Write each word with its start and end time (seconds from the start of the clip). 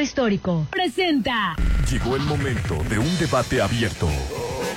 Centro 0.00 0.02
Histórico. 0.02 0.66
Presenta. 0.70 1.54
Llegó 1.90 2.16
el 2.16 2.22
momento 2.22 2.82
de 2.88 2.98
un 2.98 3.18
debate 3.18 3.60
abierto. 3.60 4.08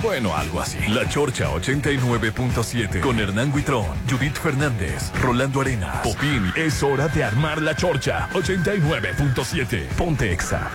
Bueno, 0.01 0.35
algo 0.35 0.59
así. 0.59 0.79
La 0.89 1.07
Chorcha 1.07 1.49
89.7 1.49 2.99
con 2.99 3.19
Hernán 3.19 3.53
Guitrón, 3.53 3.85
Judith 4.09 4.35
Fernández, 4.35 5.11
Rolando 5.21 5.61
Arenas, 5.61 5.97
Popín. 6.03 6.51
Es 6.55 6.83
hora 6.83 7.07
de 7.07 7.23
armar 7.23 7.61
la 7.61 7.75
Chorcha 7.75 8.27
89.7. 8.33 9.87
Ponte 9.95 10.33
Exa. 10.33 10.69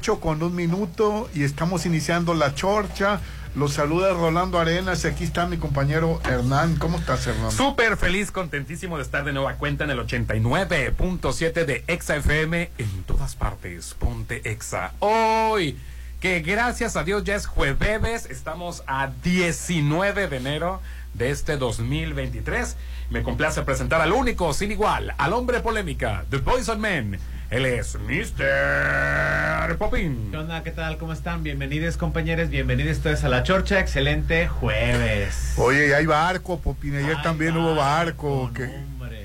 Con 0.00 0.42
un 0.42 0.54
minuto 0.54 1.28
y 1.34 1.44
estamos 1.44 1.84
iniciando 1.84 2.32
la 2.32 2.54
chorcha. 2.54 3.20
Los 3.54 3.74
saluda 3.74 4.14
Rolando 4.14 4.58
Arenas 4.58 5.04
y 5.04 5.08
aquí 5.08 5.24
está 5.24 5.46
mi 5.46 5.58
compañero 5.58 6.22
Hernán. 6.24 6.76
¿Cómo 6.76 6.96
estás, 6.96 7.26
Hernán? 7.26 7.50
Súper 7.50 7.98
feliz, 7.98 8.30
contentísimo 8.30 8.96
de 8.96 9.02
estar 9.02 9.24
de 9.24 9.34
nueva 9.34 9.56
cuenta 9.56 9.84
en 9.84 9.90
el 9.90 9.98
89.7 9.98 11.64
de 11.66 11.84
Exa 11.86 12.16
FM 12.16 12.70
en 12.78 13.02
todas 13.02 13.34
partes. 13.34 13.94
Ponte 13.98 14.50
Exa. 14.50 14.92
Hoy, 15.00 15.78
que 16.18 16.40
gracias 16.40 16.96
a 16.96 17.04
Dios 17.04 17.24
ya 17.24 17.34
es 17.34 17.44
jueves, 17.44 18.26
estamos 18.30 18.82
a 18.86 19.10
19 19.22 20.28
de 20.28 20.36
enero 20.36 20.80
de 21.12 21.30
este 21.30 21.58
2023. 21.58 22.76
Me 23.10 23.22
complace 23.22 23.60
presentar 23.62 24.00
al 24.00 24.12
único, 24.12 24.54
sin 24.54 24.72
igual, 24.72 25.14
al 25.18 25.34
hombre 25.34 25.60
polémica, 25.60 26.24
The 26.30 26.38
Poison 26.38 26.80
Man 26.80 27.18
él 27.50 27.66
es 27.66 27.98
Mr. 27.98 29.76
Popin. 29.76 30.30
¿Qué 30.30 30.36
onda? 30.36 30.62
¿Qué 30.62 30.70
tal? 30.70 30.98
¿Cómo 30.98 31.12
están? 31.12 31.42
Bienvenidos, 31.42 31.96
compañeros. 31.96 32.48
Bienvenidos 32.48 33.00
todos 33.00 33.24
a 33.24 33.28
la 33.28 33.42
chorcha. 33.42 33.80
Excelente 33.80 34.46
jueves. 34.46 35.54
Oye, 35.56 35.92
hay 35.94 36.06
barco, 36.06 36.60
Popín. 36.60 36.94
Ayer 36.94 37.20
también 37.22 37.56
hubo 37.56 37.74
barco. 37.74 38.52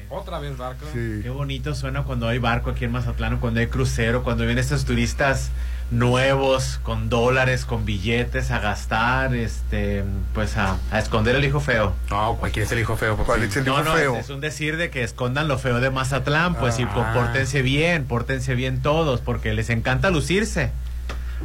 Otra 0.10 0.40
vez 0.40 0.58
barco. 0.58 0.86
Sí. 0.92 1.20
Qué 1.22 1.30
bonito 1.30 1.76
suena 1.76 2.04
cuando 2.04 2.28
hay 2.28 2.40
barco 2.40 2.72
aquí 2.72 2.86
en 2.86 2.92
Mazatlán, 2.92 3.38
cuando 3.38 3.60
hay 3.60 3.68
crucero, 3.68 4.24
cuando 4.24 4.44
vienen 4.44 4.60
estos 4.60 4.86
turistas 4.86 5.52
nuevos, 5.92 6.80
con 6.84 7.10
dólares, 7.10 7.66
con 7.66 7.86
billetes, 7.86 8.52
a 8.52 8.60
gastar, 8.60 9.36
este, 9.36 10.04
pues 10.34 10.58
a, 10.58 10.78
esconder 10.98 11.36
el 11.36 11.46
hijo 11.46 11.60
feo. 11.60 11.94
No, 12.10 12.36
cualquiera 12.40 12.66
es 12.66 12.72
el 12.72 12.80
hijo 12.80 12.98
feo. 12.98 13.18
¿Cuál 13.18 13.44
es 13.44 13.56
el 13.56 13.68
hijo 13.68 13.84
feo? 13.84 14.16
Es, 14.18 14.30
un 14.30 14.42
decir 14.42 14.78
de 14.78 14.90
que 14.90 15.04
escondan 15.04 15.48
lo 15.48 15.58
feo 15.58 15.80
de 15.80 15.90
Mazatlán, 15.92 16.56
pues 16.56 16.80
y 16.80 16.84
ah. 16.84 17.12
pórtense 17.14 17.62
bien, 17.62 18.06
pórtense 18.06 18.56
bien 18.56 18.82
todos, 18.82 19.22
porque 19.22 19.54
les 19.54 19.70
encanta 19.70 20.10
lucirse. 20.10 20.72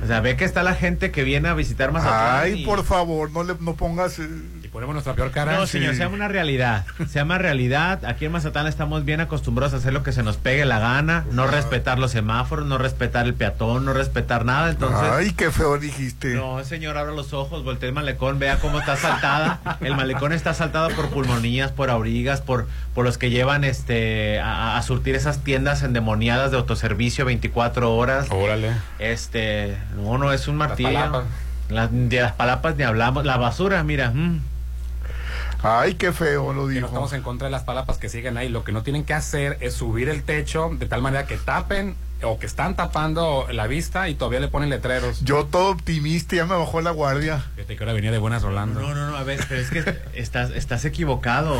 O 0.02 0.06
sea, 0.06 0.20
ve 0.20 0.36
que 0.36 0.44
está 0.44 0.62
la 0.62 0.74
gente 0.74 1.10
que 1.10 1.24
viene 1.24 1.48
a 1.48 1.54
visitar 1.54 1.92
Mazatlán. 1.92 2.40
Ay, 2.42 2.64
por 2.64 2.84
favor, 2.84 3.30
no 3.32 3.44
le 3.44 3.54
no 3.60 3.74
pongas 3.74 4.18
eh, 4.18 4.28
ponemos 4.80 4.94
nuestra 4.94 5.12
peor 5.12 5.30
cara. 5.30 5.58
No, 5.58 5.66
señor, 5.66 5.94
se 5.94 6.00
llama 6.00 6.14
una 6.14 6.28
realidad. 6.28 6.86
Se 7.06 7.18
llama 7.18 7.36
realidad. 7.36 8.02
Aquí 8.06 8.24
en 8.24 8.32
Mazatán 8.32 8.66
estamos 8.66 9.04
bien 9.04 9.20
acostumbrados 9.20 9.74
a 9.74 9.76
hacer 9.76 9.92
lo 9.92 10.02
que 10.02 10.12
se 10.12 10.22
nos 10.22 10.38
pegue 10.38 10.64
la 10.64 10.78
gana, 10.78 11.26
no 11.32 11.46
respetar 11.46 11.98
los 11.98 12.12
semáforos, 12.12 12.66
no 12.66 12.78
respetar 12.78 13.26
el 13.26 13.34
peatón, 13.34 13.84
no 13.84 13.92
respetar 13.92 14.46
nada. 14.46 14.70
Entonces. 14.70 15.10
Ay, 15.12 15.32
qué 15.32 15.50
feo 15.50 15.76
dijiste. 15.76 16.28
No, 16.28 16.64
señor, 16.64 16.96
abra 16.96 17.12
los 17.12 17.34
ojos, 17.34 17.62
voltee 17.62 17.90
el 17.90 17.94
malecón, 17.94 18.38
vea 18.38 18.58
cómo 18.58 18.80
está 18.80 18.96
saltada. 18.96 19.60
El 19.82 19.94
malecón 19.96 20.32
está 20.32 20.54
saltado 20.54 20.88
por 20.90 21.10
pulmonías, 21.10 21.72
por 21.72 21.90
aurigas, 21.90 22.40
por, 22.40 22.66
por 22.94 23.04
los 23.04 23.18
que 23.18 23.28
llevan 23.28 23.64
este 23.64 24.40
a, 24.40 24.80
surtir 24.80 25.14
esas 25.14 25.44
tiendas 25.44 25.82
endemoniadas 25.82 26.52
de 26.52 26.56
autoservicio 26.56 27.26
24 27.26 27.94
horas. 27.94 28.28
Órale. 28.30 28.72
Este, 28.98 29.76
no, 29.94 30.16
no, 30.16 30.32
es 30.32 30.48
un 30.48 30.56
martillo. 30.56 31.26
Las, 31.68 31.90
de 31.92 32.22
las 32.22 32.32
palapas 32.32 32.76
ni 32.76 32.84
hablamos. 32.84 33.26
La 33.26 33.36
basura, 33.36 33.82
mira. 33.84 34.10
Mm. 34.12 34.40
Ay, 35.62 35.94
qué 35.94 36.12
feo 36.12 36.52
lo 36.52 36.66
dijo. 36.68 36.82
no 36.82 36.86
estamos 36.86 37.12
en 37.12 37.22
contra 37.22 37.46
de 37.46 37.52
las 37.52 37.64
palapas 37.64 37.98
que 37.98 38.08
siguen 38.08 38.36
ahí. 38.36 38.48
Lo 38.48 38.64
que 38.64 38.72
no 38.72 38.82
tienen 38.82 39.04
que 39.04 39.14
hacer 39.14 39.58
es 39.60 39.74
subir 39.74 40.08
el 40.08 40.22
techo 40.22 40.70
de 40.72 40.86
tal 40.86 41.02
manera 41.02 41.26
que 41.26 41.36
tapen 41.36 41.96
o 42.22 42.38
que 42.38 42.46
están 42.46 42.76
tapando 42.76 43.46
la 43.50 43.66
vista 43.66 44.08
y 44.08 44.14
todavía 44.14 44.40
le 44.40 44.48
ponen 44.48 44.68
letreros. 44.68 45.24
Yo 45.24 45.46
todo 45.46 45.70
optimista, 45.70 46.36
ya 46.36 46.46
me 46.46 46.54
bajó 46.54 46.80
la 46.80 46.90
guardia. 46.90 47.44
Fíjate 47.56 47.76
que 47.76 47.82
ahora 47.82 47.92
venía 47.92 48.10
de 48.10 48.18
buenas 48.18 48.42
Rolando. 48.42 48.80
No, 48.80 48.94
no, 48.94 49.10
no, 49.10 49.16
a 49.16 49.22
ver, 49.22 49.40
pero 49.48 49.60
es 49.60 49.70
que 49.70 49.98
estás, 50.14 50.50
estás 50.50 50.84
equivocado. 50.84 51.56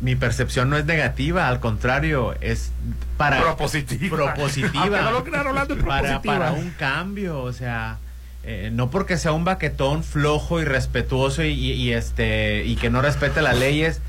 Mi 0.00 0.14
percepción 0.16 0.70
no 0.70 0.76
es 0.76 0.84
negativa, 0.84 1.48
al 1.48 1.60
contrario, 1.60 2.34
es 2.40 2.70
para... 3.16 3.40
Propositiva. 3.40 4.16
Propositiva. 4.16 5.02
no 5.02 5.10
lo 5.10 5.24
Rolando, 5.24 5.76
para, 5.78 6.22
para 6.22 6.52
un 6.52 6.70
cambio, 6.70 7.40
o 7.40 7.52
sea... 7.52 7.98
Eh, 8.46 8.70
no 8.72 8.90
porque 8.90 9.16
sea 9.16 9.32
un 9.32 9.44
baquetón 9.44 10.04
flojo 10.04 10.60
y 10.60 10.64
respetuoso 10.64 11.42
y, 11.42 11.92
este 11.92 12.64
y 12.66 12.76
que 12.76 12.90
no 12.90 13.00
respete 13.00 13.40
las 13.40 13.58
leyes, 13.58 14.02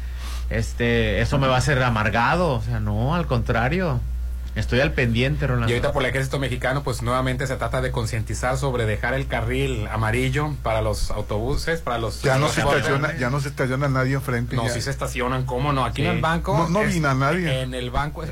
este 0.49 1.21
eso 1.21 1.37
me 1.37 1.47
va 1.47 1.55
a 1.55 1.59
hacer 1.59 1.81
amargado, 1.81 2.53
o 2.53 2.61
sea, 2.61 2.79
no, 2.81 3.15
al 3.15 3.27
contrario. 3.27 4.01
Estoy 4.55 4.79
al 4.79 4.93
pendiente, 4.93 5.47
Rolando. 5.47 5.67
Y 5.67 5.73
ahorita 5.73 5.91
por 5.91 6.03
el 6.03 6.09
ejército 6.09 6.39
mexicano, 6.39 6.81
pues 6.81 7.01
nuevamente 7.01 7.45
se 7.45 7.57
trata 7.57 7.81
de 7.81 7.91
concientizar 7.91 8.57
sobre 8.57 8.85
dejar 8.85 9.13
el 9.13 9.27
carril 9.27 9.85
amarillo 9.91 10.53
para 10.63 10.81
los 10.81 11.11
autobuses, 11.11 11.81
para 11.81 11.97
los... 11.97 12.21
Ya 12.21 12.37
no, 12.37 12.47
se 12.47 12.61
estaciona, 12.61 13.17
ya 13.17 13.29
no 13.29 13.41
se 13.41 13.49
estaciona 13.49 13.89
nadie 13.89 14.13
enfrente. 14.13 14.55
No, 14.55 14.69
si 14.69 14.79
se 14.79 14.91
estacionan, 14.91 15.45
¿cómo 15.45 15.73
no? 15.73 15.83
Aquí 15.83 16.03
en 16.03 16.11
el 16.11 16.21
banco... 16.21 16.69
No, 16.69 16.83
vino 16.83 17.13
nadie. 17.13 17.63
En 17.63 17.73
el 17.73 17.89
banco, 17.89 18.23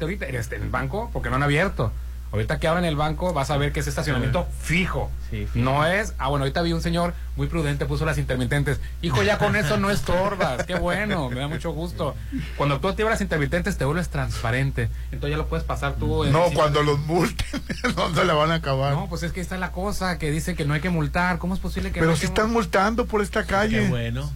ahorita, 0.00 0.26
este, 0.26 0.56
en 0.56 0.62
el 0.62 0.70
banco, 0.70 1.10
porque 1.12 1.30
no 1.30 1.36
han 1.36 1.44
abierto. 1.44 1.92
Ahorita 2.32 2.58
que 2.58 2.68
abran 2.68 2.84
el 2.84 2.96
banco 2.96 3.32
vas 3.32 3.50
a 3.50 3.56
ver 3.56 3.72
que 3.72 3.80
es 3.80 3.86
estacionamiento 3.86 4.46
fijo. 4.60 5.10
No 5.54 5.86
es, 5.86 6.14
ah 6.18 6.28
bueno, 6.28 6.44
ahorita 6.44 6.62
vi 6.62 6.72
un 6.72 6.82
señor 6.82 7.14
muy 7.38 7.46
prudente, 7.46 7.86
puso 7.86 8.04
las 8.04 8.18
intermitentes. 8.18 8.80
Hijo, 9.00 9.22
ya 9.22 9.38
con 9.38 9.54
eso 9.54 9.78
no 9.78 9.90
estorbas, 9.90 10.66
qué 10.66 10.74
bueno, 10.74 11.30
me 11.30 11.40
da 11.40 11.48
mucho 11.48 11.70
gusto. 11.70 12.16
Cuando 12.56 12.80
tú 12.80 12.88
activas 12.88 13.12
las 13.12 13.20
intermitentes 13.20 13.78
te 13.78 13.84
vuelves 13.84 14.08
transparente, 14.08 14.90
entonces 15.12 15.30
ya 15.30 15.36
lo 15.36 15.46
puedes 15.46 15.64
pasar 15.64 15.94
tú. 15.94 16.24
no, 16.24 16.50
cuando 16.52 16.82
los 16.82 16.98
multen, 16.98 17.62
¿dónde 17.96 18.24
la 18.24 18.34
van 18.34 18.50
a 18.50 18.56
acabar? 18.56 18.92
No, 18.92 19.08
pues 19.08 19.22
es 19.22 19.32
que 19.32 19.40
está 19.40 19.56
la 19.56 19.70
cosa, 19.70 20.18
que 20.18 20.32
dice 20.32 20.56
que 20.56 20.64
no 20.64 20.74
hay 20.74 20.80
que 20.80 20.90
multar, 20.90 21.38
¿cómo 21.38 21.54
es 21.54 21.60
posible 21.60 21.92
que 21.92 22.00
Pero 22.00 22.16
si 22.16 22.26
están 22.26 22.50
multando 22.50 23.06
por 23.06 23.22
esta 23.22 23.44
calle. 23.44 23.82
Qué 23.82 23.88
bueno. 23.88 24.30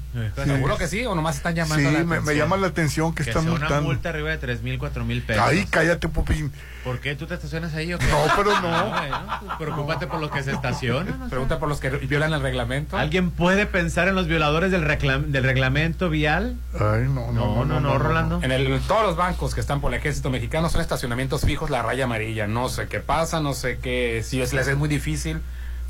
Seguro 0.45 0.77
que 0.79 0.87
sí, 0.87 1.05
o 1.05 1.15
nomás 1.15 1.37
están 1.37 1.57
llamando 1.57 1.91
sí, 1.91 2.05
me, 2.23 2.37
llama 2.37 2.57
la 2.57 2.69
atención 2.69 3.15
que, 3.15 3.25
están 3.25 3.49
multando. 3.49 3.75
una 3.75 3.81
multa 3.81 4.11
arriba 4.11 4.31
de 4.31 4.39
tres 4.39 4.63
mil, 4.63 4.79
cuatro 4.79 5.05
mil 5.05 5.23
pesos. 5.23 5.43
Ay, 5.45 5.67
cállate, 5.69 6.09
Popín. 6.09 6.53
¿Por 6.85 7.01
qué 7.01 7.15
tú 7.15 7.27
te 7.27 7.35
estacionas 7.35 7.75
ahí 7.75 7.95
o 7.95 7.99
qué? 7.99 8.07
No, 8.07 8.25
pero 8.37 8.61
no. 8.61 8.93
Ah, 9.15 9.41
pues 9.41 9.53
preocúpate 9.59 10.07
por 10.07 10.21
los 10.21 10.31
que 10.31 10.43
se 10.43 10.53
estacionan. 10.53 11.29
Pregunta 11.29 11.59
por 11.59 11.69
los 11.69 11.81
que 11.81 11.91
violan 11.91 12.33
el 12.33 12.41
reglamento. 12.41 12.92
¿Alguien 12.93 13.31
puede 13.31 13.67
pensar 13.67 14.09
en 14.09 14.15
los 14.15 14.27
violadores 14.27 14.71
del, 14.71 14.87
del 14.87 15.45
reglamento 15.45 16.11
vial? 16.11 16.57
Ay, 16.75 17.09
no, 17.09 17.33
no, 17.33 17.65
no, 17.65 17.81
no, 17.81 17.99
Rolando. 17.99 18.41
En 18.43 18.53
el, 18.53 18.81
todos 18.83 19.03
los 19.03 19.17
bancos 19.17 19.55
que 19.55 19.61
están 19.61 19.81
por 19.81 19.93
el 19.93 19.99
ejército 19.99 20.31
mexicano 20.31 20.69
son 20.69 20.81
estacionamientos 20.81 21.43
fijos, 21.43 21.71
la 21.71 21.83
raya 21.83 22.05
amarilla. 22.05 22.47
No 22.47 22.69
sé 22.69 22.89
qué 22.89 23.01
pasa, 23.01 23.41
no 23.41 23.55
sé 23.55 23.79
qué. 23.83 24.23
Si 24.25 24.39
les 24.39 24.53
es 24.53 24.77
muy 24.77 24.89
difícil 24.89 25.41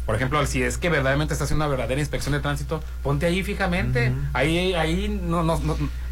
por 0.07 0.17
ejemplo, 0.17 0.45
si 0.47 0.63
es 0.63 0.79
que 0.79 0.89
verdaderamente 0.89 1.33
estás 1.33 1.47
haciendo 1.47 1.65
una 1.65 1.71
verdadera 1.71 2.01
inspección 2.01 2.33
de 2.33 2.41
tránsito, 2.41 2.83
ponte 3.05 3.27
ahí 3.27 3.45
fijamente. 3.45 4.13
Ahí 4.33 4.75
ahí 4.75 5.09
no, 5.09 5.45
no, 5.45 5.61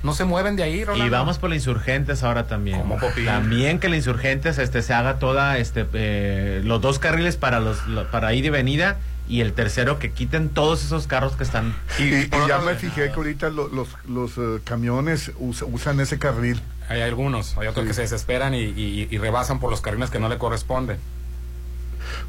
no, 0.02 0.14
se 0.14 0.24
mueven 0.24 0.54
de 0.54 0.62
ahí, 0.62 0.84
Y 0.94 1.08
vamos 1.08 1.38
por 1.38 1.50
la 1.50 1.56
insurgentes 1.56 2.22
ahora 2.22 2.46
también. 2.46 2.84
también 3.24 3.80
que 3.80 3.88
la 3.88 3.96
insurgentes 3.96 4.58
este 4.58 4.82
se 4.82 4.94
haga 4.94 5.18
toda 5.18 5.58
este 5.58 5.86
eh, 5.92 6.60
los 6.64 6.80
dos 6.80 7.00
carriles 7.00 7.36
para 7.36 7.58
los 7.58 7.78
para 8.12 8.32
ir 8.32 8.44
y 8.44 8.50
venida 8.50 8.98
y 9.30 9.40
el 9.40 9.52
tercero 9.52 9.98
que 9.98 10.10
quiten 10.10 10.48
todos 10.48 10.84
esos 10.84 11.06
carros 11.06 11.36
que 11.36 11.44
están 11.44 11.74
y, 11.98 12.28
ya 12.48 12.58
me 12.58 12.74
fijé 12.74 13.10
que 13.10 13.14
ahorita 13.14 13.48
los, 13.48 13.70
los, 14.08 14.38
eh, 14.38 14.60
camiones 14.64 15.32
usan 15.38 16.00
ese 16.00 16.18
carril. 16.18 16.60
Hay 16.88 17.00
algunos, 17.00 17.56
hay 17.56 17.68
otros 17.68 17.86
que 17.86 17.94
se 17.94 18.02
desesperan 18.02 18.54
y, 18.54 18.58
y 18.58 19.18
rebasan 19.18 19.60
por 19.60 19.70
los 19.70 19.80
carriles 19.80 20.10
que 20.10 20.18
no 20.18 20.28
le 20.28 20.38
corresponden. 20.38 20.98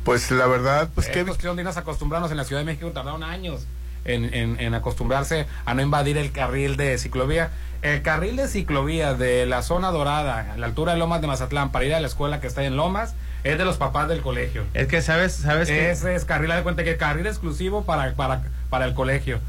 Pues 0.03 0.31
la 0.31 0.47
verdad, 0.47 0.89
pues 0.93 1.07
que... 1.07 1.23
cuestión 1.25 1.55
de 1.55 1.67
acostumbrarnos 1.67 2.31
en 2.31 2.37
la 2.37 2.43
Ciudad 2.43 2.61
de 2.61 2.65
México, 2.65 2.89
tardaron 2.91 3.23
años 3.23 3.65
en, 4.05 4.33
en, 4.59 4.73
acostumbrarse 4.73 5.45
a 5.65 5.73
no 5.73 5.81
invadir 5.81 6.17
el 6.17 6.31
carril 6.31 6.77
de 6.77 6.97
ciclovía. 6.97 7.51
El 7.81 8.01
carril 8.01 8.35
de 8.35 8.47
ciclovía 8.47 9.13
de 9.13 9.45
la 9.45 9.61
zona 9.63 9.91
dorada, 9.91 10.53
a 10.53 10.57
la 10.57 10.67
altura 10.67 10.93
de 10.93 10.99
Lomas 10.99 11.21
de 11.21 11.27
Mazatlán, 11.27 11.71
para 11.71 11.85
ir 11.85 11.93
a 11.93 11.99
la 11.99 12.07
escuela 12.07 12.39
que 12.39 12.47
está 12.47 12.63
en 12.63 12.77
Lomas, 12.77 13.15
es 13.43 13.57
de 13.57 13.65
los 13.65 13.77
papás 13.77 14.07
del 14.07 14.21
colegio. 14.21 14.63
Es 14.73 14.87
que 14.87 15.01
sabes, 15.01 15.33
sabes 15.33 15.67
que... 15.67 15.91
Es 15.91 16.25
carril, 16.25 16.51
de 16.51 16.63
cuenta 16.63 16.83
que 16.83 16.97
carril 16.97 17.27
exclusivo 17.27 17.83
para, 17.83 18.13
para, 18.13 18.43
para 18.69 18.85
el 18.85 18.93
colegio. 18.93 19.39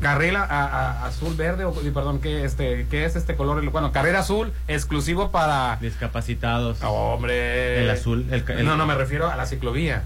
Carril 0.00 0.36
a, 0.36 1.06
azul 1.06 1.34
verde 1.34 1.64
o 1.64 1.72
perdón 1.72 2.20
qué 2.20 2.44
este 2.44 2.86
qué 2.90 3.04
es 3.04 3.14
este 3.16 3.36
color 3.36 3.64
bueno 3.70 3.92
carrera 3.92 4.18
azul 4.18 4.52
exclusivo 4.68 5.30
para 5.30 5.76
discapacitados. 5.80 6.82
Hombre. 6.82 7.82
El 7.82 7.90
azul 7.90 8.26
el, 8.30 8.66
no 8.66 8.76
no 8.76 8.84
me 8.84 8.94
refiero 8.96 9.30
a 9.30 9.36
la 9.36 9.46
ciclovía. 9.46 10.02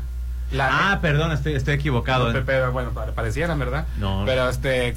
Ah 0.60 0.98
perdón 1.00 1.32
estoy 1.32 1.54
estoy 1.54 1.74
equivocado 1.74 2.32
pero 2.44 2.70
bueno 2.70 2.90
pareciera 2.92 3.54
verdad 3.54 3.86
no. 3.98 4.22
Pero 4.26 4.48
este 4.48 4.94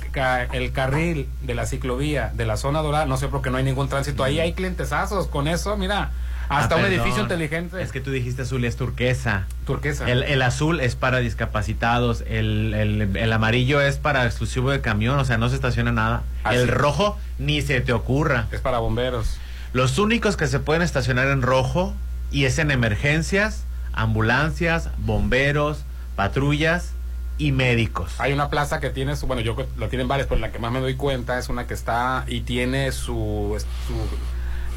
el 0.51 0.71
carril 0.73 1.29
de 1.41 1.55
la 1.55 1.65
ciclovía 1.65 2.31
de 2.35 2.45
la 2.45 2.57
zona 2.57 2.81
dorada 2.81 3.05
no 3.05 3.17
sé 3.17 3.29
por 3.29 3.41
qué 3.41 3.49
no 3.49 3.57
hay 3.57 3.63
ningún 3.63 3.87
tránsito. 3.87 4.23
Ahí 4.23 4.39
hay 4.39 4.53
clientesazos 4.53 5.27
con 5.27 5.47
eso 5.47 5.77
mira 5.77 6.11
Hasta 6.49 6.75
Ah, 6.75 6.77
un 6.77 6.83
perdón. 6.83 6.99
edificio 6.99 7.21
inteligente. 7.23 7.81
Es 7.81 7.91
que 7.91 8.01
tú 8.01 8.09
dijiste 8.11 8.41
azul 8.41 8.63
y 8.63 8.67
es 8.67 8.75
turquesa. 8.75 9.45
turquesa. 9.65 10.09
El, 10.09 10.23
el 10.23 10.41
azul 10.41 10.79
es 10.79 10.95
para 10.95 11.19
discapacitados, 11.19 12.23
el, 12.27 12.73
el- 12.73 13.15
el 13.15 13.33
amarillo 13.33 13.79
es 13.81 13.97
para 13.97 14.25
exclusivo 14.25 14.71
de 14.71 14.81
camión, 14.81 15.17
o 15.19 15.25
sea, 15.25 15.37
no 15.37 15.47
se 15.49 15.55
estaciona 15.55 15.91
nada. 15.91 16.23
Así 16.43 16.57
el 16.57 16.67
rojo 16.67 17.17
ni 17.37 17.61
se 17.61 17.81
te 17.81 17.93
ocurra. 17.93 18.47
Es 18.51 18.61
para 18.61 18.79
bomberos. 18.79 19.37
Los 19.73 19.99
únicos 19.99 20.35
que 20.37 20.47
se 20.47 20.59
pueden 20.59 20.81
estacionar 20.81 21.27
en 21.27 21.43
rojo 21.43 21.93
y 22.31 22.45
es 22.45 22.57
en 22.57 22.71
emergencias, 22.71 23.63
ambulancias, 23.93 24.89
bomberos, 24.97 25.83
patrullas 26.15 26.93
y 27.37 27.51
médicos. 27.51 28.13
Hay 28.17 28.33
una 28.33 28.49
plaza 28.49 28.79
que 28.79 28.89
tiene 28.89 29.15
su, 29.15 29.27
bueno, 29.27 29.41
yo 29.43 29.55
lo 29.77 29.87
tienen 29.87 30.07
varias, 30.07 30.27
pero 30.27 30.41
la 30.41 30.51
que 30.51 30.57
más 30.59 30.71
me 30.71 30.79
doy 30.79 30.95
cuenta 30.95 31.37
es 31.37 31.47
una 31.47 31.67
que 31.67 31.73
está 31.75 32.25
y 32.27 32.41
tiene 32.41 32.91
su, 32.91 33.55
su 33.87 33.93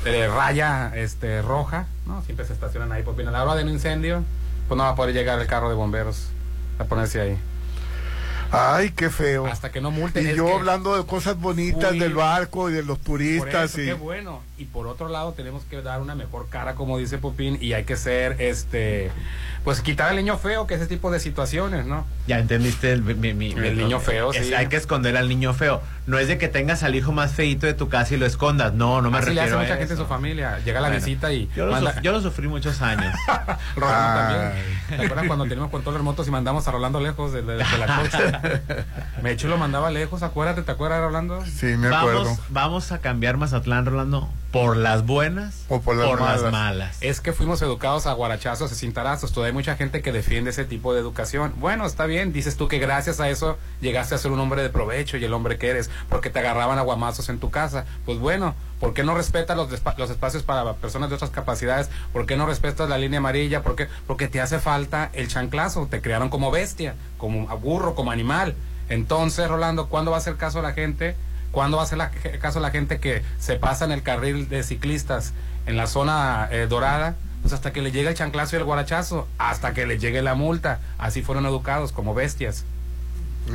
eh, 0.04 0.28
raya 0.28 0.93
este 0.94 1.43
roja, 1.43 1.87
¿no? 2.06 2.22
Siempre 2.22 2.46
se 2.46 2.52
estacionan 2.52 2.93
ahí, 2.93 3.02
porque 3.02 3.22
a 3.22 3.31
la 3.31 3.43
hora 3.43 3.54
de 3.54 3.62
un 3.64 3.70
incendio, 3.70 4.25
pues 4.69 4.76
no 4.76 4.84
va 4.84 4.90
a 4.90 4.94
poder 4.94 5.14
llegar 5.14 5.40
el 5.40 5.46
carro 5.46 5.69
de 5.69 5.75
bomberos 5.75 6.28
a 6.78 6.84
ponerse 6.84 7.20
ahí. 7.20 7.38
Ay, 8.50 8.90
qué 8.90 9.08
feo. 9.08 9.46
Hasta 9.46 9.72
que 9.72 9.81
no 9.81 9.90
multen. 9.90 10.28
Y 10.28 10.34
yo 10.34 10.54
hablando 10.54 10.94
de 10.96 11.06
cosas 11.06 11.40
bonitas 11.40 11.93
del 11.93 12.14
barco 12.14 12.69
y 12.69 12.75
de 12.75 12.82
los 12.82 12.99
Por 12.99 13.06
turistas. 13.06 13.70
eso, 13.70 13.81
y... 13.81 13.87
qué 13.87 13.94
bueno. 13.94 14.43
Y 14.58 14.66
por 14.66 14.87
otro 14.87 15.08
lado, 15.08 15.32
tenemos 15.32 15.64
que 15.64 15.81
dar 15.82 16.00
una 16.00 16.14
mejor 16.14 16.49
cara, 16.49 16.75
como 16.75 16.99
dice 16.99 17.19
Popín, 17.19 17.58
y 17.60 17.72
hay 17.72 17.82
que 17.84 17.96
ser, 17.96 18.37
este, 18.40 19.10
pues 19.64 19.81
quitar 19.81 20.10
el 20.10 20.16
niño 20.16 20.37
feo, 20.38 20.66
que 20.69 20.75
ese 20.75 20.87
tipo 20.87 21.10
de 21.10 21.19
situaciones, 21.20 21.87
¿no? 21.87 22.04
Ya 22.28 22.38
entendiste 22.38 22.93
el, 22.93 23.02
mi- 23.02 23.32
mi- 23.34 23.52
El 23.52 23.76
niño 23.78 23.99
feo, 23.99 24.31
es- 24.32 24.46
sí. 24.49 24.54
Hay 24.54 24.66
que 24.69 24.76
esconder 24.76 25.16
al 25.16 25.28
niño 25.28 25.52
feo. 25.54 25.81
No 26.06 26.19
es 26.19 26.28
de 26.28 26.37
que 26.37 26.49
tengas 26.49 26.82
al 26.82 26.94
hijo 26.94 27.12
más 27.12 27.32
feito 27.32 27.66
de 27.66 27.75
tu 27.75 27.88
casa 27.88 28.14
y 28.14 28.19
lo 28.19 28.26
escondas. 28.26 28.72
No, 28.75 29.00
no 29.02 29.10
me 29.10 29.19
Así 29.19 29.31
le 29.31 29.40
refiero 29.40 29.44
hace 29.46 29.54
a 29.56 29.58
mucha 29.69 29.76
gente 29.78 29.94
en 29.94 29.99
su 30.00 30.06
familia. 30.06 30.58
Llega 30.64 30.81
la 30.81 30.88
Bueno, 30.88 31.05
visita 31.05 31.32
y 31.32 31.48
Yo 31.56 31.66
lo, 31.66 31.72
manda- 31.72 31.94
suf- 31.94 32.02
yo 32.02 32.12
lo 32.12 32.20
sufrí 32.20 32.46
muchos 32.48 32.82
años. 32.82 33.14
Rolando 33.76 34.20
también. 34.20 34.52
¿Te 34.88 34.94
acuerdas 35.06 35.26
cuando 35.26 35.44
teníamos 35.44 35.70
controles 35.70 35.98
remotos 35.98 36.28
y 36.28 36.31
mandamos 36.31 36.69
a 36.69 36.70
Rolando 36.72 37.00
lejos 37.00 37.32
de, 37.32 37.43
de- 37.43 37.55
de 37.56 37.78
la 37.78 37.96
costa? 38.00 38.60
Mecho 39.22 39.48
lo 39.48 39.56
mandaba 39.56 39.90
lejos, 39.90 40.22
acuérdate, 40.22 40.62
¿te 40.62 40.70
acuerdas, 40.72 41.00
Rolando? 41.00 41.44
Sí, 41.46 41.66
me 41.76 41.88
acuerdo. 41.88 42.25
vamos, 42.25 42.40
vamos 42.50 42.93
a 42.93 42.98
cambiar 42.98 43.37
Mazatlán, 43.37 43.87
Rolando, 43.87 44.28
por 44.52 44.76
las 44.76 45.06
buenas 45.06 45.64
O 45.70 45.81
por 45.81 45.96
las 45.96 46.20
malas. 46.20 46.52
malas. 46.52 46.96
Es 47.00 47.20
que 47.22 47.32
fuimos 47.32 47.62
educados 47.62 48.06
a 48.06 48.12
guarachazos 48.12 48.70
y 48.70 48.75
cintarazos. 48.75 49.32
Todavía 49.32 49.49
hay 49.49 49.54
mucha 49.54 49.76
gente 49.76 50.02
que 50.02 50.12
defiende 50.12 50.50
ese 50.50 50.64
tipo 50.66 50.93
de 50.93 51.00
educación. 51.00 51.54
Bueno, 51.56 51.87
está 51.87 52.04
bien. 52.04 52.32
Dices 52.34 52.56
tú 52.58 52.69
que 52.69 52.78
gracias 52.78 53.19
a 53.19 53.31
eso 53.31 53.56
llegaste 53.81 54.14
a 54.14 54.19
ser 54.19 54.31
un 54.31 54.38
hombre 54.40 54.62
de 54.62 54.69
provecho 54.69 55.16
y 55.16 55.25
el 55.25 55.32
hombre 55.32 55.56
que 55.56 55.70
eres, 55.70 55.90
porque 56.10 56.28
te 56.31 56.38
agarraban 56.40 56.78
a 56.78 56.82
guamazos 56.82 57.31
en 57.31 57.38
tu 57.40 57.50
casa. 57.50 57.87
Pues 58.04 58.19
bueno, 58.19 58.54
¿por 58.78 58.93
qué 58.93 59.02
no 59.04 59.14
respetas 59.14 59.56
los, 59.56 59.70
despa- 59.70 59.96
los 59.96 60.10
espacios 60.10 60.43
para 60.43 60.75
personas 60.75 61.08
de 61.08 61.16
otras 61.16 61.31
capacidades? 61.31 61.88
¿Por 62.12 62.26
qué 62.26 62.37
no 62.37 62.44
respetas 62.46 62.88
la 62.90 62.98
línea 62.98 63.19
amarilla? 63.20 63.62
¿Por 63.62 63.75
qué? 63.75 63.88
Porque 64.06 64.28
te 64.28 64.40
hace 64.43 64.58
falta 64.58 65.08
el 65.14 65.28
chanclazo. 65.28 65.87
Te 65.90 66.02
crearon 66.02 66.28
como 66.28 66.50
bestia, 66.50 66.94
como 67.16 67.46
burro, 67.58 67.94
como 67.94 68.10
animal. 68.10 68.55
Entonces, 68.90 69.48
Rolando, 69.48 69.87
¿cuándo 69.88 70.10
va 70.10 70.19
a 70.19 70.20
hacer 70.20 70.37
caso 70.37 70.58
a 70.58 70.62
la 70.62 70.72
gente? 70.75 71.16
¿Cuándo 71.52 71.76
va 71.76 71.84
a 71.84 71.87
hacer 71.87 71.99
la- 71.99 72.10
caso 72.40 72.58
la 72.58 72.70
gente 72.70 72.99
que 72.99 73.22
se 73.38 73.54
pasa 73.56 73.84
en 73.84 73.93
el 73.93 74.02
carril 74.02 74.49
de 74.49 74.62
ciclistas 74.64 75.32
en 75.66 75.76
la 75.76 75.87
zona 75.87 76.49
eh, 76.50 76.66
dorada? 76.69 77.14
Pues 77.43 77.52
hasta 77.54 77.72
que 77.72 77.82
le 77.82 77.93
llegue 77.93 78.08
el 78.08 78.14
chanclazo 78.14 78.56
y 78.56 78.58
el 78.58 78.64
guarachazo, 78.64 79.28
hasta 79.38 79.72
que 79.75 79.87
le 79.87 79.99
llegue 79.99 80.22
la 80.22 80.34
multa. 80.34 80.81
Así 80.99 81.22
fueron 81.22 81.44
educados, 81.46 81.93
como 81.93 82.14
bestias. 82.14 82.64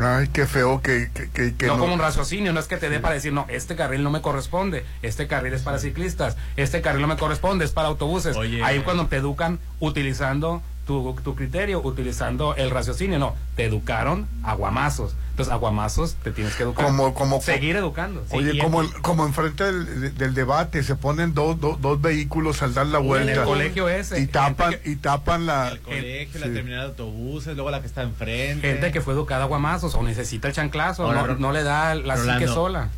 Ay, 0.01 0.27
qué 0.33 0.45
feo 0.45 0.81
que, 0.81 1.09
que, 1.13 1.29
que- 1.29 1.55
que 1.55 1.65
no, 1.67 1.75
no- 1.75 1.79
como 1.79 1.93
un 1.93 1.99
raciocinio, 2.01 2.51
no 2.51 2.59
es 2.59 2.67
que 2.67 2.75
te 2.75 2.89
dé 2.89 2.99
para 2.99 3.13
decir, 3.15 3.31
no, 3.31 3.45
este 3.47 3.77
carril 3.77 4.03
no 4.03 4.09
me 4.11 4.21
corresponde, 4.21 4.85
este 5.01 5.27
carril 5.27 5.53
es 5.53 5.61
para 5.61 5.79
ciclistas, 5.79 6.35
este 6.57 6.81
carril 6.81 7.01
no 7.01 7.07
me 7.07 7.15
corresponde, 7.15 7.63
es 7.63 7.71
para 7.71 7.87
autobuses. 7.87 8.35
Oye. 8.35 8.61
Ahí 8.63 8.81
cuando 8.81 9.07
te 9.07 9.15
educan 9.15 9.59
utilizando 9.79 10.61
tu, 10.87 11.13
tu 11.23 11.35
criterio, 11.35 11.81
utilizando 11.81 12.55
el 12.55 12.71
raciocinio, 12.71 13.19
no, 13.19 13.35
te 13.55 13.65
educaron 13.65 14.25
a 14.43 14.55
guamazos. 14.55 15.13
Entonces, 15.31 15.53
a 15.53 15.57
guamazos 15.57 16.15
te 16.23 16.31
tienes 16.31 16.55
que 16.55 16.63
educar. 16.63 16.85
Como- 16.87 17.13
como- 17.13 17.39
Seguir 17.41 17.75
educando. 17.75 18.23
Oye, 18.31 18.53
Sí, 18.53 18.57
como, 18.57 18.81
como 19.03 19.25
enfrente 19.27 19.65
del, 19.65 20.17
del 20.17 20.33
debate 20.33 20.81
se 20.81 20.95
ponen 20.95 21.35
dos, 21.35 21.59
dos, 21.61 21.79
dos 21.79 22.01
vehículos 22.01 22.63
al 22.63 22.73
dar 22.73 22.87
la 22.87 22.97
en 22.97 23.05
vuelta. 23.05 23.33
el 23.33 23.43
colegio 23.43 23.87
ese. 23.89 24.19
y 24.19 24.25
tapan, 24.25 24.71
que- 24.81 24.89
y 24.89 24.95
tapan 24.95 25.45
la... 25.45 25.69
el 25.73 25.79
colegio, 25.81 26.39
la 26.39 26.47
sí. 26.47 26.53
terminal 26.53 26.79
de 26.79 26.85
autobuses, 26.87 27.53
luego 27.55 27.69
la 27.69 27.81
que 27.81 27.87
está 27.87 28.01
enfrente. 28.01 28.67
Gente 28.67 28.91
que 28.91 29.01
fue 29.01 29.13
educada 29.13 29.43
a 29.43 29.47
guamazos 29.47 29.93
o 29.93 30.01
necesita 30.01 30.47
el 30.47 30.55
chanclazo, 30.55 31.03
Ahora, 31.03 31.21
no, 31.27 31.35
no 31.35 31.51
le 31.51 31.61
da 31.61 31.93
la 31.93 32.17
psique 32.17 32.47
sola. 32.47 32.89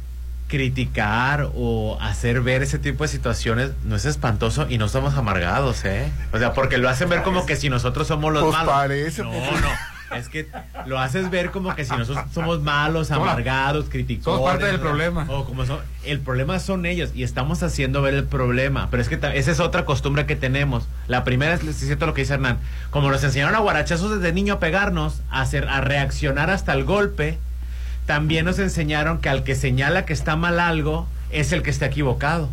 Criticar 0.50 1.52
o 1.56 1.98
hacer 2.02 2.42
ver 2.42 2.62
ese 2.64 2.80
tipo 2.80 3.04
de 3.06 3.08
situaciones 3.08 3.72
no 3.86 3.96
es 3.96 4.04
espantoso 4.06 4.66
y 4.70 4.78
no 4.78 4.90
somos 4.90 5.14
amargados, 5.16 5.86
¿eh? 5.86 6.12
O 6.34 6.38
sea, 6.40 6.54
porque 6.54 6.78
lo 6.78 6.90
hacen 6.90 7.08
ver 7.08 7.22
como 7.24 7.46
que 7.46 7.56
si 7.56 7.70
nosotros 7.70 8.08
somos 8.08 8.34
los 8.34 8.44
Pues 8.44 8.54
malos. 8.54 8.74
parece, 8.74 9.24
no, 9.24 9.32
no. 9.32 10.18
Es 10.18 10.28
que 10.28 10.48
lo 10.88 10.98
haces 10.98 11.30
ver 11.30 11.52
como 11.52 11.76
que 11.76 11.86
si 11.86 11.96
nosotros 11.96 12.26
somos 12.34 12.62
malos, 12.64 13.12
amargados, 13.12 13.86
criticones. 13.90 14.24
somos 14.24 14.50
parte 14.50 14.66
del 14.66 14.80
problema. 14.80 15.28
O 15.30 15.46
como 15.46 15.68
son, 15.68 15.80
el 16.04 16.20
problema 16.20 16.58
son 16.58 16.88
ellos 16.88 17.12
y 17.14 17.22
estamos 17.22 17.62
haciendo 17.62 18.02
ver 18.02 18.16
el 18.16 18.24
problema. 18.24 18.88
Pero 18.90 19.04
es 19.04 19.08
que 19.08 19.20
esa 19.36 19.52
es 19.52 19.60
otra 19.60 19.86
costumbre 19.86 20.26
que 20.26 20.36
tenemos. 20.36 20.88
La 21.08 21.24
primera 21.24 21.54
es, 21.54 21.64
es 21.64 21.76
cierto 21.78 22.08
lo 22.08 22.16
que 22.16 22.22
dice 22.22 22.34
Hernán. 22.34 22.58
Como 22.90 23.12
nos 23.12 23.24
enseñaron 23.24 23.54
a 23.54 23.60
guarachazos 23.60 24.20
desde 24.20 24.34
niño 24.34 24.56
a 24.56 24.60
pegarnos, 24.60 25.22
a, 25.30 25.42
hacer, 25.42 25.70
a 25.70 25.80
reaccionar 25.82 26.50
hasta 26.50 26.74
el 26.74 26.86
golpe, 26.86 27.38
también 28.10 28.44
nos 28.44 28.58
enseñaron 28.58 29.20
que 29.20 29.30
al 29.30 29.44
que 29.44 29.54
señala 29.54 30.04
que 30.04 30.14
está 30.14 30.36
mal 30.36 30.60
algo 30.60 31.06
es 31.30 31.52
el 31.52 31.62
que 31.62 31.70
está 31.70 31.86
equivocado. 31.86 32.50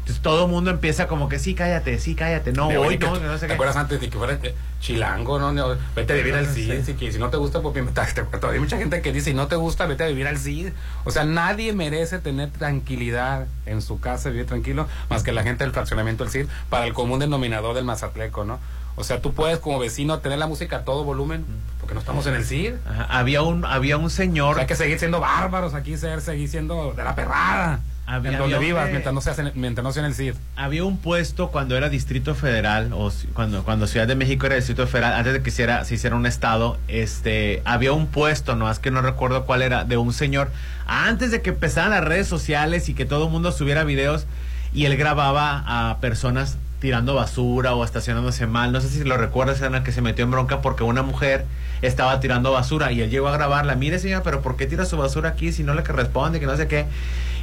Entonces 0.00 0.20
todo 0.20 0.46
el 0.46 0.50
mundo 0.50 0.72
empieza 0.72 1.06
como 1.06 1.28
que 1.28 1.38
sí, 1.38 1.54
cállate, 1.54 2.00
sí, 2.00 2.16
cállate, 2.16 2.52
no, 2.52 2.66
hoy 2.66 2.98
no, 2.98 3.14
no 3.20 3.34
sé 3.34 3.42
¿Te 3.42 3.46
qué. 3.46 3.52
acuerdas 3.52 3.76
antes 3.76 4.00
de 4.00 4.08
que 4.10 4.18
fuera 4.18 4.32
eh, 4.42 4.54
chilango, 4.80 5.38
no? 5.38 5.52
No, 5.52 5.76
Vete 5.94 6.14
a 6.14 6.16
vivir 6.16 6.34
al 6.34 6.46
CID. 6.48 6.82
Si, 6.84 6.94
que- 6.94 7.12
si 7.12 7.18
no 7.20 7.28
te 7.30 7.36
gusta, 7.36 7.60
pues 7.62 7.74
te- 7.94 8.22
todavía 8.24 8.54
hay 8.54 8.58
mucha 8.58 8.76
gente 8.76 9.00
que 9.02 9.12
dice, 9.12 9.26
si 9.30 9.34
no 9.36 9.46
te 9.46 9.54
gusta, 9.54 9.86
vete 9.86 10.02
a 10.02 10.08
vivir 10.08 10.26
al 10.26 10.36
CID. 10.38 10.70
O 11.04 11.12
sea, 11.12 11.22
nadie 11.24 11.72
merece 11.74 12.18
tener 12.18 12.50
tranquilidad 12.50 13.46
en 13.66 13.82
su 13.82 14.00
casa, 14.00 14.30
vivir 14.30 14.46
tranquilo, 14.46 14.88
más 15.10 15.22
que 15.22 15.30
la 15.30 15.44
gente 15.44 15.62
del 15.62 15.72
fraccionamiento 15.72 16.24
del 16.24 16.32
CID, 16.32 16.46
para 16.70 16.86
el 16.86 16.92
común 16.92 17.20
denominador 17.20 17.76
del 17.76 17.84
Mazatleco, 17.84 18.44
¿no? 18.44 18.58
O 18.98 19.04
sea, 19.04 19.20
tú 19.20 19.32
puedes 19.32 19.58
como 19.58 19.78
vecino 19.78 20.18
tener 20.18 20.38
la 20.38 20.46
música 20.46 20.76
a 20.78 20.84
todo 20.84 21.04
volumen, 21.04 21.44
porque 21.80 21.94
no 21.94 22.00
estamos 22.00 22.26
en 22.26 22.34
el 22.34 22.44
CID. 22.44 22.74
Ajá, 22.88 23.04
había 23.08 23.42
un 23.42 23.64
había 23.64 23.96
un 23.96 24.06
O 24.06 24.10
señor 24.10 24.54
sea, 24.54 24.62
hay 24.62 24.66
que 24.66 24.76
seguir 24.76 24.98
siendo 24.98 25.20
bárbaros 25.20 25.74
aquí, 25.74 25.96
ser, 25.96 26.20
seguir 26.20 26.48
siendo 26.48 26.92
de 26.92 27.04
la 27.04 27.14
perrada. 27.14 27.80
Había- 28.10 28.32
en 28.32 28.38
donde 28.38 28.56
había 28.56 28.68
vivas, 28.68 28.88
mientras 28.90 29.14
no, 29.14 29.20
seas 29.20 29.38
en- 29.38 29.52
mientras 29.54 29.84
no 29.84 29.92
sea 29.92 30.00
en 30.00 30.06
el 30.06 30.14
CID. 30.14 30.32
había 30.56 30.82
un 30.82 30.96
puesto 30.96 31.48
cuando 31.50 31.76
era 31.76 31.90
Distrito 31.90 32.34
Federal 32.34 32.90
o 32.94 33.12
cuando 33.34 33.62
cuando 33.64 33.86
Ciudad 33.86 34.06
de 34.06 34.14
México 34.14 34.46
era 34.46 34.54
Distrito 34.54 34.86
Federal 34.86 35.12
antes 35.12 35.34
de 35.34 35.42
que 35.42 35.50
hiciera, 35.50 35.84
se 35.84 35.94
hiciera 35.96 36.16
un 36.16 36.24
estado 36.24 36.78
este 36.88 37.60
había 37.66 37.92
un 37.92 38.06
puesto 38.06 38.56
no 38.56 38.70
es 38.70 38.78
que 38.78 38.90
no 38.90 39.02
recuerdo 39.02 39.44
cuál 39.44 39.60
era 39.60 39.84
de 39.84 39.98
un 39.98 40.14
señor 40.14 40.50
antes 40.86 41.30
de 41.30 41.42
que 41.42 41.50
empezaran 41.50 41.90
las 41.90 42.02
redes 42.02 42.26
sociales 42.26 42.88
y 42.88 42.94
que 42.94 43.04
todo 43.04 43.26
el 43.26 43.30
mundo 43.30 43.52
subiera 43.52 43.84
videos 43.84 44.24
y 44.72 44.86
él 44.86 44.96
grababa 44.96 45.62
a 45.90 45.98
personas 46.00 46.56
tirando 46.80 47.14
basura 47.14 47.74
o 47.74 47.84
estacionándose 47.84 48.46
mal 48.46 48.70
no 48.72 48.80
sé 48.80 48.88
si 48.88 49.02
lo 49.04 49.16
recuerdas 49.16 49.60
Ana 49.62 49.82
que 49.82 49.90
se 49.92 50.00
metió 50.00 50.24
en 50.24 50.30
bronca 50.30 50.60
porque 50.60 50.84
una 50.84 51.02
mujer 51.02 51.44
estaba 51.82 52.20
tirando 52.20 52.52
basura 52.52 52.92
y 52.92 53.00
él 53.00 53.10
llegó 53.10 53.28
a 53.28 53.32
grabarla 53.32 53.74
mire 53.74 53.98
señora 53.98 54.22
pero 54.22 54.42
por 54.42 54.56
qué 54.56 54.66
tira 54.66 54.84
su 54.84 54.96
basura 54.96 55.30
aquí 55.30 55.52
si 55.52 55.64
no 55.64 55.74
le 55.74 55.82
que 55.82 55.92
responde 55.92 56.38
que 56.40 56.46
no 56.46 56.56
sé 56.56 56.68
qué 56.68 56.86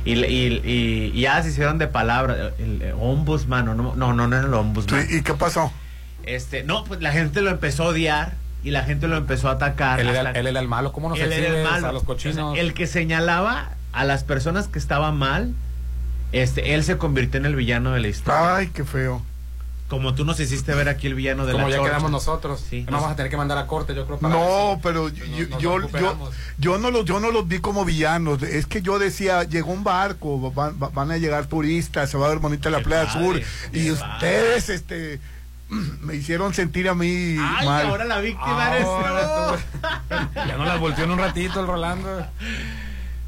y, 0.06 0.15
le- 0.15 0.30
y, 0.32 0.46
y- 0.63 1.12
y 1.15 1.22
ya 1.22 1.42
se 1.42 1.50
hicieron 1.50 1.80
de 1.80 1.88
palabra. 1.88 2.51
El, 2.60 2.80
el 2.84 2.94
ombudsman, 2.94 3.68
o 3.70 3.74
no, 3.74 3.96
no, 3.96 4.13
no, 4.13 4.27
no 4.27 4.36
era 4.38 4.46
el 4.46 4.54
ombudsman. 4.54 5.04
¿Y 5.10 5.24
qué 5.24 5.34
pasó? 5.34 5.72
Este, 6.25 6.63
no, 6.63 6.84
pues 6.84 7.01
la 7.01 7.12
gente 7.12 7.42
lo 7.42 7.50
empezó 7.50 7.86
a 7.86 7.88
odiar 7.88 8.34
y 8.63 8.70
la 8.70 8.84
gente 8.84 9.08
lo 9.08 9.18
empezó 9.18 9.50
a 9.50 9.54
atacar. 9.54 10.00
Él 10.00 10.10
era, 10.10 10.22
hasta- 10.30 10.39
él 10.39 10.46
era 10.46 10.60
el 10.60 10.68
malo. 10.68 10.92
¿Cómo 10.92 11.10
nos 11.10 11.20
él 11.20 11.34
era 11.34 11.58
el 11.58 11.63
malo. 11.63 11.88
a 11.88 11.92
los 11.92 12.04
cochinos? 12.04 12.38
O 12.38 12.54
sea, 12.54 12.62
el 12.62 12.75
que 12.75 12.86
señalaba 12.86 13.72
a 13.94 14.04
las 14.06 14.24
personas 14.24 14.68
que 14.68 14.77
estaban 14.77 15.18
mal, 15.18 15.56
este, 16.32 16.74
él 16.75 16.84
se 16.84 16.98
convirtió 16.98 17.39
en 17.39 17.46
el 17.46 17.55
villano 17.55 17.91
de 17.91 18.00
la 18.01 18.08
historia. 18.08 18.55
Ay, 18.58 18.67
qué 18.70 18.84
feo. 18.84 19.22
Como 19.88 20.15
tú 20.15 20.25
nos 20.25 20.39
hiciste 20.39 20.74
ver 20.74 20.89
aquí 20.89 21.05
el 21.05 21.13
villano 21.13 21.46
de 21.46 21.51
Como 21.51 21.65
la 21.65 21.70
ya 21.70 21.77
chorcha. 21.77 21.91
quedamos 21.91 22.10
nosotros. 22.12 22.65
Sí. 22.67 22.82
Nos 22.89 22.94
vamos 23.01 23.12
a 23.12 23.15
tener 23.15 23.29
que 23.29 23.38
mandar 23.38 23.60
a 23.60 23.67
corte, 23.67 23.94
yo 23.94 24.05
creo. 24.08 24.17
Para 24.17 24.34
No, 24.34 24.79
pero 24.82 25.03
Nos- 25.10 25.13
yo, 25.13 25.27
nos 25.48 25.62
yo, 25.62 26.32
yo, 26.58 26.77
no 26.79 26.89
los, 26.89 27.05
yo 27.05 27.20
no 27.20 27.29
los 27.32 27.48
vi 27.48 27.60
como 27.60 27.86
villanos. 27.86 28.41
Es 28.41 28.65
que 28.65 28.82
yo 28.82 28.98
decía, 28.98 29.44
llegó 29.44 29.72
un 29.72 29.84
barco, 29.84 30.51
van, 30.51 30.75
va- 30.82 30.89
van 30.89 31.12
a 31.12 31.17
llegar 31.17 31.46
turistas, 31.46 32.10
se 32.10 32.17
va 32.17 32.25
a 32.25 32.29
ver 32.29 32.39
bonita 32.39 32.72
la 32.72 32.79
Qué 32.79 32.84
playa 32.86 33.05
padre, 33.13 33.20
sur. 33.25 33.38
Y 33.74 33.91
padre. 33.91 33.91
ustedes, 33.91 34.70
este, 34.70 35.20
me 35.70 36.15
hicieron 36.15 36.55
sentir 36.55 36.89
a 36.89 36.96
mí 36.96 37.38
Ay, 37.39 37.67
mal. 37.67 37.86
ahora 37.86 38.05
la 38.05 38.20
víctima 38.22 38.72
eres 38.75 38.86
Ahora 38.88 39.51
tú. 39.51 39.55
tú- 40.10 40.15
ya 40.48 40.58
no 40.58 40.65
las 40.65 40.79
volteó 40.79 41.03
en 41.03 41.12
un 41.12 41.20
ratito 41.20 41.60
el 41.60 41.67
Rolando. 41.67 42.25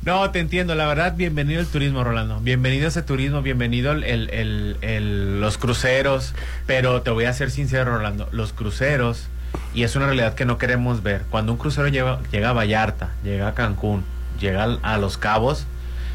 No, 0.08 0.32
te 0.32 0.40
entiendo, 0.40 0.74
la 0.74 0.86
verdad, 0.88 1.16
bienvenido 1.18 1.60
el 1.60 1.68
turismo, 1.68 2.02
Rolando. 2.02 2.40
Bienvenido 2.40 2.88
ese 2.88 3.02
turismo, 3.02 3.42
bienvenido 3.42 3.92
el, 3.92 4.06
el- 4.06 4.78
el- 4.80 5.42
los 5.42 5.58
cruceros. 5.58 6.34
Pero 6.66 7.02
te 7.02 7.10
voy 7.12 7.26
a 7.26 7.34
ser 7.34 7.52
sincero, 7.52 7.98
Rolando, 7.98 8.30
los 8.32 8.54
cruceros, 8.54 9.28
y 9.74 9.84
es 9.84 9.98
una 9.98 10.06
realidad 10.06 10.34
que 10.34 10.46
no 10.46 10.58
queremos 10.58 11.04
ver. 11.04 11.24
Cuando 11.30 11.52
un 11.52 11.58
crucero 11.58 11.90
llega, 11.90 12.20
llega 12.32 12.52
a 12.52 12.54
Vallarta, 12.54 13.10
llega 13.22 13.50
a 13.50 13.54
Cancún, 13.54 14.06
llega 14.40 14.64
a 14.82 14.98
Los 14.98 15.18
Cabos, 15.18 15.66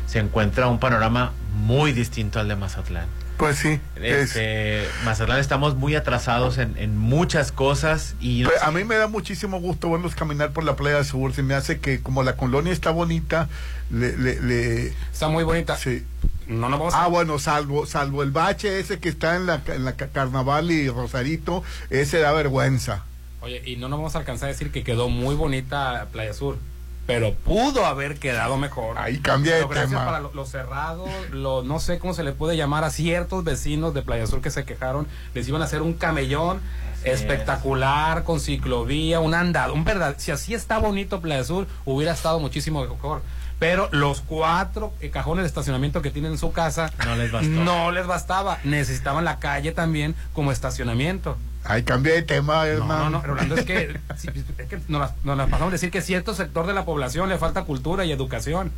se 0.07 0.21
encuentra 0.21 0.69
un 0.69 0.79
panorama 0.79 1.33
muy 1.55 1.93
distinto 1.93 2.41
al 2.41 2.49
de 2.49 2.57
Mazatlán. 2.57 3.09
Pues 3.37 3.57
sí. 3.59 3.81
es- 3.97 4.37
Este, 4.37 4.87
Mazatlán 5.05 5.41
estamos 5.41 5.75
muy 5.75 5.95
atrasados 5.97 6.59
en, 6.59 6.77
en 6.79 6.97
muchas 6.97 7.51
cosas 7.51 8.15
y 8.21 8.45
Pues, 8.45 8.63
a 8.63 8.71
mí 8.71 8.85
me 8.85 8.95
da 8.97 9.09
muchísimo 9.09 9.61
gusto 9.61 9.91
verlos 9.91 10.15
caminar 10.15 10.53
por 10.53 10.63
la 10.65 10.77
playa 10.77 11.03
sur. 11.05 11.33
Se 11.35 11.43
me 11.43 11.55
hace 11.55 11.81
que 11.81 12.01
como 12.01 12.23
la 12.23 12.37
colonia 12.37 12.73
está 12.73 12.91
bonita, 12.91 13.49
le... 13.91 14.17
le, 14.17 14.41
le- 14.41 14.87
Está 15.13 15.29
muy 15.29 15.45
bonita. 15.45 15.77
sí. 15.77 16.05
No 16.47 16.69
nos 16.69 16.79
vamos 16.79 16.95
Ah, 16.95 17.05
a... 17.05 17.09
bueno, 17.09 17.39
salvo, 17.39 17.87
salvo 17.87 18.23
el 18.23 18.31
bache 18.33 18.79
ese 18.81 18.99
que 18.99 19.09
está 19.09 19.37
en 19.37 19.47
la, 19.47 19.63
en 19.67 19.85
la 19.85 19.93
ca- 19.95 20.09
Carnaval 20.09 20.71
y 20.71 20.89
Rosarito, 20.89 21.63
ese 21.89 22.19
da 22.19 22.33
vergüenza. 22.33 23.05
Oye, 23.41 23.63
y 23.65 23.77
no 23.77 23.89
nos 23.89 23.99
vamos 24.01 24.15
a 24.17 24.19
alcanzar 24.19 24.49
a 24.51 24.53
decir 24.53 24.71
que 24.71 24.85
quedó 24.85 25.09
muy 25.09 25.35
bonita 25.35 26.07
Playa 26.13 26.33
Sur. 26.35 26.59
Pero 27.07 27.35
pudo 27.35 27.85
haber 27.85 28.19
quedado 28.19 28.57
mejor. 28.59 28.97
Ahí 28.99 29.19
cambia 29.19 29.55
de 29.55 29.63
Pero 29.63 29.71
gracias 29.71 29.91
tema. 29.91 30.05
para 30.05 30.21
lo, 30.21 30.33
lo 30.33 30.47
cerrado, 30.47 31.05
lo, 31.33 31.63
no 31.65 31.81
sé 31.81 31.99
cómo 31.99 32.15
se 32.15 32.23
le 32.23 32.33
puede 32.33 32.57
llamar 32.57 32.85
a 32.85 32.91
ciertos 32.91 33.43
vecinos 33.43 33.93
de 33.93 34.03
Playa 34.03 34.27
Sur 34.27 34.41
que 34.41 34.51
se 34.51 34.65
quejaron. 34.65 35.09
Les 35.35 35.49
iban 35.49 35.63
a 35.63 35.65
hacer 35.65 35.83
un 35.83 35.95
camellón 35.95 36.61
espectacular, 37.05 38.25
con 38.25 38.41
ciclovía, 38.41 39.21
un 39.21 39.35
andado. 39.35 39.75
Un 39.75 39.85
verdad, 39.85 40.15
si 40.19 40.31
así 40.31 40.55
está 40.55 40.79
bonito 40.79 41.21
Playa 41.21 41.45
Sur, 41.45 41.67
hubiera 41.85 42.13
estado 42.13 42.39
muchísimo 42.41 42.81
mejor. 42.83 43.23
Pero 43.59 43.89
los 43.93 44.21
cuatro 44.23 44.93
eh, 45.01 45.11
cajones 45.11 45.45
de 45.45 45.47
estacionamiento 45.49 46.03
que 46.03 46.11
tienen 46.11 46.33
en 46.33 46.39
su 46.39 46.51
casa 46.53 46.91
No 47.07 47.15
les 47.15 47.31
bastó. 47.31 47.49
no 47.49 47.93
les 47.93 48.07
bastaba. 48.07 48.59
Necesitaban 48.65 49.25
la 49.25 49.39
calle 49.39 49.71
también 49.73 50.15
como 50.33 50.51
estacionamiento. 50.51 51.37
Ahí 51.65 51.83
cambia 51.85 52.15
de 52.15 52.23
tema, 52.23 52.57
No, 52.57 52.63
hermano. 52.65 53.05
no, 53.05 53.11
no, 53.19 53.23
Rolando, 53.23 53.55
es 53.55 53.65
que, 53.65 53.99
es 54.11 54.67
que 54.69 54.81
nos, 54.89 55.01
las, 55.01 55.13
nos 55.25 55.37
las 55.37 55.49
pasamos 55.49 55.71
a 55.71 55.73
decir 55.73 55.91
que 55.91 56.03
cierto 56.03 56.35
sector 56.35 56.67
de 56.67 56.75
la 56.75 56.85
población 56.85 57.29
le 57.29 57.39
falta 57.39 57.63
cultura 57.65 58.05
y 58.05 58.11
educación. 58.13 58.73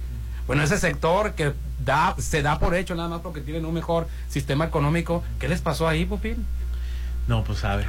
Bueno, 0.46 0.62
ese 0.62 0.76
sector 0.78 1.32
que 1.32 1.54
da, 1.82 2.14
se 2.18 2.42
da 2.42 2.58
por 2.58 2.74
hecho 2.74 2.94
nada 2.94 3.08
más 3.08 3.20
porque 3.22 3.40
tienen 3.40 3.64
un 3.64 3.72
mejor 3.72 4.06
sistema 4.28 4.66
económico. 4.66 5.24
¿Qué 5.38 5.48
les 5.48 5.62
pasó 5.62 5.88
ahí, 5.88 6.04
Pupín? 6.04 6.44
no, 7.26 7.42
pues 7.42 7.60
sabe. 7.60 7.86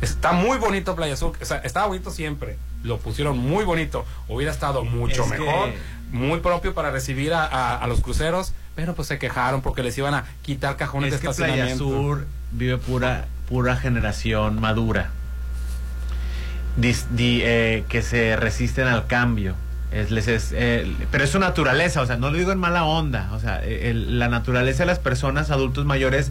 Está 0.00 0.32
muy 0.32 0.58
bonito 0.58 0.96
Playa 0.96 1.14
Sur, 1.16 1.36
o 1.40 1.44
sea, 1.44 1.58
estaba 1.58 1.86
bonito 1.86 2.10
siempre. 2.10 2.56
Lo 2.82 2.98
pusieron 2.98 3.38
muy 3.38 3.64
bonito. 3.64 4.04
Hubiera 4.26 4.50
estado 4.50 4.84
mucho 4.84 5.22
Es 5.24 5.32
que- 5.32 5.38
mejor, 5.38 5.70
muy 6.10 6.40
propio 6.40 6.74
para 6.74 6.90
recibir 6.90 7.32
a, 7.34 7.44
a- 7.44 7.76
a 7.76 7.86
los 7.86 8.00
cruceros, 8.00 8.52
pero 8.74 8.94
pues 8.94 9.06
se 9.08 9.18
quejaron 9.18 9.60
porque 9.62 9.82
les 9.82 9.96
iban 9.98 10.14
a 10.14 10.24
quitar 10.42 10.76
cajones 10.76 11.12
Es 11.12 11.20
de 11.20 11.28
que 11.28 11.34
Playa 11.34 11.66
estacionamiento. 11.66 11.84
Sur 11.84 12.26
vive 12.50 12.78
pura, 12.78 13.26
pura 13.52 13.76
generación 13.76 14.58
madura. 14.62 15.10
Dis- 16.78 17.04
di- 17.10 17.42
eh, 17.44 17.84
que 17.90 18.00
se 18.00 18.34
resisten 18.36 18.88
al 18.88 19.06
cambio. 19.06 19.54
Es, 19.90 20.10
les 20.10 20.26
es, 20.26 20.52
eh, 20.56 20.90
pero 21.10 21.22
es 21.24 21.28
su 21.28 21.38
naturaleza, 21.38 22.00
o 22.00 22.06
sea, 22.06 22.16
no 22.16 22.30
lo 22.30 22.38
digo 22.38 22.50
en 22.50 22.56
mala 22.58 22.84
onda. 22.84 23.28
O 23.32 23.40
sea, 23.40 23.62
eh, 23.62 23.90
el- 23.90 24.18
la 24.18 24.28
naturaleza 24.28 24.84
de 24.84 24.86
las 24.86 24.98
personas, 24.98 25.50
adultos 25.50 25.84
mayores, 25.84 26.30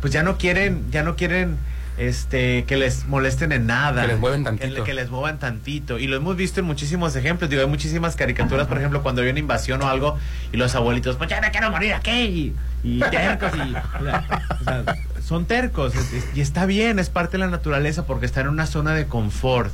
pues 0.00 0.12
ya 0.12 0.24
no 0.24 0.36
quieren, 0.36 0.82
ya 0.90 1.04
no 1.04 1.14
quieren 1.14 1.58
este 1.96 2.64
que 2.64 2.76
les 2.76 3.06
molesten 3.06 3.52
en 3.52 3.66
nada. 3.68 4.02
Que 4.02 4.08
les 4.08 4.18
muevan 4.18 4.42
tantito. 4.42 4.82
que 4.82 4.94
les 4.94 5.10
muevan 5.10 5.38
tantito. 5.38 6.00
Y 6.00 6.08
lo 6.08 6.16
hemos 6.16 6.34
visto 6.36 6.58
en 6.58 6.66
muchísimos 6.66 7.14
ejemplos. 7.14 7.48
Digo, 7.50 7.62
hay 7.62 7.68
muchísimas 7.68 8.16
caricaturas, 8.16 8.66
por 8.66 8.78
ejemplo, 8.78 9.04
cuando 9.04 9.22
hay 9.22 9.28
una 9.30 9.38
invasión 9.38 9.80
o 9.82 9.88
algo, 9.88 10.18
y 10.52 10.56
los 10.56 10.74
abuelitos, 10.74 11.14
pues 11.14 11.30
ya 11.30 11.40
me 11.40 11.52
quiero 11.52 11.70
morir 11.70 11.94
aquí. 11.94 12.52
Y, 12.82 12.96
y 12.96 13.00
tercos. 13.10 13.52
O 13.52 14.64
sea, 14.64 14.82
son 15.28 15.44
tercos. 15.44 15.92
y 16.34 16.40
está 16.40 16.64
bien, 16.66 16.98
es 16.98 17.10
parte 17.10 17.32
de 17.32 17.38
la 17.38 17.48
naturaleza 17.48 18.06
porque 18.06 18.26
está 18.26 18.40
en 18.40 18.48
una 18.48 18.66
zona 18.66 18.94
de 18.94 19.06
confort. 19.06 19.70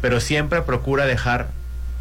Pero 0.00 0.20
siempre 0.20 0.62
procura 0.62 1.06
dejar 1.06 1.48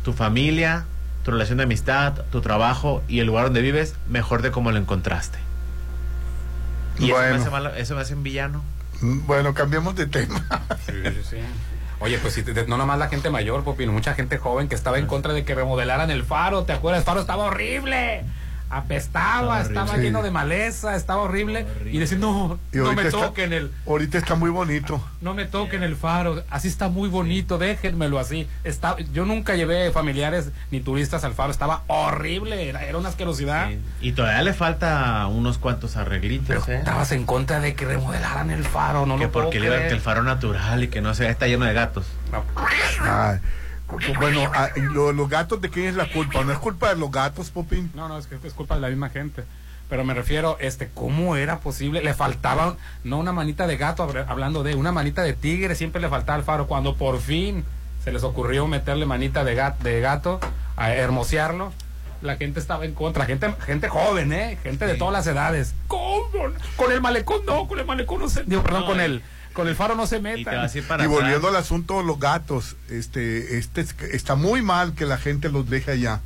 tu 0.04 0.14
familia, 0.14 0.86
tu 1.24 1.32
relación 1.32 1.58
de 1.58 1.64
amistad, 1.66 2.14
tu 2.32 2.42
trabajo 2.42 3.04
y 3.08 3.20
el 3.20 3.28
lugar 3.28 3.46
donde 3.46 3.62
vives 3.62 3.96
mejor 4.08 4.42
de 4.42 4.52
como 4.52 4.72
lo 4.72 4.78
encontraste. 4.78 5.38
Y 7.00 7.06
eso, 7.06 7.14
Bueno. 7.16 7.36
me 7.36 7.42
hace 7.42 7.50
malo- 7.52 7.76
eso 7.76 7.96
me 7.96 8.02
hace 8.02 8.16
un 8.16 8.24
villano. 8.24 8.64
Mm, 9.02 9.28
Bueno, 9.28 9.54
cambiamos 9.54 9.96
de 9.96 10.08
tema. 10.08 10.44
Sí, 10.86 10.94
sí, 11.04 11.22
sí. 11.30 11.38
Oye, 12.00 12.18
pues 12.20 12.34
si 12.36 12.44
te- 12.44 12.66
no 12.68 12.78
nomás 12.78 12.98
la 13.00 13.10
gente 13.10 13.30
mayor, 13.30 13.64
Popino, 13.64 13.92
mucha 13.92 14.14
gente 14.14 14.38
joven 14.38 14.68
que 14.68 14.76
estaba 14.76 14.98
en 15.00 15.08
contra 15.08 15.34
de 15.34 15.44
que 15.44 15.56
remodelaran 15.56 16.10
el 16.12 16.24
faro, 16.24 16.64
¿te 16.64 16.74
acuerdas? 16.74 17.02
El 17.02 17.06
faro 17.06 17.20
estaba 17.22 17.46
horrible, 17.46 18.24
apestaba, 18.70 19.62
Estaba 19.62 19.98
lleno 19.98 20.22
de 20.24 20.32
maleza, 20.32 20.96
estaba 20.96 21.22
horrible. 21.22 21.66
Horrible. 21.76 21.92
Y 21.92 21.98
decir, 22.00 22.20
no, 22.20 22.60
Y 22.74 22.78
no 22.78 22.94
me 22.94 23.04
está- 23.04 23.12
toquen 23.28 23.54
el, 23.54 23.72
Ahorita 23.88 24.18
está 24.18 24.36
muy 24.36 24.50
bonito. 24.50 25.02
no 25.22 25.34
me 25.34 25.46
toquen 25.46 25.84
el 25.84 25.96
faro, 25.96 26.44
así 26.50 26.68
está 26.68 26.90
muy 26.90 27.10
bonito, 27.10 27.58
déjenmelo 27.58 28.20
así. 28.20 28.48
Está, 28.64 28.96
yo 29.14 29.26
nunca 29.26 29.56
llevé 29.56 29.92
familiares 29.92 30.52
ni 30.72 30.80
turistas 30.80 31.24
al 31.24 31.34
faro, 31.34 31.52
estaba 31.52 31.84
horrible, 31.88 32.68
era, 32.70 32.84
era 32.84 32.98
una 32.98 33.10
asquerosidad. 33.10 33.70
Sí. 33.70 33.80
Y 34.02 34.12
todavía 34.14 34.42
le 34.44 34.54
falta 34.54 35.26
unos 35.28 35.58
cuantos 35.58 35.98
arreglitos, 35.98 36.48
Pero 36.48 36.64
¿eh? 36.68 36.80
estabas 36.80 37.12
en 37.12 37.26
contra 37.26 37.60
de 37.60 37.74
que 37.76 37.86
remodelaran 37.86 38.50
el 38.52 38.64
faro, 38.64 39.06
no 39.06 39.18
que 39.18 39.26
lo 39.26 39.32
puedo 39.32 39.46
porque 39.46 39.60
le- 39.60 39.68
creer. 39.68 39.88
que 39.88 39.94
el 39.94 40.02
faro 40.02 40.24
natural 40.24 40.84
y 40.84 40.88
que 40.88 41.02
no 41.02 41.14
se 41.14 41.30
está 41.30 41.48
lleno 41.48 41.66
de 41.66 41.74
gatos. 41.74 42.06
No. 42.32 42.44
Ay, 42.56 43.40
bueno, 44.20 44.42
ah, 44.54 44.70
y 44.76 44.82
lo- 44.82 45.12
los 45.14 45.30
gatos, 45.30 45.62
¿de 45.62 45.70
quién 45.70 45.88
es 45.88 45.96
la 45.96 46.10
culpa? 46.12 46.44
¿No 46.44 46.52
es 46.52 46.60
culpa 46.60 46.90
de 46.90 46.96
los 47.00 47.12
gatos, 47.12 47.50
Popín? 47.52 47.92
No, 47.96 48.08
no, 48.08 48.18
es 48.18 48.28
que 48.28 48.36
es 48.44 48.54
culpa 48.54 48.76
de 48.76 48.82
la 48.82 48.90
misma 48.90 49.10
gente. 49.10 49.44
Pero 49.90 50.04
me 50.04 50.14
refiero, 50.14 50.58
este, 50.60 50.90
¿cómo 50.94 51.38
era 51.38 51.60
posible? 51.60 52.02
Le 52.02 52.14
faltaba, 52.14 52.76
no 53.06 53.18
una 53.20 53.32
manita 53.32 53.68
de 53.68 53.78
gato, 53.78 54.04
hablando 54.28 54.62
de 54.64 54.76
una 54.76 54.92
manita 54.92 55.22
de 55.24 55.34
tigre, 55.34 55.76
siempre 55.76 56.02
le 56.02 56.10
faltaba 56.10 56.36
al 56.38 56.44
faro. 56.44 56.68
Cuando 56.68 56.96
por 56.96 57.22
fin 57.22 57.64
se 58.04 58.12
les 58.12 58.24
ocurrió 58.24 58.68
meterle 58.68 59.06
manita 59.06 59.46
de 59.46 59.56
gato, 59.56 59.84
de 59.86 60.02
gato 60.02 60.40
a 60.76 60.92
hermosearlo, 60.92 61.72
la 62.22 62.36
gente 62.36 62.60
estaba 62.60 62.84
en 62.84 62.94
contra. 62.94 63.26
Gente, 63.26 63.54
gente 63.66 63.88
joven, 63.88 64.34
¿eh? 64.34 64.58
Gente 64.62 64.86
de 64.88 64.96
todas 64.96 65.14
las 65.14 65.28
edades. 65.28 65.74
¿Cómo? 65.88 66.28
Con 66.76 66.92
el 66.92 67.00
malecón 67.00 67.42
no, 67.46 67.66
con 67.68 67.80
el 67.80 67.86
malecón 67.86 68.20
no 68.20 68.28
se... 68.28 68.44
Digo, 68.44 68.64
perdón, 68.64 68.86
con 68.88 69.00
el, 69.00 69.22
con 69.58 69.68
el 69.68 69.76
faro 69.76 69.96
no 69.96 70.08
se 70.08 70.18
Y 70.18 70.22
te 70.22 70.24
vas 70.24 70.38
meta. 70.38 70.62
a 70.64 70.78
ir 70.78 70.88
para 70.88 71.04
y 71.04 71.06
atrás. 71.08 71.22
volviendo 71.22 71.48
al 71.50 71.56
asunto 71.58 71.98
de 71.98 72.04
los 72.06 72.20
gatos, 72.20 72.76
este, 72.90 73.58
este 73.58 73.82
es- 73.82 73.96
está 74.14 74.36
muy 74.36 74.62
mal 74.62 74.94
que 74.94 75.06
la 75.06 75.18
gente 75.18 75.50
los 75.50 75.70
deje 75.70 75.92
allá. 75.92 76.22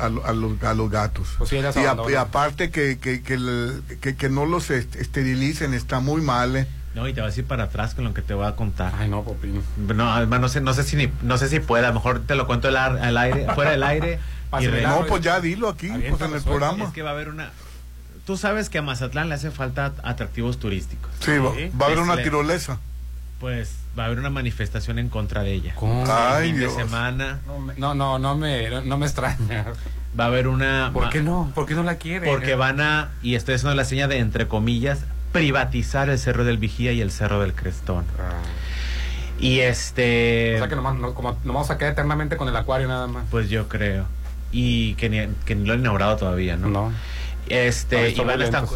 A, 0.00 0.08
lo- 0.08 0.24
a 0.24 0.32
los, 0.32 0.62
a 0.62 0.74
los 0.74 0.88
gatos 0.90 1.26
Pues 1.38 1.50
sí, 1.50 1.56
y, 1.56 1.64
a- 1.64 1.70
abandonan. 1.70 2.12
y 2.12 2.14
aparte 2.14 2.70
que, 2.70 2.98
que, 3.00 3.20
que, 3.22 3.34
el- 3.34 3.82
que- 4.00 4.14
que 4.14 4.28
no 4.28 4.46
los 4.46 4.70
est- 4.70 4.94
esterilicen 4.94 5.74
está 5.74 5.98
muy 5.98 6.22
mal 6.22 6.54
eh. 6.54 6.68
No, 6.94 7.08
y 7.08 7.12
te 7.14 7.20
vas 7.20 7.36
a 7.36 7.40
ir 7.40 7.46
para 7.46 7.64
atrás 7.64 7.94
con 7.96 8.04
lo 8.04 8.14
que 8.14 8.22
te 8.22 8.32
voy 8.32 8.46
a 8.46 8.54
contar. 8.54 8.92
Ay, 8.96 9.08
no, 9.08 9.24
Popín. 9.24 9.60
No, 9.78 10.12
además 10.12 10.40
no 10.40 10.48
sé, 10.48 10.60
no 10.60 10.72
sé 10.72 10.84
si 10.84 10.94
ni- 10.94 11.10
no 11.22 11.36
sé 11.36 11.48
si 11.48 11.58
pueda, 11.58 11.86
a 11.86 11.90
lo 11.90 11.94
mejor 11.94 12.20
te 12.24 12.36
lo 12.36 12.46
cuento 12.46 12.68
al, 12.68 12.76
ar- 12.76 12.98
al 12.98 13.16
aire, 13.16 13.46
fuera 13.56 13.72
del 13.72 13.82
aire. 13.82 14.20
y 14.60 14.66
no 14.66 15.04
pues 15.08 15.20
ya 15.22 15.40
dilo 15.40 15.68
aquí 15.68 15.88
pues 15.88 16.20
en 16.20 16.34
el 16.34 16.42
programa 16.42 16.84
es 16.84 16.90
que 16.92 17.02
va 17.02 17.10
a 17.10 17.14
haber 17.14 17.28
una 17.30 17.50
Tú 18.26 18.36
sabes 18.36 18.68
que 18.70 18.78
a 18.78 18.82
Mazatlán 18.82 19.28
le 19.28 19.34
hace 19.34 19.50
falta 19.50 19.92
atractivos 20.04 20.58
turísticos. 20.58 21.10
sí, 21.20 21.38
va, 21.38 21.52
Sí. 21.54 21.70
va 21.80 21.86
a 21.86 21.88
haber 21.88 21.98
una 22.00 22.16
le- 22.16 22.22
tirolesa 22.22 22.78
Pues 23.40 23.74
va 23.98 24.04
a 24.04 24.06
haber 24.06 24.20
una 24.20 24.30
manifestación 24.30 24.98
en 25.00 25.08
contra 25.08 25.42
de 25.42 25.52
ella. 25.52 25.72
¿Cómo? 25.74 26.04
Ay, 26.08 26.50
fin 26.50 26.60
Dios. 26.60 26.76
de 26.76 26.84
semana 26.84 27.40
No, 27.46 27.58
me- 27.58 27.74
no, 27.76 27.94
no, 27.94 28.18
no 28.20 28.36
me, 28.36 28.82
no 28.82 28.96
me 28.98 29.06
extraña. 29.06 29.66
va 30.18 30.24
a 30.24 30.26
haber 30.28 30.46
una 30.46 30.90
¿Por 30.94 31.08
qué 31.10 31.22
no? 31.22 31.50
¿Por 31.54 31.66
qué 31.66 31.74
no 31.74 31.82
la 31.82 31.96
quiere? 31.96 32.26
Porque 32.28 32.54
van 32.54 32.80
a, 32.80 33.10
y 33.22 33.34
estoy 33.34 33.56
haciendo 33.56 33.74
la 33.74 33.84
seña 33.84 34.06
de 34.06 34.18
entre 34.18 34.46
comillas, 34.46 35.00
privatizar 35.32 36.08
el 36.08 36.18
Cerro 36.20 36.44
del 36.44 36.58
Vigía 36.58 36.92
y 36.92 37.00
el 37.00 37.10
Cerro 37.10 37.40
del 37.40 37.54
Crestón. 37.54 38.04
Ah. 38.20 38.34
Y 39.40 39.58
este, 39.60 40.54
O 40.54 40.58
sea 40.58 40.68
que 40.68 40.76
nomás, 40.76 40.94
no, 40.94 41.14
como, 41.14 41.30
nos 41.32 41.44
vamos 41.46 41.70
a 41.70 41.78
quedar 41.78 41.94
eternamente 41.94 42.36
con 42.36 42.46
el 42.48 42.54
acuario 42.54 42.86
nada 42.86 43.08
más. 43.08 43.24
pues 43.30 43.50
yo 43.50 43.68
creo. 43.68 44.04
Y 44.52 44.94
que 44.94 45.08
ni, 45.08 45.26
que 45.44 45.56
ni 45.56 45.66
lo 45.66 45.72
han 45.72 45.80
inaugurado 45.80 46.16
todavía, 46.16 46.56
¿no? 46.56 46.68
No. 46.68 46.92
Este, 47.48 48.14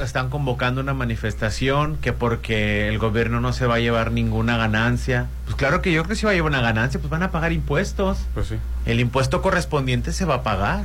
están 0.02 0.28
convocando 0.28 0.80
una 0.80 0.92
manifestación 0.92 1.96
que 1.96 2.12
porque 2.12 2.88
el 2.88 2.98
gobierno 2.98 3.40
no 3.40 3.52
se 3.52 3.66
va 3.66 3.76
a 3.76 3.78
llevar 3.78 4.10
ninguna 4.10 4.56
ganancia. 4.56 5.26
Pues 5.44 5.56
claro 5.56 5.80
que 5.80 5.92
yo 5.92 6.02
creo 6.02 6.10
que 6.10 6.16
si 6.16 6.26
va 6.26 6.32
a 6.32 6.34
llevar 6.34 6.50
una 6.50 6.60
ganancia, 6.60 7.00
pues 7.00 7.10
van 7.10 7.22
a 7.22 7.30
pagar 7.30 7.52
impuestos. 7.52 8.18
Pues 8.34 8.48
sí. 8.48 8.56
El 8.84 9.00
impuesto 9.00 9.40
correspondiente 9.40 10.12
se 10.12 10.24
va 10.24 10.36
a 10.36 10.42
pagar. 10.42 10.84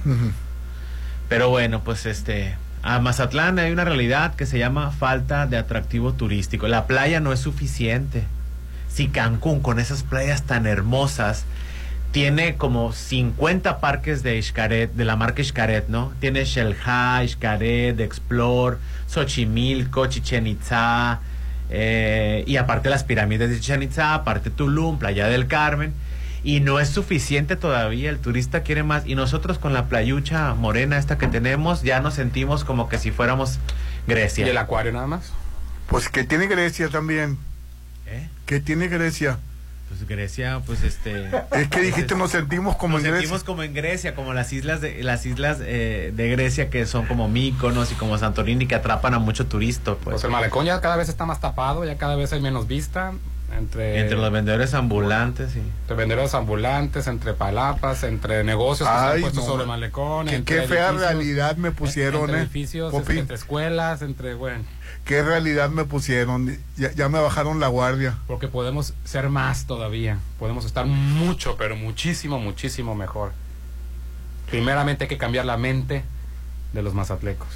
Pero 1.28 1.50
bueno, 1.50 1.82
pues 1.84 2.06
este, 2.06 2.56
a 2.84 3.00
Mazatlán 3.00 3.60
hay 3.60 3.72
una 3.72 3.86
realidad 3.86 4.36
que 4.36 4.46
se 4.46 4.60
llama 4.60 4.92
falta 4.92 5.48
de 5.48 5.58
atractivo 5.58 6.14
turístico. 6.14 6.68
La 6.68 6.88
playa 6.88 7.20
no 7.20 7.34
es 7.34 7.40
suficiente. 7.40 8.26
Si 8.90 9.08
Cancún, 9.08 9.62
con 9.62 9.80
esas 9.80 10.04
playas 10.04 10.44
tan 10.44 10.66
hermosas, 10.66 11.46
tiene 12.12 12.56
como 12.56 12.92
50 12.92 13.80
parques 13.80 14.24
de 14.24 14.42
Xcaret, 14.42 14.94
de 14.94 15.06
la 15.06 15.16
marca 15.16 15.44
Xcaret, 15.44 15.88
¿no? 15.88 16.12
Tiene 16.20 16.46
Xelha, 16.46 17.22
Xcaret, 17.28 18.00
Explore, 18.00 18.78
Xochimilco, 19.08 20.08
Chichen 20.08 20.48
Itza, 20.48 21.20
eh, 21.70 22.44
y 22.46 22.58
aparte 22.58 22.90
las 22.90 23.04
pirámides 23.04 23.50
de 23.50 23.60
Chichen 23.60 23.84
Itza, 23.84 24.14
aparte 24.14 24.50
Tulum, 24.50 25.00
Playa 25.00 25.28
del 25.28 25.48
Carmen. 25.48 25.94
Y 26.44 26.60
no 26.60 26.80
es 26.80 26.90
suficiente 26.90 27.56
todavía, 27.56 28.10
el 28.10 28.18
turista 28.18 28.64
quiere 28.64 28.82
más. 28.84 29.06
Y 29.06 29.16
nosotros 29.16 29.60
con 29.60 29.74
la 29.74 29.86
playucha 29.86 30.56
morena 30.56 30.98
esta 30.98 31.18
que 31.18 31.28
tenemos, 31.28 31.84
ya 31.84 32.00
nos 32.00 32.16
sentimos 32.16 32.64
como 32.64 32.90
que 32.90 32.98
si 32.98 33.12
fuéramos 33.12 33.60
Grecia. 34.08 34.46
¿Y 34.46 34.50
el 34.50 34.58
acuario 34.58 34.92
nada 34.92 35.08
más? 35.08 35.32
pues 35.92 36.08
que 36.08 36.24
tiene 36.24 36.48
Grecia 36.48 36.88
también 36.88 37.38
¿Eh? 38.08 38.30
que 38.46 38.62
tiene 38.62 38.88
Grecia 38.88 39.40
Pues 39.92 40.08
Grecia, 40.08 40.62
pues 40.66 40.84
este. 40.84 41.30
Es 41.52 41.68
que 41.68 41.82
dijiste 41.82 42.16
nos 42.16 42.32
sentimos 42.32 42.78
como 42.78 42.96
Nos 42.96 43.04
en 43.04 43.12
Grecia. 43.12 43.28
sentimos 43.28 43.44
como 43.44 43.64
en 43.64 43.74
Grecia, 43.74 44.16
como 44.16 44.34
las 44.34 44.54
islas 44.54 44.80
de 44.80 45.04
las 45.04 45.26
islas 45.26 45.58
eh, 45.62 46.14
de 46.16 46.30
Grecia 46.30 46.70
que 46.70 46.86
son 46.86 47.06
como 47.08 47.28
Míconos 47.28 47.92
y 47.92 47.96
como 47.96 48.18
Santorini 48.18 48.68
que 48.68 48.76
atrapan 48.76 49.16
a 49.16 49.20
mucho 49.20 49.48
turista, 49.48 49.96
pues. 49.96 50.14
Pues 50.14 50.24
el 50.24 50.32
malecón 50.32 50.66
ya 50.66 50.80
cada 50.80 50.96
vez 50.96 51.10
está 51.10 51.26
más 51.26 51.42
tapado, 51.42 51.84
ya 51.84 51.98
cada 51.98 52.16
vez 52.16 52.32
hay 52.32 52.40
menos 52.40 52.68
vista. 52.68 53.14
Entre, 53.62 54.00
Entre 54.00 54.18
los 54.18 54.32
vendedores 54.32 54.74
ambulantes 54.74 55.56
y 55.56 55.60
entre 55.60 55.96
vendedores 55.96 56.34
ambulantes, 56.34 57.08
entre 57.08 57.34
palapas, 57.34 58.04
entre 58.04 58.44
negocios 58.44 58.90
que 58.90 58.96
Ay, 58.96 59.06
están 59.06 59.22
puestos 59.22 59.44
no. 59.44 59.50
sobre 59.52 59.66
malecón. 59.66 60.28
Qué, 60.28 60.36
entre 60.36 60.62
qué 60.62 60.68
fea 60.68 60.90
edificios, 60.90 61.02
realidad 61.02 61.58
me 61.58 61.72
pusieron, 61.72 62.22
entre 62.22 62.38
eh. 62.38 62.42
edificios, 62.42 62.92
Popín, 62.92 63.20
entre 63.20 63.36
escuelas, 63.36 64.02
entre, 64.02 64.34
bueno, 64.34 64.64
qué 65.06 65.22
realidad 65.22 65.70
me 65.70 65.86
pusieron. 65.86 66.58
Ya, 66.78 66.92
ya 66.94 67.08
me 67.08 67.20
bajaron 67.20 67.60
la 67.60 67.68
guardia. 67.68 68.18
porque 68.28 68.48
podemos 68.48 68.94
ser 69.04 69.30
más 69.30 69.66
todavía. 69.66 70.18
Podemos 70.40 70.66
estar 70.66 70.86
mucho, 70.86 71.56
pero 71.58 71.76
muchísimo, 71.76 72.40
muchísimo 72.40 72.96
mejor. 72.96 73.32
Primeramente 74.50 75.06
hay 75.06 75.08
que 75.08 75.18
cambiar 75.18 75.46
la 75.46 75.58
mente 75.58 76.04
de 76.74 76.82
los 76.82 76.94
mazatlecos, 76.94 77.48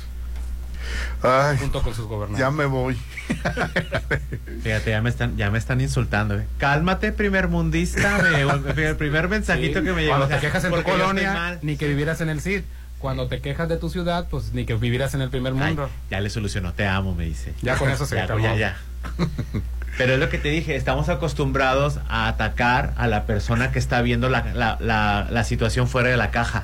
Ay, 1.24 1.58
junto 1.58 1.82
con 1.82 1.94
sus 1.94 2.06
gobernantes. 2.08 2.40
ya 2.40 2.52
me 2.52 2.66
voy. 2.66 2.96
fíjate, 4.64 4.92
ya 4.92 5.02
me 5.02 5.10
están 5.10 5.38
ya 5.38 5.50
me 5.52 5.58
están 5.58 5.82
insultando. 5.82 6.38
eh. 6.38 6.46
Cálmate, 6.58 7.12
primer 7.12 7.48
mundista, 7.48 8.20
me 8.20 8.42
el 8.90 8.96
primer 8.96 9.28
mensajito 9.30 9.80
Sí, 9.80 9.86
que 9.86 9.94
me 9.94 10.02
llegó. 10.02 10.12
Cuando 10.12 10.26
o 10.26 10.30
sea, 10.30 10.40
te 10.40 10.46
quejas 10.48 10.64
en 10.66 10.72
tu 10.74 10.84
colonia, 10.84 11.60
ni 11.62 11.78
que 11.78 11.88
vivieras 11.88 12.22
en 12.22 12.30
el 12.30 12.42
CID. 12.42 12.62
Cuando 13.00 13.28
te 13.28 13.42
quejas 13.42 13.70
de 13.70 13.78
tu 13.78 13.90
ciudad, 13.90 14.28
pues 14.30 14.54
ni 14.54 14.66
que 14.66 14.74
vivieras 14.76 15.14
en 15.14 15.22
el 15.22 15.30
primer 15.30 15.54
Ay, 15.54 15.60
mundo. 15.60 15.90
ya 16.10 16.22
le 16.22 16.30
solucionó, 16.30 16.74
te 16.74 16.88
amo, 16.88 17.14
me 17.14 17.26
dice. 17.26 17.54
Ya 17.62 17.76
con 17.78 17.90
eso 17.90 18.06
se 18.06 18.16
ya, 18.16 18.24
acabó. 18.24 18.40
ya, 18.40 18.56
ya. 18.56 18.78
Pero 19.98 20.14
es 20.14 20.20
lo 20.20 20.30
que 20.30 20.38
te 20.38 20.50
dije, 20.50 20.76
estamos 20.76 21.08
acostumbrados 21.10 22.00
a 22.10 22.28
atacar 22.28 22.94
a 22.98 23.08
la 23.08 23.26
persona 23.26 23.72
que 23.72 23.80
está 23.80 24.02
viendo 24.02 24.28
la, 24.30 24.44
la, 24.54 24.78
la, 24.82 25.28
la 25.30 25.44
situación 25.44 25.88
fuera 25.88 26.10
de 26.10 26.18
la 26.18 26.32
caja. 26.32 26.64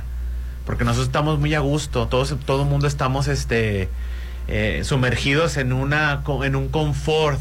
Porque 0.66 0.84
nosotros 0.84 1.08
estamos 1.08 1.40
muy 1.40 1.54
a 1.54 1.60
gusto, 1.60 2.08
todos, 2.08 2.36
todo 2.46 2.64
el 2.64 2.70
mundo 2.70 2.88
estamos 2.88 3.28
este, 3.28 3.90
eh, 4.48 4.82
sumergidos 4.84 5.58
en, 5.58 5.74
una, 5.74 6.24
en 6.44 6.56
un 6.56 6.70
confort. 6.70 7.40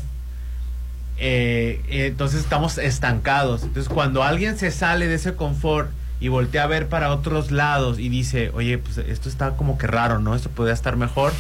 Eh, 1.18 1.82
eh, 1.88 2.06
entonces 2.06 2.40
estamos 2.40 2.78
estancados. 2.78 3.62
Entonces 3.62 3.92
cuando 3.92 4.22
alguien 4.22 4.56
se 4.58 4.70
sale 4.70 5.06
de 5.06 5.14
ese 5.14 5.34
confort 5.34 5.90
y 6.20 6.28
voltea 6.28 6.64
a 6.64 6.66
ver 6.66 6.88
para 6.88 7.12
otros 7.12 7.50
lados 7.50 7.98
y 7.98 8.08
dice, 8.08 8.50
oye, 8.54 8.78
pues 8.78 8.98
esto 8.98 9.28
está 9.28 9.56
como 9.56 9.78
que 9.78 9.86
raro, 9.86 10.18
¿no? 10.18 10.34
Esto 10.34 10.50
podría 10.50 10.74
estar 10.74 10.96
mejor 10.96 11.32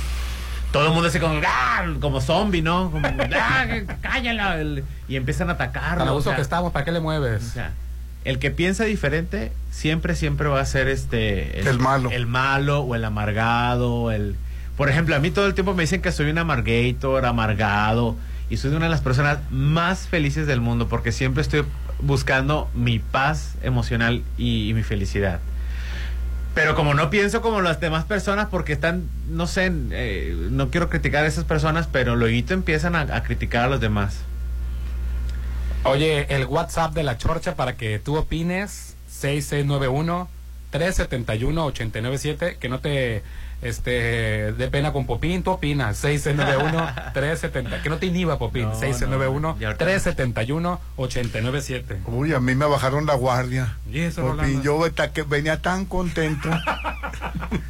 todo 0.72 0.86
el 0.86 0.92
mundo 0.92 1.08
así 1.08 1.18
como, 1.18 1.40
¡ah! 1.46 1.84
como 2.00 2.20
zombie, 2.20 2.62
¿no? 2.62 2.90
Como, 2.90 3.08
¡ah! 3.34 3.66
cállala 4.00 4.60
el- 4.60 4.84
y 5.08 5.16
empiezan 5.16 5.50
a 5.50 5.54
atacarlo. 5.54 5.98
Tan 6.04 6.08
a 6.08 6.12
o 6.12 6.22
sea, 6.22 6.36
que 6.36 6.42
estamos, 6.42 6.72
¿para 6.72 6.84
qué 6.84 6.92
le 6.92 7.00
mueves? 7.00 7.42
o 7.42 7.50
sea, 7.50 7.72
el 8.24 8.38
que 8.38 8.50
piensa 8.50 8.84
diferente 8.84 9.50
siempre, 9.70 10.14
siempre 10.14 10.48
va 10.48 10.60
a 10.60 10.64
ser 10.66 10.88
este 10.88 11.60
El 11.60 11.78
malo. 11.78 12.10
el 12.10 12.26
malo 12.26 12.80
o 12.80 12.94
el 12.94 13.04
amargado, 13.04 14.10
el 14.10 14.36
por 14.80 14.88
ejemplo, 14.88 15.14
a 15.14 15.18
mí 15.18 15.30
todo 15.30 15.44
el 15.44 15.52
tiempo 15.52 15.74
me 15.74 15.82
dicen 15.82 16.00
que 16.00 16.10
soy 16.10 16.30
un 16.30 16.38
amargator, 16.38 17.26
amargado, 17.26 18.16
y 18.48 18.56
soy 18.56 18.70
una 18.70 18.86
de 18.86 18.90
las 18.90 19.02
personas 19.02 19.40
más 19.50 20.08
felices 20.08 20.46
del 20.46 20.62
mundo 20.62 20.88
porque 20.88 21.12
siempre 21.12 21.42
estoy 21.42 21.64
buscando 21.98 22.70
mi 22.72 22.98
paz 22.98 23.56
emocional 23.62 24.22
y, 24.38 24.72
mi 24.72 24.82
felicidad. 24.82 25.40
Pero 26.54 26.74
como 26.76 26.94
no 26.94 27.10
pienso 27.10 27.42
como 27.42 27.60
las 27.60 27.78
demás 27.78 28.06
personas 28.06 28.46
porque 28.50 28.72
están, 28.72 29.06
no 29.28 29.46
sé, 29.46 29.70
eh, 29.90 30.34
no 30.50 30.70
quiero 30.70 30.88
criticar 30.88 31.24
a 31.24 31.26
esas 31.26 31.44
personas, 31.44 31.86
pero 31.86 32.16
luego 32.16 32.54
empiezan 32.54 32.96
a, 32.96 33.00
a 33.02 33.22
criticar 33.22 33.66
a 33.66 33.68
los 33.68 33.80
demás. 33.82 34.20
Oye, 35.84 36.24
el 36.34 36.46
WhatsApp 36.46 36.94
de 36.94 37.02
la 37.02 37.18
Chorcha 37.18 37.54
para 37.54 37.76
que 37.76 37.98
tú 37.98 38.16
opines, 38.16 38.96
6691 39.08 40.26
371 40.70 41.66
897, 41.66 42.56
que 42.58 42.68
no 42.70 42.78
te 42.78 43.22
este 43.62 44.52
dé 44.52 44.68
pena 44.68 44.92
con 44.92 45.06
Popín, 45.06 45.42
tú 45.42 45.50
opinas, 45.52 45.96
6691 45.98 46.86
370, 47.12 47.82
que 47.82 47.88
no 47.90 47.98
te 47.98 48.06
inhiba 48.06 48.38
Popín, 48.38 48.64
No, 48.64 48.74
6691 48.74 49.40
no, 49.40 49.56
y 49.60 49.64
ahorita- 49.64 49.84
371 49.84 50.80
897. 50.96 52.00
Uy, 52.06 52.32
a 52.32 52.40
mí 52.40 52.54
me 52.54 52.64
bajaron 52.66 53.06
la 53.06 53.14
guardia. 53.14 53.76
Y 53.90 54.00
eso, 54.00 54.22
Rolando. 54.22 54.62
yo 54.62 54.78
que 55.12 55.22
venía 55.22 55.60
tan 55.60 55.84
contento. 55.84 56.48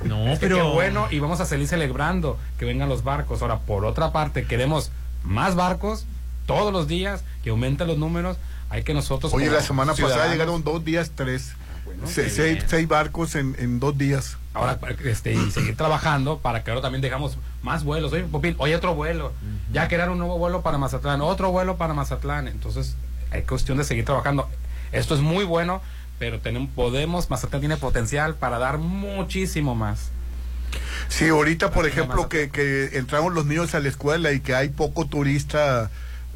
No, 0.04 0.26
Es 0.28 0.38
que 0.38 0.46
pero 0.46 0.56
qué 0.56 0.62
bueno 0.74 1.06
y 1.10 1.18
vamos 1.20 1.40
a 1.40 1.44
seguir 1.46 1.66
celebrando 1.68 2.38
que 2.58 2.64
vengan 2.64 2.88
los 2.88 3.04
barcos. 3.04 3.42
Ahora, 3.42 3.60
por 3.60 3.84
otra 3.84 4.12
parte, 4.12 4.44
queremos 4.44 4.90
más 5.22 5.54
barcos 5.54 6.04
todos 6.46 6.72
los 6.72 6.88
días, 6.88 7.22
que 7.44 7.50
aumenten 7.50 7.86
los 7.86 7.96
números. 7.98 8.36
Hay 8.70 8.82
que 8.82 8.92
nosotros. 8.92 9.32
Oye, 9.32 9.50
la 9.50 9.60
semana 9.62 9.94
pasada 9.94 10.30
llegaron 10.30 10.62
dos 10.64 10.84
días, 10.84 11.12
tres. 11.14 11.52
Bueno, 11.84 12.06
Se- 12.06 12.24
qué 12.24 12.30
seis, 12.30 12.64
seis 12.66 12.88
barcos 12.88 13.34
en, 13.34 13.54
en 13.58 13.80
dos 13.80 13.96
días. 13.96 14.36
Ahora, 14.52 14.80
este, 15.04 15.32
y 15.32 15.50
seguir 15.52 15.76
trabajando 15.76 16.38
para 16.38 16.64
que 16.64 16.70
ahora 16.70 16.82
también 16.82 17.02
dejamos 17.02 17.38
más 17.62 17.84
vuelos. 17.84 18.12
Oye, 18.12 18.24
Popín, 18.24 18.56
oye, 18.58 18.74
otro 18.74 18.94
vuelo. 18.94 19.32
Ya 19.72 19.86
crearon 19.86 20.14
un 20.14 20.18
nuevo 20.18 20.38
vuelo 20.38 20.62
para 20.62 20.76
Mazatlán, 20.76 21.20
otro 21.20 21.52
vuelo 21.52 21.76
para 21.76 21.94
Mazatlán. 21.94 22.48
Entonces, 22.48 22.96
hay 23.30 23.42
cuestión 23.42 23.78
de 23.78 23.84
seguir 23.84 24.04
trabajando. 24.04 24.48
Esto 24.90 25.14
es 25.14 25.20
muy 25.20 25.44
bueno, 25.44 25.82
pero 26.18 26.40
tenemos, 26.40 26.68
podemos, 26.74 27.30
Mazatlán 27.30 27.60
tiene 27.60 27.76
potencial 27.76 28.34
para 28.34 28.58
dar 28.58 28.78
muchísimo 28.78 29.76
más. 29.76 30.10
Sí, 31.08 31.28
ahorita, 31.28 31.70
por 31.70 31.86
ejemplo, 31.86 32.28
que, 32.28 32.50
que 32.50 32.98
entraron 32.98 33.34
los 33.34 33.46
niños 33.46 33.74
a 33.74 33.80
la 33.80 33.88
escuela 33.88 34.32
y 34.32 34.40
que 34.40 34.54
hay 34.54 34.68
poco 34.68 35.06
turista 35.06 35.90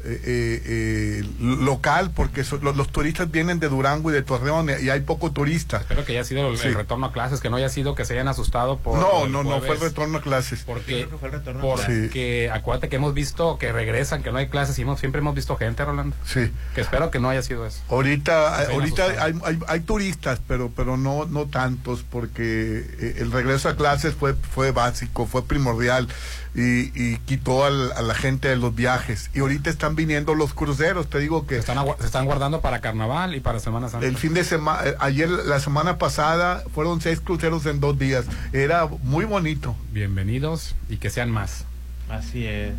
eh, 0.05 0.21
eh, 0.23 0.61
eh, 0.65 1.23
local, 1.39 2.11
porque 2.15 2.43
so- 2.43 2.57
los, 2.57 2.75
los 2.75 2.89
turistas 2.91 3.31
vienen 3.31 3.59
de 3.59 3.69
Durango 3.69 4.11
y 4.11 4.13
de 4.13 4.21
Torreón 4.21 4.69
y 4.69 4.89
hay 4.89 4.99
poco 5.01 5.31
turista. 5.31 5.77
Espero 5.77 6.05
que 6.05 6.11
haya 6.13 6.23
sido 6.23 6.49
el, 6.51 6.57
Sí. 6.57 6.67
el 6.67 6.75
retorno 6.75 7.07
a 7.07 7.11
clases, 7.11 7.41
que 7.41 7.49
no 7.49 7.57
haya 7.57 7.69
sido 7.69 7.95
que 7.95 8.05
se 8.05 8.13
hayan 8.13 8.27
asustado 8.27 8.77
por. 8.77 8.99
No, 8.99 9.27
no, 9.27 9.43
no, 9.43 9.59
fue 9.61 9.75
el 9.75 9.81
retorno 9.81 10.19
a 10.19 10.21
clases. 10.21 10.63
Porque, 10.65 11.07
fue 11.19 11.29
el 11.29 11.33
retorno 11.35 11.59
a 11.59 11.75
porque 11.75 12.49
acuérdate 12.53 12.89
que 12.89 12.95
hemos 12.97 13.13
visto 13.13 13.57
que 13.57 13.71
regresan, 13.71 14.21
que 14.23 14.31
no 14.31 14.37
hay 14.37 14.47
clases 14.47 14.77
y 14.79 14.83
hemos, 14.83 14.99
siempre 14.99 15.19
hemos 15.19 15.35
visto 15.35 15.55
gente, 15.57 15.83
Rolando. 15.83 16.15
Sí. 16.25 16.51
Que 16.75 16.81
espero 16.81 17.09
que 17.11 17.19
no 17.19 17.29
haya 17.29 17.41
sido 17.41 17.65
eso. 17.65 17.79
Ahorita, 17.89 18.65
Sí, 18.67 18.71
ahorita 18.73 19.05
hay, 19.23 19.33
hay, 19.43 19.59
hay 19.67 19.79
turistas, 19.81 20.39
pero 20.47 20.71
pero 20.75 20.97
no 20.97 21.25
no 21.25 21.45
tantos, 21.47 22.03
porque 22.09 22.85
eh, 22.99 23.15
el 23.19 23.31
regreso 23.31 23.69
a 23.69 23.75
clases 23.75 24.13
fue 24.13 24.33
fue 24.35 24.71
básico, 24.71 25.25
fue 25.25 25.45
primordial 25.45 26.07
y, 26.55 26.91
y 26.95 27.17
quitó 27.25 27.65
al- 27.65 27.91
a 27.91 28.01
la 28.01 28.15
gente 28.15 28.47
de 28.47 28.55
los 28.55 28.73
viajes. 28.73 29.29
Y 29.33 29.39
ahorita 29.39 29.69
están 29.69 29.95
viniendo 29.95 30.33
los 30.35 30.53
cruceros, 30.53 31.09
te 31.09 31.19
digo 31.19 31.41
Se 31.41 31.47
que 31.47 31.57
están, 31.57 31.85
se 31.99 32.05
están 32.05 32.25
guardando 32.25 32.61
para 32.61 32.79
carnaval 32.81 33.35
y 33.35 33.41
para 33.41 33.59
Semana 33.59 33.89
Santa. 33.89 34.05
el 34.07 34.15
fin 34.17 34.33
de 34.33 34.43
semana, 34.43 34.81
ayer, 34.99 35.27
la 35.29 35.59
semana 35.59 35.97
pasada, 35.97 36.63
fueron 36.73 37.01
seis 37.01 37.19
cruceros 37.19 37.65
en 37.65 37.79
dos 37.79 37.99
días. 37.99 38.25
Era 38.53 38.87
muy 39.03 39.25
bonito. 39.25 39.75
Bienvenidos 39.91 40.75
y 40.89 40.97
que 40.97 41.09
sean 41.09 41.29
más. 41.29 41.65
así 42.09 42.45
es. 42.47 42.73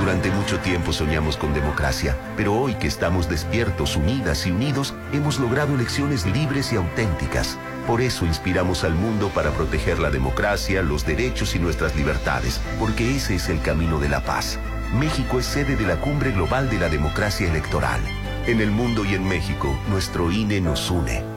Durante 0.00 0.30
mucho 0.30 0.58
tiempo 0.58 0.92
soñamos 0.92 1.36
con 1.36 1.54
democracia, 1.54 2.16
pero 2.36 2.54
hoy 2.54 2.74
que 2.74 2.86
estamos 2.86 3.28
despiertos, 3.28 3.96
unidas 3.96 4.46
y 4.46 4.50
unidos, 4.50 4.94
hemos 5.12 5.38
logrado 5.38 5.74
elecciones 5.74 6.26
libres 6.26 6.72
y 6.72 6.76
auténticas. 6.76 7.58
Por 7.86 8.00
eso 8.00 8.24
inspiramos 8.24 8.82
al 8.84 8.94
mundo 8.94 9.28
para 9.28 9.50
proteger 9.50 9.98
la 9.98 10.10
democracia, 10.10 10.82
los 10.82 11.04
derechos 11.04 11.54
y 11.54 11.58
nuestras 11.58 11.94
libertades, 11.94 12.60
porque 12.80 13.14
ese 13.14 13.34
es 13.34 13.48
el 13.48 13.60
camino 13.60 14.00
de 14.00 14.08
la 14.08 14.22
paz. 14.22 14.58
México 14.94 15.38
es 15.38 15.46
sede 15.46 15.76
de 15.76 15.86
la 15.86 15.96
Cumbre 15.96 16.32
Global 16.32 16.70
de 16.70 16.78
la 16.78 16.88
Democracia 16.88 17.48
Electoral. 17.48 18.00
En 18.46 18.60
el 18.60 18.70
mundo 18.70 19.04
y 19.04 19.14
en 19.14 19.28
México, 19.28 19.78
nuestro 19.88 20.30
INE 20.30 20.60
nos 20.60 20.90
une. 20.90 21.33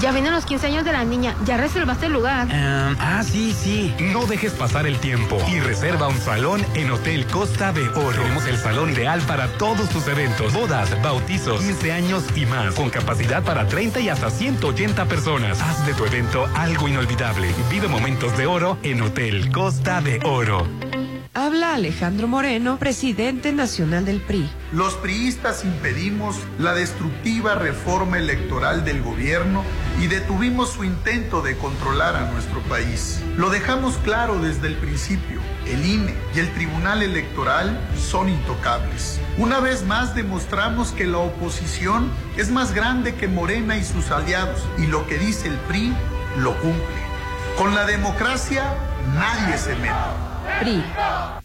Ya 0.00 0.12
vienen 0.12 0.32
los 0.32 0.44
15 0.46 0.66
años 0.68 0.84
de 0.84 0.92
la 0.92 1.04
niña. 1.04 1.34
¿Ya 1.44 1.56
reservaste 1.56 2.06
el 2.06 2.12
lugar? 2.12 2.48
ah, 2.50 3.22
sí, 3.24 3.52
sí. 3.52 3.94
No 4.00 4.26
dejes 4.26 4.52
pasar 4.52 4.86
el 4.86 4.98
tiempo 4.98 5.38
y 5.50 5.60
reserva 5.60 6.08
un 6.08 6.18
salón 6.20 6.64
en 6.74 6.90
Hotel 6.90 7.26
Costa 7.26 7.72
de 7.72 7.88
Oro. 7.90 8.22
Tenemos 8.22 8.46
el 8.46 8.58
salón 8.58 8.90
ideal 8.90 9.20
para 9.22 9.48
todos 9.58 9.88
tus 9.90 10.06
eventos, 10.08 10.52
bodas, 10.52 10.90
bautizos, 11.02 11.60
15 11.60 11.92
años 11.92 12.24
y 12.34 12.46
más, 12.46 12.74
con 12.74 12.90
capacidad 12.90 13.42
para 13.42 13.66
30 13.66 14.00
y 14.00 14.08
hasta 14.08 14.30
180 14.30 15.04
personas. 15.06 15.60
Haz 15.60 15.86
de 15.86 15.94
tu 15.94 16.04
evento 16.04 16.48
algo 16.54 16.88
inolvidable. 16.88 17.52
Vive 17.70 17.88
momentos 17.88 18.36
de 18.36 18.46
oro 18.46 18.78
en 18.82 19.02
Hotel 19.02 19.50
Costa 19.52 20.00
de 20.00 20.20
Oro. 20.24 20.66
Habla 21.34 21.76
Alejandro 21.76 22.28
Moreno, 22.28 22.76
presidente 22.76 23.52
nacional 23.52 24.04
del 24.04 24.20
PRI. 24.20 24.50
Los 24.70 24.96
priistas 24.96 25.64
impedimos 25.64 26.36
la 26.58 26.74
destructiva 26.74 27.54
reforma 27.54 28.18
electoral 28.18 28.84
del 28.84 29.02
gobierno 29.02 29.64
y 29.98 30.08
detuvimos 30.08 30.68
su 30.68 30.84
intento 30.84 31.40
de 31.40 31.56
controlar 31.56 32.16
a 32.16 32.30
nuestro 32.30 32.60
país. 32.64 33.22
Lo 33.38 33.48
dejamos 33.48 33.96
claro 34.04 34.40
desde 34.40 34.66
el 34.66 34.74
principio. 34.74 35.40
El 35.66 35.86
INE 35.86 36.14
y 36.34 36.38
el 36.38 36.52
Tribunal 36.52 37.02
Electoral 37.02 37.80
son 37.96 38.28
intocables. 38.28 39.18
Una 39.38 39.58
vez 39.58 39.86
más 39.86 40.14
demostramos 40.14 40.92
que 40.92 41.06
la 41.06 41.16
oposición 41.16 42.10
es 42.36 42.50
más 42.50 42.74
grande 42.74 43.14
que 43.14 43.26
Morena 43.26 43.78
y 43.78 43.84
sus 43.84 44.10
aliados 44.10 44.60
y 44.76 44.86
lo 44.86 45.06
que 45.06 45.16
dice 45.16 45.48
el 45.48 45.56
PRI 45.60 45.94
lo 46.36 46.54
cumple. 46.60 47.02
Con 47.56 47.74
la 47.74 47.86
democracia 47.86 48.64
nadie 49.14 49.56
se 49.56 49.74
mete. 49.76 50.31
PRI. 50.60 50.82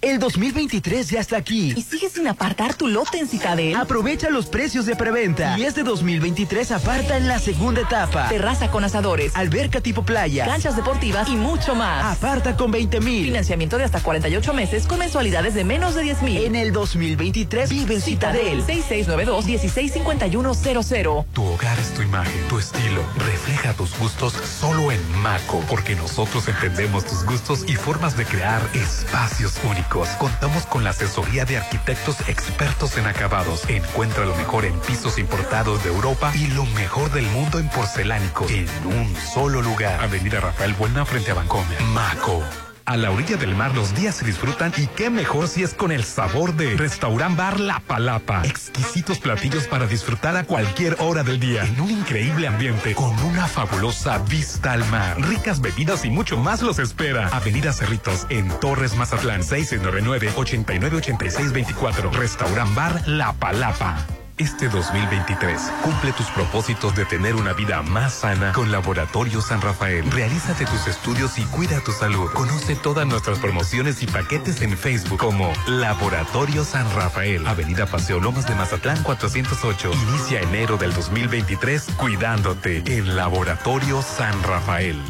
El 0.02 0.20
2023 0.20 1.10
ya 1.10 1.20
está 1.20 1.38
aquí. 1.38 1.74
¿Y 1.76 1.82
sigues 1.82 2.14
sin 2.14 2.28
apartar 2.28 2.76
tu 2.76 2.88
lote 2.88 3.20
en 3.20 3.28
Citadel? 3.28 3.76
Aprovecha 3.76 4.30
los 4.30 4.46
precios 4.46 4.86
de 4.86 4.96
preventa. 4.96 5.58
Y 5.58 5.64
este 5.64 5.84
2023 5.84 6.72
aparta 6.72 7.18
en 7.18 7.28
la 7.28 7.40
segunda 7.40 7.82
etapa. 7.82 8.30
Terraza 8.30 8.70
con 8.70 8.84
asadores, 8.84 9.36
alberca 9.36 9.82
tipo 9.82 10.04
playa, 10.04 10.46
canchas 10.46 10.76
deportivas 10.76 11.28
y 11.30 11.36
mucho 11.36 11.76
más. 11.76 12.18
Aparta 12.18 12.56
con 12.56 12.72
20 12.72 13.00
mil. 13.02 13.26
Financiamiento 13.26 13.78
de 13.78 13.86
hasta 13.86 14.02
48 14.02 14.54
meses 14.54 14.88
con 14.88 15.00
mensualidades 15.00 15.54
de 15.54 15.64
menos 15.64 15.96
de 15.96 16.04
10 16.04 16.22
mil. 16.22 16.38
En 16.44 16.56
el 16.56 16.72
2023 16.72 17.70
vive 17.70 17.96
en 17.96 18.02
Citadel. 18.02 18.64
6692-165100. 18.66 21.26
Tu 21.34 21.44
hogar 21.44 21.80
es 21.80 21.94
tu 21.94 22.02
imagen, 22.02 22.48
tu 22.48 22.60
estilo. 22.60 23.02
Refleja 23.18 23.74
tus 23.74 23.98
gustos 23.98 24.34
solo 24.34 24.92
en 24.92 25.00
Maco, 25.22 25.64
porque 25.70 25.96
nosotros 25.96 26.48
entendemos 26.48 27.06
tus 27.06 27.26
gustos 27.26 27.66
y 27.68 27.76
formas 27.76 28.16
de 28.18 28.26
crear 28.26 28.62
espacios 28.88 29.60
únicos. 29.64 30.08
Contamos 30.18 30.66
con 30.66 30.84
la 30.84 30.92
asesoría 30.92 31.46
de 31.46 31.58
arquitectos 31.58 32.22
expertos 32.28 32.98
en 32.98 33.06
acabados. 33.06 33.68
Encuentra 33.70 34.26
lo 34.26 34.36
mejor 34.36 34.66
en 34.66 34.80
pisos 34.80 35.18
importados 35.20 35.84
de 35.84 35.90
Europa 35.90 36.32
y 36.36 36.48
lo 36.48 36.66
mejor 36.66 37.12
del 37.12 37.26
mundo 37.28 37.60
en 37.60 37.70
porcelánicos 37.70 38.50
en 38.52 38.68
un 38.86 39.16
solo 39.16 39.62
lugar. 39.62 40.02
Avenida 40.02 40.40
Rafael 40.40 40.74
Buena 40.74 41.06
frente 41.06 41.32
a 41.32 41.36
Bancomer. 41.36 41.82
Maco. 41.94 42.44
A 42.88 42.96
la 42.96 43.12
orilla 43.12 43.36
del 43.36 43.54
mar 43.54 43.76
los 43.76 43.94
días 43.94 44.16
se 44.16 44.24
disfrutan 44.24 44.72
y 44.78 44.88
qué 44.88 45.10
mejor 45.10 45.50
si 45.50 45.62
es 45.62 45.74
con 45.74 45.92
el 45.92 46.06
sabor 46.06 46.56
de 46.56 46.78
Restaurant 46.78 47.36
Bar 47.36 47.60
La 47.60 47.82
Palapa. 47.82 48.44
Exquisitos 48.46 49.20
platillos 49.20 49.68
para 49.68 49.88
disfrutar 49.88 50.38
a 50.38 50.46
cualquier 50.46 50.96
hora 51.00 51.22
del 51.22 51.38
día 51.38 51.66
en 51.66 51.82
un 51.82 51.92
increíble 51.92 52.48
ambiente 52.48 52.96
con 52.96 53.12
una 53.26 53.46
fabulosa 53.46 54.20
vista 54.20 54.72
al 54.72 54.86
mar. 54.86 55.20
Ricas 55.20 55.60
bebidas 55.60 56.06
y 56.06 56.10
mucho 56.10 56.38
más 56.38 56.62
los 56.62 56.80
espera. 56.80 57.28
Avenida 57.34 57.74
Cerritos 57.74 58.26
en 58.30 58.48
Torres 58.62 58.96
Mazatlán 58.96 59.44
699 59.44 60.32
898624. 60.38 62.12
Restaurant 62.12 62.74
Bar 62.74 63.06
La 63.06 63.34
Palapa. 63.34 63.98
Este 64.38 64.70
2023 64.70 65.60
cumple 65.84 66.12
tus 66.14 66.28
propósitos 66.28 66.96
de 66.96 67.06
tener 67.06 67.36
una 67.36 67.54
vida 67.54 67.82
más 67.82 68.14
sana 68.14 68.54
con 68.54 68.72
Laboratorio 68.72 69.42
San 69.42 69.62
Rafael. 69.62 70.12
Realízate 70.12 70.64
tus 70.66 70.86
estudios 70.86 71.40
y 71.40 71.46
cuida 71.46 71.84
tu 71.84 71.92
salud. 71.92 72.30
Conoce 72.34 72.76
todas 72.76 73.08
nuestras 73.08 73.40
promociones 73.40 74.04
y 74.04 74.06
paquetes 74.06 74.62
en 74.62 74.78
Facebook 74.78 75.18
como 75.18 75.52
Laboratorio 75.66 76.64
San 76.64 76.86
Rafael. 76.96 77.48
Avenida 77.48 77.88
Paseo 77.88 78.20
Lomas 78.20 78.48
de 78.48 78.54
Mazatlán 78.54 79.02
408. 79.02 79.92
Inicia 80.10 80.42
enero 80.42 80.78
del 80.78 80.94
2023 80.94 81.88
cuidándote 81.98 82.84
en 82.86 83.16
Laboratorio 83.16 84.04
San 84.04 84.44
Rafael. 84.44 85.02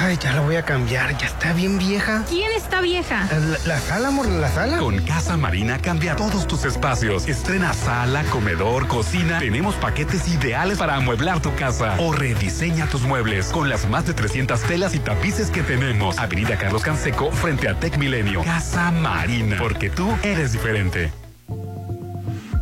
Ay, 0.00 0.16
ya 0.20 0.32
la 0.32 0.40
voy 0.40 0.56
a 0.56 0.64
cambiar, 0.64 1.16
ya 1.18 1.26
está 1.26 1.52
bien 1.52 1.78
vieja. 1.78 2.24
¿Quién 2.28 2.50
está 2.56 2.80
vieja? 2.80 3.28
La, 3.66 3.78
sala, 3.78 4.08
amor, 4.08 4.26
la 4.26 4.48
sala. 4.48 4.78
Con 4.78 4.98
Casa 5.04 5.36
Marina 5.36 5.78
cambia 5.78 6.16
todos 6.16 6.46
tus 6.46 6.64
espacios. 6.64 7.28
Estrena 7.28 7.72
sala, 7.74 8.24
comedor, 8.24 8.88
cocina. 8.88 9.38
Tenemos 9.38 9.74
paquetes 9.76 10.26
ideales 10.28 10.78
para 10.78 10.96
amueblar 10.96 11.40
tu 11.40 11.54
casa. 11.54 11.96
O 11.98 12.12
rediseña 12.12 12.86
tus 12.86 13.02
muebles 13.02 13.46
con 13.48 13.68
las 13.68 13.88
más 13.88 14.06
de 14.06 14.14
300 14.14 14.60
telas 14.62 14.94
y 14.94 14.98
tapices 14.98 15.50
que 15.50 15.62
tenemos. 15.62 16.18
Avenida 16.18 16.56
Carlos 16.56 16.82
Canseco 16.82 17.30
frente 17.30 17.68
a 17.68 17.78
Tech 17.78 17.96
Milenio. 17.98 18.42
Casa 18.44 18.90
Marina, 18.90 19.56
porque 19.58 19.90
tú 19.90 20.10
eres 20.22 20.52
diferente. 20.52 21.12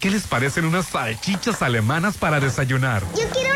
¿Qué 0.00 0.10
les 0.10 0.26
parecen 0.26 0.64
unas 0.64 0.86
salchichas 0.86 1.62
alemanas 1.62 2.16
para 2.16 2.40
desayunar? 2.40 3.04
Yo 3.16 3.22
quiero 3.32 3.53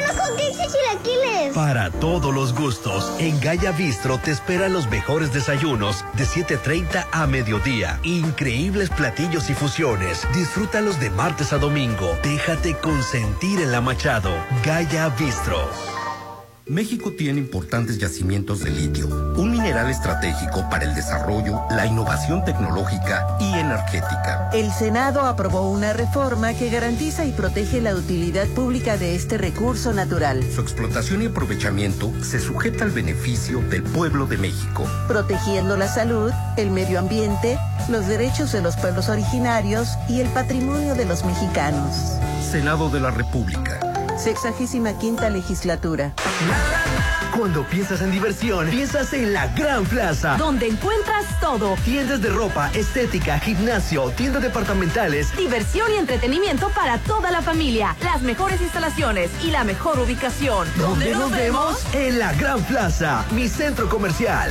Para 1.54 1.90
todos 1.90 2.34
los 2.34 2.54
gustos, 2.54 3.14
en 3.18 3.40
Gaya 3.40 3.72
Bistro 3.72 4.18
te 4.18 4.30
esperan 4.30 4.72
los 4.72 4.88
mejores 4.88 5.32
desayunos 5.32 6.04
de 6.14 6.24
7.30 6.24 7.06
a 7.10 7.26
mediodía. 7.26 7.98
Increíbles 8.02 8.90
platillos 8.90 9.50
y 9.50 9.54
fusiones. 9.54 10.26
Disfrútalos 10.34 11.00
de 11.00 11.10
martes 11.10 11.52
a 11.52 11.58
domingo. 11.58 12.16
Déjate 12.22 12.74
consentir 12.76 13.60
en 13.60 13.72
la 13.72 13.80
Machado. 13.80 14.32
Gaya 14.64 15.08
Bistro. 15.10 15.97
México 16.68 17.12
tiene 17.12 17.38
importantes 17.38 17.96
yacimientos 17.96 18.62
de 18.62 18.70
litio, 18.70 19.08
un 19.36 19.50
mineral 19.50 19.88
estratégico 19.88 20.68
para 20.68 20.84
el 20.84 20.94
desarrollo, 20.94 21.62
la 21.70 21.86
innovación 21.86 22.44
tecnológica 22.44 23.26
y 23.40 23.54
energética. 23.54 24.50
El 24.52 24.70
Senado 24.70 25.22
aprobó 25.22 25.70
una 25.70 25.94
reforma 25.94 26.52
que 26.52 26.68
garantiza 26.68 27.24
y 27.24 27.32
protege 27.32 27.80
la 27.80 27.94
utilidad 27.94 28.46
pública 28.48 28.98
de 28.98 29.14
este 29.14 29.38
recurso 29.38 29.94
natural. 29.94 30.44
Su 30.54 30.60
explotación 30.60 31.22
y 31.22 31.26
aprovechamiento 31.26 32.12
se 32.22 32.38
sujeta 32.38 32.84
al 32.84 32.90
beneficio 32.90 33.60
del 33.70 33.82
pueblo 33.82 34.26
de 34.26 34.36
México. 34.36 34.84
Protegiendo 35.06 35.78
la 35.78 35.88
salud, 35.88 36.32
el 36.58 36.70
medio 36.70 36.98
ambiente, 36.98 37.58
los 37.88 38.06
derechos 38.06 38.52
de 38.52 38.60
los 38.60 38.76
pueblos 38.76 39.08
originarios 39.08 39.88
y 40.06 40.20
el 40.20 40.28
patrimonio 40.28 40.94
de 40.94 41.06
los 41.06 41.24
mexicanos. 41.24 41.94
Senado 42.42 42.90
de 42.90 43.00
la 43.00 43.10
República. 43.10 43.80
Sexagésima 44.18 44.98
quinta 44.98 45.30
legislatura. 45.30 46.12
Cuando 47.36 47.62
piensas 47.62 48.02
en 48.02 48.10
diversión, 48.10 48.68
piensas 48.68 49.12
en 49.12 49.32
la 49.32 49.46
Gran 49.54 49.84
Plaza. 49.84 50.36
Donde 50.36 50.66
encuentras 50.66 51.38
todo. 51.40 51.76
Tiendas 51.84 52.20
de 52.20 52.30
ropa, 52.30 52.68
estética, 52.74 53.38
gimnasio, 53.38 54.10
tiendas 54.10 54.42
departamentales. 54.42 55.36
Diversión 55.36 55.86
y 55.92 55.98
entretenimiento 55.98 56.68
para 56.70 56.98
toda 56.98 57.30
la 57.30 57.42
familia. 57.42 57.94
Las 58.02 58.22
mejores 58.22 58.60
instalaciones 58.60 59.30
y 59.44 59.52
la 59.52 59.62
mejor 59.62 60.00
ubicación. 60.00 60.66
¿Dónde 60.76 61.12
nos 61.12 61.30
vemos? 61.30 61.84
En 61.94 62.18
la 62.18 62.32
Gran 62.34 62.60
Plaza, 62.64 63.24
mi 63.30 63.48
centro 63.48 63.88
comercial. 63.88 64.50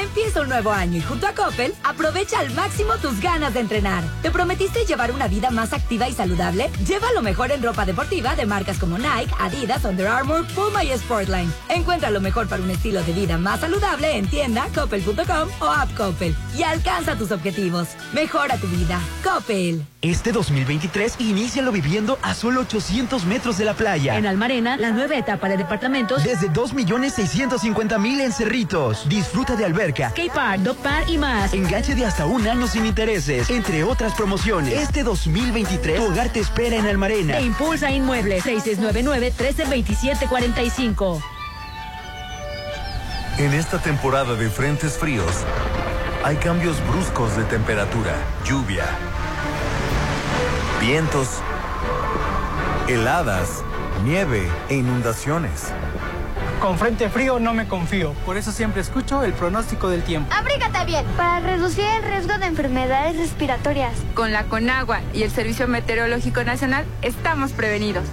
Empieza 0.00 0.40
un 0.40 0.48
nuevo 0.48 0.72
año 0.72 0.96
y 0.96 1.02
junto 1.02 1.26
a 1.26 1.34
Coppel, 1.34 1.74
aprovecha 1.84 2.38
al 2.38 2.50
máximo 2.54 2.94
tus 3.02 3.20
ganas 3.20 3.52
de 3.52 3.60
entrenar. 3.60 4.02
¿Te 4.22 4.30
prometiste 4.30 4.86
llevar 4.86 5.12
una 5.12 5.28
vida 5.28 5.50
más 5.50 5.74
activa 5.74 6.08
y 6.08 6.14
saludable? 6.14 6.70
Lleva 6.86 7.12
lo 7.12 7.20
mejor 7.20 7.52
en 7.52 7.62
ropa 7.62 7.84
deportiva 7.84 8.34
de 8.34 8.46
marcas 8.46 8.78
como 8.78 8.96
Nike, 8.96 9.30
Adidas, 9.38 9.84
Under 9.84 10.06
Armour, 10.06 10.46
Puma 10.54 10.84
y 10.84 10.96
Sportline. 10.96 11.52
Encuentra 11.68 12.10
lo 12.10 12.22
mejor 12.22 12.48
para 12.48 12.62
un 12.62 12.70
estilo 12.70 13.02
de 13.02 13.12
vida 13.12 13.36
más 13.36 13.60
saludable 13.60 14.16
en 14.16 14.26
tienda, 14.26 14.68
coppel.com 14.74 15.48
o 15.60 15.66
app 15.66 15.94
Coppel. 15.94 16.34
Y 16.56 16.62
alcanza 16.62 17.16
tus 17.16 17.30
objetivos. 17.30 17.88
Mejora 18.14 18.56
tu 18.56 18.68
vida. 18.68 18.98
Coppel. 19.22 19.84
Este 20.02 20.32
2023, 20.32 21.16
inícialo 21.18 21.72
viviendo 21.72 22.18
a 22.22 22.32
solo 22.32 22.62
800 22.62 23.26
metros 23.26 23.58
de 23.58 23.66
la 23.66 23.74
playa. 23.74 24.16
En 24.16 24.24
Almarena, 24.24 24.78
la 24.78 24.92
nueva 24.92 25.16
etapa 25.16 25.46
de 25.50 25.58
departamentos. 25.58 26.24
Desde 26.24 26.48
2.650.000 26.48 28.20
en 28.22 28.32
Cerritos. 28.32 29.06
Disfruta 29.10 29.56
de 29.56 29.66
alberca, 29.66 29.89
K-Park, 29.92 30.60
Dog 30.60 30.78
Park 30.78 31.06
y 31.08 31.18
más. 31.18 31.52
Enganche 31.52 31.94
de 31.94 32.06
hasta 32.06 32.24
un 32.26 32.46
año 32.46 32.66
sin 32.66 32.86
intereses, 32.86 33.50
entre 33.50 33.84
otras 33.84 34.14
promociones. 34.14 34.72
Este 34.72 35.02
2023, 35.02 35.96
tu 35.96 36.06
hogar 36.06 36.30
te 36.30 36.40
espera 36.40 36.76
en 36.76 36.86
Almarena. 36.86 37.38
E 37.38 37.42
Impulsa 37.42 37.90
Inmuebles, 37.90 38.44
6699-132745. 38.44 41.22
En 43.38 43.52
esta 43.54 43.78
temporada 43.78 44.34
de 44.34 44.50
frentes 44.50 44.98
fríos, 44.98 45.32
hay 46.24 46.36
cambios 46.36 46.76
bruscos 46.88 47.36
de 47.36 47.44
temperatura, 47.44 48.14
lluvia, 48.44 48.84
vientos, 50.80 51.28
heladas, 52.88 53.62
nieve 54.04 54.48
e 54.68 54.76
inundaciones. 54.76 55.72
Con 56.60 56.76
frente 56.76 57.08
frío 57.08 57.38
no 57.38 57.54
me 57.54 57.66
confío, 57.66 58.12
por 58.26 58.36
eso 58.36 58.52
siempre 58.52 58.82
escucho 58.82 59.24
el 59.24 59.32
pronóstico 59.32 59.88
del 59.88 60.02
tiempo. 60.02 60.30
Abrígate 60.34 60.84
bien 60.84 61.06
para 61.16 61.40
reducir 61.40 61.86
el 61.86 62.02
riesgo 62.02 62.36
de 62.36 62.44
enfermedades 62.44 63.16
respiratorias. 63.16 63.94
Con 64.12 64.30
la 64.30 64.44
Conagua 64.44 65.00
y 65.14 65.22
el 65.22 65.30
Servicio 65.30 65.66
Meteorológico 65.68 66.44
Nacional 66.44 66.84
estamos 67.00 67.52
prevenidos. 67.52 68.04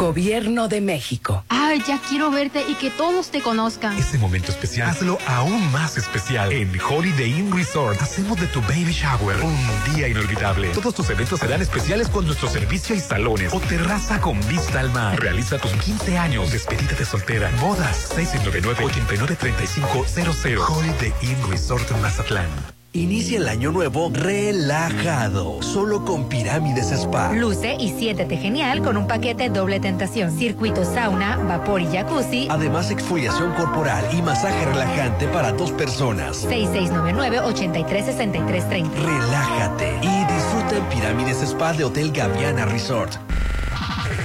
Gobierno 0.00 0.68
de 0.68 0.80
México. 0.80 1.44
Ay, 1.50 1.82
ya 1.86 2.00
quiero 2.08 2.30
verte 2.30 2.64
y 2.66 2.74
que 2.76 2.88
todos 2.88 3.30
te 3.30 3.42
conozcan. 3.42 3.98
Ese 3.98 4.16
momento 4.16 4.50
especial, 4.50 4.88
hazlo 4.88 5.18
aún 5.26 5.70
más 5.72 5.98
especial. 5.98 6.50
En 6.52 6.72
Holiday 6.80 7.38
Inn 7.38 7.54
Resort, 7.54 8.00
hacemos 8.00 8.40
de 8.40 8.46
tu 8.46 8.62
baby 8.62 8.92
shower 8.92 9.36
un 9.42 9.94
día 9.94 10.08
inolvidable. 10.08 10.70
Todos 10.70 10.94
tus 10.94 11.10
eventos 11.10 11.40
serán 11.40 11.60
especiales 11.60 12.08
con 12.08 12.24
nuestro 12.24 12.48
servicio 12.48 12.96
y 12.96 13.00
salones 13.00 13.52
o 13.52 13.60
terraza 13.60 14.22
con 14.22 14.40
vista 14.48 14.80
al 14.80 14.90
mar. 14.90 15.20
Realiza 15.20 15.58
tus 15.58 15.72
15 15.72 16.16
años, 16.16 16.50
despedida 16.50 16.96
de 16.96 17.04
soltera, 17.04 17.50
bodas, 17.60 18.16
699-893500. 18.16 20.66
Holiday 20.66 21.12
Inn 21.20 21.36
Resort 21.50 21.90
Mazatlán. 22.00 22.48
Inicia 22.92 23.38
el 23.38 23.48
año 23.48 23.70
nuevo 23.70 24.10
relajado, 24.12 25.62
solo 25.62 26.04
con 26.04 26.28
Pirámides 26.28 26.90
Spa. 26.90 27.32
Luce 27.32 27.76
y 27.78 27.90
siéntete 27.90 28.36
genial 28.36 28.82
con 28.82 28.96
un 28.96 29.06
paquete 29.06 29.48
doble 29.48 29.78
tentación. 29.78 30.36
Circuito 30.36 30.84
sauna, 30.84 31.36
vapor 31.36 31.82
y 31.82 31.86
jacuzzi. 31.86 32.48
Además, 32.50 32.90
exfoliación 32.90 33.52
corporal 33.52 34.04
y 34.12 34.20
masaje 34.22 34.64
relajante 34.64 35.28
para 35.28 35.52
dos 35.52 35.70
personas. 35.70 36.44
6699-836330. 36.48 38.90
Relájate 38.92 40.00
y 40.02 40.24
disfruta 40.24 40.76
en 40.76 40.84
Pirámides 40.88 41.42
Spa 41.42 41.72
de 41.74 41.84
Hotel 41.84 42.10
Gaviana 42.10 42.64
Resort. 42.64 43.12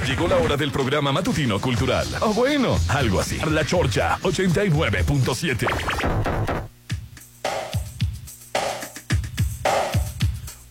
Llegó 0.07 0.27
la 0.27 0.37
hora 0.37 0.57
del 0.57 0.71
programa 0.71 1.11
matutino 1.11 1.61
cultural. 1.61 2.07
O 2.21 2.33
bueno, 2.33 2.79
algo 2.87 3.19
así. 3.19 3.37
La 3.47 3.63
Chorcha 3.63 4.17
89.7. 4.23 5.67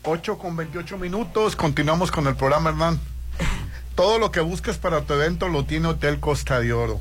8 0.04 0.38
con 0.38 0.56
28 0.56 0.98
minutos. 0.98 1.56
Continuamos 1.56 2.10
con 2.10 2.26
el 2.26 2.36
programa, 2.36 2.70
Hernán. 2.70 3.00
Todo 3.94 4.18
lo 4.18 4.30
que 4.30 4.40
buscas 4.40 4.76
para 4.76 5.02
tu 5.02 5.14
evento 5.14 5.48
lo 5.48 5.64
tiene 5.64 5.88
Hotel 5.88 6.20
Costa 6.20 6.60
de 6.60 6.72
Oro. 6.72 7.00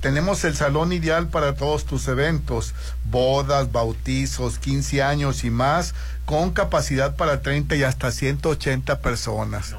Tenemos 0.00 0.44
el 0.44 0.56
salón 0.56 0.92
ideal 0.92 1.28
para 1.28 1.54
todos 1.54 1.84
tus 1.84 2.08
eventos, 2.08 2.74
bodas, 3.04 3.70
bautizos, 3.70 4.58
15 4.58 5.02
años 5.02 5.44
y 5.44 5.50
más, 5.50 5.94
con 6.24 6.52
capacidad 6.52 7.16
para 7.16 7.42
30 7.42 7.76
y 7.76 7.82
hasta 7.82 8.10
180 8.10 9.00
personas. 9.00 9.74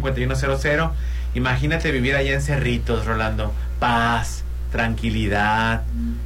692-165100. 0.00 0.90
Imagínate 1.34 1.92
vivir 1.92 2.16
allá 2.16 2.34
en 2.34 2.42
Cerritos, 2.42 3.06
Rolando. 3.06 3.52
Paz, 3.78 4.44
tranquilidad, 4.72 5.82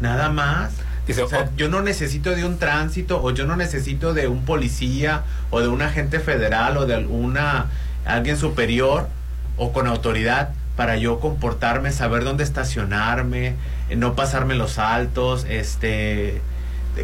nada 0.00 0.28
más. 0.28 0.72
Dice, 1.06 1.22
O 1.22 1.28
sea, 1.28 1.48
oh. 1.48 1.56
yo 1.56 1.68
no 1.68 1.82
necesito 1.82 2.34
de 2.34 2.44
un 2.44 2.58
tránsito 2.58 3.22
o 3.22 3.30
yo 3.30 3.46
no 3.46 3.56
necesito 3.56 4.12
de 4.12 4.28
un 4.28 4.44
policía 4.44 5.22
o 5.50 5.60
de 5.60 5.68
un 5.68 5.82
agente 5.82 6.20
federal 6.20 6.76
o 6.76 6.86
de 6.86 6.94
alguna 6.94 7.66
alguien 8.04 8.36
superior 8.36 9.08
o 9.56 9.72
con 9.72 9.86
autoridad 9.86 10.50
para 10.76 10.96
yo 10.96 11.20
comportarme, 11.20 11.90
saber 11.90 12.22
dónde 12.24 12.44
estacionarme, 12.44 13.54
no 13.96 14.14
pasarme 14.14 14.54
los 14.54 14.78
altos, 14.78 15.46
este 15.48 16.42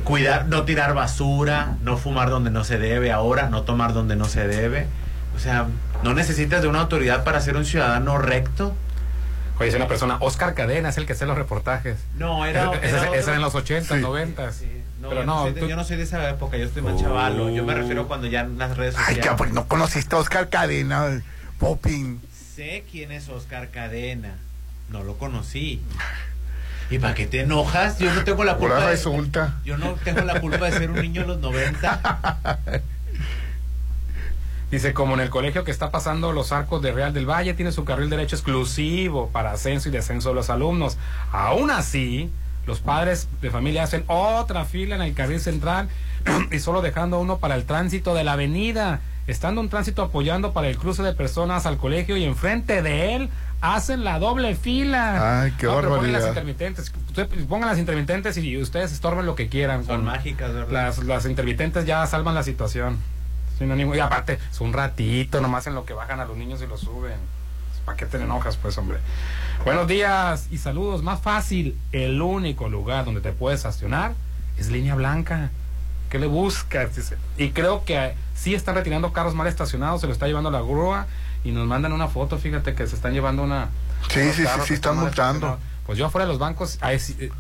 cuidar, 0.05 0.47
no 0.47 0.65
tirar 0.65 0.95
basura, 0.95 1.77
no 1.83 1.97
fumar 1.97 2.31
donde 2.31 2.51
no 2.51 2.65
se 2.65 2.79
debe 2.79 3.13
ahora, 3.13 3.49
no 3.49 3.63
tomar 3.63 3.93
donde 3.93 4.17
no 4.17 4.27
se 4.27 4.47
debe. 4.47 4.87
O 5.37 5.39
sea, 5.39 5.67
no 6.03 6.15
necesitas 6.15 6.63
de 6.63 6.69
una 6.69 6.81
autoridad 6.81 7.25
para 7.25 7.41
ser 7.41 7.57
un 7.57 7.65
ciudadano 7.65 8.19
recto. 8.19 8.75
Oye, 9.63 9.71
es 9.71 9.77
una 9.77 9.89
persona, 9.89 10.17
Oscar 10.21 10.55
Cadena 10.55 10.89
es 10.91 10.99
el 10.99 11.07
que 11.07 11.13
hace 11.15 11.27
los 11.27 11.37
reportajes. 11.39 11.99
No, 12.19 12.45
era. 12.47 12.63
Era 12.65 12.77
ese- 12.81 12.97
otro. 12.99 13.15
ese 13.15 13.23
era 13.31 13.35
en 13.37 13.43
los 13.43 13.55
80, 13.55 13.95
Sí. 13.97 14.01
90. 14.01 14.51
No, 15.01 15.09
Pero 15.09 15.21
yo, 15.23 15.27
no, 15.27 15.35
no 15.37 15.43
soy 15.43 15.53
de, 15.55 15.61
tú- 15.61 15.67
yo 15.69 15.77
no 15.77 15.85
soy 15.85 15.97
de 15.97 16.03
esa 16.05 16.31
época, 16.31 16.57
yo 16.57 16.65
estoy 16.67 16.83
más 16.83 17.01
chavalo. 17.01 17.51
Yo 17.51 17.65
me 17.65 17.75
refiero 17.75 18.07
cuando 18.07 18.27
ya 18.29 18.41
en 18.43 18.59
las 18.59 18.77
redes 18.77 18.95
Ay, 18.97 19.01
sociales. 19.17 19.25
ya, 19.25 19.37
pues 19.37 19.53
no 19.53 19.67
conociste 19.67 20.15
a 20.15 20.19
Oscar 20.19 20.49
Cadena, 20.49 21.23
Popín. 21.59 22.21
Sé 22.55 22.85
quién 22.91 23.11
es 23.13 23.29
Oscar 23.29 23.71
Cadena. 23.71 24.35
No 24.91 25.03
lo 25.03 25.17
conocí. 25.19 25.81
¿Y 26.91 26.99
para 26.99 27.15
qué 27.15 27.27
te 27.27 27.41
enojas? 27.41 27.99
Yo 27.99 28.13
no 28.13 28.23
tengo 28.25 28.45
la 28.45 28.57
culpa. 28.57 28.75
Ahora 28.75 28.87
de- 28.89 28.93
resulta. 28.93 29.57
yo 29.65 29.79
no 29.79 29.95
tengo 30.05 30.21
la 30.23 30.41
culpa 30.41 30.67
de 30.67 30.73
ser 30.73 30.91
un 30.91 31.01
niño 31.01 31.23
de 31.23 31.29
los 31.29 31.39
90. 31.39 32.61
Dice, 34.73 34.95
como 34.95 35.15
en 35.15 35.21
el 35.21 35.29
colegio 35.31 35.65
que 35.65 35.71
está 35.71 35.91
pasando 35.91 36.33
los 36.33 36.51
arcos 36.51 36.81
de 36.83 36.93
Real 36.93 37.13
del 37.13 37.29
Valle, 37.29 37.53
tiene 37.55 37.73
su 37.73 37.85
carril 37.85 38.09
derecho 38.09 38.35
exclusivo 38.37 39.29
para 39.29 39.53
ascenso 39.53 39.91
y 39.91 39.93
descenso 39.93 40.31
de 40.31 40.35
los 40.35 40.49
alumnos. 40.49 40.97
Aún 41.31 41.71
así, 41.71 42.31
los 42.67 42.81
padres 42.81 43.29
de 43.43 43.51
familia 43.51 43.83
hacen 43.83 44.03
otra 44.07 44.65
fila 44.65 44.97
en 44.97 45.03
el 45.03 45.13
carril 45.15 45.41
central 45.41 45.89
y 46.51 46.59
solo 46.59 46.81
dejando 46.81 47.21
uno 47.21 47.37
para 47.37 47.55
el 47.55 47.65
tránsito 47.65 48.15
de 48.15 48.25
la 48.25 48.33
avenida. 48.33 49.01
Estando 49.27 49.61
un 49.61 49.69
tránsito 49.69 50.03
apoyando 50.03 50.53
para 50.53 50.69
el 50.69 50.79
cruce 50.79 51.03
de 51.03 51.13
personas 51.13 51.67
al 51.67 51.77
colegio 51.77 52.17
y 52.17 52.25
enfrente 52.25 52.81
de 52.83 53.15
él 53.15 53.29
hacen 53.61 54.03
la 54.05 54.19
doble 54.19 54.57
fila. 54.57 55.43
Ay, 55.43 55.53
qué 55.59 55.67
No, 55.67 55.81
pongan 55.83 56.13
las 56.13 56.27
intermitentes. 56.27 56.93
Usted- 57.09 57.29
pongan 57.47 57.69
las 57.69 57.79
intermitentes 57.79 58.37
y 58.39 58.57
ustedes 58.57 58.91
estorben 58.91 59.27
lo 59.27 59.35
que 59.37 59.49
quieran. 59.49 59.85
Son 59.85 59.97
Con- 59.97 60.07
mágicas, 60.07 60.53
¿verdad? 60.53 60.73
las, 60.73 60.99
las 61.05 61.27
intermitentes 61.27 61.85
ya 61.85 62.05
salvan 62.07 62.35
la 62.35 62.43
situación. 62.43 62.97
Sinónimo. 63.59 63.95
Y 63.95 64.01
aparte, 64.01 64.39
es 64.51 64.61
un 64.61 64.73
ratito 64.73 65.41
nomás 65.41 65.67
en 65.67 65.75
lo 65.75 65.85
que 65.85 65.95
bajan 65.95 66.21
a 66.21 66.25
los 66.25 66.37
niños 66.37 66.63
y 66.63 66.67
los 66.67 66.81
suben. 66.81 67.17
¿Para 67.85 67.97
qué 67.97 68.07
te 68.07 68.17
enojas, 68.17 68.57
pues, 68.57 68.79
hombre? 68.79 68.99
Buenos 69.65 69.87
días 69.89 70.47
y 70.51 70.59
saludos. 70.59 71.03
Más 71.03 71.21
fácil, 71.21 71.77
el 71.91 72.21
único 72.23 72.69
lugar 72.69 73.05
donde 73.05 73.21
te 73.21 73.33
puedes 73.33 73.61
estacionar 73.61 74.15
es 74.59 74.71
línea 74.71 74.95
blanca. 74.95 75.51
¿Qué 76.09 76.19
le 76.19 76.27
buscas? 76.27 76.95
Dice. 76.95 77.17
Y 77.39 77.51
creo 77.51 77.85
que 77.85 78.15
sí 78.35 78.55
están 78.55 78.75
retirando 78.75 79.13
carros 79.13 79.35
mal 79.35 79.47
estacionados, 79.47 80.01
se 80.01 80.07
lo 80.07 80.13
está 80.13 80.27
llevando 80.27 80.51
la 80.51 80.61
grúa 80.61 81.07
y 81.45 81.53
nos 81.53 81.67
mandan 81.67 81.93
una 81.93 82.09
foto, 82.09 82.39
fíjate 82.39 82.75
que 82.75 82.87
se 82.87 82.95
están 82.95 83.15
llevando 83.15 83.43
una... 83.43 83.71
Sí, 84.11 84.33
sí, 84.33 84.45
sí, 84.45 84.61
sí, 84.67 84.75
están 84.75 84.99
multando. 84.99 85.59
Pues 85.87 85.99
yo 85.99 86.07
afuera 86.07 86.27
de 86.27 86.33
los 86.33 86.39
bancos, 86.39 86.79
sí, 86.99 87.17
eh, 87.19 87.31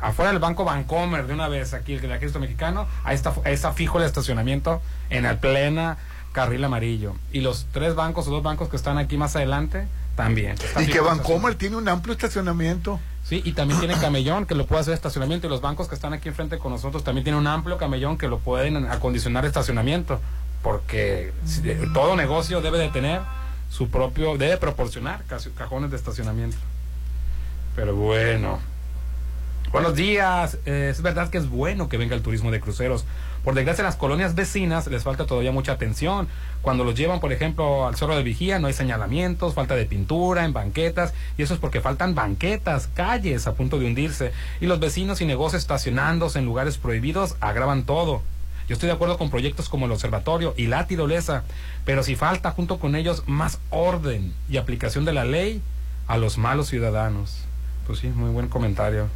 afuera 0.00 0.30
del 0.30 0.40
banco 0.40 0.64
Bancomer 0.64 1.26
de 1.26 1.34
una 1.34 1.48
vez 1.48 1.74
aquí 1.74 1.94
el 1.94 2.00
de 2.00 2.18
Cristo 2.18 2.40
Mexicano, 2.40 2.86
ahí 3.04 3.14
está, 3.14 3.34
ahí 3.44 3.54
está 3.54 3.72
fijo 3.72 3.98
el 3.98 4.04
estacionamiento 4.04 4.80
en 5.10 5.24
la 5.24 5.40
plena 5.40 5.98
carril 6.32 6.64
amarillo. 6.64 7.14
Y 7.32 7.40
los 7.40 7.66
tres 7.72 7.94
bancos 7.94 8.28
o 8.28 8.30
dos 8.30 8.42
bancos 8.42 8.68
que 8.68 8.76
están 8.76 8.98
aquí 8.98 9.16
más 9.16 9.36
adelante 9.36 9.86
también. 10.16 10.56
Y 10.80 10.86
que 10.86 10.98
el 10.98 11.04
Vancomer 11.04 11.54
tiene 11.54 11.76
un 11.76 11.88
amplio 11.88 12.14
estacionamiento. 12.14 13.00
Sí, 13.24 13.42
y 13.44 13.52
también 13.52 13.80
tiene 13.80 13.94
camellón 13.96 14.46
que 14.46 14.54
lo 14.54 14.66
puede 14.66 14.82
hacer 14.82 14.94
estacionamiento 14.94 15.46
y 15.46 15.50
los 15.50 15.60
bancos 15.60 15.88
que 15.88 15.94
están 15.94 16.12
aquí 16.12 16.28
enfrente 16.28 16.58
con 16.58 16.72
nosotros 16.72 17.02
también 17.02 17.24
tienen 17.24 17.40
un 17.40 17.46
amplio 17.46 17.76
camellón 17.76 18.18
que 18.18 18.28
lo 18.28 18.38
pueden 18.38 18.86
acondicionar 18.86 19.44
estacionamiento 19.44 20.20
porque 20.62 21.32
eh, 21.64 21.88
todo 21.92 22.16
negocio 22.16 22.60
debe 22.60 22.78
de 22.78 22.88
tener 22.88 23.20
su 23.70 23.88
propio, 23.88 24.36
debe 24.36 24.56
proporcionar 24.58 25.24
cajones 25.56 25.90
de 25.90 25.96
estacionamiento. 25.96 26.56
Pero 27.74 27.94
bueno. 27.94 28.58
Buenos 29.72 29.96
días. 29.96 30.58
Eh, 30.64 30.88
es 30.90 31.02
verdad 31.02 31.28
que 31.28 31.38
es 31.38 31.48
bueno 31.50 31.88
que 31.88 31.96
venga 31.96 32.14
el 32.14 32.22
turismo 32.22 32.52
de 32.52 32.60
cruceros. 32.60 33.04
Por 33.42 33.54
desgracia, 33.54 33.82
las 33.82 33.96
colonias 33.96 34.36
vecinas 34.36 34.86
les 34.86 35.02
falta 35.02 35.26
todavía 35.26 35.50
mucha 35.50 35.72
atención. 35.72 36.28
Cuando 36.62 36.84
los 36.84 36.94
llevan, 36.94 37.18
por 37.18 37.32
ejemplo, 37.32 37.86
al 37.86 37.96
Cerro 37.96 38.16
de 38.16 38.22
Vigía, 38.22 38.60
no 38.60 38.68
hay 38.68 38.72
señalamientos, 38.72 39.54
falta 39.54 39.74
de 39.74 39.84
pintura 39.84 40.44
en 40.44 40.52
banquetas, 40.52 41.14
y 41.36 41.42
eso 41.42 41.54
es 41.54 41.60
porque 41.60 41.80
faltan 41.80 42.14
banquetas, 42.14 42.88
calles 42.94 43.46
a 43.46 43.54
punto 43.54 43.78
de 43.78 43.86
hundirse, 43.86 44.32
y 44.60 44.66
los 44.66 44.80
vecinos 44.80 45.20
y 45.20 45.26
negocios 45.26 45.62
estacionándose 45.62 46.38
en 46.38 46.44
lugares 46.44 46.78
prohibidos 46.78 47.36
agravan 47.40 47.84
todo. 47.84 48.22
Yo 48.68 48.74
estoy 48.74 48.88
de 48.88 48.94
acuerdo 48.94 49.18
con 49.18 49.30
proyectos 49.30 49.68
como 49.68 49.86
el 49.86 49.92
Observatorio 49.92 50.54
y 50.56 50.66
la 50.66 50.86
tirolesa, 50.86 51.44
pero 51.84 52.02
si 52.02 52.16
falta 52.16 52.52
junto 52.52 52.78
con 52.78 52.96
ellos 52.96 53.24
más 53.26 53.60
orden 53.70 54.32
y 54.48 54.56
aplicación 54.56 55.04
de 55.04 55.12
la 55.12 55.24
ley 55.24 55.60
a 56.06 56.16
los 56.16 56.38
malos 56.38 56.68
ciudadanos. 56.68 57.44
Pues 57.86 58.00
sí, 58.00 58.08
muy 58.08 58.30
buen 58.30 58.48
comentario. 58.48 59.08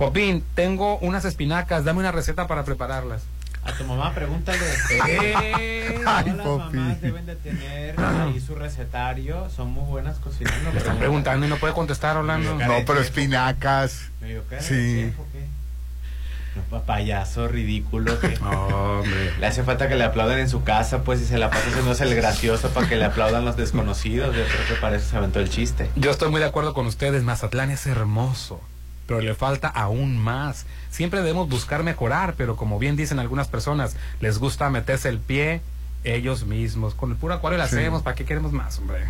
Popín, 0.00 0.42
tengo 0.54 0.96
unas 1.00 1.26
espinacas, 1.26 1.84
dame 1.84 1.98
una 1.98 2.10
receta 2.10 2.46
para 2.46 2.64
prepararlas. 2.64 3.20
A 3.62 3.72
tu 3.72 3.84
mamá 3.84 4.14
pregúntale. 4.14 4.58
Eh. 5.06 6.00
Todas 6.02 6.06
Ay, 6.26 6.32
las 6.32 6.46
mamás 6.46 7.00
deben 7.02 7.26
de 7.26 7.36
tener 7.36 8.00
ahí 8.00 8.40
su 8.40 8.54
recetario. 8.54 9.50
Son 9.50 9.70
muy 9.70 9.84
buenas 9.84 10.18
cocinando. 10.18 10.72
Me 10.72 10.78
están 10.78 10.96
preguntando 10.96 11.44
y 11.44 11.50
no 11.50 11.56
puede 11.58 11.74
contestar, 11.74 12.16
Orlando. 12.16 12.54
No, 12.54 12.76
pero 12.86 12.98
espinacas. 12.98 14.08
Medio 14.22 14.42
cara 14.48 14.62
Sí. 14.62 15.12
No, 16.70 16.80
payaso 16.80 17.46
ridículo 17.46 18.18
que 18.20 18.38
hombre. 18.42 19.34
le 19.38 19.46
hace 19.46 19.64
falta 19.64 19.86
que 19.86 19.96
le 19.96 20.04
aplaudan 20.04 20.38
en 20.38 20.48
su 20.48 20.64
casa 20.64 21.02
pues 21.02 21.20
y 21.20 21.26
se 21.26 21.36
la 21.36 21.50
pasa 21.50 21.68
haciendo 21.68 21.92
el 21.92 22.14
gracioso 22.14 22.70
para 22.70 22.88
que 22.88 22.96
le 22.96 23.04
aplaudan 23.04 23.44
los 23.44 23.56
desconocidos 23.56 24.34
yo 24.34 24.42
creo 24.44 24.66
que 24.66 24.74
para 24.80 24.96
eso 24.96 25.08
se 25.08 25.16
aventó 25.16 25.38
el 25.38 25.48
chiste 25.48 25.88
Yo 25.94 26.10
estoy 26.10 26.28
muy 26.28 26.40
de 26.40 26.46
acuerdo 26.46 26.74
con 26.74 26.86
ustedes, 26.86 27.22
Mazatlán 27.22 27.70
es 27.70 27.86
hermoso, 27.86 28.60
pero 29.10 29.20
le 29.22 29.34
falta 29.34 29.66
aún 29.66 30.16
más. 30.18 30.66
Siempre 30.88 31.18
debemos 31.18 31.48
buscar 31.48 31.82
mejorar, 31.82 32.34
pero 32.36 32.54
como 32.54 32.78
bien 32.78 32.94
dicen 32.94 33.18
algunas 33.18 33.48
personas, 33.48 33.96
les 34.20 34.38
gusta 34.38 34.70
meterse 34.70 35.08
el 35.08 35.18
pie 35.18 35.62
ellos 36.04 36.46
mismos. 36.46 36.94
Con 36.94 37.10
el 37.10 37.16
puro 37.16 37.34
acuario 37.34 37.58
Sí. 37.58 37.64
hacemos, 37.64 38.02
¿para 38.04 38.14
qué 38.14 38.24
queremos 38.24 38.52
más, 38.52 38.78
hombre? 38.78 39.00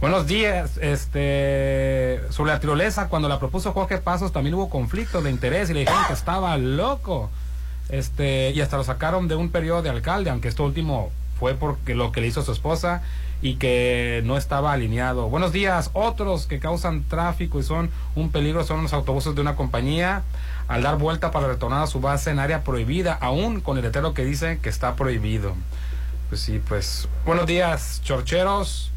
Buenos 0.00 0.26
días, 0.26 0.78
este, 0.78 2.20
sobre 2.30 2.50
la 2.50 2.58
tirolesa, 2.58 3.06
cuando 3.06 3.28
la 3.28 3.38
propuso 3.38 3.72
Jorge 3.72 3.98
Pasos 3.98 4.32
también 4.32 4.54
hubo 4.56 4.68
conflictos 4.68 5.22
de 5.22 5.30
interés 5.30 5.70
y 5.70 5.74
le 5.74 5.80
dijeron 5.80 6.02
que 6.08 6.14
estaba 6.14 6.56
loco. 6.56 7.30
Este, 7.88 8.50
y 8.50 8.60
hasta 8.60 8.78
lo 8.78 8.82
sacaron 8.82 9.28
de 9.28 9.36
un 9.36 9.50
periodo 9.50 9.82
de 9.82 9.90
alcalde, 9.90 10.30
aunque 10.30 10.48
esto 10.48 10.64
último 10.64 11.10
fue 11.38 11.54
porque 11.54 11.94
lo 11.94 12.10
que 12.10 12.20
le 12.20 12.26
hizo 12.26 12.42
su 12.42 12.50
esposa 12.50 13.02
y 13.42 13.54
que 13.56 14.22
no 14.24 14.36
estaba 14.36 14.72
alineado. 14.72 15.28
Buenos 15.28 15.52
días, 15.52 15.90
otros 15.94 16.46
que 16.46 16.58
causan 16.58 17.04
tráfico 17.04 17.58
y 17.58 17.62
son 17.62 17.90
un 18.14 18.30
peligro 18.30 18.64
son 18.64 18.82
los 18.82 18.92
autobuses 18.92 19.34
de 19.34 19.40
una 19.40 19.56
compañía 19.56 20.22
al 20.68 20.82
dar 20.82 20.98
vuelta 20.98 21.30
para 21.30 21.48
retornar 21.48 21.82
a 21.82 21.86
su 21.86 22.00
base 22.00 22.30
en 22.30 22.38
área 22.38 22.62
prohibida, 22.62 23.14
aún 23.14 23.60
con 23.60 23.76
el 23.76 23.82
letrero 23.84 24.14
que 24.14 24.24
dice 24.24 24.58
que 24.62 24.68
está 24.68 24.94
prohibido. 24.94 25.54
Pues 26.28 26.42
sí, 26.42 26.60
pues 26.68 27.08
buenos 27.26 27.46
días, 27.46 28.00
chorcheros, 28.04 28.92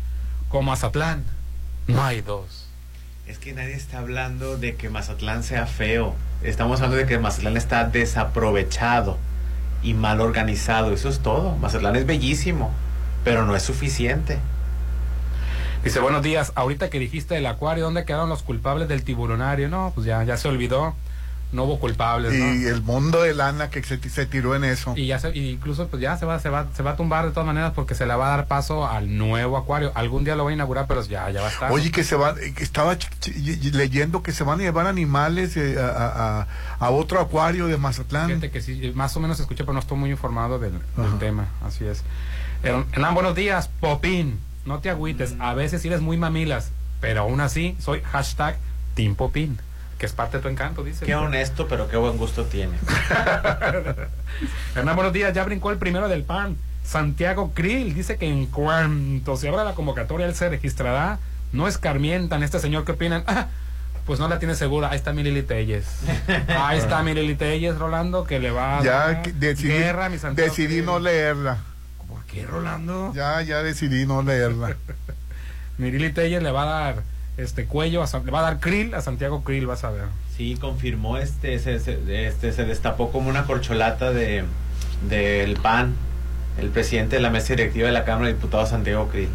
como 0.50 0.72
Mazatlán, 0.72 1.24
no 1.88 2.04
hay 2.04 2.22
dos. 2.22 2.68
es 3.28 3.40
que 3.40 3.54
nadie 3.54 3.74
está 3.74 4.00
hablando 4.00 4.58
de 4.58 4.76
que 4.76 4.90
Mazatlán 4.90 5.44
sea 5.44 5.66
feo 5.66 6.14
estamos 6.44 6.80
hablando 6.82 6.98
de 6.98 7.06
que 7.06 7.18
Mazatlán 7.18 7.56
está 7.58 7.86
desaprovechado 7.86 9.18
y 9.82 9.94
mal 9.94 10.20
organizado 10.22 10.92
eso 10.94 11.08
es 11.10 11.20
todo 11.20 11.56
Mazatlán 11.58 11.96
es 11.96 12.06
bellísimo 12.06 12.72
pero 13.24 13.46
no 13.46 13.56
es 13.56 13.64
suficiente 13.64 14.38
Dice, 15.84 16.00
buenos 16.00 16.24
días, 16.24 16.54
ahorita 16.56 16.90
que 16.90 16.98
dijiste 16.98 17.36
el 17.38 17.46
acuario, 17.46 17.84
¿dónde 17.84 18.06
quedaron 18.06 18.30
los 18.30 18.42
culpables 18.42 18.88
del 18.88 19.04
tiburonario? 19.04 19.68
No, 19.68 19.92
pues 19.94 20.06
ya, 20.08 20.24
ya 20.24 20.38
se 20.38 20.48
olvidó, 20.48 20.96
no 21.52 21.66
hubo 21.66 21.78
culpables, 21.78 22.32
¿no? 22.34 22.54
Y 22.56 22.64
el 22.68 22.82
mundo 22.82 23.22
de 23.22 23.34
lana 23.34 23.70
que 23.70 23.84
se, 23.84 23.98
se 24.10 24.26
tiró 24.26 24.56
en 24.56 24.64
eso. 24.64 24.94
Y 24.96 25.08
ya 25.08 25.20
se, 25.20 25.36
y 25.38 25.50
incluso 25.50 25.90
pues 25.90 26.02
ya 26.02 26.16
se 26.18 26.26
va, 26.26 26.40
se 26.40 26.48
va, 26.48 26.68
se 26.74 26.84
va 26.84 26.92
a 26.92 26.96
tumbar 26.96 27.26
de 27.26 27.32
todas 27.32 27.46
maneras 27.46 27.74
porque 27.76 27.96
se 27.96 28.06
le 28.06 28.16
va 28.16 28.28
a 28.34 28.38
dar 28.38 28.48
paso 28.48 28.88
al 28.88 29.18
nuevo 29.18 29.58
acuario. 29.58 29.92
Algún 29.94 30.24
día 30.24 30.38
lo 30.38 30.46
va 30.46 30.52
a 30.52 30.54
inaugurar, 30.54 30.88
pero 30.88 31.04
ya, 31.04 31.30
ya 31.32 31.42
va 31.42 31.48
a 31.48 31.52
estar. 31.52 31.70
Oye, 31.74 31.92
que 31.92 32.06
se 32.06 32.16
va, 32.16 32.34
eh, 32.42 32.54
que 32.56 32.64
estaba 32.64 32.94
ch- 32.98 33.10
ch- 33.20 33.36
y- 33.36 33.68
y 33.68 33.72
leyendo 33.72 34.24
que 34.24 34.32
se 34.32 34.46
van 34.46 34.62
a 34.62 34.64
llevar 34.64 34.88
animales 34.88 35.58
eh, 35.58 35.76
a, 35.82 36.48
a- 36.80 36.90
otro 36.92 37.20
acuario 37.20 37.68
de 37.68 37.76
Mazatlán. 37.76 38.28
Fíjate 38.30 38.52
que 38.52 38.62
sí, 38.62 38.94
más 38.96 39.18
o 39.18 39.20
menos 39.20 39.38
escuché, 39.42 39.66
pero 39.66 39.74
no 39.74 39.80
estoy 39.82 39.98
muy 39.98 40.12
informado 40.12 40.60
del, 40.60 40.80
del 40.96 41.20
tema, 41.20 41.48
así 41.62 41.84
es. 41.84 42.04
Hernán, 42.64 43.14
buenos 43.14 43.36
días, 43.36 43.70
Popín, 43.80 44.40
no 44.66 44.80
te 44.80 44.90
agüites, 44.90 45.36
a 45.40 45.54
veces 45.54 45.82
sí 45.82 45.90
eres 45.90 46.02
muy 46.02 46.16
mamilas, 46.18 46.72
pero 47.02 47.22
aún 47.22 47.42
así 47.42 47.76
soy 47.80 48.02
hashtag 48.02 48.56
Team 48.96 49.16
Popín, 49.16 49.60
que 49.98 50.06
es 50.06 50.14
parte 50.14 50.38
de 50.38 50.44
tu 50.44 50.50
encanto, 50.50 50.84
dice. 50.84 51.06
qué 51.06 51.14
honesto 51.16 51.68
pero 51.68 51.90
qué 51.90 51.98
buen 51.98 52.18
gusto 52.18 52.46
tiene 52.46 52.78
Hernán, 54.76 54.96
buenos 54.96 55.14
días. 55.14 55.34
Ya 55.34 55.44
brincó 55.44 55.72
el 55.72 55.78
primero 55.78 56.08
del 56.08 56.24
PAN. 56.24 56.58
Santiago 56.84 57.52
Krill 57.54 57.94
dice 57.94 58.18
que 58.18 58.28
en 58.28 58.46
cuanto 58.48 59.38
se 59.38 59.48
abra 59.48 59.64
la 59.64 59.74
convocatoria, 59.74 60.26
él 60.26 60.36
se 60.36 60.50
registrará. 60.50 61.20
No 61.54 61.68
escarmientan. 61.68 62.44
Este 62.44 62.60
señor, 62.60 62.84
¿qué 62.84 62.94
opinan? 62.94 63.24
Ah, 63.28 63.48
pues 64.06 64.20
no 64.20 64.28
la 64.28 64.40
tiene 64.40 64.56
segura. 64.56 64.90
Ahí 64.90 64.98
está 64.98 65.14
mi 65.14 65.24
Lili 65.24 65.44
Telles. 65.44 65.86
Ahí 66.60 66.80
está 66.80 67.04
mi 67.04 67.14
Lili 67.14 67.36
Telles, 67.36 67.78
Rolando, 67.78 68.24
que 68.26 68.40
le 68.40 68.52
va 68.52 68.80
a 68.80 68.84
Ya 68.84 68.92
dar 68.92 69.34
decidí, 69.34 69.70
guerra 69.70 70.06
a 70.06 70.10
mi 70.10 70.18
Santiago 70.18 70.50
decidí 70.50 70.68
Krill. 70.76 70.86
no 70.86 71.00
leerla. 71.00 71.58
¿Por 72.34 72.42
qué, 72.42 72.48
Rolando? 72.48 73.12
Ya, 73.16 73.42
ya 73.42 73.62
decidí 73.62 74.06
no 74.06 74.22
leerla. 74.24 74.76
Mi 75.78 75.92
Lili 75.92 76.12
Telles 76.12 76.42
le 76.42 76.52
va 76.52 76.64
a 76.64 76.66
dar 76.66 77.04
este 77.38 77.66
cuello, 77.66 78.04
a 78.04 78.20
le 78.24 78.32
va 78.32 78.40
a 78.40 78.44
dar 78.44 78.60
krill 78.60 78.94
a 78.96 79.02
Santiago 79.02 79.44
Krill, 79.44 79.66
vas 79.68 79.84
a 79.84 79.90
ver. 79.92 80.06
Sí, 80.36 80.56
confirmó, 80.60 81.18
este, 81.18 81.60
se, 81.60 81.80
se- 81.80 82.28
este, 82.28 82.52
se 82.52 82.66
destapó 82.66 83.12
como 83.12 83.30
una 83.30 83.46
corcholata 83.46 84.12
de 84.12 84.44
del 85.10 85.56
PAN, 85.58 85.94
el 86.60 86.70
presidente 86.70 87.18
de 87.18 87.22
la 87.22 87.30
mesa 87.30 87.50
directiva 87.50 87.88
de 87.88 87.94
la 87.94 88.06
Cámara 88.06 88.28
de 88.28 88.34
Diputados, 88.36 88.70
Santiago 88.70 89.10
Krill. 89.10 89.30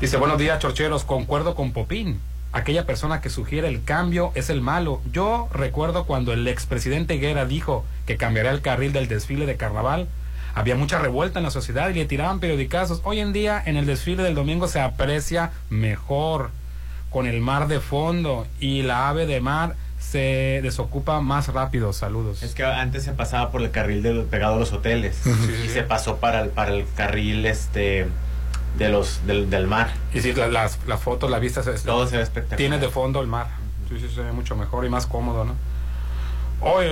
Dice, 0.00 0.16
buenos 0.16 0.38
días, 0.38 0.58
chorcheros, 0.58 1.04
concuerdo 1.04 1.54
con 1.54 1.72
Popín. 1.72 2.20
Aquella 2.52 2.84
persona 2.84 3.20
que 3.20 3.30
sugiere 3.30 3.68
el 3.68 3.82
cambio 3.84 4.30
es 4.34 4.50
el 4.50 4.60
malo. 4.60 5.00
Yo 5.12 5.48
recuerdo 5.52 6.04
cuando 6.04 6.32
el 6.32 6.46
expresidente 6.48 7.14
Guerra 7.14 7.46
dijo 7.46 7.84
que 8.06 8.16
cambiaría 8.16 8.50
el 8.50 8.60
carril 8.60 8.92
del 8.92 9.08
desfile 9.08 9.46
de 9.46 9.56
carnaval. 9.56 10.08
Había 10.54 10.76
mucha 10.76 10.98
revuelta 10.98 11.38
en 11.38 11.44
la 11.44 11.50
sociedad 11.50 11.88
y 11.88 11.94
le 11.94 12.04
tiraban 12.04 12.38
periodicazos. 12.40 13.00
Hoy 13.04 13.20
en 13.20 13.32
día 13.32 13.62
en 13.64 13.76
el 13.76 13.86
desfile 13.86 14.22
del 14.22 14.34
domingo 14.34 14.68
se 14.68 14.80
aprecia 14.80 15.50
mejor, 15.70 16.50
con 17.10 17.26
el 17.26 17.40
mar 17.40 17.68
de 17.68 17.80
fondo 17.80 18.46
y 18.60 18.82
la 18.82 19.08
ave 19.08 19.26
de 19.26 19.40
mar 19.40 19.74
se 19.98 20.60
desocupa 20.62 21.20
más 21.20 21.48
rápido. 21.48 21.92
Saludos. 21.92 22.42
Es 22.42 22.54
que 22.54 22.64
antes 22.64 23.02
se 23.04 23.12
pasaba 23.12 23.50
por 23.50 23.62
el 23.62 23.70
carril 23.70 24.02
de, 24.02 24.12
pegado 24.22 24.56
a 24.56 24.58
los 24.58 24.72
hoteles 24.72 25.20
y 25.64 25.68
se 25.68 25.82
pasó 25.82 26.16
para 26.16 26.42
el, 26.42 26.50
para 26.50 26.72
el 26.72 26.84
carril 26.96 27.44
este 27.46 28.06
de 28.78 28.88
los 28.88 29.26
del, 29.26 29.48
del 29.50 29.66
mar. 29.66 29.90
Y 30.14 30.20
sí, 30.20 30.32
la- 30.32 30.48
las, 30.48 30.78
las 30.86 31.00
fotos, 31.00 31.30
la 31.30 31.38
vista, 31.38 31.62
se, 31.62 31.72
Todo 31.72 32.06
se 32.06 32.16
ve 32.16 32.22
espectacular. 32.22 32.56
tiene 32.58 32.78
de 32.78 32.88
fondo 32.88 33.20
el 33.20 33.26
mar. 33.26 33.46
Sí, 33.88 33.98
sí, 34.00 34.08
se 34.14 34.22
ve 34.22 34.32
mucho 34.32 34.56
mejor 34.56 34.84
y 34.84 34.88
más 34.88 35.06
cómodo, 35.06 35.44
¿no? 35.44 35.54
Hoy, 36.64 36.86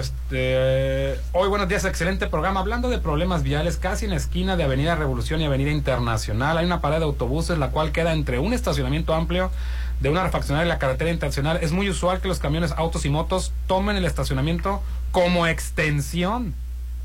este, 0.00 1.18
hoy, 1.32 1.48
buenos 1.48 1.66
días, 1.66 1.86
excelente 1.86 2.26
programa. 2.26 2.60
Hablando 2.60 2.90
de 2.90 2.98
problemas 2.98 3.42
viales, 3.42 3.78
casi 3.78 4.04
en 4.04 4.10
la 4.10 4.18
esquina 4.18 4.54
de 4.58 4.64
Avenida 4.64 4.96
Revolución 4.96 5.40
y 5.40 5.46
Avenida 5.46 5.70
Internacional 5.70 6.58
hay 6.58 6.66
una 6.66 6.82
parada 6.82 7.00
de 7.00 7.06
autobuses, 7.06 7.56
la 7.56 7.70
cual 7.70 7.90
queda 7.90 8.12
entre 8.12 8.38
un 8.38 8.52
estacionamiento 8.52 9.14
amplio 9.14 9.50
de 10.00 10.10
una 10.10 10.24
refaccionaria 10.24 10.66
y 10.66 10.68
la 10.68 10.78
carretera 10.78 11.10
internacional. 11.10 11.58
Es 11.62 11.72
muy 11.72 11.88
usual 11.88 12.20
que 12.20 12.28
los 12.28 12.38
camiones, 12.38 12.72
autos 12.76 13.06
y 13.06 13.08
motos 13.08 13.54
tomen 13.66 13.96
el 13.96 14.04
estacionamiento 14.04 14.82
como 15.10 15.46
extensión 15.46 16.54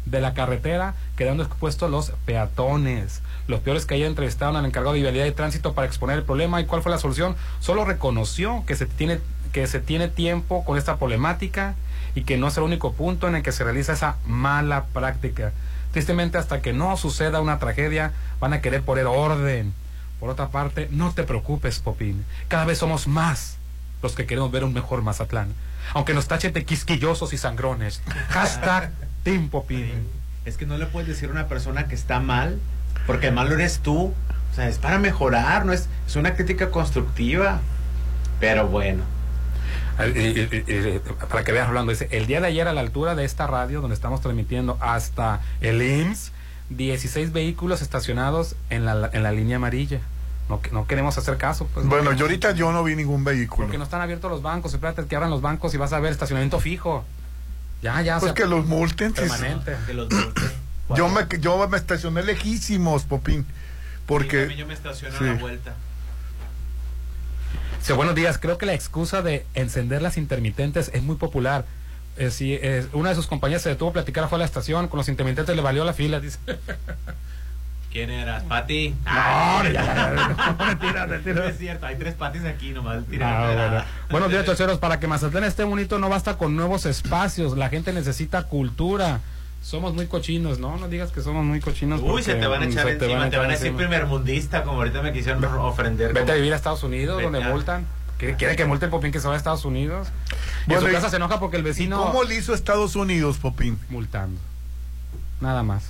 de 0.06 0.20
la 0.20 0.34
carretera, 0.34 0.96
quedando 1.16 1.44
expuestos 1.44 1.90
los 1.90 2.12
peatones. 2.26 3.22
Los 3.48 3.62
peores 3.62 3.86
que 3.86 3.94
ayer 3.94 4.08
entrevistaron 4.08 4.58
al 4.58 4.66
encargado 4.66 4.96
de 4.96 5.02
vialidad 5.02 5.26
y 5.26 5.32
tránsito 5.32 5.72
para 5.72 5.88
exponer 5.88 6.18
el 6.18 6.26
problema 6.26 6.60
y 6.60 6.66
cuál 6.66 6.82
fue 6.82 6.92
la 6.92 6.98
solución. 6.98 7.38
Solo 7.62 7.86
reconoció 7.86 8.66
que 8.68 8.76
se 8.76 8.88
tiene 8.88 9.22
que 9.54 9.66
se 9.68 9.80
tiene 9.80 10.10
tiempo 10.10 10.64
con 10.64 10.78
esta 10.78 10.98
problemática 10.98 11.76
y 12.16 12.24
que 12.24 12.38
no 12.38 12.48
es 12.48 12.58
el 12.58 12.64
único 12.64 12.94
punto 12.94 13.28
en 13.28 13.36
el 13.36 13.44
que 13.44 13.52
se 13.52 13.64
realiza 13.64 13.94
esa 13.94 14.18
mala 14.26 14.86
práctica. 14.86 15.52
Tristemente, 15.92 16.38
hasta 16.38 16.62
que 16.62 16.74
no 16.74 16.96
suceda 16.98 17.42
una 17.42 17.60
tragedia, 17.60 18.14
van 18.40 18.54
a 18.54 18.62
querer 18.62 18.84
poner 18.84 19.06
orden. 19.08 19.74
Por 20.20 20.30
otra 20.30 20.50
parte, 20.50 20.88
no 20.92 21.12
te 21.14 21.24
preocupes, 21.24 21.80
Popín. 21.80 22.26
Cada 22.48 22.66
vez 22.66 22.78
somos 22.78 23.08
más 23.08 23.58
los 24.02 24.14
que 24.14 24.26
queremos 24.26 24.52
ver 24.52 24.64
un 24.64 24.74
mejor 24.74 25.02
Mazatlán. 25.02 25.54
Aunque 25.94 26.14
nos 26.14 26.28
tachen 26.28 26.54
de 26.54 26.66
quisquillosos 26.66 27.34
y 27.34 27.38
sangrones. 27.38 28.02
Hashtag 28.30 28.92
Team 29.24 29.50
Popín. 29.50 30.08
Es 30.46 30.58
que 30.58 30.66
no 30.66 30.78
le 30.78 30.86
puedes 30.86 31.08
decir 31.08 31.30
a 31.30 31.32
una 31.32 31.48
persona 31.48 31.88
que 31.88 31.96
está 31.96 32.20
mal, 32.20 32.60
porque 33.08 33.28
el 33.28 33.34
malo 33.34 33.56
eres 33.56 33.80
tú. 33.80 34.14
O 34.52 34.56
sea, 34.56 34.68
es 34.68 34.78
para 34.78 35.00
mejorar, 35.00 35.66
no 35.66 35.74
es, 35.74 35.88
es 36.08 36.16
una 36.16 36.36
crítica 36.36 36.70
constructiva. 36.70 37.60
Pero 38.40 38.68
bueno. 38.68 39.04
Para 41.30 41.44
que 41.44 41.52
vean, 41.52 41.68
Rolando, 41.68 41.92
dice, 41.92 42.08
el 42.12 42.26
día 42.28 42.42
de 42.42 42.48
ayer 42.48 42.68
a 42.68 42.74
la 42.74 42.82
altura 42.82 43.16
de 43.16 43.26
esta 43.26 43.48
radio 43.48 43.82
donde 43.82 43.94
estamos 43.96 44.22
transmitiendo 44.22 44.78
hasta 44.80 45.42
el 45.62 45.82
IMSS, 45.82 46.32
16 46.70 47.32
vehículos 47.34 47.82
estacionados 47.82 48.56
en 48.70 48.86
la, 48.86 49.10
en 49.14 49.24
la 49.24 49.32
línea 49.32 49.58
amarilla. 49.58 50.00
No, 50.48 50.62
no 50.72 50.88
queremos 50.88 51.18
hacer 51.18 51.38
caso. 51.38 51.68
Pues, 51.74 51.86
no 51.86 51.90
Bueno, 51.90 52.06
queremos- 52.12 52.20
yo 52.20 52.26
ahorita 52.26 52.52
yo 52.52 52.72
no 52.72 52.84
vi 52.84 52.96
ningún 52.96 53.24
vehículo. 53.24 53.66
Porque 53.68 53.78
no 53.78 53.84
están 53.84 54.02
abiertos 54.02 54.32
los 54.32 54.42
bancos. 54.42 54.74
Espérate 54.74 55.06
que 55.06 55.16
abran 55.16 55.30
los 55.32 55.42
bancos 55.42 55.74
y 55.74 55.78
vas 55.78 55.94
a 55.94 56.00
ver 56.00 56.12
estacionamiento 56.12 56.60
fijo. 56.60 57.06
Ya, 57.82 58.02
ya. 58.02 58.20
Pues 58.20 58.32
o 58.32 58.36
sea, 58.36 58.44
que 58.44 58.50
los 58.50 58.66
multen. 58.66 59.14
Permanente. 59.14 59.76
Yo 60.96 61.08
me, 61.08 61.28
yo 61.40 61.68
me 61.68 61.78
estacioné 61.78 62.24
lejísimos, 62.24 63.04
Popín. 63.04 63.46
Porque... 64.08 64.56
yo 64.58 64.66
me 64.66 64.74
estaciono 64.74 65.16
Sí. 65.18 65.24
a 65.26 65.28
la 65.28 65.40
vuelta. 65.40 65.76
Sí, 67.82 67.94
buenos 67.94 68.16
días. 68.16 68.38
Creo 68.38 68.58
que 68.58 68.66
la 68.66 68.74
excusa 68.74 69.22
de 69.22 69.46
encender 69.54 70.02
las 70.02 70.18
intermitentes 70.18 70.92
es 70.94 71.04
muy 71.04 71.16
popular. 71.16 71.66
Eh, 72.18 72.32
sí, 72.32 72.58
eh, 72.62 72.86
una 72.94 73.10
de 73.10 73.16
sus 73.16 73.28
compañías 73.28 73.62
se 73.62 73.70
detuvo 73.70 73.90
a 73.90 73.94
platicar 73.94 74.28
fue 74.28 74.38
a 74.38 74.40
la 74.40 74.46
estación. 74.46 74.88
Con 74.88 74.98
los 74.98 75.10
intermitentes 75.10 75.56
le 75.56 75.62
valió 75.62 75.86
la 75.86 75.94
fila, 75.94 76.20
dice. 76.20 76.40
¿Quién 77.92 78.12
eras? 78.12 78.44
¿Pati? 78.44 78.94
No, 79.04 79.64
ya, 79.64 79.72
ya, 79.72 80.10
no, 80.12 80.66
mentira, 80.66 81.08
mentira. 81.08 81.42
No 81.42 81.44
es 81.48 81.58
cierto, 81.58 81.88
hay 81.88 81.96
tres 81.96 82.14
patis 82.14 82.44
aquí 82.46 82.70
nomás. 82.70 83.04
Ah, 83.20 83.52
bueno. 83.56 83.84
Buenos 84.12 84.30
días, 84.30 84.46
chocheros. 84.46 84.78
Para 84.78 85.00
que 85.00 85.08
Mazatlán 85.08 85.44
esté 85.44 85.64
bonito 85.64 85.98
no 85.98 86.08
basta 86.08 86.38
con 86.38 86.56
nuevos 86.56 86.86
espacios. 86.86 87.58
La 87.58 87.70
gente 87.70 87.92
necesita 87.92 88.44
cultura. 88.44 89.22
Somos 89.62 89.94
muy 89.94 90.08
cochinos, 90.08 90.58
¿no? 90.60 90.78
No 90.78 90.88
digas 90.88 91.12
que 91.12 91.22
somos 91.22 91.44
muy 91.46 91.60
cochinos. 91.60 92.02
Uy, 92.04 92.24
se 92.24 92.36
te 92.36 92.48
van 92.48 92.62
a 92.64 92.66
echar 92.66 92.88
encima, 92.88 93.30
te 93.30 93.38
van 93.38 93.48
a 93.48 93.52
decir 93.52 93.68
encima. 93.68 93.78
primermundista, 93.78 94.64
como 94.64 94.78
ahorita 94.80 95.02
me 95.02 95.12
quisieron 95.14 95.44
ofender. 95.44 96.14
Vete 96.14 96.32
a 96.32 96.36
vivir 96.36 96.54
a 96.54 96.56
Estados 96.56 96.82
Unidos, 96.84 97.18
Vete 97.18 97.30
donde 97.30 97.44
a- 97.44 97.50
multan. 97.52 97.86
¿Quiere, 98.18 98.56
que 98.58 98.66
multe 98.66 98.84
el 98.86 98.92
Popín 98.92 99.14
que 99.14 99.22
se 99.22 99.28
va 99.30 99.36
a 99.36 99.38
Estados 99.38 99.64
Unidos? 99.64 100.10
Y 100.66 100.72
Bueno, 100.72 100.82
en 100.82 100.88
y- 100.88 100.90
su 100.90 100.96
casa 100.98 101.10
se 101.10 101.16
enoja 101.16 101.40
porque 101.40 101.56
el 101.56 101.64
vecino... 101.64 102.04
¿Cómo 102.04 102.24
le 102.24 102.36
hizo 102.36 102.54
Estados 102.54 102.96
Unidos, 102.98 103.38
Popín? 103.38 103.80
Multando. 103.90 104.40
Nada 105.40 105.64
más. 105.64 105.84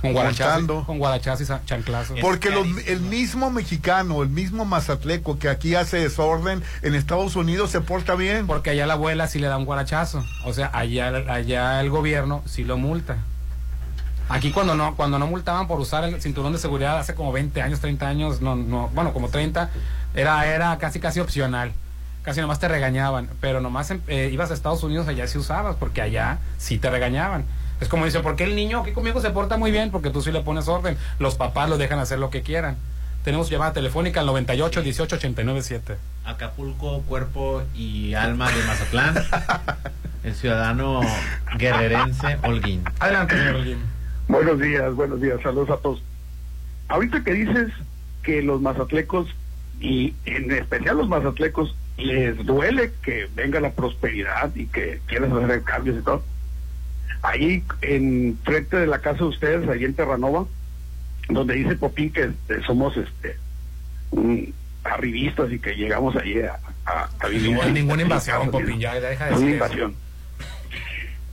Con 0.00 0.12
guarachazos, 0.14 0.86
con 0.86 0.98
guarachazos 0.98 1.48
y 1.50 1.66
chanclazos. 1.66 2.18
Porque 2.20 2.50
los- 2.50 2.66
el 2.86 3.00
mismo 3.00 3.50
mexicano, 3.50 4.22
el 4.22 4.28
mismo 4.30 4.64
mazatleco 4.64 5.38
que 5.38 5.48
aquí 5.48 5.74
hace 5.74 5.98
desorden, 5.98 6.62
en 6.82 6.94
Estados 6.94 7.36
Unidos 7.36 7.70
se 7.70 7.80
porta 7.80 8.14
bien. 8.14 8.46
Porque 8.46 8.70
allá 8.70 8.86
la 8.86 8.94
abuela 8.94 9.26
sí 9.28 9.38
le 9.38 9.46
da 9.48 9.56
un 9.58 9.64
guarachazo. 9.66 10.24
O 10.44 10.52
sea, 10.54 10.70
allá, 10.72 11.08
allá 11.28 11.80
el 11.80 11.90
gobierno 11.90 12.42
sí 12.46 12.64
lo 12.64 12.78
multa. 12.78 13.16
Aquí 14.28 14.52
cuando 14.52 14.74
no 14.76 14.94
cuando 14.94 15.18
no 15.18 15.26
multaban 15.26 15.66
por 15.66 15.80
usar 15.80 16.04
el 16.04 16.22
cinturón 16.22 16.52
de 16.52 16.58
seguridad 16.58 16.98
hace 16.98 17.14
como 17.14 17.32
20 17.32 17.62
años, 17.62 17.80
30 17.80 18.06
años, 18.08 18.40
no 18.40 18.54
no, 18.54 18.88
bueno, 18.94 19.12
como 19.12 19.28
30, 19.28 19.70
era 20.14 20.46
era 20.46 20.78
casi 20.78 21.00
casi 21.00 21.18
opcional. 21.20 21.72
Casi 22.22 22.40
nomás 22.40 22.58
te 22.60 22.68
regañaban, 22.68 23.28
pero 23.40 23.60
nomás 23.60 23.90
em- 23.90 24.02
eh, 24.06 24.28
ibas 24.32 24.50
a 24.50 24.54
Estados 24.54 24.82
Unidos 24.82 25.08
allá 25.08 25.26
sí 25.26 25.36
usabas, 25.38 25.74
porque 25.76 26.00
allá 26.02 26.38
sí 26.58 26.78
te 26.78 26.90
regañaban. 26.90 27.44
Es 27.80 27.88
como 27.88 28.04
dicen, 28.04 28.22
¿por 28.22 28.36
qué 28.36 28.44
el 28.44 28.54
niño 28.54 28.80
aquí 28.80 28.92
conmigo 28.92 29.20
se 29.20 29.30
porta 29.30 29.56
muy 29.56 29.70
bien? 29.70 29.90
Porque 29.90 30.10
tú 30.10 30.20
sí 30.20 30.30
le 30.30 30.42
pones 30.42 30.68
orden. 30.68 30.96
Los 31.18 31.34
papás 31.36 31.68
lo 31.68 31.78
dejan 31.78 31.98
hacer 31.98 32.18
lo 32.18 32.30
que 32.30 32.42
quieran. 32.42 32.76
Tenemos 33.24 33.50
llamada 33.50 33.72
telefónica 33.72 34.20
al 34.20 34.26
98 34.26 34.82
18 34.82 35.16
89 35.16 35.62
7. 35.62 35.96
Acapulco, 36.24 37.02
cuerpo 37.02 37.62
y 37.74 38.14
alma 38.14 38.50
de 38.50 38.62
Mazatlán. 38.64 39.14
el 40.24 40.34
ciudadano 40.34 41.00
guerrerense 41.56 42.38
Holguín. 42.42 42.82
Adelante, 42.98 43.36
señor 43.36 43.56
Holguín. 43.56 43.78
Buenos 44.28 44.60
días, 44.60 44.94
buenos 44.94 45.20
días, 45.20 45.40
saludos 45.42 45.70
a 45.70 45.76
todos. 45.78 46.02
Ahorita 46.88 47.22
que 47.24 47.32
dices 47.32 47.68
que 48.22 48.42
los 48.42 48.60
mazatlecos, 48.60 49.28
y 49.80 50.14
en 50.24 50.50
especial 50.52 50.98
los 50.98 51.08
mazatlecos, 51.08 51.74
les 51.96 52.36
duele 52.44 52.92
que 53.02 53.28
venga 53.34 53.60
la 53.60 53.72
prosperidad 53.72 54.54
y 54.54 54.66
que 54.66 55.00
quieran 55.06 55.36
hacer 55.36 55.62
cambios 55.62 55.98
y 55.98 56.02
todo. 56.02 56.22
Ahí, 57.22 57.62
en 57.82 58.38
frente 58.44 58.76
de 58.76 58.86
la 58.86 59.00
casa 59.00 59.18
de 59.18 59.24
ustedes, 59.24 59.68
ahí 59.68 59.84
en 59.84 59.94
Terranova, 59.94 60.46
donde 61.28 61.54
dice 61.54 61.76
Popín 61.76 62.12
que 62.12 62.24
este, 62.24 62.62
somos 62.62 62.96
este 62.96 63.36
arribistas 64.82 65.52
y 65.52 65.58
que 65.58 65.74
llegamos 65.74 66.16
allí 66.16 66.40
a, 66.40 66.58
a, 66.86 67.08
a 67.20 67.28
vivir. 67.28 67.52
No 67.52 67.62
hay 67.62 67.72
ninguna 67.72 68.02
invasión, 68.02 68.50
Popín, 68.50 68.80
ya 68.80 68.98
deja 68.98 69.26
de 69.26 69.30
decir 69.32 69.50
invasión. 69.50 69.94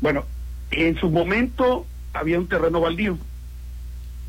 Bueno, 0.01 0.25
en 0.71 0.97
su 0.97 1.09
momento 1.09 1.87
había 2.13 2.37
un 2.39 2.47
terreno 2.47 2.81
baldío. 2.81 3.17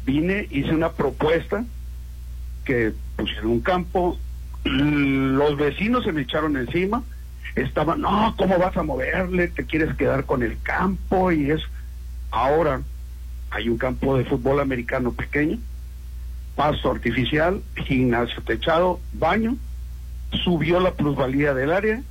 Vine, 0.06 0.46
hice 0.50 0.70
una 0.70 0.92
propuesta 0.92 1.64
que 2.64 2.92
pusieron 3.16 3.50
un 3.50 3.60
campo, 3.60 4.18
los 4.64 5.56
vecinos 5.56 6.04
se 6.04 6.12
me 6.12 6.22
echaron 6.22 6.56
encima, 6.56 7.02
estaban, 7.62 8.00
no, 8.00 8.34
¿cómo 8.36 8.58
vas 8.58 8.76
a 8.76 8.82
moverle? 8.82 9.48
¿Te 9.48 9.64
quieres 9.64 9.94
quedar 9.96 10.24
con 10.24 10.42
el 10.42 10.60
campo? 10.62 11.32
Y 11.32 11.50
eso. 11.50 11.66
Ahora 12.30 12.82
hay 13.50 13.68
un 13.68 13.78
campo 13.78 14.16
de 14.18 14.24
fútbol 14.24 14.60
americano 14.60 15.12
pequeño, 15.12 15.58
pasto 16.54 16.90
artificial, 16.90 17.62
gimnasio 17.86 18.42
techado, 18.42 19.00
baño, 19.14 19.56
subió 20.44 20.80
la 20.80 20.92
plusvalía 20.92 21.54
del 21.54 21.72
área 21.72 22.02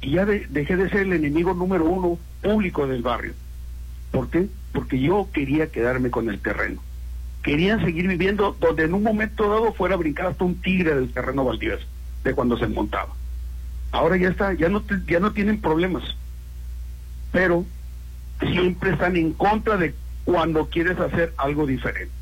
y 0.00 0.12
ya 0.12 0.24
de- 0.24 0.46
dejé 0.48 0.76
de 0.76 0.88
ser 0.88 1.00
el 1.00 1.12
enemigo 1.12 1.52
número 1.54 1.84
uno 1.84 2.18
público 2.42 2.86
del 2.86 3.02
barrio. 3.02 3.34
¿Por 4.10 4.30
qué? 4.30 4.46
Porque 4.72 4.98
yo 5.00 5.28
quería 5.32 5.70
quedarme 5.70 6.10
con 6.10 6.28
el 6.30 6.40
terreno. 6.40 6.80
Quería 7.42 7.78
seguir 7.80 8.08
viviendo 8.08 8.56
donde 8.58 8.84
en 8.84 8.94
un 8.94 9.02
momento 9.02 9.48
dado 9.50 9.74
fuera 9.74 9.94
a 9.96 9.98
brincar 9.98 10.26
hasta 10.26 10.44
un 10.44 10.60
tigre 10.62 10.94
del 10.94 11.12
terreno 11.12 11.44
baldío 11.44 11.74
ese, 11.74 11.84
de 12.24 12.34
cuando 12.34 12.56
se 12.56 12.66
montaba. 12.66 13.12
Ahora 13.94 14.16
ya 14.16 14.28
está, 14.28 14.52
ya 14.54 14.68
no, 14.68 14.82
te- 14.82 15.00
ya 15.06 15.20
no 15.20 15.32
tienen 15.32 15.60
problemas. 15.60 16.02
Pero 17.30 17.64
siempre 18.40 18.90
están 18.92 19.16
en 19.16 19.32
contra 19.32 19.76
de 19.76 19.94
cuando 20.24 20.68
quieres 20.68 20.98
hacer 20.98 21.32
algo 21.36 21.64
diferente. 21.64 22.12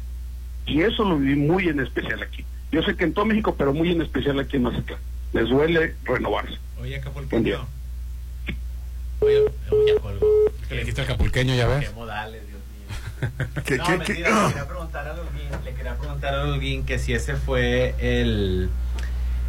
Y 0.67 0.83
eso 0.83 1.03
lo 1.05 1.17
viví 1.19 1.35
muy 1.37 1.69
en 1.69 1.81
especial 1.81 2.23
aquí. 2.23 2.45
Yo 2.71 2.83
sé 2.83 2.95
que 2.95 3.05
en 3.05 3.15
todo 3.15 3.25
México, 3.25 3.55
pero 3.57 3.73
muy 3.73 3.91
en 3.91 4.03
especial 4.03 4.39
aquí 4.39 4.57
en 4.59 4.65
Mazatlán. 4.65 4.99
Les 5.33 5.49
duele 5.49 5.95
renovarse. 6.05 6.59
Oye, 6.79 6.97
Acapulqueño. 6.97 7.67
Oye, 9.21 9.39
oye, 9.71 9.95
ya 9.95 10.01
colgó. 10.01 10.27
Que 10.69 10.75
le 10.75 10.81
dijiste 10.81 11.01
al 11.01 11.07
capulqueño, 11.07 11.55
ya 11.55 11.67
ves. 11.69 11.89
Qué 11.89 11.95
modales, 11.95 12.43
Dios 12.49 12.61
mío. 12.61 13.47
¿Qué- 13.65 13.77
no, 13.79 13.85
qué- 13.85 13.91
mentira, 13.97 14.29
qué? 14.29 14.35
le 14.35 14.49
quería 14.49 14.69
preguntar 14.69 15.09
a 15.09 15.13
Holguín, 15.15 15.65
le 15.65 15.75
quería 15.75 15.97
preguntar 15.97 16.35
a 16.35 16.43
Holguín 16.45 16.85
que 16.85 16.99
si 16.99 17.15
ese 17.15 17.37
fue 17.37 17.95
el, 17.99 18.69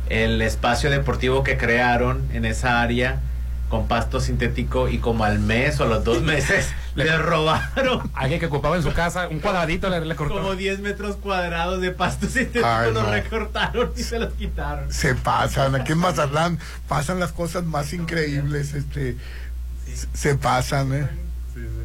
el 0.10 0.42
espacio 0.42 0.90
deportivo 0.90 1.44
que 1.44 1.58
crearon 1.58 2.22
en 2.34 2.46
esa 2.46 2.82
área 2.82 3.20
con 3.70 3.88
pasto 3.88 4.20
sintético 4.22 4.88
y 4.88 5.00
como 5.00 5.24
al 5.26 5.40
mes 5.40 5.80
o 5.80 5.86
a 5.86 5.88
los 5.88 6.04
dos 6.04 6.22
meses 6.34 6.70
le 6.96 7.18
robaron 7.18 8.12
Alguien 8.14 8.40
que 8.40 8.46
ocupaba 8.46 8.76
en 8.76 8.84
su 8.84 8.94
casa 8.94 9.28
un 9.30 9.40
cuadradito 9.40 9.90
le, 9.90 10.00
le 10.06 10.16
cortó. 10.16 10.36
como 10.36 10.56
10 10.56 10.80
metros 10.82 11.16
cuadrados 11.16 11.82
de 11.82 11.90
pasto 11.92 12.28
sintético, 12.28 12.66
Ay, 12.68 12.94
lo 12.94 13.02
no. 13.04 13.12
recortaron 13.12 13.92
y 13.98 14.04
se 14.04 14.20
los 14.20 14.32
quitaron. 14.34 14.92
Se 14.94 15.16
pasan, 15.16 15.74
aquí 15.74 15.94
en 15.94 15.98
Mazatlán 15.98 16.60
pasan 16.88 17.20
las 17.20 17.32
cosas 17.32 17.64
más 17.64 17.94
increíbles, 17.94 18.76
este, 18.76 19.18
se 20.14 20.36
pasan, 20.36 20.94
¿eh? 20.94 21.08
Ahí 21.56 21.64
va, 21.66 21.83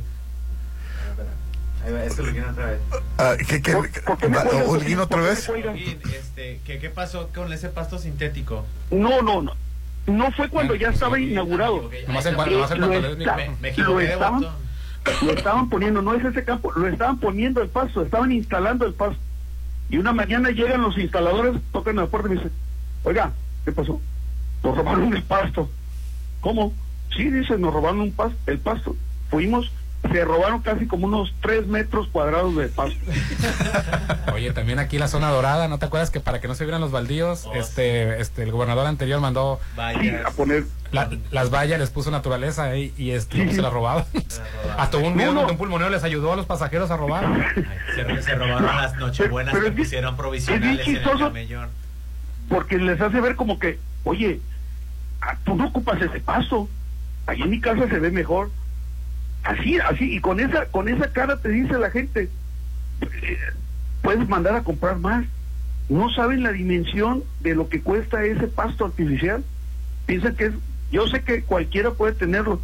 este 1.96 2.22
Holguín 2.22 2.44
otra 2.44 2.66
vez. 2.66 2.78
Ah, 3.18 3.34
¿qué, 3.48 3.62
qué, 3.62 3.74
va- 3.74 4.44
Holguín 4.66 4.98
otra 4.98 5.20
vez? 5.22 5.48
Holguín, 5.48 5.98
este, 6.14 6.60
¿qué, 6.64 6.78
¿qué 6.78 6.90
pasó 6.90 7.28
con 7.34 7.52
ese 7.52 7.68
pasto 7.68 7.98
sintético? 7.98 8.64
No, 8.90 9.22
no, 9.22 9.42
no. 9.42 9.52
No 10.06 10.32
fue 10.32 10.48
cuando 10.48 10.74
ya 10.74 10.88
estaba 10.88 11.18
inaugurado. 11.18 11.90
Nomás 12.06 12.26
en 12.26 12.34
cuanto- 12.34 12.54
nomás 12.54 12.70
en 12.72 12.80
lo 12.80 12.86
lo 13.92 14.00
estaban, 14.00 14.46
lo 15.22 15.32
poniendo, 15.70 16.02
no 16.02 16.14
es 16.14 16.24
ese 16.24 16.44
campo, 16.44 16.72
lo 16.72 16.88
estaban 16.88 17.18
poniendo 17.18 17.62
el 17.62 17.68
pasto, 17.68 18.02
estaban 18.02 18.32
instalando 18.32 18.86
el 18.86 18.94
pasto. 18.94 19.18
Y 19.90 19.96
una 19.98 20.12
mañana 20.12 20.50
llegan 20.50 20.82
los 20.82 20.96
instaladores, 20.98 21.54
tocan 21.72 21.96
la 21.96 22.06
puerta 22.06 22.28
y 22.28 22.30
me 22.30 22.36
dicen, 22.36 22.52
oiga, 23.04 23.32
¿qué 23.64 23.72
pasó? 23.72 24.00
Nos 24.62 24.76
robaron 24.76 25.14
el 25.14 25.22
pasto. 25.22 25.70
¿Cómo? 26.40 26.72
Sí, 27.16 27.30
dice, 27.30 27.56
nos 27.58 27.72
robaron 27.72 28.00
un 28.00 28.12
pasto, 28.12 28.36
el 28.46 28.58
pasto. 28.58 28.96
Fuimos, 29.30 29.70
se 30.10 30.24
robaron 30.24 30.60
casi 30.62 30.86
como 30.86 31.06
unos 31.06 31.34
tres 31.42 31.66
metros 31.66 32.08
cuadrados 32.08 32.54
de 32.56 32.68
pasto. 32.68 32.96
Oye, 34.32 34.52
también 34.52 34.78
aquí 34.78 34.98
la 34.98 35.08
zona 35.08 35.28
dorada, 35.30 35.68
¿no 35.68 35.78
te 35.78 35.86
acuerdas 35.86 36.10
que 36.10 36.20
para 36.20 36.40
que 36.40 36.48
no 36.48 36.54
se 36.54 36.64
vieran 36.64 36.80
los 36.80 36.90
baldíos, 36.92 37.44
Oh, 37.46 37.54
este, 37.54 38.20
este, 38.20 38.42
el 38.44 38.52
gobernador 38.52 38.86
anterior 38.86 39.20
mandó 39.20 39.60
Sí, 40.00 40.08
a 40.10 40.30
poner 40.30 40.64
la- 40.92 41.10
las 41.30 41.50
vallas, 41.52 41.78
les 41.78 41.90
puso 41.90 42.10
naturaleza 42.10 42.64
ahí 42.64 42.94
y 42.96 43.10
este, 43.10 43.52
se 43.52 43.60
las 43.60 43.72
robaban. 43.72 44.04
Hasta 44.78 44.96
un 44.98 45.16
No, 45.16 45.32
no. 45.34 45.46
un 45.46 45.58
pulmonero 45.58 45.90
les 45.90 46.04
ayudó 46.04 46.32
a 46.32 46.36
los 46.36 46.46
pasajeros 46.46 46.90
a 46.90 46.96
robar. 46.96 47.26
Se, 47.94 48.22
se 48.22 48.34
robaron 48.34 48.64
las 48.76 48.96
nochebuenas 48.96 49.52
Pero 49.52 49.66
que 49.66 49.72
pusieron 49.72 50.14
es 50.14 50.18
provisionales 50.18 50.86
bien 50.86 51.02
en 51.02 51.08
el 51.08 51.18
camellón. 51.18 51.68
porque 52.48 52.78
les 52.78 53.00
hace 53.00 53.20
ver 53.20 53.34
como 53.36 53.58
que, 53.58 53.78
oye, 54.04 54.40
tú 55.44 55.54
no 55.56 55.66
ocupas 55.66 56.00
ese 56.00 56.20
paso, 56.20 56.68
ahí 57.26 57.42
en 57.42 57.50
mi 57.50 57.60
casa 57.60 57.86
se 57.88 57.98
ve 57.98 58.10
mejor. 58.10 58.50
Así, 59.44 59.78
así, 59.78 60.14
y 60.14 60.20
con 60.20 60.40
esa, 60.40 60.66
con 60.66 60.88
esa 60.88 61.12
cara 61.12 61.38
te 61.38 61.48
dice 61.48 61.78
la 61.78 61.90
gente, 61.90 62.28
eh, 63.00 63.38
puedes 64.02 64.28
mandar 64.28 64.56
a 64.56 64.62
comprar 64.62 64.98
más. 64.98 65.24
No 65.88 66.10
saben 66.10 66.42
la 66.42 66.52
dimensión 66.52 67.24
de 67.40 67.54
lo 67.54 67.68
que 67.68 67.80
cuesta 67.80 68.24
ese 68.24 68.46
pasto 68.46 68.84
artificial. 68.84 69.42
Piensan 70.06 70.36
que 70.36 70.46
es, 70.46 70.52
yo 70.92 71.06
sé 71.06 71.22
que 71.22 71.42
cualquiera 71.42 71.92
puede 71.92 72.12
tenerlo, 72.12 72.60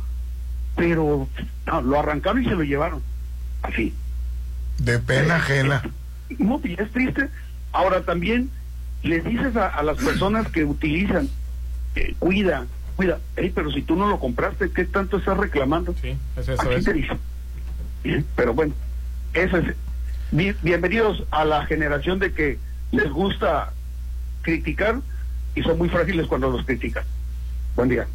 pero 0.76 1.28
no, 1.66 1.82
lo 1.82 1.98
arrancaron 1.98 2.42
y 2.42 2.46
se 2.46 2.54
lo 2.54 2.64
llevaron. 2.64 3.02
Así. 3.62 3.94
De 4.78 4.98
pena 4.98 5.36
ajena. 5.36 5.82
No, 6.38 6.60
y 6.62 6.74
es 6.78 6.90
triste. 6.90 7.28
Ahora 7.72 8.02
también 8.02 8.50
les 9.02 9.24
dices 9.24 9.56
a, 9.56 9.68
a 9.68 9.82
las 9.82 9.96
personas 9.98 10.48
que 10.48 10.64
utilizan, 10.64 11.28
eh, 11.96 12.14
cuida, 12.18 12.66
cuida, 12.96 13.18
Ey, 13.36 13.50
pero 13.50 13.70
si 13.70 13.82
tú 13.82 13.96
no 13.96 14.08
lo 14.08 14.18
compraste, 14.20 14.70
¿qué 14.70 14.84
tanto 14.84 15.18
estás 15.18 15.36
reclamando? 15.36 15.94
Sí, 16.00 16.16
eso, 16.36 16.52
eso 16.52 16.62
Así 16.62 16.74
es. 16.74 16.84
te 16.84 16.92
dice. 16.92 17.16
Bien, 18.02 18.24
pero 18.36 18.54
bueno, 18.54 18.74
eso 19.32 19.56
es. 19.58 19.74
Bi- 20.30 20.54
Bienvenidos 20.62 21.24
a 21.30 21.44
la 21.44 21.64
generación 21.66 22.18
de 22.18 22.32
que 22.32 22.58
les 22.92 23.10
gusta 23.10 23.72
criticar 24.42 25.00
y 25.54 25.62
son 25.62 25.78
muy 25.78 25.88
frágiles 25.88 26.26
cuando 26.26 26.50
los 26.50 26.64
critican. 26.64 27.04
Buen 27.76 27.88
día. 27.88 28.06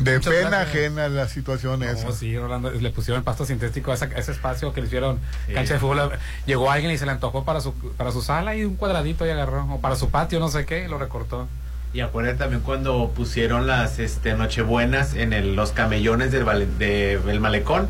De 0.00 0.14
Muchas 0.16 0.34
pena 0.34 0.50
gracias. 0.50 0.68
ajena 0.76 1.08
la 1.08 1.26
situación 1.28 1.80
No, 1.80 1.86
esa. 1.86 2.12
sí, 2.12 2.36
Rolando, 2.38 2.70
le 2.70 2.90
pusieron 2.90 3.24
pasto 3.24 3.46
sintético 3.46 3.92
a, 3.92 3.94
esa- 3.94 4.04
a 4.06 4.18
ese 4.18 4.32
espacio 4.32 4.72
que 4.74 4.82
le 4.82 4.88
hicieron 4.88 5.18
cancha 5.54 5.74
de 5.74 5.80
fútbol. 5.80 6.10
Llegó 6.44 6.70
alguien 6.70 6.92
y 6.92 6.98
se 6.98 7.06
le 7.06 7.12
antojó 7.12 7.44
para 7.44 7.60
su, 7.60 7.72
para 7.96 8.12
su 8.12 8.20
sala 8.20 8.54
y 8.56 8.64
un 8.64 8.76
cuadradito 8.76 9.26
y 9.26 9.30
agarró. 9.30 9.64
O 9.72 9.80
para 9.80 9.96
su 9.96 10.10
patio, 10.10 10.38
no 10.38 10.48
sé 10.48 10.66
qué, 10.66 10.84
y 10.84 10.88
lo 10.88 10.98
recortó. 10.98 11.48
Y 11.96 12.02
acuérdate 12.02 12.36
también 12.36 12.60
cuando 12.60 13.10
pusieron 13.16 13.66
las 13.66 13.98
este, 13.98 14.34
nochebuenas 14.34 15.14
en 15.14 15.32
el- 15.32 15.56
los 15.56 15.72
camellones 15.72 16.30
del, 16.30 16.44
vale- 16.44 16.66
de- 16.66 17.16
del 17.18 17.40
malecón, 17.40 17.88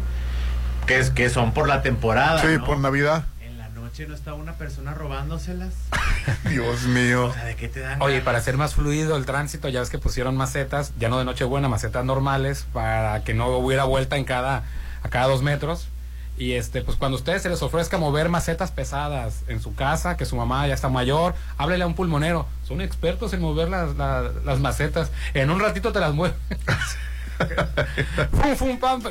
que, 0.86 1.00
es, 1.00 1.10
que 1.10 1.28
son 1.28 1.52
por 1.52 1.66
la 1.66 1.82
temporada. 1.82 2.40
Sí, 2.40 2.56
¿no? 2.56 2.64
por 2.64 2.78
Navidad. 2.78 3.24
En 3.40 3.58
la 3.58 3.68
noche 3.70 4.06
no 4.06 4.14
estaba 4.14 4.36
una 4.36 4.52
persona 4.52 4.94
robándoselas. 4.94 5.74
Dios 6.48 6.82
mío. 6.84 7.26
O 7.26 7.32
sea, 7.32 7.46
¿de 7.46 7.56
qué 7.56 7.66
te 7.68 7.80
dan? 7.80 8.00
Oye, 8.00 8.20
para 8.20 8.38
hacer 8.38 8.56
más 8.56 8.76
fluido 8.76 9.16
el 9.16 9.26
tránsito, 9.26 9.68
ya 9.68 9.80
ves 9.80 9.90
que 9.90 9.98
pusieron 9.98 10.36
macetas, 10.36 10.92
ya 11.00 11.08
no 11.08 11.18
de 11.18 11.24
Nochebuena, 11.24 11.68
macetas 11.68 12.04
normales, 12.04 12.64
para 12.72 13.24
que 13.24 13.34
no 13.34 13.48
hubiera 13.56 13.82
vuelta 13.82 14.16
en 14.16 14.24
cada, 14.24 14.62
a 15.02 15.08
cada 15.08 15.26
dos 15.26 15.42
metros. 15.42 15.88
Y 16.38 16.52
este, 16.52 16.82
pues 16.82 16.96
cuando 16.98 17.16
a 17.16 17.20
ustedes 17.20 17.42
se 17.42 17.48
les 17.48 17.62
ofrezca 17.62 17.96
mover 17.96 18.28
macetas 18.28 18.70
pesadas 18.70 19.42
en 19.48 19.60
su 19.62 19.74
casa, 19.74 20.16
que 20.18 20.26
su 20.26 20.36
mamá 20.36 20.66
ya 20.66 20.74
está 20.74 20.88
mayor, 20.90 21.34
háblele 21.56 21.84
a 21.84 21.86
un 21.86 21.94
pulmonero. 21.94 22.46
Son 22.68 22.80
expertos 22.82 23.32
en 23.32 23.40
mover 23.40 23.68
las, 23.70 23.96
la- 23.96 24.30
las 24.44 24.60
macetas. 24.60 25.10
En 25.34 25.50
un 25.50 25.60
ratito 25.60 25.92
te 25.92 26.00
las 26.00 26.12
mueven. 26.12 26.36
fum, 28.56 28.56
fum, 28.56 28.78
pam. 28.78 29.02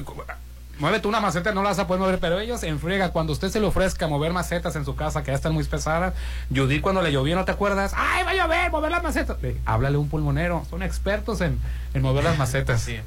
Muévete 0.78 1.08
una 1.08 1.22
maceta, 1.22 1.54
no 1.54 1.64
la 1.64 1.70
vas 1.70 1.80
a 1.80 1.88
poder 1.88 2.02
mover, 2.02 2.20
pero 2.20 2.38
ellos 2.40 2.62
en 2.64 2.80
friega, 2.82 3.10
cuando 3.12 3.32
usted 3.32 3.48
se 3.50 3.62
le 3.62 3.66
ofrezca 3.66 4.08
mover 4.10 4.34
macetas 4.34 4.76
en 4.76 4.84
su 4.84 4.94
casa 4.98 5.24
que 5.24 5.32
ya 5.32 5.36
están 5.36 5.54
muy 5.54 5.64
pesadas, 5.64 6.14
Judith 6.54 6.82
cuando 6.82 7.02
le 7.02 7.14
llovió, 7.14 7.34
¿no 7.38 7.46
te 7.46 7.52
acuerdas? 7.54 7.94
¡Ay, 7.96 8.26
va 8.26 8.32
a 8.32 8.36
llover, 8.36 8.72
mover 8.72 8.92
las 8.92 9.02
macetas! 9.02 9.42
Le- 9.42 9.56
háblale 9.66 9.96
a 9.96 10.00
un 10.00 10.10
pulmonero, 10.10 10.66
son 10.70 10.84
expertos 10.84 11.40
en, 11.40 11.60
en 11.94 12.02
mover 12.02 12.26
las 12.26 12.38
macetas. 12.38 12.82
Sí. 12.82 12.98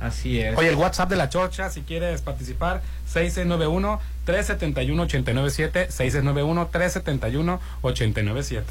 Así 0.00 0.40
es. 0.40 0.56
Oye, 0.56 0.68
el 0.68 0.76
WhatsApp 0.76 1.10
de 1.10 1.16
la 1.16 1.28
Chorcha, 1.28 1.70
si 1.70 1.80
quieres 1.82 2.22
participar, 2.22 2.82
6691-371-897, 3.12 5.88
6691-371-897. 7.82 8.62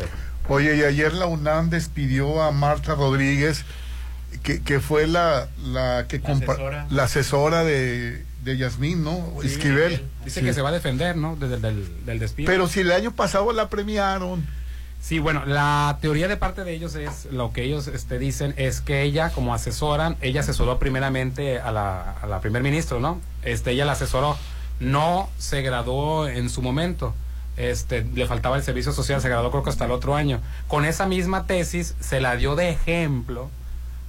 Oye, 0.50 0.78
y 0.78 0.84
ayer 0.84 1.14
la 1.14 1.26
UNAM 1.26 1.70
despidió 1.70 2.42
a 2.42 2.52
Marta 2.52 2.96
Rodríguez, 2.96 3.66
que, 4.44 4.62
que 4.62 4.80
fue 4.80 5.08
la, 5.08 5.48
la 5.66 6.06
que 6.08 6.22
compa- 6.22 6.54
asesora. 6.54 6.88
la 6.90 7.04
asesora 7.04 7.64
de, 7.64 8.24
de 8.44 8.58
Yasmín, 8.58 9.04
¿no? 9.04 9.34
Sí, 9.42 9.48
Esquivel. 9.48 10.04
Dice 10.24 10.40
Sí. 10.40 10.46
que 10.46 10.54
se 10.54 10.62
va 10.62 10.70
a 10.70 10.74
defender, 10.74 11.16
¿no? 11.18 11.36
Desde 11.36 11.56
el 11.56 11.62
del, 11.62 12.06
del 12.06 12.20
despido. 12.20 12.48
Pero 12.50 12.68
si 12.68 12.82
el 12.82 12.92
año 12.92 13.12
pasado 13.12 13.52
la 13.52 13.70
premiaron. 13.70 14.46
Sí, 15.02 15.20
bueno, 15.20 15.46
la 15.46 16.00
teoría 16.02 16.28
de 16.28 16.38
parte 16.38 16.64
de 16.64 16.74
ellos 16.74 16.96
es, 16.96 17.26
lo 17.32 17.54
que 17.54 17.64
ellos 17.64 17.88
este, 17.88 18.20
dicen 18.20 18.54
es 18.58 18.82
que 18.82 19.04
ella, 19.04 19.30
como 19.30 19.54
asesoran, 19.54 20.18
ella 20.22 20.42
asesoró 20.42 20.80
primeramente 20.80 21.60
a 21.60 21.72
la, 21.72 22.12
a 22.12 22.28
la 22.28 22.42
primer 22.42 22.64
ministro, 22.64 23.00
¿no? 23.00 23.22
Este, 23.44 23.72
ella 23.72 23.86
la 23.86 23.94
asesoró, 23.94 24.38
no 24.80 25.30
se 25.38 25.62
graduó 25.62 26.28
en 26.28 26.50
su 26.50 26.62
momento, 26.62 27.14
este, 27.58 28.04
le 28.04 28.26
faltaba 28.28 28.58
el 28.58 28.64
servicio 28.64 28.92
social, 28.92 29.22
se 29.22 29.30
graduó 29.30 29.50
creo 29.52 29.64
que 29.64 29.70
hasta 29.70 29.86
el 29.86 29.92
otro 29.92 30.16
año. 30.16 30.42
Con 30.68 30.84
esa 30.84 31.06
misma 31.06 31.46
tesis 31.46 31.96
se 32.00 32.20
la 32.20 32.36
dio 32.36 32.56
de 32.56 32.70
ejemplo 32.70 33.50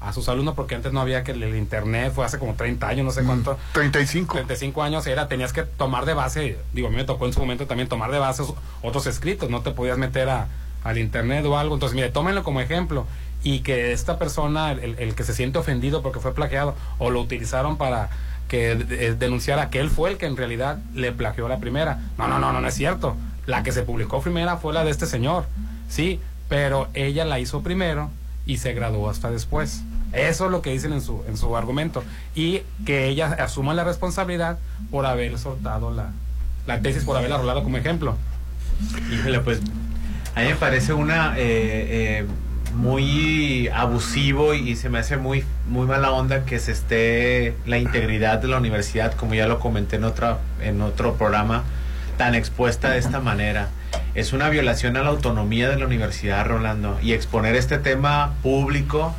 a 0.00 0.12
sus 0.12 0.28
alumnos 0.28 0.54
porque 0.54 0.74
antes 0.74 0.92
no 0.92 1.00
había 1.00 1.24
que 1.24 1.32
el, 1.32 1.42
el 1.42 1.56
internet, 1.56 2.12
fue 2.14 2.24
hace 2.24 2.38
como 2.38 2.54
30 2.54 2.88
años, 2.88 3.04
no 3.04 3.10
sé 3.10 3.22
cuánto. 3.24 3.58
35. 3.72 4.34
35 4.34 4.82
años 4.82 5.06
era, 5.06 5.28
tenías 5.28 5.52
que 5.52 5.62
tomar 5.62 6.06
de 6.06 6.14
base, 6.14 6.58
digo, 6.72 6.88
a 6.88 6.90
mí 6.90 6.96
me 6.96 7.04
tocó 7.04 7.26
en 7.26 7.32
su 7.32 7.40
momento 7.40 7.66
también 7.66 7.88
tomar 7.88 8.10
de 8.10 8.18
base 8.18 8.42
otros 8.82 9.06
escritos, 9.06 9.50
no 9.50 9.62
te 9.62 9.70
podías 9.70 9.98
meter 9.98 10.28
a, 10.28 10.48
al 10.84 10.98
internet 10.98 11.44
o 11.46 11.58
algo. 11.58 11.74
Entonces, 11.74 11.94
mire, 11.94 12.10
tómenlo 12.10 12.42
como 12.42 12.60
ejemplo 12.60 13.06
y 13.42 13.60
que 13.60 13.92
esta 13.92 14.18
persona, 14.18 14.72
el, 14.72 14.96
el 14.98 15.14
que 15.14 15.24
se 15.24 15.32
siente 15.32 15.58
ofendido 15.58 16.02
porque 16.02 16.20
fue 16.20 16.34
plagiado 16.34 16.74
o 16.98 17.10
lo 17.10 17.20
utilizaron 17.20 17.76
para 17.76 18.10
que 18.48 18.74
denunciara 19.18 19.70
que 19.70 19.78
él 19.78 19.90
fue 19.90 20.10
el 20.10 20.16
que 20.16 20.26
en 20.26 20.36
realidad 20.36 20.78
le 20.94 21.12
plagió 21.12 21.48
la 21.48 21.58
primera. 21.58 22.00
No, 22.16 22.26
no, 22.26 22.38
no, 22.38 22.52
no, 22.52 22.60
no 22.60 22.68
es 22.68 22.74
cierto. 22.74 23.16
La 23.46 23.62
que 23.62 23.72
se 23.72 23.82
publicó 23.82 24.20
primera 24.20 24.56
fue 24.56 24.72
la 24.72 24.84
de 24.84 24.90
este 24.90 25.06
señor, 25.06 25.46
sí, 25.88 26.20
pero 26.48 26.88
ella 26.94 27.24
la 27.24 27.38
hizo 27.38 27.62
primero 27.62 28.10
y 28.46 28.56
se 28.56 28.72
graduó 28.72 29.08
hasta 29.10 29.30
después. 29.30 29.82
Eso 30.12 30.46
es 30.46 30.50
lo 30.50 30.62
que 30.62 30.70
dicen 30.70 30.94
en 30.94 31.02
su, 31.02 31.22
en 31.28 31.36
su 31.36 31.54
argumento. 31.56 32.02
Y 32.34 32.62
que 32.86 33.08
ella 33.08 33.36
asuma 33.38 33.74
la 33.74 33.84
responsabilidad 33.84 34.58
por 34.90 35.04
haber 35.04 35.38
soltado 35.38 35.90
la, 35.90 36.12
la 36.66 36.80
tesis, 36.80 37.04
por 37.04 37.16
haberla 37.16 37.36
rolado 37.36 37.62
como 37.62 37.76
ejemplo. 37.76 38.16
Pues 39.44 39.60
a 40.38 40.42
mí 40.42 40.50
me 40.50 40.54
parece 40.54 40.92
una 40.92 41.34
eh, 41.36 41.40
eh, 42.20 42.26
muy 42.76 43.68
abusivo 43.74 44.54
y, 44.54 44.76
se 44.76 44.88
me 44.88 45.00
hace 45.00 45.16
muy 45.16 45.44
muy 45.66 45.84
mala 45.84 46.12
onda 46.12 46.44
que 46.44 46.60
se 46.60 46.70
esté 46.70 47.56
la 47.66 47.78
integridad 47.78 48.38
de 48.38 48.46
la 48.46 48.58
universidad, 48.58 49.14
como 49.14 49.34
ya 49.34 49.48
lo 49.48 49.58
comenté 49.58 49.96
en 49.96 50.04
otra 50.04 50.38
en 50.62 50.80
otro 50.80 51.14
programa, 51.14 51.64
tan 52.18 52.36
expuesta 52.36 52.90
de 52.90 52.98
esta 52.98 53.18
manera. 53.18 53.70
es 54.14 54.32
una 54.32 54.48
violación 54.48 54.96
a 54.96 55.02
la 55.02 55.08
autonomía 55.08 55.68
de 55.70 55.76
la 55.76 55.86
universidad, 55.86 56.46
Rolando. 56.46 56.96
Y 57.02 57.14
exponer 57.14 57.56
este 57.56 57.78
tema 57.78 58.34
público, 58.40 59.16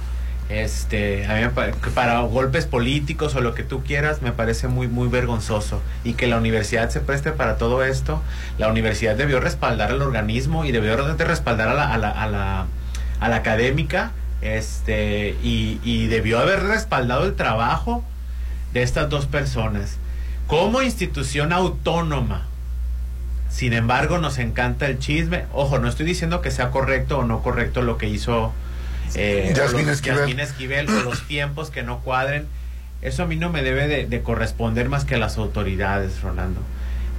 este, 0.49 1.25
a 1.27 1.35
mí 1.35 1.41
me 1.41 1.49
pa- 1.49 1.71
que 1.71 1.89
para 1.91 2.19
golpes 2.21 2.65
políticos 2.65 3.35
o 3.35 3.41
lo 3.41 3.53
que 3.53 3.63
tú 3.63 3.83
quieras, 3.83 4.21
me 4.21 4.31
parece 4.31 4.67
muy, 4.67 4.87
muy 4.87 5.07
vergonzoso. 5.07 5.81
Y 6.03 6.13
que 6.13 6.27
la 6.27 6.37
universidad 6.37 6.89
se 6.89 6.99
preste 6.99 7.31
para 7.31 7.57
todo 7.57 7.83
esto. 7.83 8.21
La 8.57 8.67
universidad 8.67 9.15
debió 9.15 9.39
respaldar 9.39 9.91
al 9.91 10.01
organismo 10.01 10.65
y 10.65 10.71
debió 10.71 10.97
respaldar 10.97 11.69
a 11.69 11.73
la, 11.75 11.93
a 11.93 11.97
la, 11.97 12.09
a 12.09 12.27
la, 12.27 12.65
a 13.19 13.29
la 13.29 13.35
académica. 13.35 14.11
Este, 14.41 15.35
y, 15.43 15.79
y 15.83 16.07
debió 16.07 16.39
haber 16.39 16.63
respaldado 16.63 17.25
el 17.25 17.35
trabajo 17.35 18.03
de 18.73 18.83
estas 18.83 19.09
dos 19.09 19.25
personas. 19.25 19.97
Como 20.47 20.81
institución 20.81 21.53
autónoma, 21.53 22.47
sin 23.49 23.73
embargo, 23.73 24.17
nos 24.17 24.37
encanta 24.37 24.87
el 24.87 24.97
chisme. 24.99 25.45
Ojo, 25.53 25.77
no 25.79 25.87
estoy 25.87 26.05
diciendo 26.05 26.41
que 26.41 26.51
sea 26.51 26.71
correcto 26.71 27.19
o 27.19 27.23
no 27.23 27.41
correcto 27.43 27.81
lo 27.81 27.97
que 27.97 28.07
hizo 28.07 28.53
eh, 29.15 29.53
Yasmín 29.55 29.85
los- 29.87 29.95
Esquivel. 29.95 30.17
Yasmín 30.19 30.39
Esquivel, 30.39 30.89
o 30.89 31.01
los 31.03 31.27
tiempos 31.27 31.69
que 31.71 31.83
no 31.83 31.99
cuadren. 32.01 32.47
Eso 33.01 33.23
a 33.23 33.25
mí 33.27 33.35
no 33.37 33.49
me 33.49 33.63
debe 33.63 33.87
de, 33.87 34.05
de 34.07 34.21
corresponder 34.21 34.89
más 34.89 35.05
que 35.05 35.15
a 35.15 35.17
las 35.17 35.37
autoridades, 35.37 36.21
Rolando. 36.21 36.59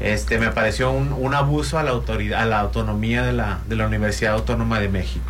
Este, 0.01 0.39
me 0.39 0.51
pareció 0.51 0.91
un, 0.91 1.13
un 1.13 1.35
abuso 1.35 1.79
a 1.79 1.83
la 1.83 1.91
autoridad, 1.91 2.41
a 2.41 2.47
la 2.47 2.61
autonomía 2.61 3.23
de 3.23 3.33
la, 3.35 3.59
de 3.69 3.77
la 3.77 3.87
Universidad 3.87 4.33
Autónoma 4.33 4.81
de 4.81 4.89
México. 4.89 5.25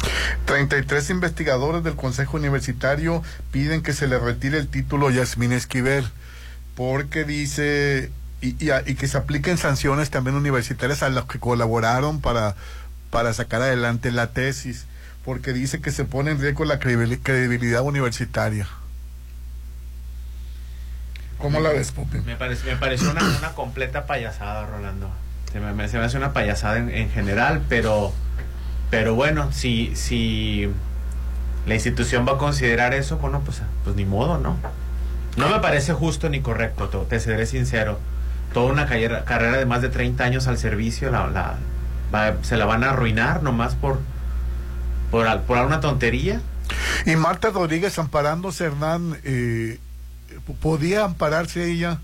33 0.44 1.10
investigadores 1.10 1.82
del 1.82 1.96
Consejo 1.96 2.36
Universitario 2.36 3.22
piden 3.50 3.82
que 3.82 3.92
se 3.92 4.06
le 4.06 4.18
retire 4.18 4.58
el 4.58 4.68
título 4.68 5.08
a 5.08 5.12
Yasmín 5.12 5.52
Esquivel, 5.52 6.06
porque 6.76 7.24
dice, 7.24 8.10
y, 8.40 8.64
y 8.64 8.70
a- 8.70 8.82
y 8.86 8.94
que 8.94 9.08
se 9.08 9.18
apliquen 9.18 9.58
sanciones 9.58 10.10
también 10.10 10.36
universitarias 10.36 11.02
a 11.02 11.08
los 11.08 11.24
que 11.26 11.38
colaboraron 11.40 12.20
para, 12.20 12.54
para 13.10 13.32
sacar 13.32 13.62
adelante 13.62 14.12
la 14.12 14.28
tesis, 14.28 14.86
porque 15.24 15.52
dice 15.52 15.80
que 15.80 15.90
se 15.90 16.04
pone 16.04 16.30
en 16.32 16.40
riesgo 16.40 16.64
la 16.64 16.78
credibil- 16.80 17.20
credibilidad 17.22 17.82
universitaria. 17.82 18.66
¿Cómo 21.38 21.60
la 21.60 21.70
ves? 21.70 21.94
Me, 22.26 22.36
parece, 22.36 22.76
pareció 22.76 23.10
una, 23.10 23.52
completa 23.54 24.04
payasada, 24.06 24.66
Rolando. 24.66 25.10
Se 25.52 25.58
me, 25.58 25.84
hace 25.84 26.16
una 26.16 26.32
payasada 26.32 26.78
en, 26.78 26.90
en 26.90 27.10
general, 27.10 27.62
pero, 27.68 28.12
pero 28.90 29.14
bueno, 29.14 29.50
si, 29.52 29.96
si 29.96 30.70
la 31.66 31.74
institución 31.74 32.26
va 32.26 32.32
a 32.32 32.38
considerar 32.38 32.94
eso, 32.94 33.18
bueno, 33.18 33.40
pues, 33.40 33.62
pues 33.84 33.96
ni 33.96 34.04
modo, 34.04 34.38
¿no? 34.38 34.56
No 35.36 35.48
me 35.48 35.60
parece 35.60 35.92
justo 35.92 36.28
ni 36.28 36.40
correcto, 36.40 36.88
te, 37.08 37.20
seré 37.20 37.46
sincero. 37.46 37.98
Toda 38.52 38.72
una 38.72 38.86
carrera, 38.86 39.56
de 39.56 39.64
más 39.64 39.80
de 39.80 39.88
30 39.88 40.24
años 40.24 40.46
al 40.48 40.58
servicio, 40.58 41.10
se 42.42 42.56
la 42.56 42.64
van 42.66 42.84
a 42.84 42.90
arruinar 42.90 43.42
nomás 43.42 43.76
por, 43.76 44.00
por, 45.10 45.26
al- 45.26 45.42
por 45.42 45.58
una 45.58 45.80
tontería. 45.80 46.40
Y 47.06 47.16
Marta 47.16 47.50
Rodríguez 47.50 47.98
amparándose, 47.98 48.64
Hernán, 48.64 49.18
eh, 49.24 49.78
¿podía 50.62 51.04
ampararse 51.04 51.70
ella? 51.70 51.98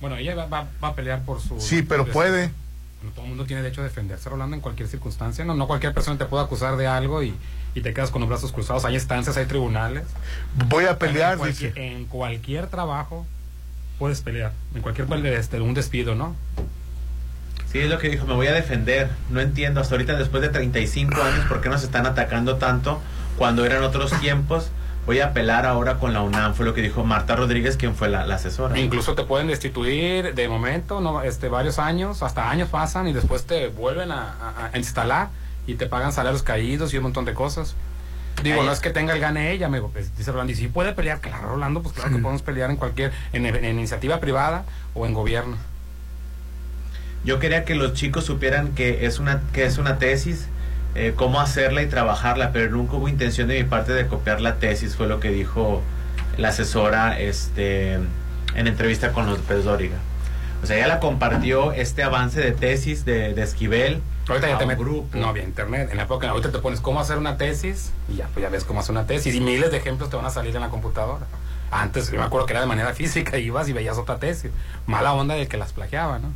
Bueno, 0.00 0.16
ella 0.16 0.34
va, 0.34 0.46
va- 0.46 0.68
va 0.82 0.88
a 0.88 0.94
pelear 0.94 1.22
por 1.24 1.40
su... 1.40 1.60
Sí, 1.60 1.82
pero 1.82 2.06
puede. 2.06 2.50
Bueno, 3.00 3.12
todo 3.14 3.24
el 3.24 3.28
mundo 3.30 3.44
tiene 3.46 3.62
derecho 3.62 3.80
a 3.80 3.84
defenderse, 3.84 4.28
Rolando, 4.28 4.56
en 4.56 4.60
cualquier 4.60 4.88
circunstancia. 4.88 5.44
No, 5.44 5.54
no 5.54 5.66
cualquier 5.66 5.94
persona 5.94 6.18
te 6.18 6.24
puede 6.24 6.44
acusar 6.44 6.76
de 6.76 6.86
algo 6.88 7.22
y, 7.22 7.34
y 7.74 7.80
te 7.80 7.94
quedas 7.94 8.10
con 8.10 8.20
los 8.20 8.28
brazos 8.28 8.50
cruzados. 8.52 8.84
Hay 8.84 8.94
instancias, 8.94 9.36
hay 9.36 9.46
tribunales. 9.46 10.04
Voy 10.68 10.86
a 10.86 10.98
pelear, 10.98 11.34
en 11.34 11.38
cualquier, 11.38 11.74
dice. 11.74 11.86
en 11.86 12.04
cualquier 12.06 12.66
trabajo 12.66 13.26
puedes 14.00 14.20
pelear. 14.20 14.52
En 14.74 14.82
cualquier 14.82 15.06
este, 15.26 15.60
un 15.60 15.74
despido, 15.74 16.14
¿no? 16.16 16.34
Sí, 17.72 17.80
es 17.80 17.90
lo 17.90 17.98
que 17.98 18.08
dijo, 18.08 18.26
me 18.26 18.34
voy 18.34 18.46
a 18.46 18.52
defender. 18.52 19.10
No 19.30 19.40
entiendo 19.40 19.80
hasta 19.80 19.94
ahorita, 19.94 20.14
después 20.14 20.42
de 20.42 20.48
35 20.48 21.20
años, 21.22 21.44
por 21.46 21.60
qué 21.60 21.68
nos 21.68 21.82
están 21.82 22.06
atacando 22.06 22.56
tanto 22.56 23.00
cuando 23.36 23.64
eran 23.66 23.82
otros 23.82 24.10
tiempos. 24.20 24.70
Voy 25.06 25.20
a 25.20 25.26
apelar 25.28 25.64
ahora 25.64 25.98
con 25.98 26.12
la 26.12 26.20
UNAM, 26.20 26.52
fue 26.54 26.66
lo 26.66 26.74
que 26.74 26.82
dijo 26.82 27.02
Marta 27.04 27.34
Rodríguez, 27.34 27.78
quien 27.78 27.94
fue 27.94 28.08
la, 28.10 28.26
la 28.26 28.34
asesora. 28.34 28.78
Incluso 28.78 29.14
te 29.14 29.22
pueden 29.24 29.46
destituir 29.48 30.34
de 30.34 30.48
momento, 30.48 31.00
no, 31.00 31.22
este, 31.22 31.48
varios 31.48 31.78
años, 31.78 32.22
hasta 32.22 32.50
años 32.50 32.68
pasan 32.68 33.08
y 33.08 33.14
después 33.14 33.44
te 33.46 33.68
vuelven 33.68 34.12
a, 34.12 34.34
a- 34.34 34.70
a 34.72 34.78
instalar 34.78 35.28
y 35.66 35.74
te 35.76 35.86
pagan 35.86 36.12
salarios 36.12 36.42
caídos 36.42 36.92
y 36.92 36.98
un 36.98 37.04
montón 37.04 37.24
de 37.24 37.32
cosas. 37.32 37.74
Digo, 38.42 38.60
Ahí- 38.60 38.66
no 38.66 38.72
es 38.72 38.80
que 38.80 38.90
tenga 38.90 39.14
el 39.14 39.20
gane 39.20 39.50
ella, 39.52 39.66
amigo. 39.66 39.88
Pues, 39.92 40.14
dice 40.16 40.30
Rolando, 40.30 40.52
y 40.52 40.56
si 40.56 40.68
puede 40.68 40.92
pelear, 40.92 41.20
claro, 41.20 41.48
Rolando, 41.48 41.82
pues 41.82 41.94
claro 41.94 42.10
que 42.14 42.18
podemos 42.20 42.42
pelear 42.42 42.70
en 42.70 42.76
cualquier, 42.76 43.12
en, 43.32 43.46
en 43.46 43.64
iniciativa 43.64 44.20
privada 44.20 44.64
o 44.94 45.06
en 45.06 45.14
gobierno. 45.14 45.56
Yo 47.24 47.38
quería 47.38 47.64
que 47.64 47.74
los 47.74 47.94
chicos 47.94 48.24
supieran 48.24 48.74
que 48.74 49.06
es 49.06 49.18
una, 49.18 49.42
que 49.52 49.64
es 49.64 49.78
una 49.78 49.98
tesis, 49.98 50.48
eh, 50.94 51.12
cómo 51.14 51.40
hacerla 51.40 51.82
y 51.82 51.86
trabajarla, 51.86 52.52
pero 52.52 52.70
nunca 52.70 52.94
hubo 52.94 53.08
intención 53.08 53.48
de 53.48 53.62
mi 53.62 53.68
parte 53.68 53.92
de 53.92 54.06
copiar 54.06 54.40
la 54.40 54.56
tesis, 54.56 54.96
fue 54.96 55.06
lo 55.06 55.20
que 55.20 55.30
dijo 55.30 55.82
la 56.36 56.48
asesora 56.48 57.18
este, 57.18 57.94
en 57.94 58.66
entrevista 58.66 59.12
con 59.12 59.26
López 59.26 59.64
Dóriga. 59.64 59.96
O 60.62 60.66
sea, 60.66 60.76
ella 60.76 60.88
la 60.88 61.00
compartió 61.00 61.72
este 61.72 62.02
avance 62.02 62.40
de 62.40 62.52
tesis 62.52 63.04
de, 63.04 63.34
de 63.34 63.42
Esquivel. 63.42 64.02
Ahorita 64.28 64.48
ya 64.48 64.58
te 64.58 64.66
metes. 64.66 64.84
grupo. 64.84 65.16
No 65.16 65.28
había 65.28 65.44
internet. 65.44 65.88
En 65.90 65.96
la 65.96 66.04
época, 66.04 66.28
ahorita 66.28 66.50
te 66.50 66.58
pones 66.58 66.80
cómo 66.80 67.00
hacer 67.00 67.16
una 67.16 67.36
tesis 67.36 67.92
y 68.08 68.16
ya, 68.16 68.28
pues 68.34 68.42
ya 68.42 68.48
ves 68.48 68.64
cómo 68.64 68.80
hacer 68.80 68.92
una 68.92 69.06
tesis. 69.06 69.34
Y 69.34 69.40
miles 69.40 69.70
de 69.70 69.76
ejemplos 69.76 70.10
te 70.10 70.16
van 70.16 70.26
a 70.26 70.30
salir 70.30 70.54
en 70.54 70.62
la 70.62 70.68
computadora. 70.68 71.26
Antes, 71.70 72.10
yo 72.10 72.18
me 72.18 72.24
acuerdo 72.24 72.46
que 72.46 72.54
era 72.54 72.60
de 72.60 72.66
manera 72.66 72.92
física, 72.94 73.38
ibas 73.38 73.68
y 73.68 73.72
veías 73.72 73.98
otra 73.98 74.18
tesis. 74.18 74.50
Mala 74.86 75.12
onda 75.12 75.34
del 75.34 75.48
que 75.48 75.56
las 75.56 75.72
plagiaba, 75.72 76.18
¿no? 76.18 76.32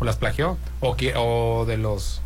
O 0.00 0.04
las 0.04 0.16
plagió. 0.16 0.58
O, 0.80 0.96
que, 0.96 1.14
o 1.16 1.64
de 1.66 1.76
los 1.76 2.20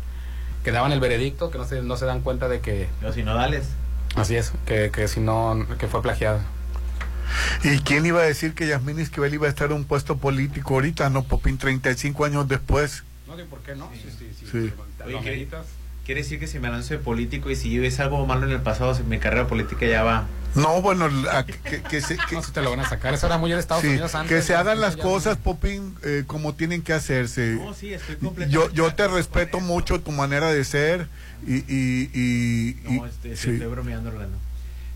que 0.63 0.71
daban 0.71 0.91
el 0.91 0.99
veredicto, 0.99 1.51
que 1.51 1.57
no 1.59 1.65
se, 1.65 1.81
no 1.83 1.97
se 1.97 2.05
dan 2.05 2.21
cuenta 2.21 2.47
de 2.47 2.61
que. 2.61 2.87
Los 3.01 3.15
sinodales. 3.15 3.67
Así 4.15 4.35
es, 4.35 4.53
que, 4.65 4.89
que 4.91 5.07
si 5.07 5.19
no, 5.19 5.65
que 5.77 5.87
fue 5.87 6.01
plagiada. 6.01 6.41
¿Y 7.63 7.79
quién 7.79 8.05
iba 8.05 8.21
a 8.21 8.25
decir 8.25 8.53
que 8.53 8.67
Yasmín 8.67 8.99
Esquivel 8.99 9.33
iba 9.33 9.47
a 9.47 9.49
estar 9.49 9.71
en 9.71 9.77
un 9.77 9.83
puesto 9.85 10.17
político 10.17 10.75
ahorita, 10.75 11.09
no, 11.09 11.23
Popín, 11.23 11.57
35 11.57 12.23
años 12.25 12.47
después? 12.47 13.03
No, 13.27 13.35
¿por 13.45 13.59
qué 13.59 13.75
no? 13.75 13.89
Sí, 13.93 14.09
sí, 14.17 14.31
sí. 14.39 14.45
Sí. 14.51 14.73
Lo 14.99 15.05
Oye, 15.05 15.19
¿qué- 15.21 15.29
meditas. 15.31 15.65
Quiere 16.05 16.21
decir 16.21 16.39
que 16.39 16.45
si 16.47 16.59
me 16.59 16.69
lanzo 16.69 16.93
de 16.93 16.99
político 16.99 17.49
y 17.49 17.55
si 17.55 17.71
yo 17.71 17.83
hice 17.83 18.01
algo 18.03 18.23
malo 18.27 18.45
en 18.45 18.51
el 18.51 18.61
pasado, 18.61 18.93
si 18.93 19.01
mi 19.03 19.17
carrera 19.17 19.47
política 19.47 19.85
ya 19.87 20.03
va. 20.03 20.25
No, 20.53 20.81
bueno, 20.81 21.09
la- 21.09 21.45
que, 21.45 21.81
que 21.81 21.99
se, 21.99 22.15
que- 22.15 22.35
No, 22.35 22.43
si 22.43 22.51
te 22.51 22.61
lo 22.61 22.69
van 22.69 22.79
a 22.81 22.87
sacar. 22.87 23.13
Eso 23.13 23.25
era 23.25 23.37
muy 23.37 23.51
de 23.51 23.59
Estados 23.59 23.81
sí, 23.81 23.89
Unidos 23.89 24.13
antes. 24.15 24.29
que 24.37 24.41
se 24.41 24.55
hagan 24.55 24.79
las 24.79 24.95
cosas, 24.97 25.35
Popín, 25.37 25.95
eh, 26.03 26.23
como 26.27 26.53
tienen 26.53 26.81
que 26.83 26.93
hacerse. 26.93 27.55
No, 27.59 27.73
sí, 27.73 27.93
estoy 27.93 28.15
completamente 28.17 28.53
yo, 28.53 28.71
yo 28.87 28.93
te 28.95 29.07
respeto 29.07 29.59
mucho 29.59 29.99
tu 29.99 30.11
manera 30.11 30.51
de 30.51 30.63
ser 30.63 31.07
y... 31.45 31.55
y, 31.55 32.09
y- 32.13 32.77
y- 32.87 32.97
No, 32.99 33.05
este, 33.07 33.35
sí. 33.35 33.49
estoy 33.51 33.67
bromeando, 33.67 34.09
Orlando. 34.11 34.37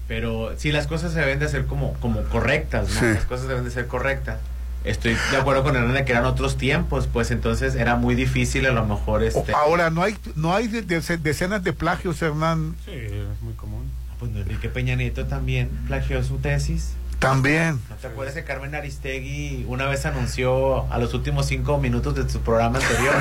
Pero 0.08 0.54
sí, 0.58 0.72
las 0.72 0.88
cosas 0.88 1.12
se 1.14 1.20
deben 1.20 1.40
de 1.40 1.46
hacer 1.46 1.66
como, 1.66 1.94
como 1.96 2.22
correctas, 2.24 2.88
¿no? 2.90 3.00
Sí. 3.00 3.06
Las 3.08 3.26
cosas 3.26 3.48
deben 3.48 3.64
de 3.66 3.72
ser 3.72 3.88
correctas. 3.88 4.38
Estoy 4.86 5.16
de 5.32 5.38
acuerdo 5.38 5.64
con 5.64 5.76
Hernán 5.76 5.94
de 5.94 6.06
que 6.06 6.14
eran 6.14 6.26
otros 6.26 6.58
tiempos, 6.58 7.08
pues 7.12 7.32
entonces 7.32 7.76
era 7.76 7.96
muy 7.98 8.16
difícil 8.16 8.66
a 8.66 8.72
lo 8.72 8.86
mejor 8.86 9.24
este... 9.24 9.52
Ahora, 9.54 9.90
no 9.90 10.02
hay 10.04 10.16
no 10.36 10.54
hay 10.56 10.68
de- 10.68 10.82
de- 10.84 11.18
decenas 11.18 11.64
de 11.64 11.74
plagios, 11.74 12.22
Hernán. 12.22 12.76
Sí, 12.86 12.92
es 12.94 13.42
muy 13.42 13.54
común. 13.56 13.90
Pues 14.20 14.32
Enrique 14.36 14.70
Peña 14.70 14.96
Nieto 14.96 15.26
también 15.26 15.70
plagió 15.88 16.24
su 16.24 16.38
tesis. 16.38 16.94
También. 17.20 17.82
¿No 17.90 17.96
te 17.98 18.08
acuerdas 18.08 18.34
que 18.34 18.46
Carmen 18.46 18.74
Aristegui 18.74 19.66
una 19.68 19.86
vez 19.88 20.06
anunció 20.06 20.90
a 20.92 20.98
los 21.00 21.14
últimos 21.14 21.48
cinco 21.48 21.78
minutos 21.78 22.16
de 22.16 22.30
su 22.30 22.40
programa 22.40 22.80
anterior? 22.80 23.14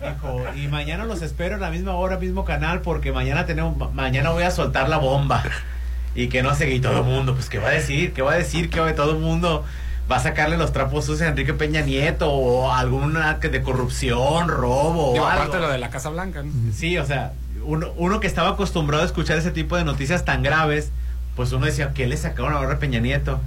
Dijo, 0.14 0.42
y 0.56 0.68
mañana 0.68 1.04
los 1.04 1.20
espero 1.20 1.56
en 1.56 1.60
la 1.60 1.70
misma 1.70 1.92
hora, 1.94 2.16
mismo 2.16 2.46
canal, 2.46 2.80
porque 2.80 3.12
mañana 3.12 3.44
tenemos, 3.44 3.76
ma- 3.76 3.90
mañana 3.90 4.30
voy 4.30 4.44
a 4.44 4.50
soltar 4.50 4.88
la 4.88 4.96
bomba. 4.96 5.42
Y 6.14 6.28
que 6.28 6.42
no 6.42 6.54
sé, 6.54 6.70
y 6.74 6.80
todo 6.80 6.98
el 7.00 7.04
mundo, 7.04 7.34
pues, 7.34 7.50
¿qué 7.50 7.58
va 7.58 7.68
a 7.68 7.72
decir? 7.72 8.14
¿Qué 8.14 8.22
va 8.22 8.32
a 8.32 8.36
decir? 8.36 8.70
Que 8.70 8.80
todo 8.94 9.12
el 9.12 9.18
mundo 9.18 9.64
va 10.10 10.16
a 10.16 10.20
sacarle 10.20 10.56
los 10.56 10.72
trapos 10.72 11.04
sucios 11.04 11.22
a 11.22 11.28
Enrique 11.28 11.54
Peña 11.54 11.82
Nieto 11.82 12.30
o 12.30 12.72
alguna 12.72 13.38
que 13.40 13.48
de 13.48 13.62
corrupción, 13.62 14.48
robo 14.48 15.12
Digo, 15.12 15.24
o 15.24 15.28
algo. 15.28 15.42
aparte 15.42 15.56
de 15.56 15.62
lo 15.62 15.68
de 15.70 15.78
la 15.78 15.90
Casa 15.90 16.10
Blanca, 16.10 16.42
¿no? 16.42 16.52
Sí, 16.72 16.98
o 16.98 17.06
sea, 17.06 17.32
uno, 17.64 17.92
uno 17.96 18.20
que 18.20 18.26
estaba 18.26 18.50
acostumbrado 18.50 19.02
a 19.02 19.06
escuchar 19.06 19.38
ese 19.38 19.50
tipo 19.50 19.76
de 19.76 19.84
noticias 19.84 20.24
tan 20.24 20.42
graves, 20.42 20.90
pues 21.36 21.52
uno 21.52 21.66
decía, 21.66 21.92
¿qué 21.94 22.06
le 22.06 22.16
sacaron 22.16 22.52
ahora 22.52 22.74
a 22.74 22.78
Peña 22.78 22.98
Nieto? 23.00 23.40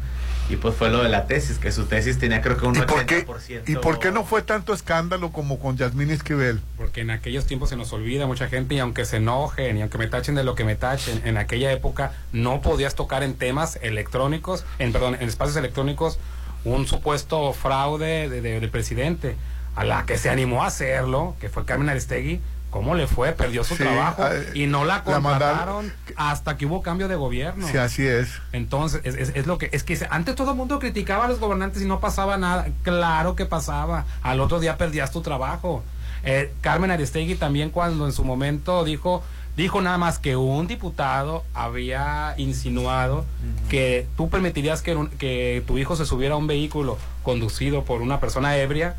Y 0.49 0.57
pues 0.57 0.75
fue 0.75 0.89
lo 0.89 1.01
de 1.01 1.09
la 1.09 1.25
tesis, 1.25 1.57
que 1.57 1.71
su 1.71 1.85
tesis 1.85 2.19
tenía 2.19 2.41
creo 2.41 2.57
que 2.57 2.65
un 2.65 2.75
¿Y 2.75 2.81
por, 2.81 3.05
qué, 3.05 3.25
80%. 3.25 3.61
¿Y 3.65 3.75
por 3.77 3.99
qué 3.99 4.11
no 4.11 4.25
fue 4.25 4.41
tanto 4.41 4.73
escándalo 4.73 5.31
como 5.31 5.57
con 5.57 5.77
Yasmín 5.77 6.11
Esquivel? 6.11 6.59
Porque 6.77 7.01
en 7.01 7.11
aquellos 7.11 7.45
tiempos 7.45 7.69
se 7.69 7.77
nos 7.77 7.93
olvida 7.93 8.27
mucha 8.27 8.49
gente 8.49 8.75
y 8.75 8.79
aunque 8.79 9.05
se 9.05 9.17
enojen 9.17 9.77
y 9.77 9.81
aunque 9.81 9.97
me 9.97 10.07
tachen 10.07 10.35
de 10.35 10.43
lo 10.43 10.55
que 10.55 10.65
me 10.65 10.75
tachen, 10.75 11.21
en 11.23 11.37
aquella 11.37 11.71
época 11.71 12.11
no 12.33 12.61
podías 12.61 12.93
tocar 12.93 13.23
en 13.23 13.35
temas 13.35 13.79
electrónicos, 13.81 14.65
en 14.79 14.91
perdón, 14.91 15.15
en 15.15 15.29
espacios 15.29 15.55
electrónicos 15.55 16.19
un 16.65 16.87
supuesto 16.87 17.53
fraude 17.53 18.29
de- 18.29 18.41
de- 18.41 18.59
del 18.59 18.69
presidente. 18.69 19.35
A 19.75 19.83
la 19.83 20.05
que 20.05 20.17
se 20.17 20.29
animó 20.29 20.63
a 20.63 20.67
hacerlo, 20.67 21.35
que 21.41 21.49
fue 21.49 21.65
Carmen 21.65 21.89
Aristegui, 21.89 22.39
¿cómo 22.69 22.93
le 22.93 23.07
fue? 23.07 23.31
Perdió 23.31 23.63
su 23.63 23.75
Sí, 23.75 23.81
trabajo 23.83 24.23
eh, 24.27 24.51
y 24.53 24.67
no 24.67 24.85
la 24.85 25.03
contrataron 25.03 25.91
hasta 26.15 26.57
que 26.57 26.67
hubo 26.67 26.83
cambio 26.83 27.07
de 27.07 27.15
gobierno. 27.15 27.67
Sí, 27.67 27.77
así 27.77 28.05
es. 28.05 28.29
Entonces, 28.51 29.01
es, 29.03 29.15
es- 29.15 29.31
es 29.35 29.47
lo 29.47 29.57
que 29.57 29.69
es 29.71 29.83
que 29.83 29.97
antes 30.11 30.35
todo 30.35 30.51
el 30.51 30.57
mundo 30.57 30.77
criticaba 30.77 31.25
a 31.25 31.27
los 31.27 31.39
gobernantes 31.39 31.81
y 31.81 31.85
no 31.85 31.99
pasaba 31.99 32.37
nada. 32.37 32.67
Claro 32.83 33.35
que 33.35 33.45
pasaba. 33.45 34.05
Al 34.21 34.39
otro 34.41 34.59
día 34.59 34.77
perdías 34.77 35.11
tu 35.11 35.21
trabajo. 35.21 35.83
Eh, 36.23 36.53
Carmen 36.61 36.91
Aristegui 36.91 37.33
también 37.35 37.71
cuando 37.71 38.05
en 38.05 38.13
su 38.13 38.23
momento 38.23 38.83
dijo 38.83 39.23
dijo 39.55 39.81
nada 39.81 39.97
más 39.97 40.17
que 40.19 40.35
un 40.35 40.67
diputado 40.67 41.43
había 41.53 42.33
insinuado 42.37 43.25
que 43.69 44.07
tú 44.17 44.29
permitirías 44.29 44.81
que, 44.81 45.63
tu 45.67 45.77
hijo 45.77 45.95
se 45.95 46.05
subiera 46.05 46.35
a 46.35 46.37
un 46.37 46.47
vehículo 46.47 46.97
conducido 47.23 47.83
por 47.83 48.01
una 48.01 48.19
persona 48.19 48.57
ebria 48.57 48.95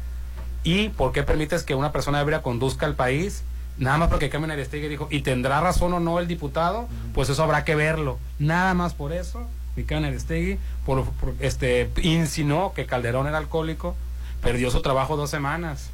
y 0.63 0.89
por 0.91 1.13
qué 1.13 1.23
permites 1.23 1.63
que 1.65 1.75
una 1.75 1.93
persona 1.93 2.21
ebria 2.21 2.43
conduzca 2.43 2.87
el 2.87 2.95
país 2.95 3.43
nada 3.79 3.99
más 3.99 4.09
porque 4.09 4.31
Carmen 4.31 4.53
Aristegui 4.53 4.87
dijo 4.89 5.09
y 5.11 5.23
tendrá 5.23 5.61
razón 5.61 5.93
o 5.93 6.01
no 6.01 6.21
el 6.21 6.29
diputado 6.29 6.89
pues 7.15 7.29
eso 7.29 7.43
habrá 7.43 7.65
que 7.65 7.75
verlo. 7.75 8.19
Nada 8.39 8.73
más 8.75 8.95
por 8.95 9.13
eso 9.13 9.47
mi 9.77 9.83
Carmen 9.83 10.11
Aristegui 10.11 10.59
por, 10.87 11.05
por- 11.05 11.35
este 11.41 11.91
insinuó 12.03 12.73
que 12.75 12.87
Calderón 12.87 13.27
era 13.27 13.39
alcohólico 13.39 13.97
perdió 14.41 14.71
su 14.71 14.81
trabajo 14.83 15.17
dos 15.17 15.31
semanas 15.31 15.91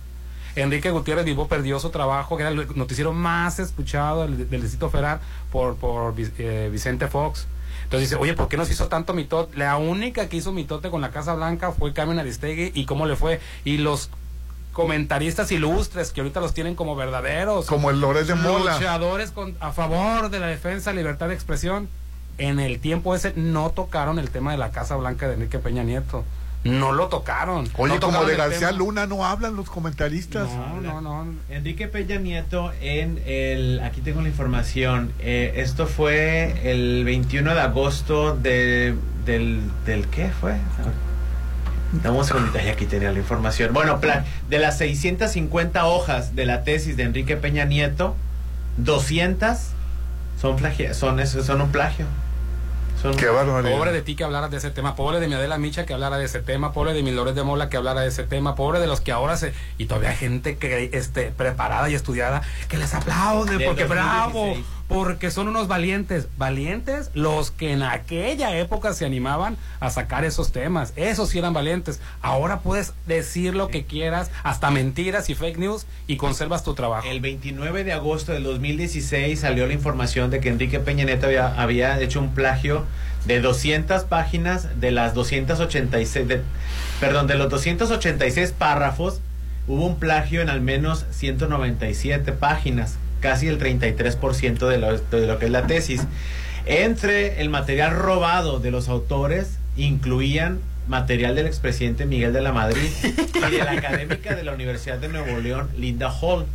Enrique 0.61 0.91
Gutiérrez 0.91 1.25
Vivo 1.25 1.49
perdió 1.49 1.79
su 1.81 1.91
trabajo, 1.91 2.37
que 2.37 2.43
era 2.43 2.51
el 2.51 2.67
noticiero 2.77 3.13
más 3.13 3.59
escuchado 3.59 4.23
del, 4.23 4.49
del 4.49 4.63
Distrito 4.63 4.91
Federal 4.91 5.21
por, 5.53 5.77
por 5.77 6.15
eh, 6.39 6.69
Vicente 6.73 7.09
Fox. 7.09 7.47
Entonces 7.85 8.09
dice, 8.11 8.21
oye, 8.21 8.35
¿por 8.35 8.49
qué 8.49 8.57
nos 8.57 8.71
hizo 8.71 8.87
tanto 8.89 9.15
mitote? 9.15 9.57
La 9.59 9.77
única 9.77 10.29
que 10.29 10.37
hizo 10.37 10.53
mitote 10.53 10.91
con 10.91 11.01
la 11.01 11.11
Casa 11.11 11.35
Blanca 11.35 11.73
fue 11.73 11.93
Carmen 11.93 12.19
Aristegui 12.21 12.71
y 12.75 12.85
cómo 12.87 13.07
le 13.07 13.17
fue. 13.17 13.41
Y 13.65 13.79
los 13.79 14.11
comentaristas 14.73 15.51
ilustres 15.51 16.13
que 16.13 16.21
ahorita 16.21 16.41
los 16.41 16.55
tienen 16.55 16.77
como 16.77 16.95
verdaderos. 16.95 17.67
Como 17.67 17.91
el 17.91 18.01
Lórez 18.01 18.29
de 18.29 18.35
Mola. 18.37 18.75
Luchadores 18.75 19.33
con- 19.33 19.57
a 19.61 19.73
favor 19.73 20.31
de 20.31 20.39
la 20.39 20.47
defensa, 20.47 20.93
libertad 20.93 21.29
de 21.29 21.35
expresión. 21.35 21.89
En 22.39 22.61
el 22.61 22.79
tiempo 22.79 23.15
ese 23.15 23.33
no 23.37 23.71
tocaron 23.71 24.19
el 24.19 24.31
tema 24.31 24.53
de 24.53 24.59
la 24.59 24.71
Casa 24.71 24.97
Blanca 24.97 25.27
de 25.27 25.35
Enrique 25.35 25.59
Peña 25.59 25.83
Nieto. 25.83 26.25
No 26.63 26.93
lo 26.93 27.09
tocaron. 27.09 27.69
Oye, 27.77 27.95
No 27.95 28.01
como 28.01 28.13
tocaron 28.13 28.27
de 28.29 28.37
García 28.37 28.69
tema. 28.69 28.79
Luna 28.79 29.07
no 29.07 29.25
hablan 29.25 29.57
los 29.57 29.71
comentaristas. 29.71 30.49
No, 30.83 31.01
no, 31.01 31.01
no. 31.01 31.35
Enrique 31.49 31.89
Peña 31.89 32.19
Nieto 32.19 32.73
en 32.83 33.23
el 33.25 33.81
aquí 33.83 34.03
tengo 34.03 34.21
la 34.21 34.29
información 34.29 35.13
eh, 35.21 35.55
esto 35.57 35.87
fue 35.87 36.71
el 36.71 37.05
21 37.05 37.55
de 37.55 37.61
agosto 37.61 38.37
de, 38.37 38.95
del 39.25 39.61
del 39.87 40.07
qué 40.09 40.31
fue 40.41 40.57
Dame 41.93 42.19
un 42.19 42.25
segundito, 42.25 42.57
ay, 42.57 42.69
aquí 42.69 42.87
tenía 42.87 43.11
la 43.11 43.19
información. 43.19 43.73
Bueno, 43.75 43.99
plan, 44.01 44.25
de 44.49 44.61
las 44.61 44.79
650 44.79 45.87
hojas 45.87 46.37
de 46.37 46.47
la 46.47 46.63
tesis 46.63 46.97
de 46.97 47.03
Enrique 47.03 47.37
Peña 47.37 47.65
Nieto, 47.65 48.15
200 48.77 49.59
son 50.41 50.57
son 50.95 51.27
son 51.27 51.61
un 51.61 51.73
plagio. 51.73 52.07
Son 53.01 53.15
Qué 53.17 53.27
barbaridad. 53.27 53.77
Pobre 53.77 53.93
de 53.93 54.03
ti 54.03 54.15
que 54.15 54.25
hablaras 54.25 54.51
de 54.51 54.59
ese 54.59 54.71
tema, 54.71 54.95
pobre 54.95 55.21
de 55.21 55.29
mi 55.29 55.35
Adela 55.35 55.57
Micha 55.57 55.87
que 55.87 55.95
hablara 55.95 56.19
de 56.19 56.27
ese 56.27 56.41
tema, 56.41 56.73
pobre 56.73 56.93
de 56.93 57.03
mi 57.03 57.13
Lores 57.13 57.35
de 57.35 57.43
Mola 57.43 57.71
que 57.71 57.79
hablara 57.79 58.03
de 58.03 58.09
ese 58.09 58.25
tema, 58.25 58.55
pobre 58.55 58.79
de 58.79 58.87
los 58.87 59.01
que 59.01 59.11
ahora 59.11 59.37
se... 59.39 59.55
Y 59.79 59.87
todavía 59.87 60.11
hay 60.11 60.17
gente 60.17 60.59
que 60.59 60.91
este, 60.93 61.31
preparada 61.31 61.89
y 61.89 61.95
estudiada 61.95 62.43
que 62.69 62.77
les 62.77 62.93
aplaude 62.93 63.57
Del 63.57 63.65
porque 63.65 63.85
2016. 63.85 63.89
bravo, 63.89 64.57
porque 64.91 65.31
son 65.31 65.47
unos 65.49 65.69
valientes. 65.69 66.27
Valientes 66.37 67.11
los 67.15 67.53
que 67.53 67.73
en 67.73 67.83
aquella 67.85 68.55
época 68.59 68.93
se 68.93 69.07
animaban 69.07 69.57
a 69.79 69.89
sacar 69.89 70.25
esos 70.25 70.51
temas. 70.53 70.93
Esos 70.97 71.29
sí 71.31 71.39
eran 71.39 71.53
valientes. 71.55 72.01
Ahora 72.21 72.59
puedes 72.59 72.93
decir 73.07 73.55
lo 73.55 73.69
que 73.69 73.85
quieras, 73.85 74.31
hasta 74.43 74.71
mentiras 74.73 75.31
y 75.31 75.35
fake 75.37 75.59
news 75.59 75.87
y 76.09 76.17
conservas 76.17 76.65
tu 76.65 76.75
trabajo. 76.75 77.07
El 77.09 77.21
29 77.21 77.85
de 77.85 77.93
agosto 77.93 78.33
del 78.33 78.43
2016 78.43 79.39
salió 79.41 79.67
la 79.69 79.73
información 79.75 80.29
de 80.31 80.41
que 80.41 80.49
Enrique 80.49 80.81
Peña 80.81 81.05
Nieto 81.05 81.29
había, 81.57 82.01
hecho 82.01 82.19
un 82.21 82.35
plagio 82.35 82.85
de 83.27 83.41
200 83.41 84.03
páginas 84.05 84.81
de 84.81 84.91
las 84.91 85.15
286, 85.15 86.27
de- 86.27 86.43
perdón, 86.99 87.29
de 87.29 87.37
los 87.37 87.49
286 87.49 88.53
párrafos, 88.59 89.21
hubo 89.69 89.87
un 89.87 90.01
plagio 90.01 90.43
en 90.43 90.49
al 90.49 90.61
menos 90.61 91.05
197 91.11 92.33
páginas, 92.33 92.97
casi 93.21 93.49
el 93.49 93.59
33% 93.59 94.67
de 94.67 94.79
lo, 94.79 94.99
de 94.99 95.27
lo 95.27 95.39
que 95.39 95.47
es 95.47 95.51
la 95.51 95.67
tesis. 95.67 96.03
Entre 96.67 97.41
el 97.41 97.49
material 97.49 97.97
robado 97.97 98.61
de 98.61 98.71
los 98.71 98.89
autores 98.89 99.59
incluían 99.77 100.61
material 100.89 101.35
del 101.35 101.47
expresidente 101.47 102.05
Miguel 102.05 102.33
de 102.33 102.41
la 102.43 102.53
Madrid 102.53 102.91
y 103.03 103.51
de 103.51 103.59
la 103.65 103.73
académica 103.73 104.35
de 104.35 104.43
la 104.43 104.53
Universidad 104.53 104.99
de 104.99 105.09
Nuevo 105.09 105.39
León, 105.41 105.71
Linda 105.77 106.11
Hall. 106.11 106.47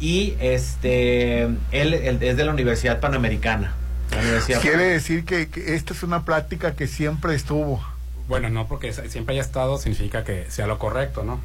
Y 0.00 0.34
este, 0.40 1.42
él, 1.42 1.94
él 1.94 2.18
es 2.20 2.36
de 2.36 2.44
la 2.44 2.52
Universidad 2.52 3.00
Panamericana. 3.00 3.74
La 4.10 4.20
Universidad 4.20 4.60
Quiere 4.60 4.84
decir 4.84 5.24
que, 5.24 5.48
que 5.48 5.74
esta 5.74 5.92
es 5.94 6.02
una 6.02 6.24
práctica 6.24 6.74
que 6.74 6.86
siempre 6.86 7.34
estuvo. 7.34 7.82
Bueno, 8.28 8.48
no 8.48 8.66
porque 8.66 8.92
siempre 8.92 9.34
haya 9.34 9.42
estado 9.42 9.78
significa 9.78 10.24
que 10.24 10.46
sea 10.48 10.66
lo 10.66 10.78
correcto, 10.78 11.22
¿no? 11.22 11.40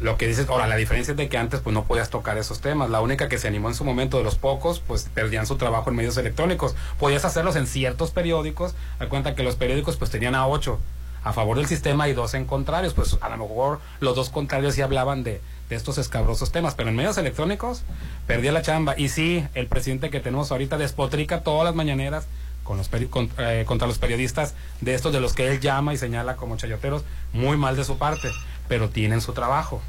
Lo 0.00 0.16
que 0.16 0.28
dices, 0.28 0.48
ahora, 0.48 0.68
la 0.68 0.76
diferencia 0.76 1.10
es 1.10 1.16
de 1.16 1.28
que 1.28 1.38
antes 1.38 1.60
pues 1.60 1.74
no 1.74 1.84
podías 1.84 2.08
tocar 2.08 2.38
esos 2.38 2.60
temas. 2.60 2.88
La 2.88 3.00
única 3.00 3.28
que 3.28 3.36
se 3.36 3.48
animó 3.48 3.68
en 3.68 3.74
su 3.74 3.84
momento 3.84 4.16
de 4.18 4.22
los 4.24 4.36
pocos, 4.36 4.80
pues 4.86 5.08
perdían 5.12 5.44
su 5.46 5.56
trabajo 5.56 5.90
en 5.90 5.96
medios 5.96 6.16
electrónicos. 6.16 6.76
Podías 7.00 7.24
hacerlos 7.24 7.56
en 7.56 7.66
ciertos 7.66 8.12
periódicos. 8.12 8.74
A 9.00 9.06
cuenta 9.06 9.34
que 9.34 9.42
los 9.42 9.56
periódicos 9.56 9.96
pues 9.96 10.10
tenían 10.10 10.34
a 10.36 10.46
ocho 10.46 10.78
a 11.24 11.32
favor 11.32 11.56
del 11.56 11.66
sistema 11.66 12.08
y 12.08 12.12
dos 12.12 12.34
en 12.34 12.44
contrarios. 12.44 12.94
Pues 12.94 13.18
a 13.20 13.28
lo 13.28 13.36
mejor 13.38 13.80
los 13.98 14.14
dos 14.14 14.30
contrarios 14.30 14.74
sí 14.76 14.82
hablaban 14.82 15.24
de, 15.24 15.40
de 15.68 15.76
estos 15.76 15.98
escabrosos 15.98 16.52
temas. 16.52 16.76
Pero 16.76 16.90
en 16.90 16.94
medios 16.96 17.18
electrónicos 17.18 17.82
perdía 18.28 18.52
la 18.52 18.62
chamba. 18.62 18.94
Y 18.96 19.08
sí, 19.08 19.44
el 19.54 19.66
presidente 19.66 20.10
que 20.10 20.20
tenemos 20.20 20.52
ahorita 20.52 20.78
despotrica 20.78 21.40
todas 21.42 21.64
las 21.64 21.74
mañaneras 21.74 22.28
con 22.62 22.76
los 22.76 22.88
peri- 22.90 23.08
con- 23.10 23.30
eh, 23.38 23.64
contra 23.66 23.88
los 23.88 23.98
periodistas 23.98 24.54
de 24.80 24.94
estos 24.94 25.12
de 25.12 25.20
los 25.20 25.32
que 25.32 25.48
él 25.48 25.58
llama 25.58 25.94
y 25.94 25.96
señala 25.96 26.36
como 26.36 26.54
chayoteros, 26.56 27.02
muy 27.32 27.56
mal 27.56 27.76
de 27.76 27.82
su 27.84 27.96
parte, 27.96 28.28
pero 28.68 28.90
tienen 28.90 29.20
su 29.20 29.32
trabajo. 29.32 29.82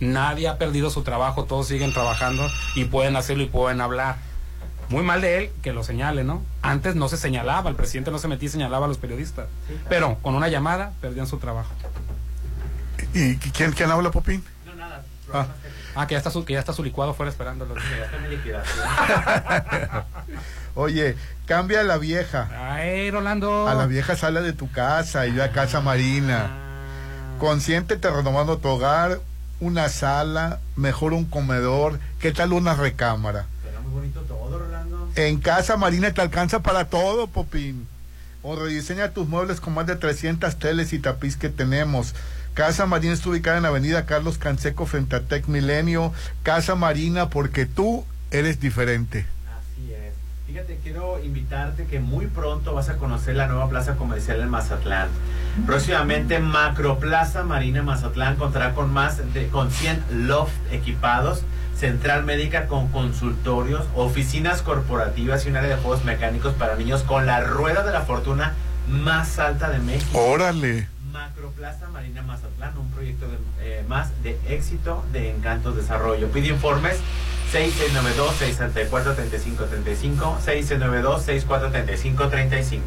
Nadie 0.00 0.48
ha 0.48 0.58
perdido 0.58 0.90
su 0.90 1.02
trabajo, 1.02 1.44
todos 1.44 1.68
siguen 1.68 1.92
trabajando 1.92 2.48
y 2.74 2.84
pueden 2.84 3.16
hacerlo 3.16 3.44
y 3.44 3.46
pueden 3.46 3.80
hablar. 3.80 4.16
Muy 4.88 5.02
mal 5.02 5.20
de 5.20 5.38
él 5.38 5.50
que 5.62 5.72
lo 5.72 5.82
señale, 5.82 6.24
¿no? 6.24 6.42
Antes 6.60 6.94
no 6.94 7.08
se 7.08 7.16
señalaba, 7.16 7.70
el 7.70 7.76
presidente 7.76 8.10
no 8.10 8.18
se 8.18 8.28
metía 8.28 8.48
y 8.48 8.52
señalaba 8.52 8.86
a 8.86 8.88
los 8.88 8.98
periodistas, 8.98 9.46
pero 9.88 10.18
con 10.20 10.34
una 10.34 10.48
llamada 10.48 10.92
perdían 11.00 11.26
su 11.26 11.38
trabajo. 11.38 11.70
¿Y 13.14 13.36
quién, 13.36 13.72
quién 13.72 13.90
habla, 13.90 14.10
Popín? 14.10 14.44
Ah. 15.32 15.46
Ah, 15.96 16.06
que 16.06 16.14
ya 16.14 16.18
está 16.18 16.30
su, 16.30 16.44
que 16.44 16.54
ya 16.54 16.58
está 16.58 16.72
su 16.72 16.82
licuado 16.82 17.14
fuera 17.14 17.30
esperándolo. 17.30 17.74
Oye, 20.74 21.16
cambia 21.46 21.80
a 21.80 21.84
la 21.84 21.98
vieja. 21.98 22.48
Ay, 22.52 23.10
Rolando. 23.10 23.68
A 23.68 23.74
la 23.74 23.86
vieja 23.86 24.16
sale 24.16 24.42
de 24.42 24.52
tu 24.52 24.70
casa 24.70 25.26
y 25.26 25.30
ve 25.30 25.42
a 25.42 25.52
Casa 25.52 25.80
Marina. 25.80 26.63
Consiéntete 27.38 28.10
renovando 28.10 28.58
tu 28.58 28.68
hogar, 28.68 29.20
una 29.60 29.88
sala, 29.88 30.60
mejor 30.76 31.12
un 31.12 31.24
comedor. 31.24 31.98
¿Qué 32.20 32.32
tal 32.32 32.52
una 32.52 32.74
recámara? 32.74 33.46
Era 33.68 33.80
muy 33.80 33.92
bonito 33.92 34.20
todo, 34.22 34.58
Rolando. 34.58 35.08
En 35.16 35.38
Casa 35.40 35.76
Marina 35.76 36.12
te 36.12 36.20
alcanza 36.20 36.62
para 36.62 36.86
todo, 36.86 37.26
Popín. 37.26 37.86
O 38.42 38.56
rediseña 38.56 39.10
tus 39.10 39.26
muebles 39.28 39.60
con 39.60 39.74
más 39.74 39.86
de 39.86 39.96
300 39.96 40.58
teles 40.58 40.92
y 40.92 40.98
tapiz 40.98 41.36
que 41.36 41.48
tenemos. 41.48 42.14
Casa 42.54 42.86
Marina 42.86 43.14
está 43.14 43.30
ubicada 43.30 43.58
en 43.58 43.64
Avenida 43.64 44.06
Carlos 44.06 44.38
Canseco 44.38 44.86
frente 44.86 45.16
a 45.16 45.22
Milenio. 45.46 46.12
Casa 46.42 46.74
Marina 46.76 47.30
porque 47.30 47.66
tú 47.66 48.04
eres 48.30 48.60
diferente. 48.60 49.26
Fíjate, 50.46 50.78
quiero 50.82 51.24
invitarte 51.24 51.86
que 51.86 52.00
muy 52.00 52.26
pronto 52.26 52.74
vas 52.74 52.90
a 52.90 52.98
conocer 52.98 53.34
la 53.34 53.46
nueva 53.46 53.66
plaza 53.70 53.96
comercial 53.96 54.40
en 54.40 54.50
Mazatlán. 54.50 55.08
Próximamente 55.64 56.38
Macroplaza 56.38 57.44
Marina 57.44 57.82
Mazatlán 57.82 58.36
contará 58.36 58.74
con 58.74 58.92
más 58.92 59.32
de 59.32 59.48
con 59.48 59.70
100 59.70 60.28
loft 60.28 60.52
equipados, 60.70 61.44
central 61.74 62.24
médica 62.24 62.66
con 62.66 62.88
consultorios, 62.88 63.86
oficinas 63.94 64.60
corporativas 64.60 65.46
y 65.46 65.48
un 65.48 65.56
área 65.56 65.76
de 65.76 65.82
juegos 65.82 66.04
mecánicos 66.04 66.52
para 66.52 66.76
niños 66.76 67.02
con 67.04 67.24
la 67.24 67.40
rueda 67.40 67.82
de 67.82 67.92
la 67.92 68.02
fortuna 68.02 68.52
más 68.86 69.38
alta 69.38 69.70
de 69.70 69.78
México. 69.78 70.18
Órale. 70.18 70.88
Macroplaza 71.10 71.88
Marina 71.88 72.22
Mazatlán, 72.22 72.76
un 72.76 72.90
proyecto 72.90 73.26
de, 73.28 73.38
eh, 73.62 73.84
más 73.88 74.10
de 74.22 74.38
éxito 74.46 75.04
de 75.10 75.30
Encantos 75.30 75.74
Desarrollo. 75.74 76.28
Pide 76.28 76.48
informes 76.48 76.98
6692-643535, 77.52 80.38
6692-643535. 80.44 82.80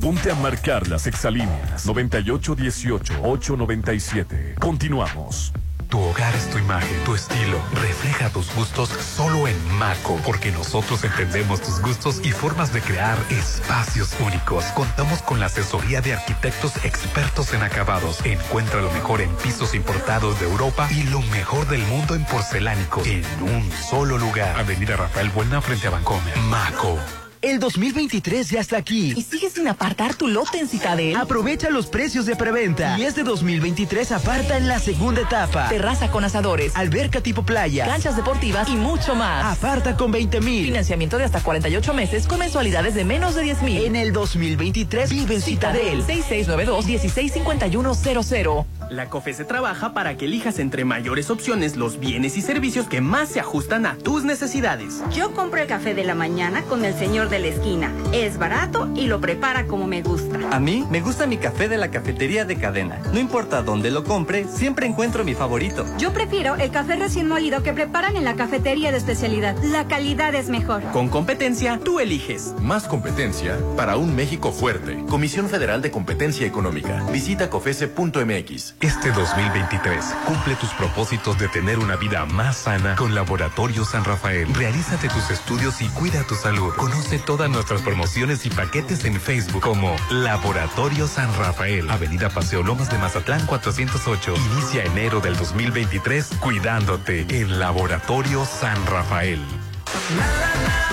Ponte 0.00 0.30
a 0.30 0.34
marcar 0.34 0.86
las 0.88 1.06
exalíneas 1.06 1.86
9818-897. 1.86 4.56
Continuamos. 4.58 5.52
Tu 5.94 6.00
hogar 6.00 6.34
es 6.34 6.50
tu 6.50 6.58
imagen, 6.58 7.04
tu 7.04 7.14
estilo. 7.14 7.62
Refleja 7.72 8.28
tus 8.28 8.52
gustos 8.56 8.88
solo 8.88 9.46
en 9.46 9.56
Maco, 9.78 10.20
porque 10.26 10.50
nosotros 10.50 11.04
entendemos 11.04 11.60
tus 11.60 11.80
gustos 11.80 12.20
y 12.24 12.32
formas 12.32 12.72
de 12.72 12.80
crear 12.80 13.16
espacios 13.30 14.16
únicos. 14.18 14.64
Contamos 14.74 15.22
con 15.22 15.38
la 15.38 15.46
asesoría 15.46 16.00
de 16.00 16.14
arquitectos 16.14 16.84
expertos 16.84 17.54
en 17.54 17.62
acabados. 17.62 18.26
Encuentra 18.26 18.80
lo 18.80 18.90
mejor 18.90 19.20
en 19.20 19.32
pisos 19.36 19.72
importados 19.72 20.40
de 20.40 20.46
Europa 20.46 20.88
y 20.90 21.04
lo 21.04 21.22
mejor 21.22 21.68
del 21.68 21.82
mundo 21.82 22.16
en 22.16 22.24
porcelánicos 22.24 23.06
en 23.06 23.24
un 23.40 23.70
solo 23.70 24.18
lugar. 24.18 24.58
Avenida 24.58 24.96
Rafael 24.96 25.28
Buena 25.28 25.62
frente 25.62 25.86
a 25.86 25.90
Bancomer. 25.90 26.36
Maco. 26.38 26.98
El 27.44 27.60
2023 27.60 28.48
ya 28.48 28.60
está 28.60 28.78
aquí. 28.78 29.12
¿Y 29.14 29.20
sigues 29.20 29.52
sin 29.52 29.68
apartar 29.68 30.14
tu 30.14 30.28
lote 30.28 30.60
en 30.60 30.66
Citadel? 30.66 31.14
Aprovecha 31.14 31.68
los 31.68 31.88
precios 31.88 32.24
de 32.24 32.36
preventa. 32.36 32.98
Y 32.98 33.02
este 33.02 33.22
2023 33.22 34.12
aparta 34.12 34.56
en 34.56 34.66
la 34.66 34.78
segunda 34.78 35.20
etapa. 35.20 35.68
Terraza 35.68 36.10
con 36.10 36.24
asadores, 36.24 36.74
alberca 36.74 37.20
tipo 37.20 37.44
playa, 37.44 37.84
canchas 37.84 38.16
deportivas 38.16 38.66
y 38.70 38.76
mucho 38.76 39.14
más. 39.14 39.58
Aparta 39.58 39.94
con 39.94 40.10
20 40.10 40.40
mil. 40.40 40.64
Financiamiento 40.64 41.18
de 41.18 41.24
hasta 41.24 41.42
48 41.42 41.92
meses 41.92 42.26
con 42.26 42.38
mensualidades 42.38 42.94
de 42.94 43.04
menos 43.04 43.34
de 43.34 43.42
10 43.42 43.60
mil. 43.60 43.84
En 43.84 43.96
el 43.96 44.14
2023 44.14 45.10
vive 45.10 45.34
en 45.34 45.42
Citadel. 45.42 46.02
6692-165100. 46.06 48.64
La 48.88 49.10
COFESE 49.10 49.44
trabaja 49.44 49.92
para 49.92 50.16
que 50.16 50.24
elijas 50.24 50.58
entre 50.58 50.86
mayores 50.86 51.28
opciones 51.28 51.76
los 51.76 51.98
bienes 51.98 52.38
y 52.38 52.42
servicios 52.42 52.86
que 52.86 53.02
más 53.02 53.28
se 53.28 53.40
ajustan 53.40 53.84
a 53.84 53.98
tus 53.98 54.24
necesidades. 54.24 55.02
Yo 55.12 55.32
compro 55.32 55.60
el 55.60 55.66
café 55.66 55.92
de 55.94 56.04
la 56.04 56.14
mañana 56.14 56.62
con 56.62 56.86
el 56.86 56.94
señor 56.94 57.28
de 57.28 57.33
la 57.38 57.48
esquina. 57.48 57.92
Es 58.12 58.38
barato 58.38 58.90
y 58.94 59.06
lo 59.06 59.20
prepara 59.20 59.66
como 59.66 59.86
me 59.86 60.02
gusta. 60.02 60.38
A 60.50 60.60
mí 60.60 60.86
me 60.90 61.00
gusta 61.00 61.26
mi 61.26 61.36
café 61.36 61.68
de 61.68 61.76
la 61.76 61.90
cafetería 61.90 62.44
de 62.44 62.56
cadena. 62.56 63.00
No 63.12 63.18
importa 63.18 63.62
dónde 63.62 63.90
lo 63.90 64.04
compre, 64.04 64.46
siempre 64.48 64.86
encuentro 64.86 65.24
mi 65.24 65.34
favorito. 65.34 65.84
Yo 65.98 66.12
prefiero 66.12 66.56
el 66.56 66.70
café 66.70 66.96
recién 66.96 67.28
molido 67.28 67.62
que 67.62 67.72
preparan 67.72 68.16
en 68.16 68.24
la 68.24 68.34
cafetería 68.34 68.90
de 68.90 68.98
especialidad. 68.98 69.56
La 69.62 69.86
calidad 69.86 70.34
es 70.34 70.48
mejor. 70.48 70.82
Con 70.92 71.08
competencia, 71.08 71.80
tú 71.82 72.00
eliges. 72.00 72.54
Más 72.60 72.84
competencia 72.84 73.58
para 73.76 73.96
un 73.96 74.14
México 74.14 74.52
fuerte. 74.52 75.04
Comisión 75.08 75.48
Federal 75.48 75.82
de 75.82 75.90
Competencia 75.90 76.46
Económica. 76.46 77.04
Visita 77.12 77.50
cofese.mx. 77.50 78.74
Este 78.80 79.10
2023 79.12 80.04
cumple 80.26 80.54
tus 80.56 80.70
propósitos 80.70 81.38
de 81.38 81.48
tener 81.48 81.78
una 81.78 81.96
vida 81.96 82.24
más 82.26 82.56
sana 82.56 82.96
con 82.96 83.14
Laboratorio 83.14 83.84
San 83.84 84.04
Rafael. 84.04 84.52
Realízate 84.54 85.08
tus 85.08 85.30
estudios 85.30 85.80
y 85.80 85.88
cuida 85.88 86.22
tu 86.24 86.34
salud. 86.34 86.74
Conoce 86.76 87.18
todas 87.24 87.50
nuestras 87.50 87.82
promociones 87.82 88.44
y 88.46 88.50
paquetes 88.50 89.04
en 89.04 89.20
Facebook 89.20 89.62
como 89.62 89.96
Laboratorio 90.10 91.06
San 91.06 91.34
Rafael. 91.38 91.90
Avenida 91.90 92.28
Paseo 92.28 92.62
Lomas 92.62 92.90
de 92.90 92.98
Mazatlán 92.98 93.46
408. 93.46 94.34
Inicia 94.52 94.84
enero 94.84 95.20
del 95.20 95.36
2023 95.36 96.36
cuidándote 96.40 97.26
en 97.30 97.58
Laboratorio 97.58 98.44
San 98.44 98.84
Rafael. 98.86 99.40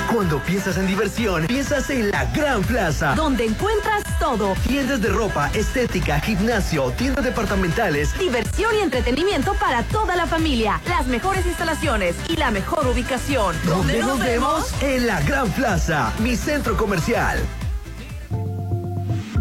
Cuando 0.09 0.39
piensas 0.39 0.77
en 0.77 0.87
diversión, 0.87 1.47
piensas 1.47 1.89
en 1.89 2.11
la 2.11 2.25
Gran 2.25 2.61
Plaza. 2.61 3.13
Donde 3.15 3.45
encuentras 3.45 4.03
todo. 4.19 4.55
Tiendas 4.67 5.01
de 5.01 5.09
ropa, 5.09 5.49
estética, 5.53 6.19
gimnasio, 6.19 6.91
tiendas 6.91 7.25
departamentales. 7.25 8.17
Diversión 8.17 8.75
y 8.75 8.79
entretenimiento 8.79 9.53
para 9.55 9.83
toda 9.83 10.15
la 10.15 10.27
familia. 10.27 10.81
Las 10.87 11.07
mejores 11.07 11.45
instalaciones 11.45 12.15
y 12.29 12.37
la 12.37 12.51
mejor 12.51 12.87
ubicación. 12.87 13.55
¿Dónde 13.65 13.99
nos, 13.99 14.19
vemos? 14.19 14.73
En 14.81 15.07
la 15.07 15.21
Gran 15.21 15.49
Plaza, 15.51 16.13
mi 16.19 16.35
centro 16.35 16.77
comercial. 16.77 17.39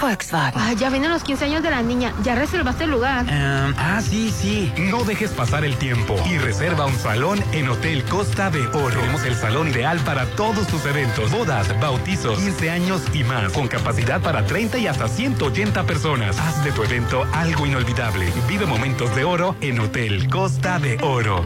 Volkswagen. 0.00 0.60
Ah, 0.60 0.72
ya 0.72 0.90
vienen 0.90 1.10
los 1.10 1.22
15 1.22 1.44
años 1.46 1.62
de 1.62 1.70
la 1.70 1.82
niña. 1.82 2.12
¿Ya 2.22 2.34
reservaste 2.34 2.84
el 2.84 2.90
lugar? 2.90 3.26
ah, 3.28 4.00
sí, 4.02 4.30
sí. 4.30 4.72
No 4.78 5.04
dejes 5.04 5.30
pasar 5.30 5.64
el 5.64 5.76
tiempo 5.76 6.16
y 6.28 6.38
reserva 6.38 6.86
un 6.86 6.96
salón 6.96 7.42
en 7.52 7.68
Hotel 7.68 8.04
Costa 8.04 8.50
de 8.50 8.66
Oro. 8.68 9.00
Tenemos 9.00 9.24
el 9.24 9.34
salón 9.34 9.68
ideal 9.68 9.98
para 10.00 10.26
todos 10.26 10.66
tus 10.68 10.84
eventos, 10.86 11.30
bodas, 11.30 11.78
bautizos, 11.80 12.38
15 12.38 12.70
años 12.70 13.02
y 13.12 13.24
más, 13.24 13.52
con 13.52 13.68
capacidad 13.68 14.20
para 14.20 14.44
30 14.44 14.78
y 14.78 14.86
hasta 14.86 15.08
180 15.08 15.84
personas. 15.84 16.38
Haz 16.38 16.64
de 16.64 16.72
tu 16.72 16.82
evento 16.82 17.24
algo 17.32 17.66
inolvidable. 17.66 18.32
Vive 18.48 18.66
momentos 18.66 19.14
de 19.14 19.24
oro 19.24 19.56
en 19.60 19.80
Hotel 19.80 20.28
Costa 20.28 20.78
de 20.78 20.98
Oro. 21.02 21.44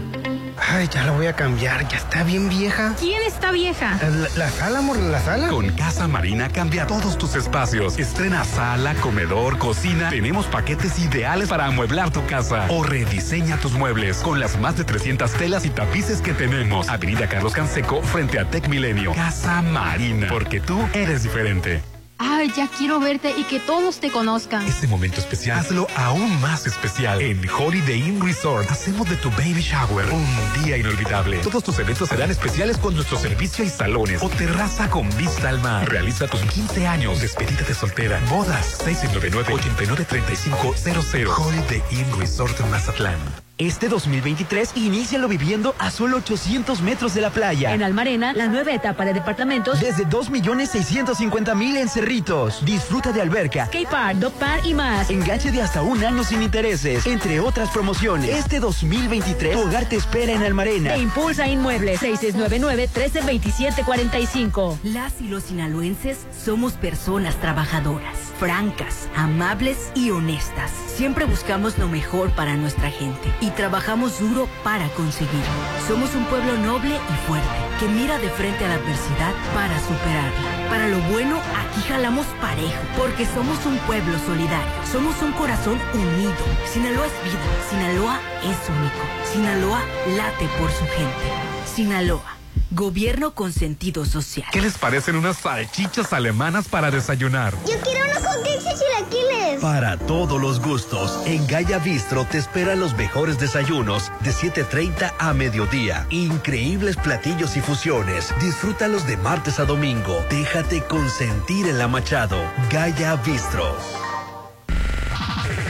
Ay, 0.59 0.89
ya 0.93 1.05
la 1.05 1.13
voy 1.13 1.27
a 1.27 1.35
cambiar, 1.35 1.87
ya 1.89 1.97
está 1.97 2.23
bien 2.25 2.49
vieja. 2.49 2.95
¿Quién 2.99 3.23
está 3.23 3.53
vieja? 3.53 3.99
La, 4.03 4.29
la 4.37 4.51
sala, 4.51 4.79
amor, 4.79 4.97
la 4.99 5.21
sala. 5.21 5.49
Con 5.49 5.71
Casa 5.71 6.09
Marina 6.09 6.49
cambia 6.49 6.87
todos 6.87 7.19
tus 7.19 7.35
espacios. 7.35 7.99
Estrena 7.99 8.45
sala, 8.45 8.95
comedor, 8.95 9.59
cocina. 9.59 10.11
Tenemos 10.11 10.47
paquetes 10.47 10.99
ideales 10.99 11.49
para 11.49 11.67
amueblar 11.67 12.11
tu 12.11 12.25
casa. 12.27 12.67
O 12.69 12.83
rediseña 12.83 13.57
tus 13.59 13.73
muebles 13.73 14.19
con 14.19 14.41
las 14.41 14.59
más 14.59 14.77
de 14.77 14.85
300 14.85 15.33
telas 15.33 15.65
y 15.65 15.71
tapices 15.71 16.21
que 16.21 16.35
tenemos. 16.35 16.89
Avenida 16.89 17.29
Carlos 17.29 17.53
Canseco 17.53 18.03
frente 18.03 18.39
a 18.39 18.45
Tec 18.45 18.69
Milenio. 18.69 19.15
Casa 19.15 19.63
Marina, 19.63 20.29
porque 20.31 20.61
tú 20.61 20.89
eres 20.93 21.23
diferente. 21.23 21.83
Ay, 22.19 22.53
ya 22.57 22.69
quiero 22.69 23.01
verte 23.01 23.33
y 23.37 23.45
que 23.45 23.59
todos 23.61 24.01
te 24.01 24.11
conozcan. 24.11 24.67
Este 24.67 24.87
momento 24.87 25.21
especial, 25.21 25.59
hazlo 25.59 25.87
aún 25.97 26.41
más 26.41 26.67
especial. 26.67 27.21
En 27.21 27.41
Holiday 27.49 28.01
Inn 28.01 28.21
Resort, 28.21 28.71
hacemos 28.71 29.09
de 29.09 29.17
tu 29.17 29.31
baby 29.31 29.61
shower 29.61 30.07
un 30.13 30.27
día 30.63 30.77
inolvidable. 30.77 31.39
Todos 31.39 31.65
tus 31.65 31.79
eventos 31.79 32.09
serán 32.09 32.31
especiales 32.31 32.79
con 32.79 32.95
nuestro 32.95 33.19
servicio 33.19 33.65
y 33.65 33.69
salones 33.69 34.23
o 34.23 34.29
terraza 34.29 34.89
con 34.91 35.09
vista 35.17 35.49
al 35.49 35.61
mar. 35.61 35.89
Realiza 35.89 36.29
tus 36.29 36.41
15 36.43 36.87
años, 36.87 37.21
despedida 37.21 37.63
de 37.63 37.75
soltera, 37.75 38.21
bodas, 38.31 38.85
699-893500. 38.87 41.37
Holiday 41.37 41.83
Inn 41.91 42.07
Resort 42.19 42.59
Mazatlán. 42.71 43.19
Este 43.63 43.89
2023, 43.89 44.73
inícialo 44.75 45.29
viviendo 45.29 45.77
a 45.79 45.93
solo 45.93 46.17
800 46.17 46.83
metros 46.83 47.15
de 47.15 47.21
la 47.21 47.31
playa. 47.31 47.73
En 47.73 47.85
Almarena, 47.85 48.33
la 48.33 48.49
nueva 48.49 48.73
etapa 48.73 49.05
de 49.05 49.15
departamentos. 49.15 49.79
Desde 49.79 50.05
2.650.000 50.05 51.77
en 51.77 51.89
Cerritos. 51.89 52.65
Disfruta 52.65 53.13
de 53.13 53.23
alberca, 53.23 53.69
K-Park, 53.71 54.19
Dog 54.19 54.33
Park 54.33 54.63
y 54.65 54.75
más. 54.75 55.11
enganche 55.11 55.53
de 55.53 55.63
hasta 55.63 55.83
un 55.83 56.03
año 56.03 56.25
sin 56.25 56.43
intereses, 56.43 57.07
entre 57.07 57.39
otras 57.39 57.71
promociones. 57.71 58.31
Este 58.31 58.59
2023, 58.59 59.53
tu 59.53 59.61
hogar 59.61 59.89
te 59.89 59.95
espera 59.95 60.33
en 60.33 60.43
Almarena. 60.43 60.95
Te 60.95 60.99
impulsa 60.99 61.47
Inmuebles 61.47 62.03
6699-132745. 62.03 64.79
Las 64.83 65.21
y 65.21 65.29
los 65.29 65.45
sinaloenses 65.45 66.19
somos 66.45 66.73
personas 66.73 67.37
trabajadoras, 67.37 68.32
francas, 68.43 69.09
amables 69.15 69.93
y 69.95 70.11
honestas. 70.11 70.73
Siempre 70.97 71.27
buscamos 71.27 71.79
lo 71.79 71.87
mejor 71.87 72.33
para 72.33 72.57
nuestra 72.57 72.91
gente 72.91 73.33
y 73.41 73.51
trabajamos 73.51 74.19
duro 74.19 74.49
para 74.65 74.89
conseguirlo. 74.95 75.63
Somos 75.87 76.13
un 76.17 76.25
pueblo 76.25 76.59
noble 76.59 76.97
y 76.97 77.29
fuerte 77.29 77.49
que 77.79 77.87
mira 77.87 78.19
de 78.19 78.29
frente 78.31 78.65
a 78.65 78.69
la 78.69 78.75
adversidad 78.75 79.33
para 79.55 79.79
superarla. 79.79 80.69
Para 80.69 80.89
lo 80.89 80.99
bueno, 81.13 81.37
aquí 81.37 81.83
jalamos 81.87 82.27
parejo, 82.41 82.83
porque 82.99 83.27
somos 83.27 83.65
un 83.65 83.79
pueblo 83.87 84.19
solidario. 84.27 84.73
Somos 84.91 85.23
un 85.23 85.31
corazón 85.35 85.79
unido. 85.95 86.35
Sinaloa 86.67 87.07
es 87.07 87.25
vida. 87.25 87.47
Sinaloa 87.71 88.19
es 88.43 88.59
único. 88.69 89.05
Sinaloa 89.33 89.81
late 90.17 90.49
por 90.59 90.69
su 90.73 90.85
gente. 90.87 91.27
Sinaloa. 91.73 92.42
Gobierno 92.71 93.35
con 93.35 93.53
sentido 93.53 94.07
social. 94.07 94.47
¿Qué 94.51 94.63
les 94.63 94.79
parecen 94.79 95.17
unas 95.17 95.39
salchichas 95.39 96.13
alemanas 96.13 96.69
para 96.69 96.91
desayunar? 96.91 97.55
Yo 97.67 97.75
quiero 97.83 98.05
unos 98.05 98.23
hotcakes 98.23 98.65
y 98.65 98.79
chilaquiles. 98.79 99.61
Para 99.61 99.99
todos 99.99 100.41
los 100.41 100.61
gustos, 100.61 101.21
en 101.27 101.47
Gaya 101.47 101.79
Bistro 101.79 102.25
te 102.25 102.39
esperan 102.39 102.81
los 102.81 102.95
mejores 102.95 103.39
desayunos 103.39 104.11
de 104.21 104.33
7.30 104.33 105.13
a 105.19 105.35
mediodía. 105.35 106.07
Increíbles 106.09 106.97
platillos 106.97 107.57
y 107.57 107.61
fusiones. 107.61 108.33
Disfrútalos 108.41 109.07
de 109.07 109.19
martes 109.19 109.61
a 109.61 109.67
domingo. 109.67 110.25
Déjate 110.31 110.83
consentir 110.85 111.67
en 111.67 111.79
la 111.79 111.89
Machado. 111.89 112.43
Gaya 112.71 113.17
Bistro. 113.17 113.77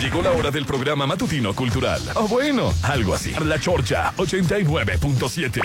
Llegó 0.01 0.23
la 0.23 0.31
hora 0.33 0.51
del 0.51 0.67
programa 0.67 1.07
matutino 1.07 1.55
cultural. 1.55 2.03
O 2.15 2.29
bueno, 2.29 2.73
algo 2.83 3.15
así. 3.15 3.33
La 3.45 3.59
Chorcha 3.59 4.13
89.7. 4.17 5.63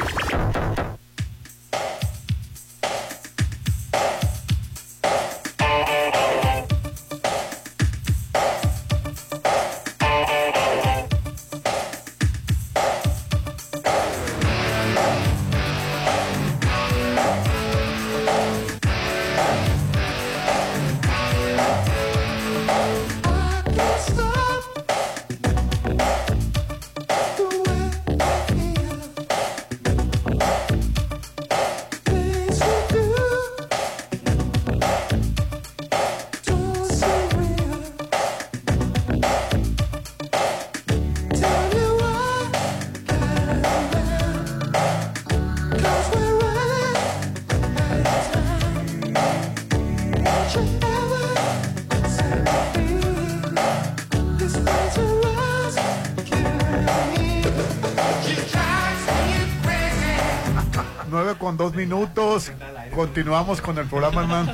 minutos. 61.76 62.52
Continuamos 62.94 63.62
con 63.62 63.78
el 63.78 63.88
programa, 63.88 64.22
hermano. 64.22 64.54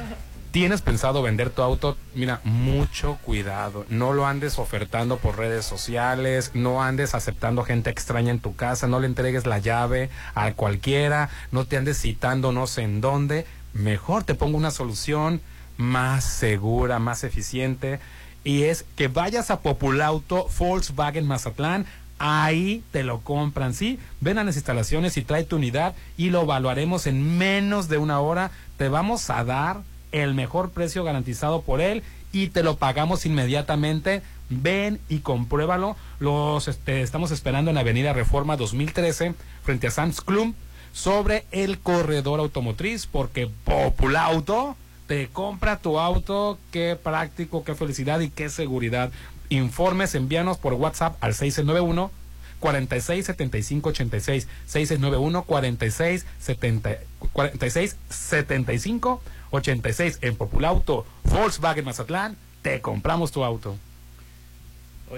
¿Tienes 0.54 0.82
pensado 0.82 1.24
vender 1.24 1.50
tu 1.50 1.64
auto? 1.64 1.98
Mira, 2.14 2.40
mucho 2.44 3.18
cuidado. 3.24 3.88
No 3.90 4.14
lo 4.14 4.28
andes 4.28 4.60
ofertando 4.60 5.18
por 5.18 5.38
redes 5.38 5.66
sociales, 5.66 6.52
no 6.54 6.84
andes 6.84 7.16
aceptando 7.16 7.64
gente 7.64 7.90
extraña 7.90 8.30
en 8.30 8.40
tu 8.40 8.56
casa, 8.56 8.88
no 8.88 9.00
le 9.00 9.08
entregues 9.08 9.48
la 9.48 9.58
llave 9.58 10.12
a 10.36 10.52
cualquiera, 10.54 11.32
no 11.52 11.66
te 11.66 11.78
andes 11.78 12.00
citando 12.00 12.52
no 12.52 12.68
sé 12.68 12.84
en 12.84 13.02
dónde. 13.02 13.48
Mejor 13.74 14.26
te 14.26 14.36
pongo 14.36 14.56
una 14.56 14.70
solución 14.70 15.42
más 15.78 16.24
segura, 16.24 17.00
más 17.00 17.24
eficiente. 17.24 18.00
Y 18.44 18.64
es 18.64 18.86
que 18.96 19.08
vayas 19.08 19.50
a 19.50 19.62
Populauto 19.62 20.48
Volkswagen 20.60 21.26
Mazatlán. 21.26 21.88
Ahí 22.26 22.86
te 22.94 23.04
lo 23.04 23.20
compran, 23.20 23.74
¿sí? 23.74 24.00
Ven 24.22 24.38
a 24.38 24.46
las 24.46 24.56
instalaciones 24.56 25.18
y 25.18 25.24
trae 25.24 25.44
tu 25.44 25.58
unidad 25.58 25.94
y 26.16 26.30
lo 26.30 26.44
evaluaremos 26.44 27.06
en 27.06 27.38
menos 27.38 27.90
de 27.90 27.98
una 27.98 28.22
hora. 28.22 28.50
Te 28.78 28.88
vamos 28.88 29.30
a 29.30 29.44
dar 29.44 29.82
el 30.14 30.34
mejor 30.34 30.70
precio 30.70 31.04
garantizado 31.04 31.64
por 31.64 31.82
él 31.82 32.02
y 32.32 32.48
te 32.48 32.64
lo 32.64 32.78
pagamos 32.78 33.26
inmediatamente. 33.26 34.22
Ven 34.50 35.02
y 35.10 35.20
compruébalo. 35.20 35.98
Los 36.22 36.70
este, 36.70 37.02
estamos 37.02 37.32
esperando 37.32 37.72
en 37.72 37.78
Avenida 37.78 38.14
Reforma 38.14 38.56
2013 38.56 39.34
frente 39.62 39.88
a 39.88 39.92
Sam's 39.92 40.22
Club 40.22 40.56
sobre 40.94 41.44
el 41.52 41.78
corredor 41.78 42.40
automotriz 42.40 43.06
porque 43.06 43.50
Populauto 43.66 44.78
te 45.08 45.28
compra 45.28 45.78
tu 45.78 46.00
auto. 46.00 46.58
Qué 46.72 46.98
práctico, 47.02 47.66
qué 47.66 47.76
felicidad 47.76 48.22
y 48.22 48.30
qué 48.30 48.48
seguridad. 48.48 49.12
Informes, 49.54 50.16
envíanos 50.16 50.58
por 50.58 50.74
WhatsApp 50.74 51.16
al 51.22 51.34
691 51.34 52.12
46 52.60 53.26
75 53.26 53.90
86 53.90 54.48
691 54.66 55.44
46 55.44 56.26
70 56.40 56.98
46 57.34 57.98
75 58.10 59.22
86 59.52 60.20
en 60.22 60.36
Populauto 60.36 61.06
Volkswagen 61.26 61.86
Mazatlán 61.86 62.38
te 62.62 62.82
compramos 62.82 63.32
tu 63.32 63.44
auto 63.44 63.76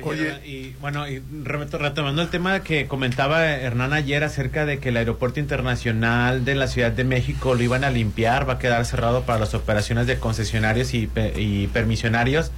Oye, 0.03 0.45
y 0.45 0.75
bueno, 0.81 1.07
y 1.07 1.21
re- 1.43 1.65
retomando 1.65 2.21
el 2.21 2.29
tema 2.29 2.61
que 2.61 2.87
comentaba 2.87 3.45
Hernán 3.45 3.93
ayer 3.93 4.23
acerca 4.23 4.65
de 4.65 4.79
que 4.79 4.89
el 4.89 4.97
aeropuerto 4.97 5.39
internacional 5.39 6.45
de 6.45 6.55
la 6.55 6.67
Ciudad 6.67 6.91
de 6.91 7.03
México 7.03 7.55
lo 7.55 7.61
iban 7.63 7.83
a 7.83 7.89
limpiar, 7.89 8.47
va 8.47 8.53
a 8.53 8.59
quedar 8.59 8.85
cerrado 8.85 9.23
para 9.23 9.39
las 9.39 9.53
operaciones 9.53 10.07
de 10.07 10.17
concesionarios 10.19 10.93
y, 10.93 11.09
y 11.35 11.67
permisionarios. 11.67 12.51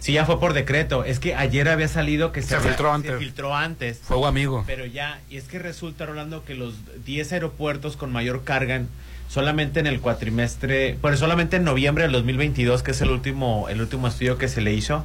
Sí, 0.00 0.12
ya 0.12 0.24
fue 0.24 0.38
por 0.38 0.52
decreto. 0.54 1.04
Es 1.04 1.18
que 1.18 1.34
ayer 1.34 1.68
había 1.68 1.88
salido 1.88 2.30
que 2.32 2.42
se, 2.42 2.58
filtró 2.60 2.92
antes. 2.92 3.10
se 3.12 3.18
filtró 3.18 3.54
antes. 3.56 3.98
Fuego 3.98 4.26
amigo. 4.26 4.64
Pero 4.66 4.86
ya, 4.86 5.20
y 5.30 5.36
es 5.36 5.44
que 5.44 5.58
resulta, 5.58 6.06
Rolando, 6.06 6.44
que 6.44 6.54
los 6.54 6.74
10 7.04 7.32
aeropuertos 7.32 7.96
con 7.96 8.12
mayor 8.12 8.44
carga 8.44 8.76
en- 8.76 8.88
solamente 9.28 9.78
en 9.80 9.86
el 9.86 10.00
cuatrimestre, 10.00 10.96
bueno, 11.02 11.16
solamente 11.18 11.56
en 11.56 11.64
noviembre 11.64 12.04
del 12.04 12.12
2022, 12.12 12.82
que 12.82 12.92
es 12.92 13.00
el 13.02 13.10
último, 13.10 13.66
el 13.68 13.80
último 13.80 14.08
estudio 14.08 14.38
que 14.38 14.48
se 14.48 14.60
le 14.62 14.72
hizo, 14.72 15.04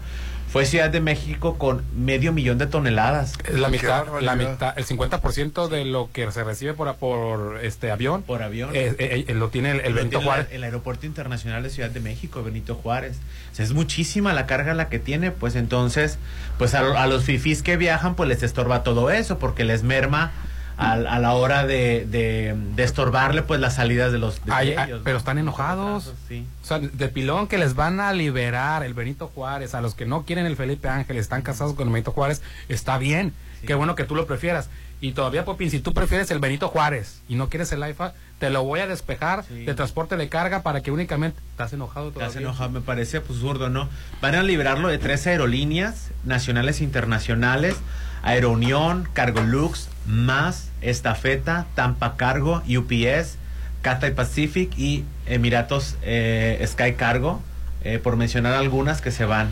fue 0.54 0.66
Ciudad 0.68 0.90
de 0.92 1.02
México 1.02 1.58
con 1.58 1.84
medio 1.96 2.32
millón 2.32 2.60
de 2.60 2.68
toneladas. 2.68 3.34
La 3.52 3.70
mitad, 3.70 4.06
la 4.22 4.36
mitad, 4.36 4.78
el 4.78 4.86
50% 4.86 5.68
de 5.68 5.84
lo 5.84 6.10
que 6.14 6.32
se 6.32 6.44
recibe 6.44 6.74
por, 6.76 6.94
por 6.98 7.60
este 7.64 7.90
avión, 7.90 8.22
por 8.22 8.44
avión, 8.44 8.70
eh, 8.74 8.96
eh, 9.00 9.26
eh, 9.28 9.34
lo 9.34 9.50
tiene 9.50 9.72
el, 9.72 9.80
el 9.82 9.90
Lo 9.90 9.96
Benito 9.96 10.10
tiene 10.20 10.26
Juárez. 10.26 10.48
la- 10.52 10.56
El 10.56 10.64
Aeropuerto 10.64 11.06
Internacional 11.08 11.64
de 11.64 11.72
Ciudad 11.72 11.90
de 11.90 12.00
México, 12.00 12.44
Benito 12.44 12.76
Juárez. 12.76 13.18
O 13.52 13.56
sea, 13.56 13.66
es 13.66 13.74
muchísima 13.74 14.32
la 14.34 14.46
carga 14.46 14.76
la 14.76 14.90
que 14.90 15.00
tiene, 15.00 15.32
pues 15.32 15.56
entonces, 15.56 16.20
pues 16.60 16.76
a, 16.76 17.02
a 17.02 17.08
los 17.08 17.24
fifís 17.24 17.64
que 17.64 17.76
viajan, 17.76 18.14
pues 18.16 18.30
les 18.30 18.44
estorba 18.44 18.84
todo 18.84 19.10
eso, 19.10 19.40
porque 19.40 19.64
les 19.66 19.82
merma 19.82 20.32
a, 20.78 20.94
a 20.94 21.20
la 21.20 21.34
hora 21.34 21.66
de, 21.66 22.06
de, 22.10 22.56
de 22.76 22.84
estorbarle, 22.84 23.42
pues 23.44 23.60
las 23.60 23.76
salidas 23.76 24.12
de 24.12 24.20
los 24.20 24.44
de 24.46 24.52
Ay, 24.52 24.70
ellos, 24.70 24.82
ay, 24.82 24.92
¿no? 24.92 25.00
pero 25.04 25.18
están 25.18 25.38
enojados. 25.38 26.14
Sí. 26.28 26.46
O 26.64 26.66
sea, 26.66 26.80
de 26.80 27.08
pilón 27.10 27.48
que 27.48 27.58
les 27.58 27.76
van 27.76 28.00
a 28.00 28.14
liberar 28.14 28.84
el 28.84 28.94
Benito 28.94 29.28
Juárez, 29.34 29.76
a 29.76 29.82
los 29.82 29.96
que 29.96 30.06
no 30.06 30.24
quieren 30.24 30.46
el 30.46 30.56
Felipe 30.56 30.88
Ángel, 30.88 31.18
están 31.18 31.42
casados 31.42 31.74
con 31.74 31.88
el 31.88 31.94
Benito 31.94 32.12
Juárez, 32.12 32.42
está 32.70 32.98
bien. 32.98 33.34
Qué 33.66 33.76
bueno 33.76 33.96
que 33.96 34.04
tú 34.04 34.16
lo 34.16 34.26
prefieras. 34.26 34.70
Y 35.00 35.12
todavía, 35.14 35.44
Popín, 35.46 35.70
si 35.70 35.80
tú 35.80 35.94
prefieres 35.94 36.32
el 36.32 36.40
Benito 36.40 36.70
Juárez 36.70 37.22
y 37.28 37.36
no 37.36 37.50
quieres 37.50 37.72
el 37.74 37.84
AIFA, 37.84 38.14
te 38.40 38.50
lo 38.50 38.64
voy 38.64 38.80
a 38.82 38.88
despejar 38.88 39.46
de 39.46 39.74
transporte 39.74 40.16
de 40.18 40.30
carga 40.30 40.64
para 40.64 40.82
que 40.82 40.92
únicamente... 40.92 41.40
¿Estás 41.52 41.74
enojado 41.74 42.10
todavía? 42.10 42.28
Estás 42.28 42.42
enojado, 42.42 42.70
me 42.72 42.82
parece 42.82 43.18
absurdo, 43.18 43.70
¿no? 43.70 43.90
Van 44.22 44.36
a 44.36 44.44
librarlo 44.44 44.88
de 44.88 44.98
tres 44.98 45.28
aerolíneas 45.28 46.12
nacionales 46.24 46.80
e 46.82 46.86
internacionales, 46.86 47.76
Aerounión, 48.22 49.08
Cargolux, 49.14 49.90
Más, 50.06 50.70
Estafeta, 50.82 51.66
Tampa 51.76 52.16
Cargo, 52.18 52.62
UPS, 52.68 53.38
Cathay 53.82 54.14
Pacific 54.14 54.72
y 54.78 55.06
Emiratos 55.26 55.96
eh, 56.02 56.64
Sky 56.68 56.94
Cargo, 56.94 57.42
eh, 57.84 58.00
por 58.00 58.16
mencionar 58.16 58.54
algunas 58.54 59.02
que 59.02 59.12
se 59.12 59.26
van 59.26 59.50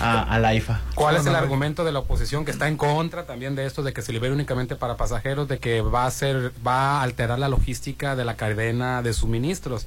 a, 0.00 0.22
a 0.22 0.38
la 0.38 0.54
IFA. 0.54 0.80
¿Cuál 0.94 1.16
es 1.16 1.26
el 1.26 1.34
argumento 1.34 1.84
de 1.84 1.90
la 1.92 1.98
oposición 2.00 2.44
que 2.44 2.50
está 2.52 2.68
en 2.68 2.76
contra 2.76 3.26
también 3.26 3.56
de 3.56 3.66
esto 3.66 3.82
de 3.82 3.92
que 3.92 4.02
se 4.02 4.12
libere 4.12 4.32
únicamente 4.32 4.76
para 4.76 4.96
pasajeros, 4.96 5.48
de 5.48 5.58
que 5.58 5.80
va 5.80 6.06
a 6.06 6.10
ser, 6.10 6.52
va 6.66 6.98
a 6.98 7.02
alterar 7.02 7.38
la 7.38 7.48
logística 7.48 8.14
de 8.14 8.24
la 8.24 8.36
cadena 8.36 9.02
de 9.02 9.12
suministros? 9.12 9.86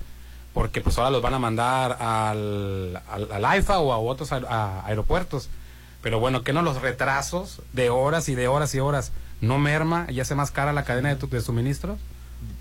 Porque 0.54 0.82
pues 0.82 0.98
ahora 0.98 1.12
los 1.12 1.22
van 1.22 1.34
a 1.34 1.40
mandar 1.40 1.94
al, 2.02 3.02
al, 3.10 3.32
al 3.32 3.46
AIFA 3.46 3.80
o 3.80 3.94
a 3.94 4.00
otros 4.00 4.34
aer- 4.34 4.48
a 4.50 4.86
aeropuertos. 4.86 5.48
Pero 6.02 6.20
bueno, 6.20 6.44
que 6.44 6.52
no 6.52 6.62
los 6.62 6.82
retrasos 6.82 7.62
de 7.72 7.90
horas 7.90 8.28
y 8.28 8.36
de 8.36 8.50
horas 8.50 8.76
y 8.76 8.80
horas 8.82 9.14
no 9.42 9.58
merma 9.60 10.06
y 10.10 10.20
hace 10.20 10.36
más 10.36 10.52
cara 10.52 10.72
la 10.74 10.84
cadena 10.84 11.10
de, 11.10 11.16
tu- 11.16 11.28
de 11.30 11.42
suministros. 11.42 12.00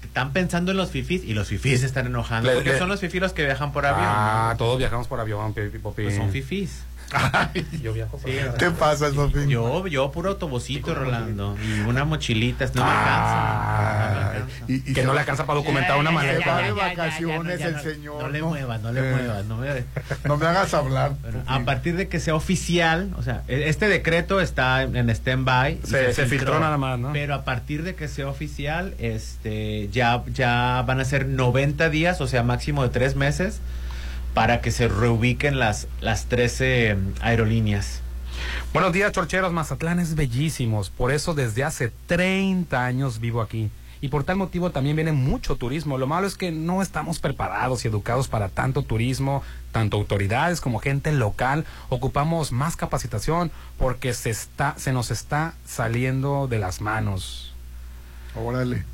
Están 0.03 0.33
pensando 0.33 0.73
en 0.73 0.77
los 0.77 0.91
fifís 0.91 1.23
y 1.25 1.35
los 1.35 1.47
fifís 1.49 1.81
se 1.81 1.87
están 1.87 2.07
enojando. 2.07 2.49
Le- 2.49 2.57
porque 2.57 2.73
le- 2.73 2.79
son 2.79 2.89
los 2.89 2.99
fifís 3.01 3.21
los 3.21 3.33
que 3.33 3.45
viajan 3.45 3.73
por 3.73 3.87
avión. 3.87 4.05
Ah, 4.07 4.49
¿no? 4.53 4.59
todos 4.59 4.79
viajamos 4.79 5.07
por 5.07 5.21
avión. 5.21 5.55
Pues 5.55 6.17
son 6.17 6.31
Yo 7.83 7.93
viajo 7.93 8.17
por 8.19 8.31
Sí, 8.31 8.39
avión. 8.39 8.55
¿Qué 8.59 8.71
pasa, 8.71 9.11
Sofín? 9.13 9.49
Yo, 9.49 9.87
yo 9.87 10.11
puro 10.13 10.31
autobusito, 10.31 10.95
Rolando. 10.95 11.57
Y 11.65 11.81
una 11.81 12.05
mochilita, 12.05 12.67
no 12.75 12.85
me 12.85 12.91
Ah, 12.91 14.31
alcanza. 14.35 14.65
y- 14.69 14.75
y 14.75 14.81
que 14.95 15.01
se 15.01 15.05
no 15.07 15.13
le 15.15 15.21
alcanza 15.21 15.47
para 15.47 15.59
documentar 15.59 15.99
una 15.99 16.11
Se 16.11 16.15
maleta. 16.15 16.59
de 16.63 16.73
vacaciones 16.73 17.59
ya, 17.59 17.65
ya, 17.65 17.69
el 17.71 17.77
no, 17.77 17.83
señor. 17.83 18.23
No 18.23 18.29
le 18.29 18.43
muevas, 18.43 18.81
no 18.83 18.93
le 18.93 19.01
Eh, 19.01 19.13
muevas. 19.15 19.45
No 19.47 19.57
me, 19.57 19.69
No 20.25 20.37
me 20.37 20.47
hagas 20.47 20.73
hablar. 20.75 21.13
a 21.47 21.61
partir 21.61 21.97
de 21.97 22.09
que 22.09 22.21
sea 22.21 22.35
oficial, 22.35 23.11
o 23.17 23.23
sea, 23.23 23.43
e- 23.49 23.69
este 23.69 23.89
decreto 23.89 24.41
está 24.41 24.83
en 24.83 25.11
stand-by. 25.11 25.81
y 25.83 25.87
Se- 25.87 26.13
se 26.15 26.27
filtró 26.27 26.59
nada 26.61 26.77
más, 26.79 26.99
¿no? 26.99 27.13
Pero 27.13 27.35
a 27.35 27.45
partir 27.45 27.83
de 27.83 27.95
que 27.95 28.09
sea 28.09 28.29
oficial, 28.29 28.95
este, 28.99 29.89
ya, 29.91 30.23
ya 30.33 30.83
van 30.87 31.01
a 31.01 31.05
ser 31.05 31.27
90 31.27 31.89
días, 31.91 32.21
o 32.21 32.27
sea, 32.27 32.43
máximo 32.43 32.83
de 32.83 32.89
tres 32.91 33.17
meses, 33.17 33.61
para 34.35 34.61
que 34.61 34.71
se 34.71 34.89
reubiquen 34.89 35.59
las, 35.59 35.89
las 36.01 36.27
13 36.27 36.97
aerolíneas. 37.21 38.01
Buenos 38.73 38.93
días, 38.93 39.13
chorcheros. 39.13 39.53
Mazatlán 39.53 39.99
es 39.99 40.15
bellísimos. 40.15 40.91
Por 40.91 41.13
eso 41.13 41.35
desde 41.35 41.65
hace 41.65 41.93
30 42.07 42.85
años 42.85 43.21
vivo 43.21 43.41
aquí. 43.41 43.71
Y 44.03 44.09
por 44.09 44.25
tal 44.25 44.37
motivo 44.37 44.71
también 44.71 44.97
viene 44.97 45.13
mucho 45.13 45.57
turismo. 45.57 45.99
Lo 45.99 46.07
malo 46.07 46.27
es 46.27 46.37
que 46.37 46.51
no 46.53 46.81
estamos 46.81 47.19
preparados 47.19 47.85
y 47.85 47.89
educados 47.89 48.29
para 48.29 48.49
tanto 48.49 48.83
turismo. 48.83 49.43
Tanto 49.73 49.99
autoridades 49.99 50.61
como 50.61 50.79
gente 50.79 51.13
local 51.13 51.65
ocupamos 51.91 52.51
más 52.51 52.77
capacitación 52.77 53.51
porque 53.79 54.15
se, 54.15 54.31
está, 54.31 54.75
se 54.79 54.93
nos 54.93 55.11
está 55.11 55.55
saliendo 55.67 56.49
de 56.49 56.59
las 56.59 56.81
manos. 56.81 57.53
Órale. 58.35 58.85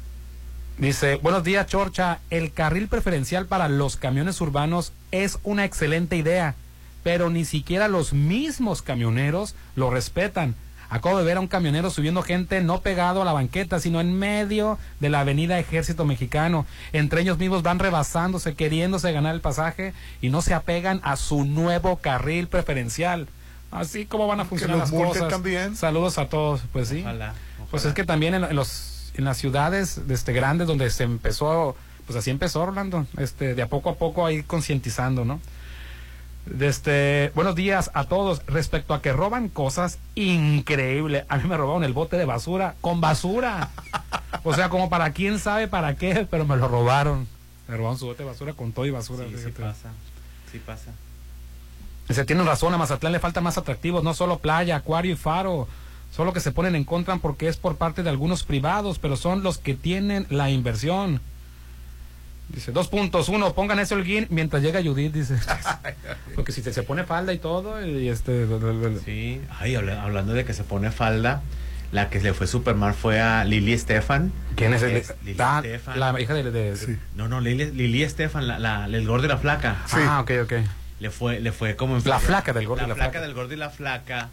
Dice, 0.79 1.17
buenos 1.17 1.45
días, 1.45 1.67
Chorcha. 1.67 2.19
El 2.29 2.53
carril 2.53 2.89
preferencial 2.89 3.47
para 3.47 3.69
los 3.69 3.97
camiones 3.97 4.41
urbanos 4.41 4.93
es 5.25 5.39
una 5.43 5.65
excelente 5.65 6.17
idea, 6.17 6.55
pero 7.03 7.31
ni 7.31 7.45
siquiera 7.45 7.89
los 7.89 8.13
mismos 8.13 8.83
camioneros 8.83 9.55
lo 9.75 9.91
respetan. 9.91 10.55
Acabo 10.89 11.19
de 11.19 11.25
ver 11.25 11.37
a 11.37 11.41
un 11.41 11.49
camionero 11.49 11.91
subiendo 11.91 12.23
gente 12.23 12.61
no 12.63 12.81
pegado 12.81 13.21
a 13.21 13.25
la 13.25 13.33
banqueta, 13.33 13.81
sino 13.81 14.01
en 14.01 14.17
medio 14.17 14.79
de 15.01 15.09
la 15.09 15.21
avenida 15.21 15.59
Ejército 15.59 16.05
Mexicano. 16.05 16.65
Entre 16.93 17.23
ellos 17.23 17.39
mismos 17.39 17.63
van 17.65 17.81
rebasándose, 17.81 18.55
queriéndose 18.55 19.11
ganar 19.13 19.35
el 19.35 19.41
pasaje 19.41 19.95
y 20.21 20.29
no 20.29 20.43
se 20.43 20.55
apegan 20.55 21.01
a 21.03 21.17
su 21.17 21.45
nuevo 21.45 21.97
carril 21.97 22.47
preferencial. 22.47 23.27
Así 23.73 24.07
como 24.07 24.29
van 24.29 24.41
a 24.41 24.45
funcionar 24.45 24.79
los 24.79 24.93
las 24.93 25.03
cosas. 25.03 25.29
también. 25.29 25.75
Saludos 25.75 26.19
a 26.19 26.29
todos. 26.29 26.63
Pues 26.73 26.89
sí. 26.89 27.01
Ojalá, 27.01 27.35
Pues 27.71 27.85
es 27.85 27.93
que 27.93 28.05
también 28.05 28.35
en, 28.35 28.45
en 28.45 28.55
los 28.55 28.93
en 29.17 29.25
las 29.25 29.39
ciudades 29.39 30.07
de 30.07 30.15
este 30.15 30.33
grandes 30.33 30.67
donde 30.67 30.91
se 30.91 31.05
empezó, 31.05 31.75
pues 32.07 32.17
así 32.17 32.31
empezó 32.31 32.63
Orlando, 32.63 33.07
este 33.19 33.55
de 33.55 33.63
a 33.63 33.69
poco 33.69 33.91
a 33.91 33.95
poco 33.97 34.25
ahí 34.25 34.43
concientizando, 34.43 35.25
¿no? 35.25 35.41
De 36.47 36.69
este, 36.69 37.33
buenos 37.35 37.57
días 37.57 37.91
a 37.93 38.05
todos. 38.05 38.47
Respecto 38.47 38.95
a 38.95 39.03
que 39.03 39.13
roban 39.13 39.49
cosas, 39.49 39.99
increíble. 40.15 41.25
A 41.29 41.39
mí 41.39 41.49
me 41.49 41.57
robaron 41.57 41.83
el 41.83 41.93
bote 41.93 42.17
de 42.17 42.25
basura 42.25 42.77
con 42.81 43.01
basura. 43.01 43.71
O 44.45 44.55
sea, 44.55 44.69
como 44.69 44.89
para 44.89 45.11
quién 45.11 45.41
sabe 45.41 45.67
para 45.67 45.97
qué, 45.97 46.27
pero 46.31 46.47
me 46.47 46.57
lo 46.57 46.69
robaron. 46.69 47.27
Me 47.67 47.77
robaron 47.77 47.99
su 47.99 48.07
bote 48.07 48.23
de 48.23 48.29
basura 48.29 48.53
con 48.53 48.71
todo 48.71 48.87
y 48.87 48.91
basura. 48.91 49.25
Sí, 49.29 49.37
sí 49.45 49.51
pasa. 49.51 49.91
Sí 50.53 50.61
pasa. 50.65 50.93
Se 52.09 52.25
tienen 52.25 52.47
razón, 52.47 52.73
a 52.73 52.79
Mazatlán 52.79 53.13
le 53.13 53.19
falta 53.19 53.41
más 53.41 53.59
atractivos, 53.59 54.05
no 54.05 54.15
solo 54.15 54.39
playa, 54.39 54.77
acuario 54.77 55.15
y 55.15 55.17
faro. 55.17 55.67
Solo 56.15 56.33
que 56.33 56.39
se 56.39 56.53
ponen 56.53 56.77
en 56.77 56.85
contra 56.85 57.17
porque 57.17 57.49
es 57.49 57.57
por 57.57 57.77
parte 57.77 58.05
de 58.05 58.11
algunos 58.11 58.45
privados, 58.45 59.01
pero 59.01 59.17
son 59.17 59.43
los 59.43 59.59
que 59.59 59.75
tienen 59.75 60.27
la 60.31 60.49
inversión. 60.49 61.21
Dice, 62.49 62.73
dos 62.73 62.89
puntos. 62.89 63.29
Uno, 63.29 63.53
pongan 63.55 63.79
ese 63.81 63.95
holguín 63.95 64.27
mientras 64.31 64.63
llega 64.63 64.83
Judith, 64.83 65.13
dice. 65.13 65.37
porque 66.35 66.53
si 66.53 66.63
se, 66.63 66.73
se 66.73 66.83
pone 66.83 67.05
falda 67.05 67.33
y 67.33 67.39
todo, 67.39 67.85
y 67.85 68.09
este... 68.09 68.47
Sí. 69.05 69.41
Ay, 69.59 69.75
habla- 69.75 70.03
hablando 70.03 70.33
de 70.33 70.45
que 70.45 70.55
se 70.55 70.63
pone 70.65 70.91
falda, 70.91 71.43
la 71.93 72.09
que 72.09 72.21
le 72.21 72.35
fue 72.35 72.47
super 72.47 72.75
mal 72.75 72.95
fue 72.95 73.21
a 73.21 73.45
Lili 73.45 73.73
Estefan. 73.73 74.33
¿Quién 74.55 74.75
es 74.75 74.83
el- 74.83 75.03
Lili 75.25 75.37
Ah, 75.41 75.61
Estefan. 75.65 75.99
la 76.01 76.21
hija 76.21 76.35
de... 76.35 76.51
de- 76.51 76.99
No, 77.15 77.29
no, 77.29 77.41
Lili, 77.41 77.71
Lili 77.73 78.03
Estefan, 78.05 78.47
la, 78.47 78.59
la, 78.59 78.87
el 78.87 79.07
gordo 79.07 79.27
y 79.27 79.29
la 79.29 79.39
flaca. 79.39 79.77
Ah, 79.93 80.21
ok, 80.21 80.31
ok. 80.45 80.53
Le 81.01 81.11
fue, 81.11 81.41
le 81.41 81.53
fue 81.53 81.77
como 81.77 81.97
en 81.97 82.03
La 82.09 82.19
flaca 82.21 82.53
del 82.53 82.67
gordo 82.67 82.83
y 82.85 82.87
la 82.87 82.89
la 82.89 82.95
flaca 82.95 83.11
flaca. 83.11 83.27
del 83.27 83.35
gordo 83.35 83.53
y 83.53 83.57
la 83.57 83.71
flaca. 83.71 84.31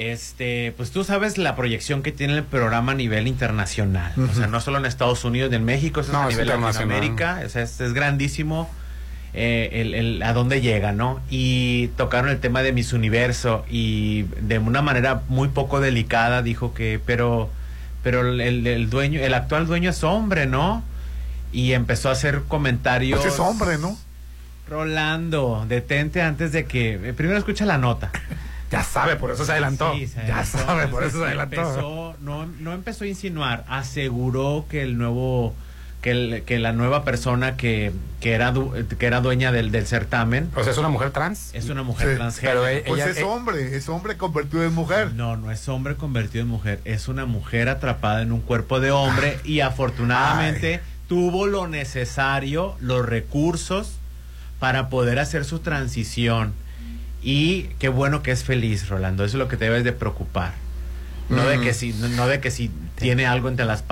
Este, 0.00 0.72
pues 0.76 0.92
tú 0.92 1.02
sabes 1.02 1.38
la 1.38 1.56
proyección 1.56 2.02
que 2.02 2.12
tiene 2.12 2.34
el 2.34 2.44
programa 2.44 2.92
a 2.92 2.94
nivel 2.94 3.26
internacional. 3.26 4.12
O 4.16 4.32
sea, 4.32 4.46
no 4.46 4.60
solo 4.60 4.78
en 4.78 4.86
Estados 4.86 5.24
Unidos, 5.24 5.52
en 5.52 5.64
México, 5.64 6.00
eso 6.00 6.12
No, 6.12 6.20
es 6.20 6.26
a 6.26 6.28
nivel 6.28 6.46
internacional. 6.46 6.88
Latinoamérica. 7.00 7.42
O 7.44 7.48
sea, 7.48 7.62
es, 7.62 7.80
es 7.80 7.92
grandísimo 7.94 8.70
eh, 9.34 9.70
el, 9.72 9.94
el- 9.94 10.22
a 10.22 10.32
dónde 10.34 10.60
llega, 10.60 10.92
¿no? 10.92 11.20
Y 11.30 11.88
tocaron 11.96 12.30
el 12.30 12.38
tema 12.38 12.62
de 12.62 12.72
Miss 12.72 12.92
Universo 12.92 13.64
y 13.68 14.22
de 14.40 14.58
una 14.60 14.82
manera 14.82 15.22
muy 15.28 15.48
poco 15.48 15.80
delicada 15.80 16.42
dijo 16.42 16.74
que, 16.74 17.00
pero, 17.04 17.50
pero 18.04 18.20
el, 18.28 18.66
el 18.66 18.90
dueño, 18.90 19.18
el 19.20 19.34
actual 19.34 19.66
dueño 19.66 19.90
es 19.90 20.04
hombre, 20.04 20.46
¿no? 20.46 20.84
Y 21.52 21.72
empezó 21.72 22.08
a 22.08 22.12
hacer 22.12 22.42
comentarios. 22.46 23.20
Pues 23.20 23.34
es 23.34 23.40
hombre, 23.40 23.78
¿no? 23.78 23.98
Rolando, 24.68 25.64
detente 25.68 26.20
antes 26.22 26.52
de 26.52 26.66
que. 26.66 26.94
eh, 27.02 27.12
Primero 27.14 27.38
escucha 27.38 27.64
la 27.64 27.78
nota. 27.78 28.10
Ya 28.70 28.82
sabe, 28.82 29.16
por 29.16 29.30
eso 29.30 29.44
se 29.44 29.52
adelantó. 29.52 29.94
Sí, 29.94 30.06
se 30.06 30.26
Ya 30.26 30.44
sabe, 30.44 30.88
por 30.88 31.02
eso 31.02 31.18
se 31.20 31.24
adelantó. 31.24 31.60
empezó- 31.60 32.16
no, 32.20 32.46
no 32.46 32.72
empezó 32.74 33.04
a 33.04 33.06
insinuar, 33.06 33.64
aseguró 33.68 34.66
que 34.68 34.82
el 34.82 34.98
nuevo. 34.98 35.54
Que, 36.00 36.12
el- 36.12 36.42
que 36.44 36.60
la 36.60 36.72
nueva 36.72 37.02
persona 37.02 37.56
que, 37.56 37.90
que 38.20 38.32
era 38.32 38.52
du- 38.52 38.72
que 39.00 39.04
era 39.04 39.20
dueña 39.20 39.50
del, 39.50 39.72
del 39.72 39.84
certamen 39.84 40.48
O 40.54 40.62
sea, 40.62 40.70
es 40.70 40.78
una 40.78 40.88
mujer 40.90 41.10
trans. 41.10 41.50
es 41.54 41.68
una 41.70 41.82
mujer 41.82 42.10
Sí. 42.10 42.14
transgénero. 42.16 42.62
Pero, 42.62 42.68
eh, 42.78 42.84
Pues 42.86 43.02
ella- 43.02 43.10
es 43.10 43.18
eh, 43.18 43.24
hombre, 43.24 43.76
es 43.76 43.88
hombre 43.88 44.16
convertido 44.16 44.62
en 44.62 44.72
mujer. 44.74 45.12
No, 45.14 45.36
no 45.36 45.50
es 45.50 45.68
hombre 45.68 45.96
convertido 45.96 46.42
en 46.42 46.48
mujer, 46.50 46.80
es 46.84 47.08
una 47.08 47.26
mujer 47.26 47.68
atrapada 47.68 48.22
en 48.22 48.30
un 48.30 48.40
cuerpo 48.42 48.78
de 48.78 48.92
hombre 48.92 49.40
y 49.42 49.58
afortunadamente 49.58 50.80
tuvo 51.08 51.48
lo 51.48 51.66
necesario, 51.66 52.76
los 52.78 53.04
recursos 53.04 53.94
para 54.60 54.90
poder 54.90 55.18
hacer 55.18 55.44
su 55.44 55.58
transición. 55.58 56.52
Y 57.22 57.64
qué 57.78 57.88
bueno 57.88 58.22
que 58.22 58.30
es 58.30 58.44
feliz, 58.44 58.88
Rolando, 58.88 59.24
eso 59.24 59.36
es 59.36 59.38
lo 59.38 59.48
que 59.48 59.56
te 59.56 59.64
debes 59.64 59.84
de 59.84 59.92
preocupar. 59.92 60.54
No 61.28 61.44
de 61.46 61.58
Mm. 61.58 61.62
que 61.62 61.74
si 61.74 61.92
no, 61.92 62.08
no 62.08 62.26
de 62.26 62.40
que 62.40 62.50
si 62.50 62.70
tiene 62.94 63.26
algo 63.26 63.48
entre 63.48 63.66
las 63.66 63.84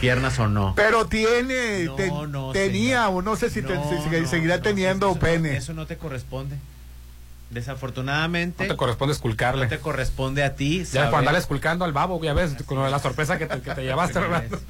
piernas 0.00 0.38
o 0.40 0.48
no. 0.48 0.72
Pero 0.74 1.06
tiene, 1.06 1.84
No, 1.84 1.94
te- 1.94 2.08
no, 2.10 2.52
tenía, 2.52 3.08
o 3.10 3.22
no 3.22 3.36
sé 3.36 3.48
si, 3.48 3.62
te- 3.62 3.76
si- 3.76 4.26
seguirá 4.26 4.60
teniendo 4.60 5.06
eso 5.06 5.14
no- 5.14 5.20
pene. 5.20 5.56
eso 5.56 5.72
no 5.72 5.86
te 5.86 5.96
corresponde. 5.96 6.56
Desafortunadamente 7.50 8.64
no 8.64 8.74
te 8.74 8.76
corresponde 8.76 9.12
esculcarle. 9.12 9.64
no 9.64 9.68
te 9.68 9.78
corresponde 9.78 10.42
a 10.44 10.54
ti. 10.54 10.84
Ya 10.92 11.10
por 11.10 11.18
andarle 11.18 11.40
esculcando 11.40 11.84
al 11.84 11.92
babo, 11.92 12.22
ya 12.22 12.32
ves, 12.32 12.54
con 12.66 12.88
la 12.90 12.98
sorpresa 12.98 13.38
que 13.38 13.46
te, 13.46 13.60
que 13.60 13.74
te 13.74 13.82
llevaste. 13.82 14.20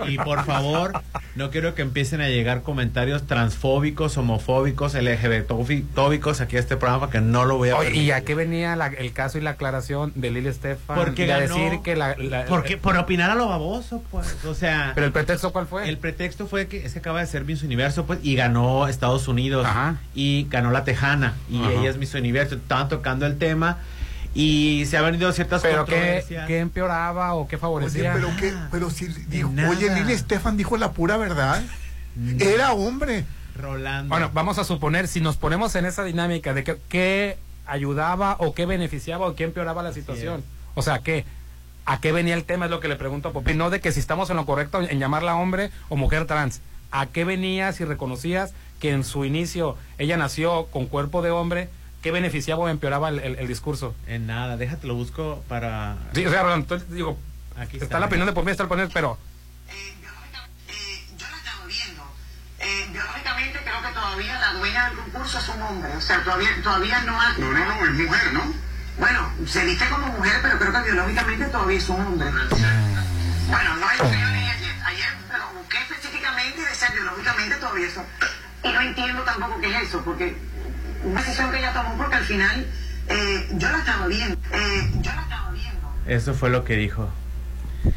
Y 0.09 0.17
por 0.19 0.45
favor, 0.45 1.03
no 1.35 1.51
quiero 1.51 1.75
que 1.75 1.83
empiecen 1.83 2.21
a 2.21 2.29
llegar 2.29 2.63
comentarios 2.63 3.27
transfóbicos, 3.27 4.17
homofóbicos, 4.17 4.95
LGBTóbicos 4.95 6.41
aquí 6.41 6.57
a 6.57 6.61
este 6.61 6.77
programa 6.77 7.01
porque 7.01 7.21
no 7.21 7.45
lo 7.45 7.57
voy 7.57 7.71
a 7.71 7.77
Oye, 7.77 7.95
¿y 7.97 8.11
a 8.11 8.23
qué 8.25 8.35
venía 8.35 8.77
la- 8.77 8.87
el 8.89 9.13
caso 9.13 9.39
y 9.39 9.41
la 9.41 9.51
aclaración 9.51 10.13
de 10.15 10.31
Lili 10.31 10.49
Estefan? 10.49 10.97
Porque 10.97 11.23
de 11.23 11.29
ganó- 11.29 11.55
decir 11.57 11.81
que 11.83 11.97
la, 11.97 12.17
la- 12.17 12.45
Porque 12.47 12.77
por 12.77 12.97
opinar 12.97 13.31
a 13.31 13.35
lo 13.35 13.49
baboso, 13.49 14.03
pues, 14.11 14.45
o 14.45 14.55
sea, 14.55 14.93
Pero 14.95 15.07
el 15.07 15.13
pretexto, 15.13 15.53
¿cuál 15.53 15.67
fue? 15.67 15.89
el 15.89 15.99
pretexto 15.99 16.47
fue 16.47 16.67
que 16.67 16.85
es 16.85 16.93
que 16.93 16.99
acaba 16.99 17.21
de 17.21 17.27
ser 17.27 17.45
Miss 17.45 17.63
Universo, 17.63 18.07
pues, 18.07 18.21
y 18.23 18.35
ganó 18.35 18.89
Estados 18.89 19.29
Unidos 19.29 19.67
Ajá. 19.67 19.97
y 20.15 20.47
ganó 20.49 20.71
la 20.71 20.85
Tejana 20.85 21.35
y 21.51 21.61
Ajá. 21.61 21.73
ella 21.73 21.91
es 21.91 21.97
Miss 21.97 22.15
Universo, 22.15 22.59
estaban 22.71 22.89
tocando 22.89 23.27
el 23.27 23.37
tema 23.37 23.79
y 24.33 24.85
se 24.87 24.97
han 24.97 25.05
venido 25.05 25.33
ciertas 25.33 25.61
pero 25.61 25.85
qué, 25.85 25.93
controversias. 25.93 26.47
qué 26.47 26.59
empeoraba 26.61 27.35
o 27.35 27.49
qué 27.49 27.57
Oye, 27.57 27.61
favorecía 27.61 28.13
pero 28.13 28.29
qué, 28.39 28.55
pero 28.71 28.91
si 28.91 29.09
dijo, 29.09 29.51
oye, 29.69 29.93
Lili 29.93 30.13
Estefan 30.13 30.57
dijo 30.57 30.77
la 30.77 30.93
pura 30.93 31.17
verdad. 31.17 31.63
Era 32.39 32.73
hombre. 32.73 33.25
Rolando. 33.57 34.09
Bueno, 34.09 34.31
vamos 34.33 34.59
a 34.59 34.65
suponer, 34.65 35.09
si 35.09 35.21
nos 35.21 35.37
ponemos 35.37 35.75
en 35.75 35.85
esa 35.85 36.05
dinámica 36.05 36.55
de 36.55 36.63
que, 36.63 36.79
qué 36.89 37.39
ayudaba 37.67 38.37
o 38.39 38.55
qué 38.55 38.67
beneficiaba 38.67 39.27
o 39.27 39.35
qué 39.35 39.45
empeoraba 39.45 39.83
la 39.83 39.93
situación. 39.93 40.45
O 40.75 40.83
sea, 40.83 41.01
¿qué? 41.01 41.25
¿A 41.87 42.01
qué 42.01 42.13
venía 42.13 42.35
el 42.35 42.45
tema? 42.45 42.67
Es 42.67 42.71
lo 42.71 42.79
que 42.79 42.87
le 42.87 42.95
pregunto 42.95 43.31
a 43.31 43.33
Popín. 43.33 43.59
No 43.59 43.69
de 43.69 43.81
que 43.81 43.91
si 43.91 43.99
estamos 43.99 44.31
en 44.31 44.37
lo 44.37 44.47
correcto 44.47 44.81
en 44.81 44.99
llamarla 45.01 45.35
hombre 45.35 45.73
o 45.89 45.97
mujer 45.97 46.27
trans. 46.27 46.61
¿A 46.93 47.07
qué 47.07 47.25
venía 47.25 47.73
si 47.73 47.85
reconocías 47.85 48.53
que 48.79 48.93
en 48.93 49.03
su 49.03 49.25
inicio 49.25 49.77
ella 49.99 50.17
nació 50.17 50.67
con 50.67 50.87
cuerpo 50.87 51.21
de 51.21 51.31
hombre? 51.31 51.69
¿Qué 52.03 52.11
beneficiaba 52.11 52.63
o 52.65 52.69
empeoraba 52.69 53.09
el, 53.11 53.19
el- 53.21 53.39
el 53.39 53.47
discurso? 53.49 53.95
En 54.07 54.27
nada, 54.27 54.57
déjate 54.57 54.87
lo 54.87 54.95
busco 54.95 55.45
para. 55.49 55.97
Sí, 56.15 56.25
o 56.25 56.31
sea, 56.31 56.43
Rolando, 56.43 56.65
entonces 56.65 56.91
digo, 56.91 57.19
Aquí 57.57 57.77
está, 57.79 57.99
la 58.01 58.07
opinión 58.07 58.27
de 58.27 58.33
Popín, 58.33 58.51
está 58.51 58.63
la 58.63 58.69
opinión, 58.69 58.91
pero 58.95 59.19
Eh, 62.63 62.87
biológicamente 62.93 63.59
creo 63.65 63.83
que 63.83 63.93
todavía 63.95 64.39
la 64.39 64.53
dueña 64.55 64.89
del 64.91 64.99
concurso 64.99 65.39
es 65.39 65.49
un 65.49 65.63
hombre, 65.63 65.97
o 65.97 66.01
sea, 66.01 66.23
todavía, 66.23 66.49
todavía 66.63 67.01
no 67.03 67.19
ha... 67.21 67.33
No, 67.39 67.53
no, 67.53 67.65
no, 67.65 67.85
es 67.85 67.91
mujer, 67.93 68.33
¿no? 68.35 68.53
Bueno, 68.99 69.31
se 69.47 69.65
viste 69.65 69.89
como 69.89 70.09
mujer, 70.09 70.35
pero 70.43 70.59
creo 70.59 70.73
que 70.73 70.83
biológicamente 70.91 71.47
todavía 71.47 71.79
es 71.79 71.89
un 71.89 72.01
hombre. 72.03 72.29
Bueno, 72.31 73.77
no 73.77 73.91
es 73.91 73.99
yo 73.99 74.05
ayer, 74.05 74.75
ayer 74.85 75.09
lo 75.39 75.59
busqué 75.61 75.79
específicamente 75.79 76.61
y 76.61 76.65
decía 76.65 76.89
biológicamente 76.93 77.57
todavía 77.57 77.87
eso. 77.87 78.05
Y 78.63 78.69
no 78.73 78.81
entiendo 78.83 79.23
tampoco 79.23 79.59
qué 79.61 79.75
es 79.75 79.83
eso, 79.89 80.03
porque 80.05 80.37
una 81.05 81.23
decisión 81.23 81.51
que 81.51 81.59
ella 81.59 81.73
tomó 81.73 81.97
porque 81.97 82.17
al 82.17 82.25
final 82.25 82.67
eh, 83.09 83.49
yo 83.55 83.69
la 83.71 83.79
estaba 83.79 84.07
viendo, 84.07 84.37
eh, 84.53 84.91
yo 85.01 85.13
la 85.13 85.23
estaba 85.23 85.51
viendo. 85.51 85.89
Eso 86.07 86.35
fue 86.35 86.51
lo 86.51 86.65
que 86.65 86.77
dijo. 86.77 87.09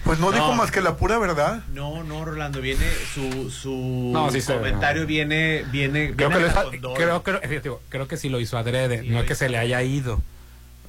Pues 0.05 0.17
no, 0.19 0.27
No. 0.27 0.31
dijo 0.31 0.53
más 0.53 0.71
que 0.71 0.79
la 0.79 0.95
pura 0.95 1.17
verdad. 1.19 1.61
No, 1.73 2.03
no, 2.03 2.23
Rolando, 2.23 2.61
viene 2.61 2.85
su, 3.13 3.49
su 3.51 4.11
No, 4.13 4.31
sí 4.31 4.41
comentario 4.41 5.01
no. 5.01 5.07
viene, 5.07 5.65
viene, 5.71 6.13
creo 6.15 6.29
viene 6.29 6.45
que, 6.71 6.77
dolo. 6.79 6.93
creo, 6.95 7.21
creo, 7.23 7.39
eh, 7.43 7.59
digo, 7.61 7.81
creo 7.89 8.07
que 8.07 8.15
sí 8.15 8.29
lo 8.29 8.39
hizo 8.39 8.57
adrede, 8.57 9.03
no 9.03 9.19
es 9.19 9.25
que 9.25 9.35
se 9.35 9.49
le 9.49 9.57
haya 9.57 9.81
ido. 9.81 10.21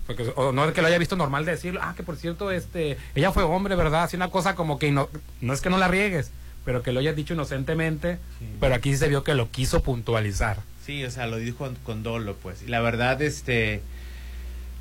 Porque, 0.07 0.31
o 0.37 0.53
no 0.53 0.67
es 0.67 0.73
que 0.75 0.81
lo 0.83 0.87
haya 0.89 0.99
visto 0.99 1.17
normal 1.17 1.45
de 1.45 1.53
decirlo, 1.53 1.81
ah, 1.83 1.95
que 1.97 2.03
por 2.05 2.17
cierto, 2.17 2.51
este, 2.53 2.99
ella 3.17 3.33
fue 3.33 3.43
hombre, 3.43 3.75
¿verdad? 3.75 4.05
Así 4.05 4.17
una 4.17 4.29
cosa 4.31 4.55
como 4.55 4.79
que 4.79 4.93
no, 4.93 5.09
no 5.41 5.53
es 5.55 5.61
que 5.61 5.71
no 5.71 5.79
la 5.79 5.89
riegues, 5.89 6.31
pero 6.65 6.83
que 6.83 6.93
lo 6.93 7.01
hayas 7.01 7.17
dicho 7.17 7.35
inocentemente, 7.35 8.19
pero 8.61 8.75
aquí 8.77 8.93
sí 8.93 8.99
se 8.99 9.09
vio 9.09 9.25
que 9.25 9.35
lo 9.35 9.51
quiso 9.51 9.83
puntualizar. 9.83 10.59
Sí, 10.85 11.05
o 11.05 11.11
sea, 11.11 11.27
lo 11.27 11.37
dijo 11.37 11.59
con, 11.59 11.75
con 11.77 12.03
dolo, 12.03 12.37
pues. 12.37 12.63
Y 12.63 12.67
la 12.67 12.81
verdad, 12.81 13.21
este. 13.23 13.83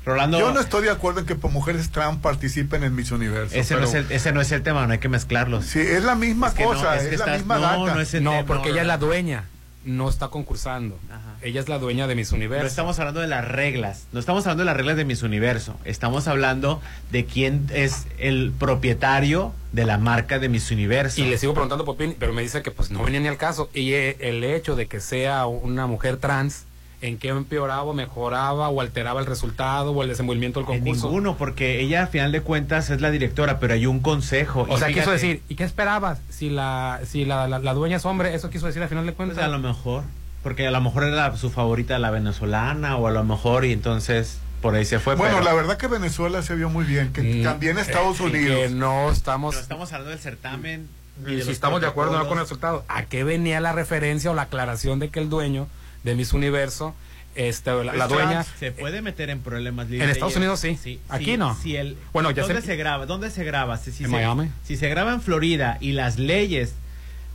Rolando. 0.04 0.38
Yo 0.38 0.52
no 0.52 0.60
estoy 0.60 0.84
de 0.84 0.90
acuerdo 0.90 1.20
en 1.20 1.26
que 1.26 1.34
por 1.34 1.50
mujeres 1.50 1.90
trans 1.90 2.18
participen 2.20 2.84
en 2.84 2.94
Miss 2.94 3.10
Universo. 3.10 3.54
ese, 3.56 3.72
no 3.74 3.80
pero- 3.80 3.88
es 3.88 3.94
el, 3.94 4.12
ese 4.12 4.32
no 4.32 4.42
es 4.42 4.52
el 4.52 4.62
tema, 4.62 4.86
no 4.86 4.92
hay 4.92 4.98
que 4.98 5.08
mezclarlos. 5.08 5.64
Sí, 5.64 5.80
es 5.80 6.04
la 6.04 6.14
misma 6.14 6.48
Es 6.48 6.54
que 6.54 6.62
no, 6.64 6.68
cosa, 6.74 6.96
es 6.96 7.04
es, 7.04 7.08
que 7.08 7.16
la 7.16 7.24
estás- 7.24 7.38
misma 7.38 7.54
no, 7.56 7.62
data. 7.62 7.94
no 7.94 8.00
es 8.02 8.12
el 8.12 8.22
No, 8.22 8.32
tema, 8.32 8.46
porque 8.46 8.68
ella 8.68 8.82
es 8.82 8.86
la 8.86 8.98
dueña, 8.98 9.44
no 9.84 10.08
está 10.08 10.28
concursando. 10.28 10.98
Ella 11.42 11.60
es 11.60 11.68
la 11.68 11.78
dueña 11.78 12.06
de 12.06 12.14
Miss 12.14 12.32
No 12.32 12.36
Universo. 12.36 12.66
estamos 12.66 12.98
hablando 12.98 13.20
de 13.20 13.26
las 13.26 13.46
reglas, 13.46 14.06
no 14.12 14.20
estamos 14.20 14.46
hablando 14.46 14.62
de 14.62 14.66
las 14.66 14.76
reglas 14.76 14.96
de 14.96 15.04
Miss 15.04 15.22
Universo, 15.22 15.76
estamos 15.84 16.26
hablando 16.26 16.80
de 17.10 17.24
quién 17.24 17.68
es 17.72 18.06
el 18.18 18.52
propietario 18.58 19.52
de 19.72 19.84
la 19.84 19.98
marca 19.98 20.38
de 20.38 20.48
Miss 20.48 20.70
Universo. 20.70 21.20
Y 21.20 21.24
le 21.24 21.38
sigo 21.38 21.52
preguntando 21.52 21.84
Popín, 21.84 22.16
pero 22.18 22.32
me 22.32 22.42
dice 22.42 22.62
que 22.62 22.70
pues 22.70 22.90
no 22.90 23.02
venía 23.02 23.20
ni 23.20 23.28
al 23.28 23.36
caso. 23.36 23.68
Y 23.74 23.92
eh, 23.92 24.16
el 24.20 24.44
hecho 24.44 24.76
de 24.76 24.86
que 24.86 25.00
sea 25.00 25.46
una 25.46 25.86
mujer 25.86 26.16
trans, 26.16 26.64
¿en 27.06 27.18
qué 27.18 27.28
empeoraba, 27.28 27.82
o 27.82 27.92
mejoraba 27.94 28.68
o 28.68 28.80
alteraba 28.80 29.20
el 29.20 29.26
resultado 29.26 29.92
o 29.92 30.02
el 30.02 30.08
desenvolvimiento 30.08 30.60
del 30.60 30.70
En 30.70 30.78
concurso? 30.80 31.06
ninguno, 31.06 31.36
porque 31.36 31.80
ella 31.80 32.04
a 32.04 32.06
final 32.06 32.32
de 32.32 32.40
cuentas 32.40 32.90
es 32.90 33.00
la 33.00 33.10
directora, 33.10 33.58
pero 33.58 33.74
hay 33.74 33.86
un 33.86 34.00
consejo. 34.00 34.66
O 34.68 34.76
y 34.76 34.78
sea, 34.78 34.88
quiso 34.88 35.10
decir, 35.10 35.42
¿y 35.48 35.54
qué 35.54 35.64
esperabas? 35.64 36.20
Si 36.30 36.50
la 36.50 37.00
si 37.06 37.24
la, 37.24 37.46
la- 37.48 37.58
la 37.58 37.74
dueña 37.74 37.96
es 37.96 38.04
hombre, 38.04 38.34
eso 38.34 38.50
quiso 38.50 38.66
decir 38.66 38.82
al 38.82 38.88
final 38.88 39.06
de 39.06 39.12
cuentas. 39.14 39.36
Pues 39.36 39.46
a 39.46 39.50
lo 39.50 39.58
mejor, 39.58 40.04
porque 40.42 40.66
a 40.66 40.70
lo 40.70 40.80
mejor 40.80 41.04
era 41.04 41.14
la- 41.30 41.36
su 41.36 41.50
favorita 41.50 41.98
la 41.98 42.10
venezolana, 42.10 42.96
o 42.96 43.06
a 43.06 43.10
lo 43.10 43.24
mejor, 43.24 43.64
y 43.64 43.72
entonces 43.72 44.38
por 44.62 44.74
ahí 44.74 44.84
se 44.86 44.98
fue. 44.98 45.14
Bueno, 45.14 45.34
pero- 45.38 45.44
la 45.44 45.52
verdad 45.54 45.76
que 45.76 45.86
Venezuela 45.88 46.40
se 46.42 46.54
vio 46.54 46.70
muy 46.70 46.84
bien, 46.84 47.12
que 47.12 47.22
Mm, 47.22 47.42
también 47.42 47.76
Estados 47.78 48.18
eh, 48.20 48.24
Unidos. 48.24 48.56
Que 48.60 48.68
no 48.70 49.10
estamos... 49.10 49.56
Estamos 49.56 49.92
hablando 49.92 50.10
del 50.10 50.18
certamen. 50.20 50.88
Y 51.26 51.34
de 51.36 51.42
si 51.44 51.50
estamos 51.52 51.80
de 51.80 51.86
acuerdo 51.86 52.12
o 52.14 52.18
no 52.18 52.26
con 52.28 52.38
el 52.38 52.44
resultado, 52.44 52.82
¿a 52.88 53.04
qué 53.04 53.22
venía 53.24 53.60
la 53.60 53.72
referencia 53.72 54.30
o 54.30 54.34
la 54.34 54.42
aclaración 54.42 54.98
de 54.98 55.10
que 55.10 55.20
el 55.20 55.28
dueño 55.28 55.68
de 56.04 56.14
Miss 56.14 56.32
Universo, 56.32 56.94
este, 57.34 57.72
la, 57.84 57.92
la 57.94 58.04
Es 58.04 58.10
dueña... 58.10 58.44
se 58.44 58.70
puede 58.70 59.02
meter 59.02 59.28
en 59.30 59.40
problemas. 59.40 59.88
Lili 59.88 60.02
En 60.04 60.10
Estados 60.10 60.34
Reyes. 60.34 60.60
Unidos 60.62 60.78
sí. 60.80 61.00
Aquí 61.08 61.36
no. 61.36 61.56
Si 61.56 61.74
el, 61.76 61.96
Bueno, 62.12 62.30
ya 62.30 62.42
¿Dónde 62.42 62.60
sé- 62.60 62.66
se 62.68 62.76
graba? 62.76 63.06
¿Dónde 63.06 63.30
se 63.30 63.42
graba? 63.42 63.76
Si, 63.78 63.90
si 63.90 64.04
¿En 64.04 64.10
se, 64.10 64.16
Miami? 64.16 64.50
Si 64.64 64.76
se 64.76 64.88
graba 64.88 65.12
en 65.12 65.20
Florida 65.20 65.76
y 65.80 65.92
las 65.92 66.18
leyes 66.18 66.74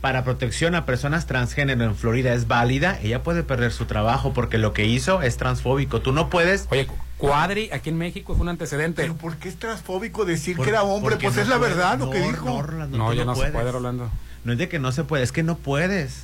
para 0.00 0.24
protección 0.24 0.74
a 0.74 0.86
personas 0.86 1.26
transgénero 1.26 1.84
en 1.84 1.94
Florida 1.94 2.32
es 2.32 2.46
válida, 2.48 2.98
ella 3.02 3.22
puede 3.22 3.42
perder 3.42 3.70
su 3.72 3.84
trabajo 3.84 4.32
porque 4.32 4.56
lo 4.56 4.72
que 4.72 4.86
hizo 4.86 5.20
es 5.20 5.36
transfóbico. 5.36 6.00
Tú 6.00 6.12
no 6.12 6.30
puedes. 6.30 6.66
Oye, 6.70 6.86
Cuadri 7.18 7.68
aquí 7.70 7.90
en 7.90 7.98
México 7.98 8.32
fue 8.34 8.40
un 8.44 8.48
antecedente. 8.48 9.02
Pero 9.02 9.14
¿por 9.16 9.36
qué 9.36 9.50
es 9.50 9.56
transfóbico 9.58 10.24
decir 10.24 10.56
Por- 10.56 10.64
que 10.64 10.70
era 10.70 10.84
hombre? 10.84 11.10
porque 11.10 11.26
Pues 11.26 11.36
no 11.36 11.42
es 11.42 11.48
la 11.48 11.58
puede- 11.58 11.74
verdad 11.74 11.98
lo 11.98 12.06
no, 12.06 12.10
que 12.12 12.20
dijo. 12.20 12.46
No, 12.46 12.62
Rolando, 12.62 12.96
No, 12.96 13.10
tú 13.10 13.14
ya 13.16 13.24
no 13.26 13.34
se 13.34 13.50
puede, 13.50 13.70
Rolando. 13.72 14.10
No 14.44 14.52
es 14.52 14.58
de 14.58 14.70
que 14.70 14.78
no 14.78 14.90
se 14.92 15.04
puede, 15.04 15.22
es 15.24 15.32
que 15.32 15.42
no 15.42 15.58
puedes. 15.58 16.22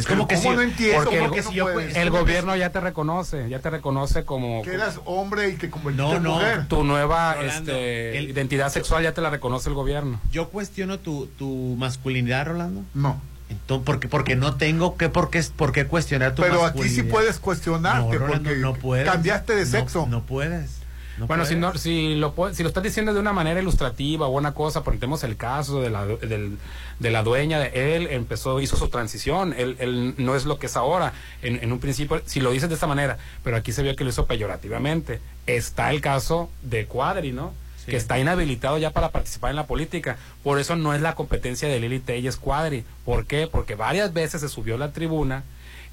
Es 0.00 0.06
como 0.06 0.26
que 0.28 0.34
¿cómo 0.36 0.50
si, 0.50 0.56
no 0.56 0.62
entiendo? 0.62 1.04
porque 1.10 1.92
El 2.00 2.10
gobierno 2.10 2.56
ya 2.56 2.70
te 2.70 2.80
reconoce, 2.80 3.48
ya 3.48 3.58
te 3.60 3.70
reconoce 3.70 4.24
como 4.24 4.62
Que 4.62 4.74
eras 4.74 5.00
hombre 5.04 5.48
y 5.50 5.54
te 5.54 5.70
convertiste 5.70 6.02
No, 6.10 6.16
en 6.16 6.22
no. 6.22 6.34
mujer. 6.34 6.66
tu 6.68 6.84
nueva 6.84 7.34
Rolando, 7.34 7.72
este, 7.72 8.18
el- 8.18 8.30
identidad 8.30 8.70
sexual 8.70 9.02
ya 9.02 9.12
te 9.14 9.20
la 9.20 9.30
reconoce 9.30 9.68
el 9.68 9.74
gobierno. 9.74 10.20
yo 10.32 10.48
cuestiono 10.48 10.98
tu, 10.98 11.26
tu 11.38 11.76
masculinidad, 11.78 12.46
Rolando. 12.46 12.82
No. 12.94 13.20
Entonces, 13.48 13.84
porque, 13.84 14.06
porque 14.08 14.36
no 14.36 14.54
tengo 14.54 14.96
que, 14.96 15.08
por 15.08 15.28
qué, 15.30 15.42
por 15.56 15.72
qué 15.72 15.84
cuestionar 15.86 16.34
tu 16.36 16.42
Pero 16.42 16.64
aquí 16.64 16.88
sí 16.88 17.02
puedes 17.02 17.40
cuestionarte 17.40 18.12
No, 18.12 18.18
Rolando, 18.26 18.48
porque 18.50 18.60
no 18.60 18.74
puedes. 18.74 19.08
cambiaste 19.10 19.56
de 19.56 19.64
No, 19.64 19.70
sexo. 19.70 20.06
No, 20.08 20.22
puedes. 20.22 20.79
No 21.20 21.26
bueno, 21.28 21.44
si, 21.44 21.54
no, 21.54 21.74
si, 21.74 22.14
lo, 22.16 22.34
si 22.52 22.62
lo 22.62 22.68
estás 22.68 22.82
diciendo 22.82 23.14
de 23.14 23.20
una 23.20 23.32
manera 23.32 23.60
ilustrativa 23.60 24.26
o 24.26 24.30
una 24.30 24.52
cosa, 24.54 24.82
ponemos 24.82 25.22
el 25.22 25.36
caso 25.36 25.80
de 25.80 25.90
la, 25.90 26.04
del- 26.06 26.58
de 26.98 27.10
la 27.10 27.22
dueña, 27.22 27.58
de 27.60 27.96
él 27.96 28.08
empezó, 28.10 28.60
hizo 28.60 28.76
su 28.76 28.88
transición, 28.88 29.54
él, 29.56 29.76
él 29.78 30.14
no 30.18 30.34
es 30.34 30.44
lo 30.44 30.58
que 30.58 30.66
es 30.66 30.76
ahora. 30.76 31.12
En, 31.42 31.62
en 31.62 31.72
un 31.72 31.78
principio, 31.78 32.20
si 32.26 32.40
lo 32.40 32.50
dices 32.50 32.68
de 32.68 32.74
esta 32.74 32.86
manera, 32.86 33.18
pero 33.44 33.56
aquí 33.56 33.72
se 33.72 33.82
vio 33.82 33.94
que 33.96 34.02
lo 34.04 34.10
hizo 34.10 34.26
peyorativamente. 34.26 35.20
Está 35.46 35.90
el 35.90 36.00
caso 36.00 36.50
de 36.62 36.86
Cuadri, 36.86 37.32
¿no? 37.32 37.52
Sí. 37.84 37.90
Que 37.92 37.96
está 37.96 38.18
inhabilitado 38.18 38.76
ya 38.78 38.90
para 38.90 39.08
participar 39.10 39.50
en 39.50 39.56
la 39.56 39.66
política. 39.66 40.18
Por 40.42 40.58
eso 40.58 40.76
no 40.76 40.92
es 40.94 41.00
la 41.00 41.14
competencia 41.14 41.68
de 41.68 41.80
Lili 41.80 41.98
Telles 42.00 42.36
Cuadri. 42.36 42.84
¿Por 43.06 43.24
qué? 43.26 43.46
Porque 43.50 43.74
varias 43.74 44.12
veces 44.12 44.40
se 44.42 44.48
subió 44.50 44.74
a 44.74 44.78
la 44.78 44.92
tribuna 44.92 45.44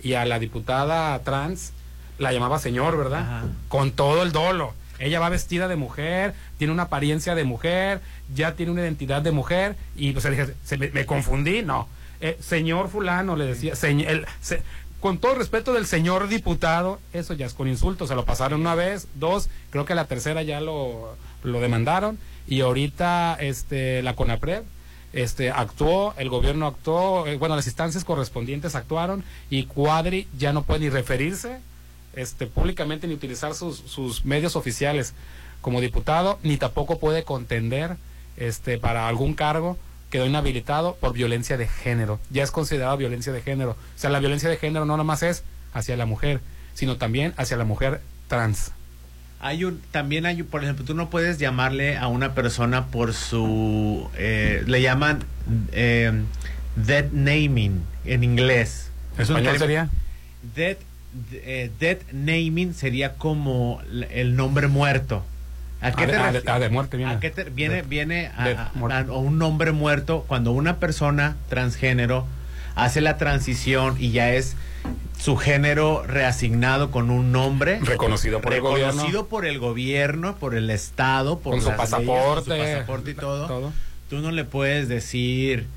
y 0.03 0.13
a 0.13 0.25
la 0.25 0.39
diputada 0.39 1.17
trans 1.23 1.71
la 2.19 2.33
llamaba 2.33 2.59
señor, 2.59 2.97
¿verdad? 2.97 3.21
Ajá. 3.21 3.43
Con 3.69 3.91
todo 3.91 4.23
el 4.23 4.31
dolo. 4.33 4.73
Ella 4.99 5.19
va 5.19 5.29
vestida 5.29 5.67
de 5.67 5.75
mujer, 5.75 6.33
tiene 6.57 6.73
una 6.73 6.83
apariencia 6.83 7.35
de 7.35 7.43
mujer, 7.43 8.01
ya 8.33 8.53
tiene 8.55 8.71
una 8.71 8.81
identidad 8.81 9.21
de 9.21 9.31
mujer, 9.31 9.75
y 9.95 10.11
pues 10.11 10.29
dije, 10.29 10.53
¿se 10.63 10.77
me, 10.77 11.05
confundí? 11.05 11.61
No. 11.61 11.87
Eh, 12.19 12.37
señor 12.41 12.89
fulano, 12.89 13.35
le 13.35 13.45
decía, 13.45 13.73
el- 13.83 14.25
se- 14.41 14.61
con 14.99 15.19
todo 15.19 15.35
respeto 15.35 15.73
del 15.73 15.85
señor 15.85 16.27
diputado, 16.27 16.99
eso 17.13 17.35
ya 17.35 17.45
es 17.45 17.53
con 17.53 17.67
insultos, 17.67 18.09
se 18.09 18.15
lo 18.15 18.25
pasaron 18.25 18.61
una 18.61 18.73
vez, 18.73 19.07
dos, 19.13 19.49
creo 19.69 19.85
que 19.85 19.93
la 19.93 20.05
tercera 20.05 20.41
ya 20.41 20.59
lo, 20.59 21.15
lo 21.43 21.59
demandaron, 21.61 22.17
y 22.47 22.61
ahorita 22.61 23.37
este 23.39 24.01
la 24.01 24.15
CONAPRED 24.15 24.63
este 25.13 25.51
actuó, 25.51 26.13
el 26.17 26.29
gobierno 26.29 26.65
actuó, 26.67 27.27
eh, 27.27 27.37
bueno, 27.37 27.55
las 27.55 27.67
instancias 27.67 28.03
correspondientes 28.03 28.73
actuaron, 28.75 29.23
y 29.49 29.65
Cuadri 29.65 30.27
ya 30.37 30.51
no 30.53 30.63
puede 30.63 30.79
ni 30.81 30.89
referirse 30.89 31.59
este, 32.17 32.47
públicamente 32.47 33.07
ni 33.07 33.13
utilizar 33.13 33.53
sus, 33.53 33.77
sus 33.77 34.25
medios 34.25 34.55
oficiales 34.55 35.13
como 35.61 35.81
diputado, 35.81 36.39
ni 36.43 36.57
tampoco 36.57 36.99
puede 36.99 37.23
contender 37.23 37.95
este, 38.37 38.77
para 38.77 39.07
algún 39.07 39.33
cargo, 39.33 39.77
quedó 40.09 40.25
inhabilitado 40.25 40.95
por 40.99 41.13
violencia 41.13 41.57
de 41.57 41.67
género. 41.67 42.19
Ya 42.29 42.43
es 42.43 42.51
considerado 42.51 42.95
violencia 42.97 43.33
de 43.33 43.41
género. 43.41 43.71
O 43.71 43.99
sea, 43.99 44.09
la 44.09 44.19
violencia 44.19 44.49
de 44.49 44.57
género 44.57 44.85
no 44.85 44.95
nomás 44.97 45.23
es 45.23 45.43
hacia 45.73 45.97
la 45.97 46.05
mujer, 46.05 46.39
sino 46.73 46.97
también 46.97 47.33
hacia 47.37 47.57
la 47.57 47.63
mujer 47.65 48.01
trans. 48.27 48.71
Hay 49.39 49.63
un, 49.65 49.81
también 49.91 50.25
hay, 50.25 50.41
un- 50.41 50.47
por 50.47 50.63
ejemplo, 50.63 50.85
tú 50.85 50.93
no 50.95 51.09
puedes 51.09 51.37
llamarle 51.37 51.97
a 51.97 52.07
una 52.07 52.33
persona 52.33 52.87
por 52.87 53.13
su, 53.13 54.09
eh, 54.15 54.63
le 54.65 54.81
llaman 54.81 55.23
eh, 55.73 56.11
dead 56.75 57.11
naming 57.11 57.83
en 58.05 58.23
inglés. 58.23 58.89
¿En 59.15 59.21
español 59.23 59.43
término- 59.53 59.59
sería? 59.59 59.89
Dead, 60.55 60.77
eh, 61.31 61.71
dead 61.79 61.97
naming 62.11 62.73
sería 62.73 63.15
como 63.15 63.81
el 64.11 64.35
nombre 64.35 64.67
muerto. 64.67 65.23
¿A 65.81 65.87
Ah, 65.87 65.91
de- 65.91 66.07
te 66.07 66.15
ah, 66.15 66.31
ref- 66.31 66.41
de- 66.43 66.51
ah, 66.51 66.59
de 66.59 66.69
muerte 66.69 66.97
viene. 66.97 67.11
¿A 67.13 67.19
qué 67.19 67.29
te- 67.29 67.43
viene 67.45 67.81
viene 67.83 68.27
a, 68.35 68.71
a- 68.89 68.99
a 68.99 69.03
un 69.17 69.37
nombre 69.37 69.71
muerto 69.71 70.25
cuando 70.27 70.51
una 70.51 70.77
persona 70.77 71.35
transgénero 71.49 72.25
hace 72.75 72.99
la 73.01 73.17
transición 73.17 73.95
y 73.99 74.11
ya 74.11 74.31
es 74.33 74.55
su 75.19 75.35
género 75.35 76.03
reasignado 76.07 76.89
con 76.91 77.09
un 77.09 77.31
nombre 77.31 77.79
reconocido 77.81 78.39
por 78.41 78.53
el 78.53 78.61
gobierno. 78.61 78.91
reconocido 78.93 79.27
por 79.27 79.45
el 79.45 79.59
gobierno, 79.59 80.35
por 80.37 80.55
el 80.55 80.69
estado, 80.69 81.39
por 81.39 81.53
Con 81.53 81.61
su 81.61 81.67
leyes, 81.69 81.77
pasaporte. 81.81 82.49
con 82.49 82.57
su 82.57 82.63
pasaporte 82.63 83.11
y 83.11 83.13
todo, 83.15 83.47
Todo. 83.47 83.73
Tú 84.09 84.19
no 84.19 84.31
le 84.31 84.45
puedes 84.45 84.87
decir 84.87 85.67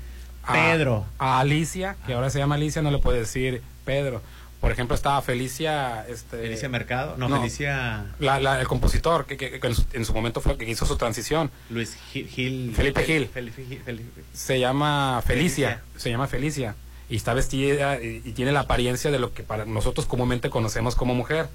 A- 0.43 0.53
Pedro. 0.53 1.05
A, 1.19 1.39
Alicia, 1.39 1.95
que 2.07 2.13
ahora 2.13 2.29
se 2.29 2.39
llama 2.39 2.55
Alicia, 2.55 2.81
no 2.81 2.89
le 2.91 2.97
puede 2.99 3.19
decir 3.19 3.61
Pedro. 3.85 4.21
Por 4.61 4.71
ejemplo, 4.71 4.95
estaba 4.95 5.21
Felicia. 5.23 6.05
Este, 6.07 6.37
Felicia 6.37 6.69
Mercado, 6.69 7.15
no, 7.17 7.27
Felicia 7.27 8.05
La, 8.19 8.39
la- 8.39 8.61
el 8.61 8.67
compositor 8.67 9.25
que, 9.25 9.35
que- 9.35 9.59
que 9.59 9.67
en, 9.67 9.75
su, 9.75 9.83
en 9.93 10.05
su 10.05 10.13
momento 10.13 10.39
fue 10.39 10.53
el 10.53 10.57
que 10.59 10.69
hizo 10.69 10.85
su 10.85 10.95
transición. 10.97 11.49
Luis 11.71 11.97
Gil, 12.13 12.27
Gil- 12.29 12.73
Felipe 12.75 13.03
Gil. 13.03 13.27
Felipe 13.27 13.65
Gil- 13.65 13.81
Felipe- 13.83 14.21
Se 14.33 14.59
llama 14.59 15.21
Felicia, 15.25 15.67
Felicia. 15.79 15.99
Se 15.99 16.09
llama 16.11 16.27
Felicia. 16.27 16.75
Y 17.09 17.15
está 17.17 17.33
vestida 17.33 17.99
y, 18.01 18.21
y 18.23 18.31
tiene 18.33 18.51
la 18.51 18.61
apariencia 18.61 19.09
de 19.11 19.19
lo 19.19 19.33
que 19.33 19.43
para 19.43 19.65
nosotros 19.65 20.05
comúnmente 20.05 20.49
conocemos 20.51 20.95
como 20.95 21.15
mujer. 21.15 21.49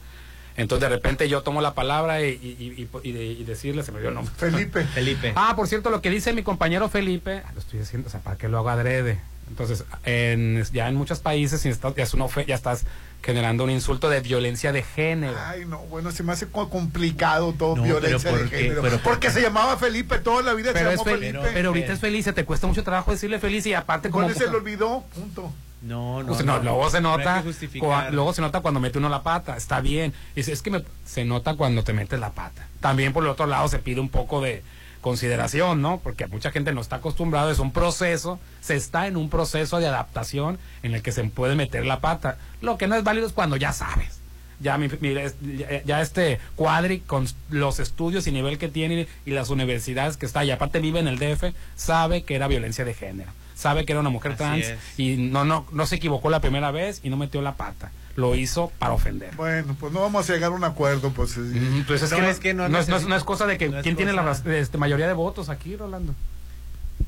Entonces 0.57 0.89
de 0.89 0.95
repente 0.97 1.29
yo 1.29 1.43
tomo 1.43 1.61
la 1.61 1.75
palabra 1.75 2.23
y, 2.23 2.31
y- 2.31 2.83
y- 2.83 2.89
y 3.09 3.13
de- 3.13 3.25
y 3.27 3.45
decirle, 3.45 3.83
se 3.85 3.93
me 3.93 4.01
dio 4.01 4.09
el 4.09 4.15
nombre. 4.17 4.35
Felipe. 4.37 4.85
Felipe. 4.85 5.33
Ah, 5.37 5.55
por 5.55 5.69
cierto, 5.69 5.91
lo 5.91 6.03
que 6.03 6.11
dice 6.11 6.33
mi 6.33 6.43
compañero 6.43 6.89
Felipe, 6.89 7.43
lo 7.55 7.61
estoy 7.61 7.79
diciendo, 7.79 8.09
o 8.09 8.11
sea, 8.11 8.21
¿para 8.21 8.37
qué 8.37 8.49
lo 8.49 8.59
hago 8.59 8.69
adrede? 8.71 9.21
Entonces, 9.49 9.85
en, 10.05 10.65
ya 10.73 10.89
en 10.89 10.97
muchos 10.97 11.21
países 11.21 11.63
ya, 11.63 12.03
es 12.03 12.15
una 12.15 12.27
ya 12.47 12.55
estás 12.55 12.85
generando 13.23 13.65
un 13.65 13.71
insulto 13.71 14.09
de 14.09 14.21
violencia 14.21 14.73
de 14.73 14.83
género. 14.83 15.37
Ay, 15.47 15.65
no, 15.67 15.79
bueno, 15.87 16.13
se 16.13 16.23
me 16.23 16.33
hace 16.33 16.47
co- 16.49 16.69
complicado 16.69 17.53
todo 17.53 17.77
No, 17.77 17.83
violencia 17.83 18.31
pero 18.31 18.45
de 18.45 18.49
género. 18.51 18.83
Pero 18.83 18.99
¿por 18.99 19.13
porque 19.15 19.31
se 19.31 19.41
llamaba 19.41 19.77
Felipe, 19.77 20.19
toda 20.19 20.43
la 20.43 20.55
vida 20.55 20.71
pero, 20.73 20.91
se 20.91 20.95
es 20.95 21.01
llamó 21.01 21.11
fel- 21.17 21.21
Felipe. 21.21 21.51
pero 21.55 21.69
ahorita 21.69 21.93
es 21.93 22.01
Felicia, 22.01 22.33
te 22.33 22.45
cuesta 22.45 22.67
mucho 22.67 22.85
trabajo 22.85 23.11
decirle 23.11 23.39
Felicia 23.39 23.71
y 23.71 23.75
aparte 23.75 24.11
como... 24.11 24.29
Se 24.33 24.45
le 24.49 24.57
olvidó, 24.57 25.03
punto. 25.15 25.53
No, 25.83 26.23
no, 26.23 26.29
Pues 26.29 26.45
no, 26.45 26.57
no. 26.59 26.63
luego 26.65 26.91
se 26.91 27.01
nota, 27.01 27.43
cua- 27.75 28.11
luego 28.11 28.33
se 28.33 28.43
nota 28.43 28.61
cuando 28.61 28.81
mete 28.81 28.99
uno 28.99 29.09
la 29.09 29.23
pata, 29.23 29.57
está 29.57 29.81
bien. 29.81 30.13
Es, 30.35 30.49
es 30.49 30.63
que 30.63 30.71
me- 30.71 30.85
se 31.05 31.25
nota 31.25 31.55
cuando 31.55 31.83
te 31.85 31.93
metes 31.93 32.19
la 32.21 32.31
pata. 32.31 32.67
También 32.81 33.13
por 33.13 33.25
el 33.25 33.31
otro 33.31 33.47
lado 33.47 33.69
se 33.69 33.79
pide 33.79 34.01
un 34.01 34.09
poco 34.09 34.41
de 34.41 34.63
consideración, 35.01 35.83
¿no? 35.83 36.01
Porque 36.03 36.27
mucha 36.27 36.51
gente 36.51 36.73
no 36.73 36.81
está 36.81 36.97
acostumbrado, 36.97 37.51
es 37.51 37.59
un 37.59 37.73
proceso, 37.73 38.39
se 38.61 38.77
está 38.77 39.07
en 39.07 39.17
un 39.17 39.31
proceso 39.31 39.79
de 39.79 39.87
adaptación 39.87 40.59
en 40.83 40.95
el 40.95 41.03
que 41.03 41.13
se 41.13 41.23
puede 41.25 41.55
meter 41.55 41.85
la 41.87 42.01
pata. 42.01 42.39
Lo 42.61 42.77
que 42.79 42.87
no 42.87 42.97
es 42.97 43.05
válido 43.05 43.27
es 43.27 43.33
cuando 43.33 43.57
ya 43.57 43.73
sabes. 43.73 44.21
Ya, 44.59 44.79
mi- 44.79 44.87
es- 44.87 45.35
ya, 45.43 45.83
ya 45.85 46.01
este 46.01 46.41
cuadri 46.55 47.01
con 47.01 47.27
los 47.51 47.79
estudios 47.79 48.27
y 48.27 48.33
nivel 48.33 48.57
que 48.57 48.69
tiene 48.69 49.07
y 49.27 49.33
las 49.33 49.51
universidades 49.51 50.17
que 50.17 50.25
está 50.25 50.45
y 50.45 50.51
aparte 50.51 50.79
vive 50.81 50.99
en 50.99 51.09
el 51.09 51.19
DF, 51.19 51.53
sabe 51.77 52.23
que 52.23 52.35
era 52.37 52.49
violencia 52.49 52.85
de 52.87 52.95
género, 52.95 53.31
sabe 53.55 53.85
que 53.85 53.93
era 53.93 54.01
una 54.01 54.09
mujer 54.09 54.33
Así 54.33 54.39
trans 54.39 54.65
es. 54.67 54.79
y 54.99 55.17
no, 55.19 55.45
no, 55.45 55.67
no 55.73 55.87
se 55.87 55.97
equivocó 55.97 56.31
la 56.31 56.41
primera 56.41 56.71
vez 56.71 57.01
y 57.05 57.11
no 57.11 57.19
metió 57.19 57.43
la 57.43 57.53
pata. 57.55 57.91
Lo 58.17 58.35
hizo 58.35 58.73
para 58.79 58.95
ofender. 58.95 59.35
Bueno, 59.37 59.77
pues 59.79 59.93
no 59.93 60.01
vamos 60.01 60.29
a 60.29 60.33
llegar 60.33 60.51
a 60.51 60.55
un 60.55 60.65
acuerdo, 60.65 61.11
pues. 61.11 61.39
Pues 61.87 62.03
es, 62.03 62.11
No, 62.11 62.17
que 62.17 62.23
no, 62.23 62.29
es 62.29 62.41
que 62.41 62.55
no 62.55 62.69
no 62.69 62.79
es, 62.79 62.89
no 62.89 62.97
es- 62.97 63.03
necesita- 63.03 63.09
no 63.11 63.17
es 63.17 63.25
cosa 63.25 63.47
de 63.47 63.59
que 63.59 63.71
quién 63.83 63.95
tiene 63.97 64.13
la 64.15 64.31
este, 64.33 64.79
mayoría 64.79 65.07
de 65.07 65.13
votos 65.13 65.49
aquí, 65.51 65.77
Rolando. 65.77 66.15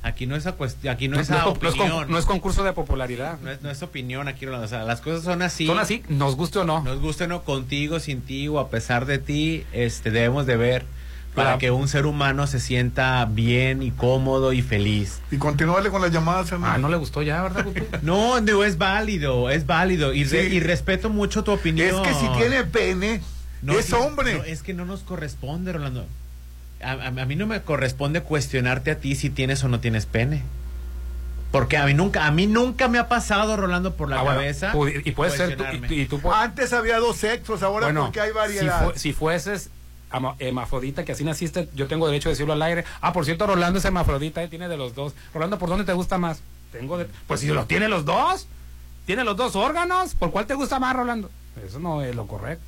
Aquí 0.03 0.27
no 0.27 0.37
es 0.37 0.47
a 0.47 0.53
cuestión, 0.53 0.93
aquí 0.95 1.09
no, 1.09 1.17
No, 1.17 1.23
es 1.23 1.31
no 1.31 1.37
a 1.37 1.39
es 1.39 1.45
con- 1.45 1.59
no 1.63 1.69
es 1.71 1.75
con- 1.75 1.87
opinión. 1.87 2.11
no 2.11 2.19
es 2.19 2.25
concurso 2.27 2.63
de 2.63 2.73
popularidad. 2.73 3.39
No 3.43 3.51
es, 3.51 3.63
no 3.63 3.71
es 3.71 3.83
opinión 3.83 4.29
aquí, 4.29 4.45
Rolando. 4.47 4.67
O 4.67 4.69
sea, 4.69 4.85
las 4.85 5.01
cosas 5.01 5.25
son 5.25 5.41
así. 5.43 5.67
Son 5.67 5.79
así, 5.79 6.03
nos 6.09 6.37
guste 6.37 6.59
o 6.61 6.65
no. 6.65 6.83
Nos 6.83 7.01
guste 7.01 7.25
o 7.25 7.27
no, 7.27 7.43
contigo, 7.43 7.99
sin 7.99 8.21
ti 8.21 8.47
o 8.49 8.59
a 8.61 8.69
pesar 8.69 9.07
de 9.07 9.19
ti, 9.19 9.65
este, 9.73 10.11
debemos 10.11 10.47
de 10.47 10.57
ver 10.57 10.85
para 11.45 11.59
que 11.59 11.71
un 11.71 11.89
ser 11.89 12.07
humano 12.07 12.47
se 12.47 12.61
sienta 12.61 13.25
bien 13.31 13.83
y 13.83 13.91
cómodo 13.91 14.53
y 14.53 14.63
feliz. 14.63 15.21
Y 15.31 15.37
continúale 15.39 15.91
con 15.91 16.03
las 16.03 16.11
llamadas, 16.13 16.51
hermano. 16.53 16.75
Ah, 16.75 16.79
no 16.79 16.89
le 16.89 16.97
gustó 16.97 17.23
ya, 17.23 17.43
¿verdad, 17.43 17.65
Guti? 17.65 17.81
No, 18.03 18.39
es 18.39 18.79
válido, 18.79 19.51
es 19.51 19.67
válido. 19.67 20.13
Y, 20.13 20.25
re- 20.25 20.49
Sí. 20.51 20.57
y 20.57 20.61
respeto 20.61 21.09
mucho 21.11 21.45
tu 21.45 21.53
opinión. 21.53 21.89
Es 21.89 21.95
que 22.09 22.15
si 22.15 22.29
tiene 22.39 22.65
pene, 22.65 23.21
No, 23.63 23.79
es 23.79 23.93
hombre. 23.93 24.35
no, 24.39 24.45
es 24.45 24.63
que 24.63 24.75
no 24.75 24.85
nos 24.85 25.01
corresponde, 25.01 25.73
Rolando. 25.73 26.07
A, 26.83 26.91
a- 26.93 27.07
a 27.09 27.11
mí 27.27 27.35
no 27.37 27.47
me 27.47 27.61
corresponde 27.63 28.21
cuestionarte 28.23 28.91
a 28.93 28.99
ti 28.99 29.15
si 29.17 29.31
tienes 29.31 29.65
o 29.65 29.69
no 29.69 29.81
tienes 29.81 30.07
pene. 30.07 30.43
Porque 31.51 31.79
a 31.79 31.87
mí 31.87 31.95
nunca, 31.95 32.27
a 32.27 32.31
mí 32.31 32.47
nunca 32.47 32.89
me 32.89 32.99
ha 32.99 33.09
pasado, 33.09 33.57
Rolando, 33.57 33.95
por 33.97 34.11
la 34.11 34.21
Ah, 34.21 34.25
cabeza. 34.25 34.73
y 35.05 35.13
puede 35.13 35.31
ser 35.35 35.57
tú- 35.57 35.65
y, 35.89 36.03
y 36.03 36.07
tú 36.07 36.21
pu- 36.21 36.31
Antes 36.35 36.75
había 36.75 36.99
dos 36.99 37.17
sexos, 37.17 37.63
ahora 37.63 37.87
bueno, 37.87 38.05
porque 38.05 38.21
hay 38.21 38.29
si, 38.29 38.35
variedad. 38.35 38.85
fue- 38.85 38.99
si 38.99 39.13
fueses 39.15 39.71
hermafrodita, 40.39 41.05
que 41.05 41.13
así 41.13 41.25
naciste, 41.25 41.69
yo 41.75 41.87
tengo 41.87 42.07
derecho 42.07 42.29
a 42.29 42.33
decirlo 42.33 42.53
al 42.53 42.63
aire. 42.63 42.85
Ah, 43.01 43.13
por 43.13 43.25
cierto, 43.25 43.47
Rolando 43.47 43.79
es 43.79 43.85
hermafrodita, 43.85 44.43
eh, 44.43 44.49
tiene 44.49 44.69
de 44.69 44.77
los 44.77 44.95
dos. 44.95 45.15
Rolando, 45.35 45.59
¿por 45.59 45.69
dónde 45.69 45.85
te 45.85 45.93
gusta 45.93 46.19
más? 46.19 46.41
Tengo 46.73 46.99
de- 46.99 47.07
Pues 47.27 47.41
si 47.41 47.47
los 47.49 47.67
tiene 47.69 47.89
los 47.89 48.05
dos, 48.05 48.47
tiene 49.07 49.25
los 49.25 49.37
dos 49.37 49.57
órganos, 49.57 50.15
¿por 50.15 50.31
cuál 50.31 50.47
te 50.47 50.55
gusta 50.55 50.79
más, 50.79 50.95
Rolando? 50.95 51.31
Eso 51.67 51.79
no 51.81 52.03
es 52.03 52.15
lo 52.15 52.27
correcto. 52.27 52.65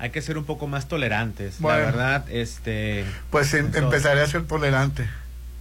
Hay 0.00 0.10
que 0.10 0.22
ser 0.22 0.38
un 0.38 0.44
poco 0.44 0.66
más 0.68 0.86
tolerantes. 0.86 1.56
Bueno. 1.58 1.78
La 1.80 1.84
verdad, 1.86 2.30
este. 2.30 3.04
Pues 3.30 3.52
em- 3.54 3.70
empezaré 3.74 4.20
a 4.20 4.26
ser 4.26 4.46
tolerante. 4.46 5.08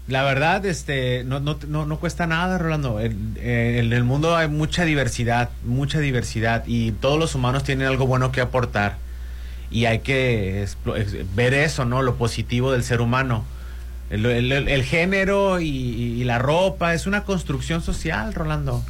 La 0.07 0.23
verdad, 0.23 0.65
este, 0.65 1.23
no, 1.25 1.39
no, 1.39 1.57
no, 1.67 1.85
no 1.85 1.99
cuesta 1.99 2.27
nada, 2.27 2.57
Rolando. 2.57 2.99
En, 3.01 3.35
en 3.41 3.91
el 3.91 4.03
mundo 4.03 4.37
hay 4.37 4.47
mucha 4.47 4.85
diversidad, 4.85 5.49
mucha 5.65 5.99
diversidad 5.99 6.63
y 6.67 6.91
todos 6.93 7.19
los 7.19 7.35
humanos 7.35 7.63
tienen 7.63 7.87
algo 7.87 8.05
bueno 8.07 8.31
que 8.31 8.39
aportar 8.39 8.97
y 9.71 9.85
hay 9.85 9.99
que 9.99 10.65
ver 11.35 11.53
eso, 11.53 11.85
¿no? 11.85 12.01
Lo 12.01 12.15
positivo 12.15 12.71
del 12.71 12.83
ser 12.83 13.01
humano. 13.01 13.43
El, 14.09 14.25
el- 14.25 14.51
el- 14.69 14.83
género 14.83 15.59
y 15.59 16.23
la 16.23 16.39
ropa 16.39 16.93
es 16.93 17.07
una 17.07 17.23
construcción 17.25 17.81
social, 17.81 18.33
Rolando. 18.33 18.83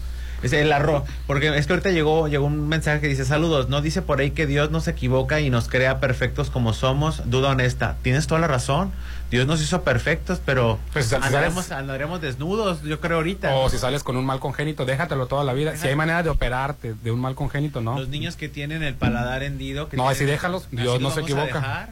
Es 0.44 0.54
el 0.54 0.72
arro 0.72 1.04
porque 1.26 1.56
es 1.58 1.66
que 1.68 1.74
ahorita 1.74 1.90
llegó 1.92 2.28
llegó 2.28 2.46
un 2.46 2.68
mensaje 2.70 3.02
que 3.02 3.08
dice 3.08 3.26
saludos, 3.26 3.70
no 3.70 3.82
dice 3.82 4.02
por 4.02 4.20
ahí 4.20 4.32
que 4.32 4.46
Dios 4.46 4.70
nos 4.72 4.88
equivoca 4.88 5.40
y 5.40 5.50
nos 5.50 5.68
crea 5.68 6.00
perfectos 6.00 6.50
como 6.50 6.74
somos, 6.74 7.30
duda 7.30 7.50
honesta. 7.50 7.98
Tienes 8.04 8.28
toda 8.28 8.40
la 8.42 8.48
razón. 8.48 8.92
Dios 9.30 9.46
nos 9.46 9.62
hizo 9.62 9.82
perfectos, 9.82 10.40
pero 10.46 10.80
Pues, 10.94 11.08
si 11.08 11.16
andaremos, 11.16 11.66
sales- 11.66 11.82
andaremos 11.82 12.22
desnudos, 12.22 12.82
yo 12.84 13.02
creo 13.02 13.18
ahorita. 13.18 13.54
O 13.56 13.70
si 13.70 13.78
sales 13.78 14.02
con 14.04 14.16
un 14.16 14.26
mal 14.26 14.40
congénito, 14.40 14.86
déjatelo 14.86 15.26
toda 15.28 15.44
la 15.44 15.52
vida. 15.54 15.76
Si 15.76 15.86
hay 15.88 15.96
manera 15.96 16.24
de 16.24 16.30
operarte 16.30 16.94
de 17.04 17.12
un 17.12 17.20
mal 17.20 17.36
congénito, 17.36 17.82
no. 17.82 18.00
Los 18.00 18.08
niños 18.08 18.38
que 18.38 18.48
tienen 18.48 18.84
el 18.84 18.94
paladar 18.94 19.44
hendido. 19.44 19.90
Que 19.90 19.98
No, 19.98 20.08
así 20.08 20.24
déjalos, 20.24 20.68
Dios 20.72 21.02
no 21.02 21.12
se 21.12 21.22
equivoca. 21.22 21.90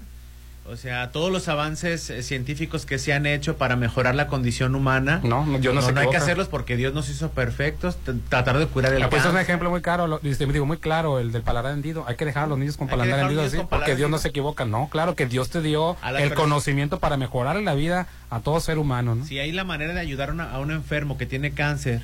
O 0.68 0.78
sea, 0.78 1.12
todos 1.12 1.32
los 1.32 1.48
avances 1.48 2.10
eh, 2.10 2.24
científicos 2.24 2.88
que 2.88 2.98
se 2.98 3.14
han 3.14 3.28
hecho 3.28 3.56
para 3.56 3.76
mejorar 3.76 4.16
la 4.16 4.26
condición 4.26 4.74
humana. 4.74 5.22
No, 5.24 5.46
no, 5.46 5.60
Dios 5.60 5.76
no 5.76 6.00
hay 6.02 6.10
que 6.10 6.18
hacerlos 6.18 6.48
porque 6.48 6.76
Dios 6.76 6.92
nos 6.92 7.08
hizo 7.08 7.30
perfectos. 7.30 7.98
Tratar 8.30 8.58
de 8.58 8.66
curar 8.66 8.92
el 8.96 9.04
Ah, 9.04 9.10
pues 9.12 9.24
es 9.24 9.30
un 9.32 9.38
ejemplo 9.38 9.70
muy 9.70 9.82
lo- 10.08 10.18
dice- 10.20 10.48
digo 10.48 10.66
muy 10.66 10.78
claro, 10.78 11.20
el 11.20 11.32
del 11.32 11.44
paladar 11.44 11.74
hendido. 11.74 12.04
Hay 12.08 12.16
que 12.16 12.26
dejar 12.26 12.46
a 12.46 12.48
los 12.48 12.58
niños 12.58 12.78
con 12.78 12.88
paladar 12.88 13.20
hendido 13.20 13.44
así, 13.44 13.58
porque 13.70 13.96
Dios 13.96 14.10
no 14.10 14.18
se 14.18 14.30
equivoca. 14.30 14.66
No, 14.66 14.90
claro 14.90 15.14
que 15.16 15.28
Dios 15.28 15.52
te 15.52 15.62
dio 15.62 15.98
el 16.04 16.16
persona- 16.16 16.36
conocimiento 16.36 17.00
para 17.00 17.16
mejorar 17.16 17.56
la 17.58 17.76
vida 17.76 18.08
a 18.32 18.40
todo 18.40 18.60
ser 18.60 18.80
humano, 18.80 19.14
¿no? 19.14 19.24
Si 19.26 19.38
hay 19.38 19.52
la 19.52 19.66
manera 19.66 19.94
de 19.94 20.00
ayudar 20.00 20.30
a, 20.30 20.34
una- 20.34 20.52
a 20.52 20.60
un 20.60 20.72
enfermo 20.72 21.18
que 21.20 21.28
tiene 21.28 21.52
cáncer, 21.52 22.02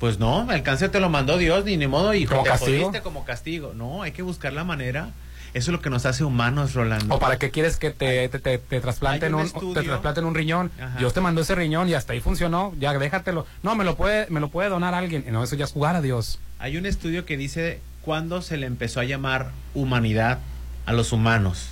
pues 0.00 0.18
no, 0.18 0.50
el 0.50 0.64
cáncer 0.64 0.90
te 0.90 0.98
lo 0.98 1.08
mandó 1.08 1.38
Dios, 1.38 1.64
ni 1.64 1.76
ni 1.76 1.86
modo, 1.86 2.12
y 2.14 2.26
¿Como 2.26 2.42
te 2.42 2.48
castigo? 2.50 2.86
jodiste 2.86 3.02
como 3.02 3.24
castigo. 3.24 3.72
No, 3.76 4.02
hay 4.02 4.10
que 4.10 4.22
buscar 4.22 4.52
la 4.52 4.64
manera. 4.64 5.10
Eso 5.54 5.70
es 5.70 5.72
lo 5.72 5.82
que 5.82 5.90
nos 5.90 6.06
hace 6.06 6.24
humanos, 6.24 6.72
Rolando. 6.72 7.14
O 7.14 7.18
para 7.18 7.38
qué 7.38 7.50
quieres 7.50 7.76
que 7.76 7.90
te, 7.90 8.26
te, 8.30 8.38
te, 8.38 8.58
te 8.58 8.80
trasplanten 8.80 9.34
un 9.34 9.50
un, 9.54 9.74
te 9.74 9.82
trasplanten 9.82 10.24
un 10.24 10.34
riñón. 10.34 10.70
Ajá. 10.80 10.98
Dios 10.98 11.12
te 11.12 11.20
mandó 11.20 11.42
ese 11.42 11.54
riñón 11.54 11.90
y 11.90 11.94
hasta 11.94 12.14
ahí 12.14 12.20
funcionó. 12.20 12.72
Ya 12.80 12.96
déjatelo. 12.98 13.46
No, 13.62 13.74
me 13.74 13.84
lo 13.84 13.96
puede, 13.96 14.26
me 14.30 14.40
lo 14.40 14.48
puede 14.48 14.70
donar 14.70 14.94
alguien. 14.94 15.24
No, 15.30 15.42
eso 15.44 15.54
ya 15.54 15.66
es 15.66 15.72
jugar 15.72 15.94
a 15.94 16.00
Dios. 16.00 16.38
Hay 16.58 16.78
un 16.78 16.86
estudio 16.86 17.26
que 17.26 17.36
dice 17.36 17.80
cuándo 18.00 18.40
se 18.40 18.56
le 18.56 18.66
empezó 18.66 19.00
a 19.00 19.04
llamar 19.04 19.50
humanidad 19.74 20.38
a 20.86 20.92
los 20.94 21.12
humanos. 21.12 21.68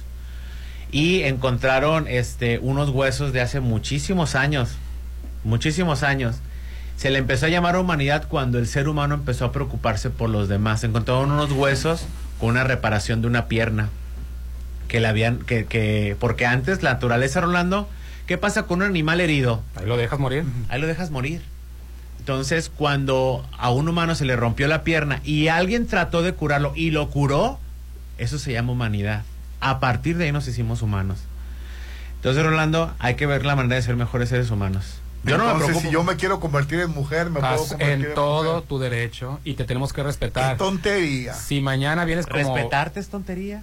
Y 0.92 1.22
encontraron 1.22 2.06
este 2.06 2.58
unos 2.58 2.90
huesos 2.90 3.32
de 3.32 3.40
hace 3.40 3.60
muchísimos 3.60 4.34
años. 4.34 4.72
Muchísimos 5.42 6.02
años. 6.02 6.36
Se 6.96 7.08
le 7.08 7.18
empezó 7.18 7.46
a 7.46 7.48
llamar 7.48 7.76
humanidad 7.76 8.28
cuando 8.28 8.58
el 8.58 8.66
ser 8.66 8.88
humano 8.88 9.14
empezó 9.14 9.46
a 9.46 9.52
preocuparse 9.52 10.10
por 10.10 10.28
los 10.28 10.48
demás. 10.48 10.84
Encontraron 10.84 11.30
unos 11.30 11.50
huesos 11.52 12.04
una 12.48 12.64
reparación 12.64 13.20
de 13.20 13.28
una 13.28 13.46
pierna. 13.46 13.88
Que 14.88 15.00
le 15.00 15.08
habían. 15.08 15.38
Que, 15.38 15.66
que, 15.66 16.16
porque 16.18 16.46
antes 16.46 16.82
la 16.82 16.94
naturaleza, 16.94 17.40
Rolando. 17.40 17.88
¿Qué 18.26 18.38
pasa 18.38 18.62
con 18.64 18.80
un 18.80 18.86
animal 18.86 19.20
herido? 19.20 19.62
Ahí 19.74 19.86
lo 19.86 19.96
dejas 19.96 20.18
morir. 20.18 20.44
Ahí 20.68 20.80
lo 20.80 20.86
dejas 20.86 21.10
morir. 21.10 21.42
Entonces, 22.20 22.70
cuando 22.74 23.44
a 23.58 23.70
un 23.70 23.88
humano 23.88 24.14
se 24.14 24.24
le 24.24 24.36
rompió 24.36 24.68
la 24.68 24.84
pierna 24.84 25.20
y 25.24 25.48
alguien 25.48 25.86
trató 25.86 26.22
de 26.22 26.32
curarlo 26.32 26.72
y 26.76 26.90
lo 26.90 27.10
curó, 27.10 27.58
eso 28.18 28.38
se 28.38 28.52
llama 28.52 28.72
humanidad. 28.72 29.22
A 29.60 29.80
partir 29.80 30.16
de 30.16 30.26
ahí 30.26 30.32
nos 30.32 30.46
hicimos 30.46 30.82
humanos. 30.82 31.18
Entonces, 32.16 32.44
Rolando, 32.44 32.94
hay 32.98 33.14
que 33.14 33.26
ver 33.26 33.44
la 33.44 33.56
manera 33.56 33.76
de 33.76 33.82
ser 33.82 33.96
mejores 33.96 34.28
seres 34.28 34.50
humanos. 34.50 35.00
Yo 35.22 35.36
no 35.36 35.44
me 35.44 35.50
Entonces, 35.50 35.66
preocupo. 35.76 35.86
si 35.88 35.92
yo 35.92 36.02
me 36.02 36.16
quiero 36.16 36.40
convertir 36.40 36.80
en 36.80 36.90
mujer, 36.90 37.28
me 37.30 37.40
puedo 37.40 37.54
Estás 37.54 37.68
convertir 37.72 37.94
en, 37.94 38.04
en 38.10 38.14
todo 38.14 38.52
mujer. 38.54 38.68
tu 38.68 38.78
derecho 38.78 39.38
y 39.44 39.54
te 39.54 39.64
tenemos 39.64 39.92
que 39.92 40.02
respetar. 40.02 40.52
Qué 40.54 40.58
tontería. 40.58 41.34
Si 41.34 41.60
mañana 41.60 42.04
vienes 42.06 42.26
como... 42.26 42.54
¿Respetarte 42.54 43.00
es 43.00 43.08
tontería? 43.08 43.62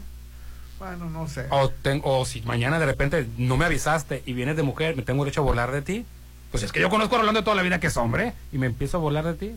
Bueno, 0.78 1.10
no 1.10 1.28
sé. 1.28 1.46
O, 1.50 1.70
ten- 1.70 2.02
o 2.04 2.24
si 2.26 2.42
mañana 2.44 2.78
de 2.78 2.86
repente 2.86 3.28
no 3.38 3.58
me 3.58 3.66
avisaste 3.66 4.22
y 4.28 4.34
vienes 4.34 4.56
de 4.56 4.62
mujer, 4.64 4.96
me 4.96 5.02
tengo 5.02 5.24
derecho 5.24 5.42
a 5.42 5.46
volar 5.46 5.72
de 5.72 5.82
ti. 5.82 6.06
Pues 6.52 6.62
es 6.64 6.72
que 6.72 6.80
yo 6.80 6.90
conozco 6.90 7.16
a 7.16 7.20
Rolando 7.20 7.40
de 7.42 7.44
toda 7.44 7.56
la 7.58 7.64
vida 7.64 7.80
que 7.80 7.88
es 7.88 7.98
hombre 7.98 8.34
y 8.54 8.58
me 8.60 8.68
empiezo 8.68 8.98
a 8.98 9.00
volar 9.00 9.26
de 9.26 9.34
ti. 9.34 9.56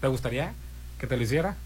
¿Te 0.00 0.06
gustaría? 0.08 0.52
que 0.98 1.06
te 1.08 1.16
lo 1.16 1.22
hiciera? 1.24 1.56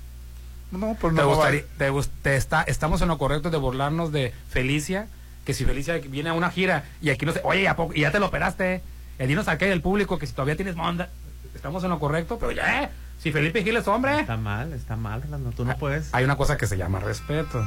No, 0.72 0.96
pues 1.00 1.14
¿Te 1.14 1.20
no. 1.20 1.28
gustaría, 1.28 1.62
te 1.78 1.90
gust- 1.92 2.10
te 2.22 2.36
está, 2.36 2.62
estamos 2.62 3.02
en 3.02 3.08
lo 3.08 3.18
correcto 3.18 3.50
de 3.50 3.58
burlarnos 3.58 4.10
de 4.12 4.32
Felicia, 4.50 5.06
que 5.44 5.52
si 5.54 5.64
Felicia 5.66 5.98
viene 5.98 6.30
a 6.30 6.32
una 6.32 6.50
gira 6.50 6.84
y 7.02 7.10
aquí 7.10 7.26
no 7.26 7.32
sé, 7.32 7.40
oye, 7.44 7.68
¿a 7.68 7.76
poco- 7.76 7.92
y 7.94 8.00
ya 8.00 8.10
te 8.10 8.18
lo 8.18 8.26
operaste, 8.26 8.82
y 9.18 9.26
dinos 9.26 9.48
aquí 9.48 9.64
del 9.66 9.80
público 9.80 10.18
que 10.18 10.26
si 10.26 10.32
todavía 10.32 10.56
tienes 10.56 10.76
monda, 10.76 11.09
estamos 11.55 11.82
en 11.84 11.90
lo 11.90 11.98
correcto, 11.98 12.38
pero 12.38 12.52
ya, 12.52 12.84
eh, 12.84 12.88
si 13.18 13.32
Felipe 13.32 13.62
Gil 13.64 13.76
es 13.76 13.88
hombre, 13.88 14.20
Está 14.20 14.36
mal, 14.36 14.72
está 14.72 14.97
mal, 14.97 15.22
Rolando, 15.22 15.51
tú 15.52 15.64
no 15.64 15.76
puedes. 15.78 16.12
hay 16.12 16.24
una 16.24 16.36
cosa 16.36 16.56
que 16.56 16.66
se 16.66 16.76
llama 16.76 17.01
respeto. 17.01 17.66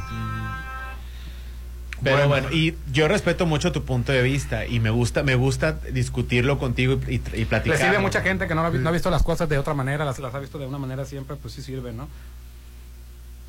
Pero 2.01 2.29
bueno, 2.29 2.49
y 2.49 2.75
yo 2.93 3.09
respeto 3.09 3.45
mucho 3.45 3.73
tu 3.73 3.83
punto 3.83 4.13
de 4.13 4.21
vista 4.21 4.65
y 4.65 4.79
me 4.79 4.89
gusta 4.89 5.21
me 5.21 5.35
gusta 5.35 5.73
discutirlo 5.91 6.57
contigo 6.57 6.97
y, 7.09 7.15
y, 7.15 7.21
y 7.33 7.39
Le 7.39 7.45
platicar. 7.45 7.77
sirve 7.77 7.97
a 7.97 7.99
mucha 7.99 8.21
gente 8.21 8.47
que 8.47 8.55
no, 8.55 8.65
ha 8.65 8.69
no 8.69 8.87
ha 8.89 8.91
visto 8.93 9.09
las 9.09 9.21
cosas 9.21 9.49
de 9.49 9.57
otra 9.57 9.73
manera, 9.73 10.05
las, 10.05 10.17
las 10.19 10.33
ha 10.33 10.39
visto 10.39 10.57
de 10.57 10.65
una 10.65 10.77
manera 10.77 11.03
siempre, 11.03 11.35
pues 11.35 11.53
sí 11.55 11.61
sirve, 11.61 11.91
¿no? 11.91 12.07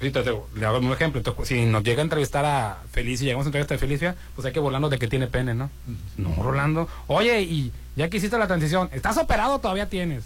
Sí, 0.00 0.10
te- 0.10 0.24
le 0.54 0.66
hago 0.66 0.78
un 0.78 0.92
ejemplo. 0.92 1.18
entonces, 1.20 1.46
si 1.48 1.66
nos 1.66 1.82
llega 1.82 2.00
a 2.00 2.04
entrevistar 2.04 2.44
a 2.44 2.78
Felicia 2.90 3.24
y 3.24 3.26
llegamos 3.26 3.46
a 3.46 3.48
entrevistar 3.48 3.76
a 3.76 3.78
Felicia, 3.78 4.16
pues 4.34 4.46
hay 4.46 4.52
que 4.52 4.60
burlarnos 4.60 4.90
de 4.90 4.98
que 4.98 5.08
tiene 5.08 5.26
pene, 5.26 5.54
¿no? 5.54 5.70
No, 6.16 6.34
Rolando. 6.42 6.88
Oye, 7.06 7.42
y 7.42 7.70
ya 7.96 8.08
que 8.08 8.16
hiciste 8.16 8.38
la 8.38 8.46
transición, 8.46 8.88
¿estás 8.92 9.18
operado 9.18 9.54
o 9.56 9.58
todavía 9.58 9.88
tienes? 9.90 10.24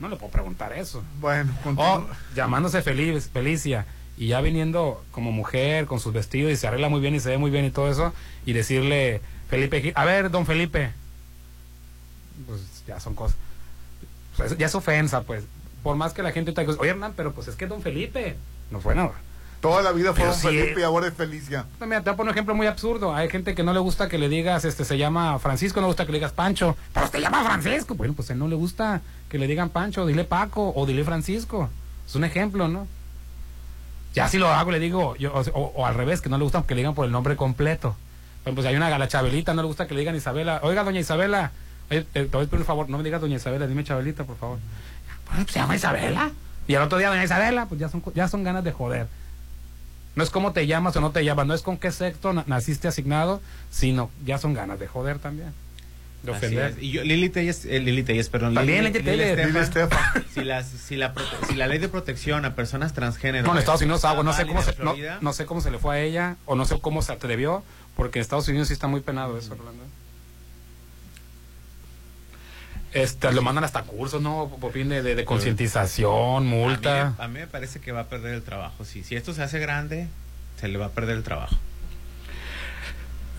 No 0.00 0.08
le 0.08 0.16
puedo 0.16 0.32
preguntar 0.32 0.72
eso. 0.72 1.02
Bueno, 1.20 1.52
O 1.60 1.62
continúa. 1.62 2.06
llamándose 2.34 2.80
Feliz, 2.82 3.28
Felicia 3.32 3.84
y 4.16 4.28
ya 4.28 4.40
viniendo 4.40 5.04
como 5.10 5.30
mujer 5.30 5.84
con 5.86 6.00
sus 6.00 6.12
vestidos 6.12 6.50
y 6.52 6.56
se 6.56 6.66
arregla 6.66 6.88
muy 6.88 7.00
bien 7.00 7.14
y 7.14 7.20
se 7.20 7.28
ve 7.28 7.38
muy 7.38 7.50
bien 7.50 7.64
y 7.66 7.70
todo 7.70 7.90
eso 7.90 8.12
y 8.46 8.52
decirle 8.54 9.20
Felipe 9.50 9.92
a 9.94 10.04
ver, 10.06 10.30
don 10.30 10.46
Felipe, 10.46 10.90
pues 12.46 12.60
ya 12.86 12.98
son 13.00 13.14
cosas, 13.14 13.36
pues, 14.36 14.56
ya 14.56 14.66
es 14.66 14.74
ofensa, 14.74 15.22
pues, 15.22 15.44
por 15.82 15.96
más 15.96 16.12
que 16.12 16.22
la 16.22 16.32
gente 16.32 16.52
te 16.52 16.60
diga, 16.62 16.74
oye 16.78 16.90
Hernán, 16.90 17.12
pero 17.16 17.32
pues 17.32 17.48
es 17.48 17.56
que 17.56 17.66
don 17.66 17.82
Felipe, 17.82 18.36
no 18.72 18.80
fue 18.80 18.94
nada. 18.94 19.12
Toda 19.60 19.80
la 19.82 19.92
vida 19.92 20.12
fue 20.12 20.32
sí, 20.34 20.48
Felipe 20.48 20.80
y 20.80 20.82
ahora 20.82 21.06
es 21.06 21.14
Felicia. 21.14 21.66
No, 21.78 21.86
mira, 21.86 22.00
te 22.00 22.10
voy 22.10 22.14
a 22.14 22.16
poner 22.16 22.30
un 22.32 22.34
ejemplo 22.36 22.54
muy 22.56 22.66
absurdo. 22.66 23.14
Hay 23.14 23.28
gente 23.30 23.54
que 23.54 23.62
no 23.62 23.72
le 23.72 23.78
gusta 23.78 24.08
que 24.08 24.18
le 24.18 24.28
digas, 24.28 24.64
este, 24.64 24.84
se 24.84 24.98
llama 24.98 25.38
Francisco, 25.38 25.80
no 25.80 25.86
le 25.86 25.90
gusta 25.90 26.04
que 26.04 26.10
le 26.10 26.18
digas 26.18 26.32
Pancho. 26.32 26.76
Pero 26.92 27.08
te 27.10 27.20
llama 27.20 27.44
Francisco. 27.44 27.94
Bueno, 27.94 28.14
pues 28.14 28.28
a 28.30 28.32
él 28.32 28.40
no 28.40 28.48
le 28.48 28.56
gusta 28.56 29.02
que 29.28 29.38
le 29.38 29.46
digan 29.46 29.68
Pancho, 29.68 30.04
dile 30.04 30.24
Paco 30.24 30.72
o 30.74 30.84
dile 30.84 31.04
Francisco. 31.04 31.68
Es 32.08 32.16
un 32.16 32.24
ejemplo, 32.24 32.66
¿no? 32.66 32.88
Ya 34.14 34.26
si 34.28 34.38
lo 34.38 34.48
hago, 34.52 34.72
le 34.72 34.80
digo, 34.80 35.14
yo, 35.16 35.32
o, 35.32 35.40
o- 35.52 35.86
al 35.86 35.94
revés, 35.94 36.20
que 36.20 36.28
no 36.28 36.38
le 36.38 36.44
gusta 36.44 36.64
que 36.66 36.74
le 36.74 36.80
digan 36.80 36.94
por 36.94 37.06
el 37.06 37.12
nombre 37.12 37.36
completo. 37.36 37.94
Bueno, 38.44 38.56
pues 38.56 38.66
hay 38.66 38.74
una 38.74 38.90
gala 38.90 39.06
Chabelita, 39.06 39.54
no 39.54 39.62
le 39.62 39.68
gusta 39.68 39.86
que 39.86 39.94
le 39.94 40.00
digan 40.00 40.16
Isabela. 40.16 40.58
Oiga, 40.64 40.82
doña 40.82 40.98
Isabela, 40.98 41.52
oye, 41.88 42.02
te, 42.02 42.24
te 42.24 42.36
voy 42.36 42.46
a 42.46 42.48
pedir 42.48 42.60
un 42.62 42.66
favor, 42.66 42.90
no 42.90 42.98
me 42.98 43.04
digas 43.04 43.20
doña 43.20 43.36
Isabela, 43.36 43.68
dime 43.68 43.84
Chabelita, 43.84 44.24
por 44.24 44.36
favor. 44.36 44.58
Bueno, 45.28 45.44
pues 45.44 45.52
se 45.52 45.60
llama 45.60 45.76
Isabela. 45.76 46.32
Y 46.68 46.74
al 46.74 46.82
otro 46.82 46.98
día, 46.98 47.08
doña 47.08 47.24
Isabela, 47.24 47.66
pues 47.66 47.80
ya 47.80 47.88
son, 47.88 48.02
ya 48.14 48.28
son 48.28 48.44
ganas 48.44 48.62
de 48.64 48.72
joder. 48.72 49.06
No 50.14 50.22
es 50.22 50.30
cómo 50.30 50.52
te 50.52 50.66
llamas 50.66 50.94
o 50.96 51.00
no 51.00 51.10
te 51.10 51.24
llamas, 51.24 51.46
no 51.46 51.54
es 51.54 51.62
con 51.62 51.78
qué 51.78 51.90
sexo 51.90 52.32
na- 52.32 52.44
naciste 52.46 52.86
asignado, 52.88 53.40
sino 53.70 54.10
ya 54.24 54.38
son 54.38 54.52
ganas 54.54 54.78
de 54.78 54.86
joder 54.86 55.18
también. 55.18 55.48
De 56.22 56.30
Así 56.32 56.46
ofender. 56.46 56.70
es. 56.76 56.82
Y 56.82 56.90
yo, 56.92 57.02
Lili 57.02 57.28
Telles, 57.30 57.64
eh, 57.64 57.80
Lili 57.80 58.02
Telles, 58.04 58.28
perdón. 58.28 58.54
También 58.54 58.84
Lili, 58.84 59.00
Lili 59.00 59.34
Lili 59.34 59.58
Estefan. 59.58 59.98
Si, 60.34 60.44
las, 60.44 60.66
si, 60.68 60.96
la, 60.96 61.14
prote- 61.14 61.48
si 61.48 61.54
la 61.56 61.66
ley 61.66 61.78
de 61.78 61.88
protección 61.88 62.44
a 62.44 62.54
personas 62.54 62.92
transgénero. 62.92 63.44
No, 63.46 63.52
en 63.54 63.58
Estados 63.58 63.80
Unidos 63.82 64.04
agua, 64.04 64.22
no 64.22 64.32
sé 64.32 64.46
cómo 64.46 64.62
se, 64.62 64.74
no, 64.82 64.94
no 65.20 65.32
sé 65.32 65.46
cómo 65.46 65.60
se 65.60 65.70
le 65.70 65.78
fue 65.78 65.96
a 65.96 66.00
ella 66.00 66.36
o 66.46 66.54
no 66.54 66.64
sé 66.64 66.78
cómo 66.80 67.02
se 67.02 67.12
atrevió, 67.12 67.64
porque 67.96 68.18
en 68.18 68.22
Estados 68.22 68.46
Unidos 68.48 68.68
sí 68.68 68.74
está 68.74 68.86
muy 68.86 69.00
penado 69.00 69.36
eso, 69.36 69.54
Rolando. 69.54 69.82
Este, 72.92 73.32
lo 73.32 73.40
mandan 73.42 73.64
hasta 73.64 73.82
cursos, 73.84 74.20
¿no? 74.20 74.50
De, 74.72 75.02
de, 75.02 75.14
de 75.14 75.24
concientización, 75.24 76.36
a 76.36 76.40
mí, 76.40 76.46
multa. 76.46 77.14
a 77.18 77.28
mí 77.28 77.40
me 77.40 77.46
parece 77.46 77.80
que 77.80 77.90
va 77.90 78.00
a 78.00 78.04
perder 78.04 78.34
el 78.34 78.42
trabajo. 78.42 78.84
Si, 78.84 79.02
si 79.02 79.16
esto 79.16 79.32
se 79.32 79.42
hace 79.42 79.58
grande, 79.58 80.08
se 80.60 80.68
le 80.68 80.78
va 80.78 80.86
a 80.86 80.90
perder 80.90 81.16
el 81.16 81.22
trabajo. 81.22 81.56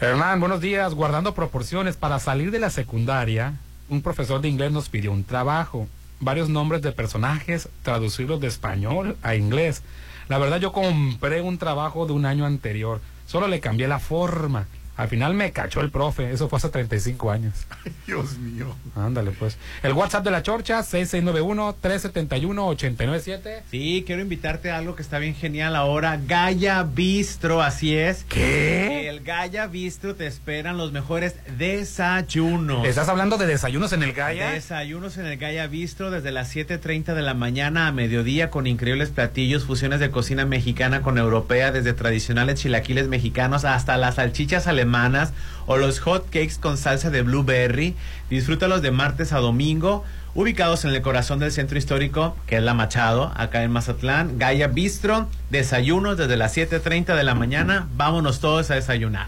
Hernán, 0.01 0.39
buenos 0.39 0.59
días. 0.59 0.95
Guardando 0.95 1.35
proporciones, 1.35 1.97
para 1.97 2.19
salir 2.19 2.49
de 2.51 2.59
la 2.59 2.71
secundaria, 2.71 3.53
un 3.89 4.01
profesor 4.01 4.41
de 4.41 4.49
inglés 4.49 4.71
nos 4.71 4.89
pidió 4.89 5.11
un 5.11 5.23
trabajo. 5.23 5.87
Varios 6.19 6.49
nombres 6.49 6.81
de 6.81 6.91
personajes, 6.91 7.69
traducirlos 7.83 8.41
de 8.41 8.47
español 8.47 9.17
a 9.21 9.35
inglés. 9.35 9.83
La 10.29 10.39
verdad, 10.39 10.59
yo 10.59 10.71
compré 10.71 11.41
un 11.41 11.57
trabajo 11.57 12.05
de 12.07 12.13
un 12.13 12.25
año 12.25 12.45
anterior. 12.45 13.01
Solo 13.27 13.47
le 13.47 13.59
cambié 13.59 13.87
la 13.87 13.99
forma. 13.99 14.65
Al 14.95 15.07
final 15.07 15.33
me 15.33 15.51
cachó 15.51 15.81
el 15.81 15.89
profe. 15.89 16.31
Eso 16.31 16.47
fue 16.49 16.57
hace 16.57 16.69
35 16.69 17.31
años. 17.31 17.65
Dios 18.05 18.37
mío. 18.37 18.75
Ándale, 18.95 19.31
pues. 19.31 19.57
El 19.81 19.93
WhatsApp 19.93 20.23
de 20.23 20.29
la 20.29 20.43
Chorcha, 20.43 20.81
6691-371-897. 20.81 23.63
Sí, 23.71 24.03
quiero 24.05 24.21
invitarte 24.21 24.69
a 24.69 24.77
algo 24.77 24.95
que 24.95 25.01
está 25.01 25.17
bien 25.17 25.33
genial 25.33 25.75
ahora. 25.75 26.19
Gaya 26.27 26.83
Bistro, 26.83 27.63
así 27.63 27.97
es. 27.97 28.23
¿Qué? 28.25 29.09
El 29.09 29.21
Gaya 29.21 29.65
Bistro 29.65 30.13
te 30.13 30.27
esperan 30.27 30.77
los 30.77 30.91
mejores 30.91 31.37
desayunos. 31.57 32.85
¿Estás 32.85 33.09
hablando 33.09 33.39
de 33.39 33.47
desayunos 33.47 33.93
en 33.93 34.03
el 34.03 34.13
Gaya? 34.13 34.51
Desayunos 34.51 35.17
en 35.17 35.25
el 35.25 35.37
Gaya 35.37 35.65
Bistro 35.65 36.11
desde 36.11 36.31
las 36.31 36.55
7.30 36.55 37.15
de 37.15 37.23
la 37.23 37.33
mañana 37.33 37.87
a 37.87 37.91
mediodía 37.91 38.51
con 38.51 38.67
increíbles 38.67 39.09
platillos, 39.09 39.65
fusiones 39.65 39.99
de 39.99 40.11
cocina 40.11 40.45
mexicana 40.45 41.01
con 41.01 41.17
europea, 41.17 41.71
desde 41.71 41.93
tradicionales 41.93 42.61
chilaquiles 42.61 43.07
mexicanos 43.07 43.65
hasta 43.65 43.97
las 43.97 44.13
salchichas 44.15 44.67
alemanas 44.67 44.83
o 45.65 45.77
los 45.77 45.99
hot 45.99 46.25
cakes 46.25 46.55
con 46.59 46.77
salsa 46.77 47.09
de 47.09 47.21
blueberry. 47.21 47.95
Disfrútalos 48.29 48.81
de 48.81 48.91
martes 48.91 49.33
a 49.33 49.39
domingo, 49.39 50.03
ubicados 50.35 50.85
en 50.85 50.91
el 50.91 51.01
corazón 51.01 51.39
del 51.39 51.51
centro 51.51 51.77
histórico, 51.77 52.35
que 52.47 52.57
es 52.57 52.63
la 52.63 52.73
Machado, 52.73 53.31
acá 53.35 53.63
en 53.63 53.71
Mazatlán. 53.71 54.37
Gaya 54.39 54.67
Bistro, 54.67 55.27
desayunos 55.49 56.17
desde 56.17 56.37
las 56.37 56.55
7.30 56.57 57.15
de 57.15 57.23
la 57.23 57.35
mañana. 57.35 57.87
Vámonos 57.95 58.39
todos 58.39 58.69
a 58.71 58.75
desayunar. 58.75 59.27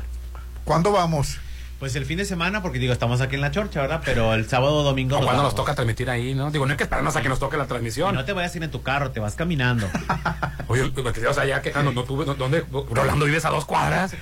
¿Cuándo 0.63 0.91
vamos? 0.91 1.37
Pues 1.79 1.95
el 1.97 2.05
fin 2.05 2.17
de 2.17 2.25
semana, 2.25 2.61
porque 2.61 2.79
digo, 2.79 2.93
estamos 2.93 3.19
aquí 3.19 3.35
en 3.35 3.41
la 3.41 3.51
chorcha, 3.51 3.81
¿verdad? 3.81 4.01
Pero 4.05 4.33
el 4.33 4.47
sábado 4.47 4.75
o 4.77 4.83
domingo. 4.83 5.15
O 5.17 5.19
nos 5.19 5.25
cuando 5.25 5.43
nos 5.43 5.55
toca 5.55 5.75
transmitir 5.75 6.09
ahí, 6.09 6.33
¿no? 6.33 6.49
Digo, 6.49 6.65
no 6.65 6.71
hay 6.71 6.77
que 6.77 6.83
esperarnos 6.83 7.15
a 7.17 7.21
que 7.21 7.27
nos 7.29 7.37
toque 7.37 7.57
la 7.57 7.65
Y 7.65 7.67
transmisión. 7.67 8.15
no 8.15 8.23
te 8.23 8.31
vayas 8.31 8.53
a 8.53 8.57
ir 8.57 8.63
en 8.63 8.71
tu 8.71 8.81
carro, 8.81 9.11
te 9.11 9.19
vas 9.19 9.35
caminando. 9.35 9.85
Oye, 10.67 10.83
o 11.29 11.33
sea, 11.33 11.45
ya 11.45 11.61
que 11.61 11.73
ah, 11.75 11.83
no, 11.83 11.91
no 11.91 12.03
tuve, 12.03 12.25
no- 12.25 12.33
¿dónde? 12.35 12.63
Rolando, 12.89 13.25
¿vives 13.25 13.43
a 13.45 13.49
dos 13.49 13.65
cuadras? 13.65 14.15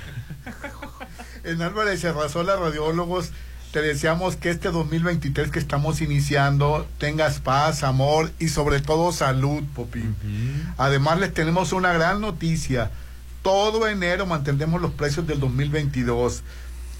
En 1.44 1.62
Álvarez 1.62 2.00
Serrazola, 2.00 2.56
radiólogos, 2.56 3.32
te 3.74 3.82
deseamos 3.82 4.38
que 4.38 4.50
este 4.50 4.72
2023 4.72 5.52
que 5.52 5.60
estamos 5.60 6.00
iniciando 6.00 6.88
tengas 7.00 7.40
paz, 7.40 7.84
amor 7.84 8.32
y 8.40 8.48
sobre 8.48 8.80
todo 8.80 9.12
salud, 9.12 9.62
Popín. 9.76 10.16
Además, 10.78 11.20
les 11.20 11.34
tenemos 11.34 11.74
una 11.74 11.92
gran 11.92 12.22
noticia. 12.22 12.92
Todo 13.42 13.90
enero 13.90 14.26
mantendremos 14.26 14.82
los 14.82 14.92
precios 14.92 15.28
del 15.28 15.42
2022. 15.42 16.44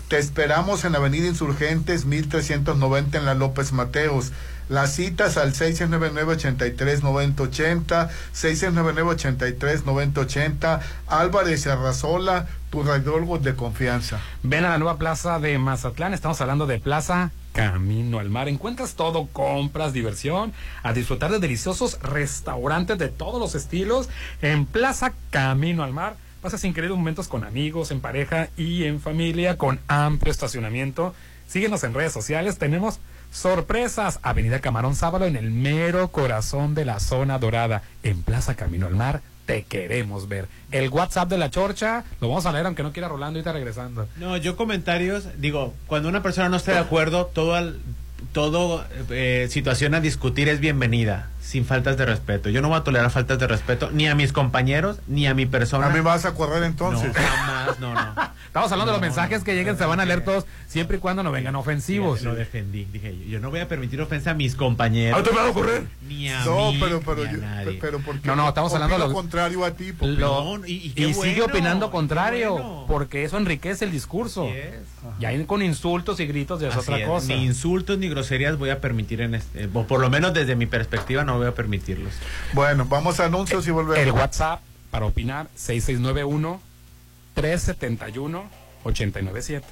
Te 0.10 0.18
esperamos 0.18 0.84
en 0.84 0.92
la 0.92 0.98
Avenida 0.98 1.28
Insurgentes 1.28 2.04
1390 2.04 3.18
en 3.18 3.26
la 3.26 3.36
López 3.36 3.72
Mateos. 3.72 4.34
Las 4.70 4.96
citas 4.96 5.36
al 5.38 5.54
699-83-9080, 5.54 8.10
699-83-9080, 8.34 10.80
Álvarez 11.08 11.68
Arrazola, 11.68 12.48
tu 12.70 12.84
radiólogo 12.84 13.38
de 13.38 13.56
confianza. 13.56 14.20
Ven 14.42 14.66
a 14.66 14.70
la 14.70 14.78
nueva 14.78 14.98
plaza 14.98 15.40
de 15.40 15.58
Mazatlán. 15.58 16.14
Estamos 16.14 16.40
hablando 16.42 16.66
de 16.66 16.80
Plaza 16.80 17.32
Camino 17.52 18.20
al 18.20 18.30
Mar. 18.30 18.48
Encuentras 18.50 18.96
todo, 18.96 19.28
compras, 19.28 19.94
diversión, 19.94 20.54
a 20.82 20.94
disfrutar 20.94 21.32
de 21.32 21.40
deliciosos 21.40 22.00
restaurantes 22.02 22.98
de 22.98 23.10
todos 23.10 23.40
los 23.40 23.56
estilos 23.56 24.10
en 24.42 24.66
Plaza 24.66 25.14
Camino 25.30 25.84
al 25.84 25.94
Mar. 25.94 26.16
Pasas 26.42 26.64
increíbles 26.66 26.98
momentos 26.98 27.28
con 27.28 27.44
amigos, 27.44 27.92
en 27.92 28.02
pareja 28.02 28.50
y 28.58 28.86
en 28.86 29.00
familia, 29.00 29.58
con 29.58 29.80
amplio 29.88 30.32
estacionamiento. 30.32 31.14
Síguenos 31.48 31.84
en 31.84 31.94
redes 31.94 32.12
sociales. 32.12 32.58
Tenemos 32.58 33.00
sorpresas. 33.34 34.20
Avenida 34.24 34.60
Camarón 34.60 34.96
Sábalo 34.96 35.26
en 35.26 35.36
el 35.36 35.52
mero 35.52 36.08
corazón 36.10 36.76
de 36.76 36.86
la 36.86 37.00
zona 37.02 37.40
dorada, 37.40 37.82
en 38.04 38.22
Plaza 38.22 38.56
Camino 38.56 38.88
al 38.88 38.96
Mar. 38.96 39.22
Te 39.46 39.64
queremos 39.64 40.30
ver. 40.30 40.48
El 40.72 40.88
WhatsApp 40.88 41.28
de 41.30 41.38
la 41.38 41.50
Chorcha 41.52 42.06
lo 42.22 42.30
vamos 42.30 42.46
a 42.46 42.54
leer, 42.54 42.66
aunque 42.66 42.82
no 42.84 42.94
quiera 42.94 43.10
Rolando, 43.10 43.40
ahorita 43.40 43.52
regresando. 43.52 44.08
No, 44.16 44.38
yo 44.38 44.56
comentarios, 44.56 45.26
digo, 45.38 45.74
cuando 45.88 46.08
una 46.08 46.24
persona 46.24 46.48
no 46.48 46.56
está 46.56 46.72
de 46.72 46.78
acuerdo, 46.80 47.26
todo 47.26 47.54
al- 47.56 47.80
todo 48.32 48.86
eh, 49.10 49.48
situación 49.50 49.96
a 49.96 50.00
discutir 50.00 50.48
es 50.48 50.62
bienvenida, 50.62 51.30
sin 51.54 51.66
faltas 51.66 51.98
de 51.98 52.06
respeto. 52.08 52.50
Yo 52.50 52.64
no 52.64 52.70
voy 52.70 52.78
a 52.80 52.84
tolerar 52.84 53.12
faltas 53.12 53.38
de 53.38 53.46
respeto 53.46 53.92
ni 53.92 54.08
a 54.08 54.16
mis 54.16 54.34
compañeros 54.34 54.98
ni 55.08 55.28
a 55.28 55.36
mi 55.36 55.46
persona. 55.46 55.86
¿A 55.86 55.90
mí 55.92 56.00
vas 56.00 56.26
a 56.26 56.34
correr 56.34 56.64
entonces? 56.64 57.10
No, 57.10 57.14
jamás, 57.14 57.80
no, 57.80 57.94
no. 57.94 58.34
Estamos 58.48 58.72
hablando 58.72 58.92
de 58.92 58.98
los 59.00 59.02
mensajes 59.02 59.40
no, 59.40 59.46
que 59.46 59.56
lleguen, 59.56 59.78
se 59.78 59.86
van 59.86 60.00
a 60.00 60.06
leer 60.06 60.24
todos, 60.24 60.46
siempre 60.68 60.98
y 60.98 61.00
cuando 61.00 61.22
no 61.24 61.32
vengan 61.32 61.56
ofensivos. 61.56 62.22
Lo 62.24 62.34
defendí, 62.36 62.86
dije 62.86 63.16
yo, 63.18 63.24
yo 63.26 63.40
no 63.40 63.50
voy 63.52 63.60
a 63.62 63.68
permitir 63.68 64.00
ofensa 64.02 64.32
a 64.32 64.34
mis 64.36 64.56
compañeros. 64.56 65.20
¿Ah, 65.20 65.24
te 65.24 65.30
vas 65.36 65.50
a 65.50 65.54
correr? 65.54 65.84
Ni 66.08 66.30
a 66.30 66.44
No, 66.46 66.72
mí, 66.72 66.80
pero, 66.80 67.00
pero, 67.02 67.24
ni 67.24 67.30
a 67.30 67.32
yo- 67.32 67.38
nadie. 67.40 67.78
pero 67.82 68.00
¿por 68.00 68.20
qué 68.20 68.28
No, 68.28 68.36
no, 68.36 68.48
estamos 68.48 68.74
hablando 68.74 68.98
de 68.98 69.08
lo- 69.08 69.14
contrario 69.14 69.64
a 69.66 69.72
ti? 69.72 69.92
Lo- 70.02 70.60
y- 70.68 70.92
y 70.96 71.04
y 71.04 71.14
sigue 71.14 71.42
opinando 71.44 71.90
contrario, 71.92 72.54
bueno. 72.54 72.86
porque 72.88 73.24
eso 73.24 73.38
enriquece 73.38 73.86
el 73.86 73.92
discurso. 73.92 74.48
Y 75.20 75.26
ahí 75.26 75.44
con 75.46 75.62
insultos 75.62 76.20
y 76.20 76.26
gritos 76.28 76.62
ya 76.62 76.70
es 76.70 76.76
Así 76.76 76.84
otra 76.92 77.00
es, 77.00 77.08
cosa. 77.08 77.28
Ni 77.28 77.44
insultos 77.46 77.98
ni 77.98 78.08
groserías 78.08 78.58
voy 78.58 78.70
a 78.70 78.80
permitir 78.80 79.22
en 79.22 79.36
este, 79.36 79.68
o 79.74 79.86
por 79.86 80.00
lo 80.00 80.10
menos 80.10 80.34
desde 80.34 80.56
mi 80.56 80.66
perspectiva 80.66 81.24
no 81.24 81.34
no 81.34 81.40
voy 81.44 81.52
a 81.52 81.56
permitirlos. 81.56 82.14
Bueno, 82.54 82.86
vamos 82.86 83.20
a 83.20 83.26
anuncios 83.26 83.68
y 83.68 83.72
volvemos. 83.72 83.98
El 83.98 84.12
WhatsApp 84.12 84.62
para 84.92 85.06
opinar 85.06 85.50
6691 85.56 86.62
371 87.34 88.50
897. 88.84 89.66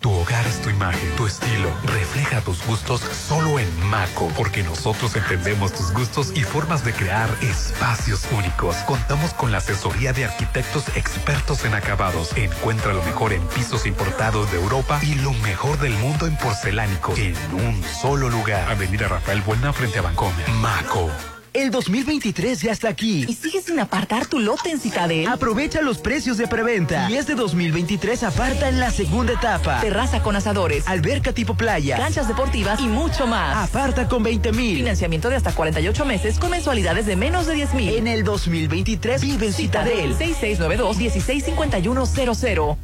Tu 0.00 0.10
hogar 0.10 0.46
es 0.46 0.62
tu 0.62 0.70
imagen, 0.70 1.14
tu 1.16 1.26
estilo. 1.26 1.68
Refleja 1.84 2.40
tus 2.40 2.64
gustos 2.66 3.02
solo 3.02 3.58
en 3.58 3.68
Maco, 3.84 4.32
porque 4.34 4.62
nosotros 4.62 5.14
entendemos 5.14 5.74
tus 5.74 5.92
gustos 5.92 6.32
y 6.34 6.42
formas 6.42 6.86
de 6.86 6.94
crear 6.94 7.28
espacios 7.42 8.26
únicos. 8.32 8.76
Contamos 8.86 9.34
con 9.34 9.52
la 9.52 9.58
asesoría 9.58 10.14
de 10.14 10.24
arquitectos 10.24 10.88
expertos 10.96 11.66
en 11.66 11.74
acabados. 11.74 12.34
Encuentra 12.34 12.94
lo 12.94 13.02
mejor 13.02 13.34
en 13.34 13.46
pisos 13.48 13.84
importados 13.84 14.50
de 14.50 14.58
Europa 14.58 15.00
y 15.02 15.16
lo 15.16 15.34
mejor 15.34 15.78
del 15.78 15.92
mundo 15.98 16.26
en 16.26 16.36
porcelánicos 16.38 17.18
en 17.18 17.36
un 17.52 17.82
solo 17.84 18.30
lugar. 18.30 18.70
Avenida 18.70 19.06
Rafael 19.06 19.42
Buena 19.42 19.74
frente 19.74 19.98
a 19.98 20.02
Bancomer. 20.02 20.48
Maco. 20.48 21.10
El 21.52 21.72
2023 21.72 22.62
ya 22.62 22.70
está 22.70 22.88
aquí. 22.88 23.26
¿Y 23.28 23.34
sigues 23.34 23.64
sin 23.64 23.80
apartar 23.80 24.26
tu 24.26 24.38
lote 24.38 24.70
en 24.70 24.78
Citadel? 24.78 25.26
Aprovecha 25.26 25.82
los 25.82 25.98
precios 25.98 26.36
de 26.36 26.46
preventa. 26.46 27.10
Y 27.10 27.16
este 27.16 27.34
2023 27.34 28.22
aparta 28.22 28.68
en 28.68 28.78
la 28.78 28.92
segunda 28.92 29.32
etapa. 29.32 29.80
Terraza 29.80 30.22
con 30.22 30.36
asadores, 30.36 30.86
Alberca 30.86 31.32
tipo 31.32 31.54
playa. 31.54 31.96
canchas 31.96 32.28
deportivas 32.28 32.78
y 32.80 32.86
mucho 32.86 33.26
más. 33.26 33.68
Aparta 33.68 34.06
con 34.08 34.22
20 34.22 34.52
mil. 34.52 34.76
Financiamiento 34.76 35.28
de 35.28 35.34
hasta 35.36 35.52
48 35.52 36.04
meses 36.04 36.38
con 36.38 36.52
mensualidades 36.52 37.06
de 37.06 37.16
menos 37.16 37.46
de 37.46 37.54
10 37.54 37.74
mil. 37.74 37.96
En 37.96 38.06
el 38.06 38.22
2023 38.22 39.22
vive 39.22 39.46
en 39.46 39.52
Citadel. 39.52 40.16
6692-165100. 40.18 42.76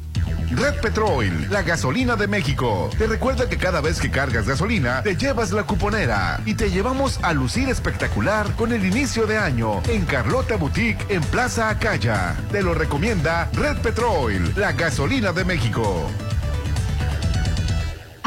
Red 0.56 0.80
Petrol, 0.80 1.50
la 1.50 1.60
gasolina 1.60 2.16
de 2.16 2.26
México. 2.26 2.88
Te 2.96 3.06
recuerda 3.06 3.46
que 3.46 3.58
cada 3.58 3.82
vez 3.82 4.00
que 4.00 4.10
cargas 4.10 4.48
gasolina, 4.48 5.02
te 5.02 5.14
llevas 5.14 5.52
la 5.52 5.64
cuponera 5.64 6.40
y 6.46 6.54
te 6.54 6.70
llevamos 6.70 7.18
a 7.22 7.34
lucir 7.34 7.68
espectacular 7.68 8.50
con 8.56 8.72
el 8.72 8.86
inicio 8.86 9.26
de 9.26 9.36
año 9.36 9.82
en 9.88 10.06
Carlota 10.06 10.56
Boutique 10.56 11.04
en 11.10 11.20
Plaza 11.24 11.68
Acaya. 11.68 12.34
Te 12.50 12.62
lo 12.62 12.72
recomienda 12.72 13.50
Red 13.52 13.82
Petrol, 13.82 14.54
la 14.56 14.72
gasolina 14.72 15.32
de 15.32 15.44
México. 15.44 16.10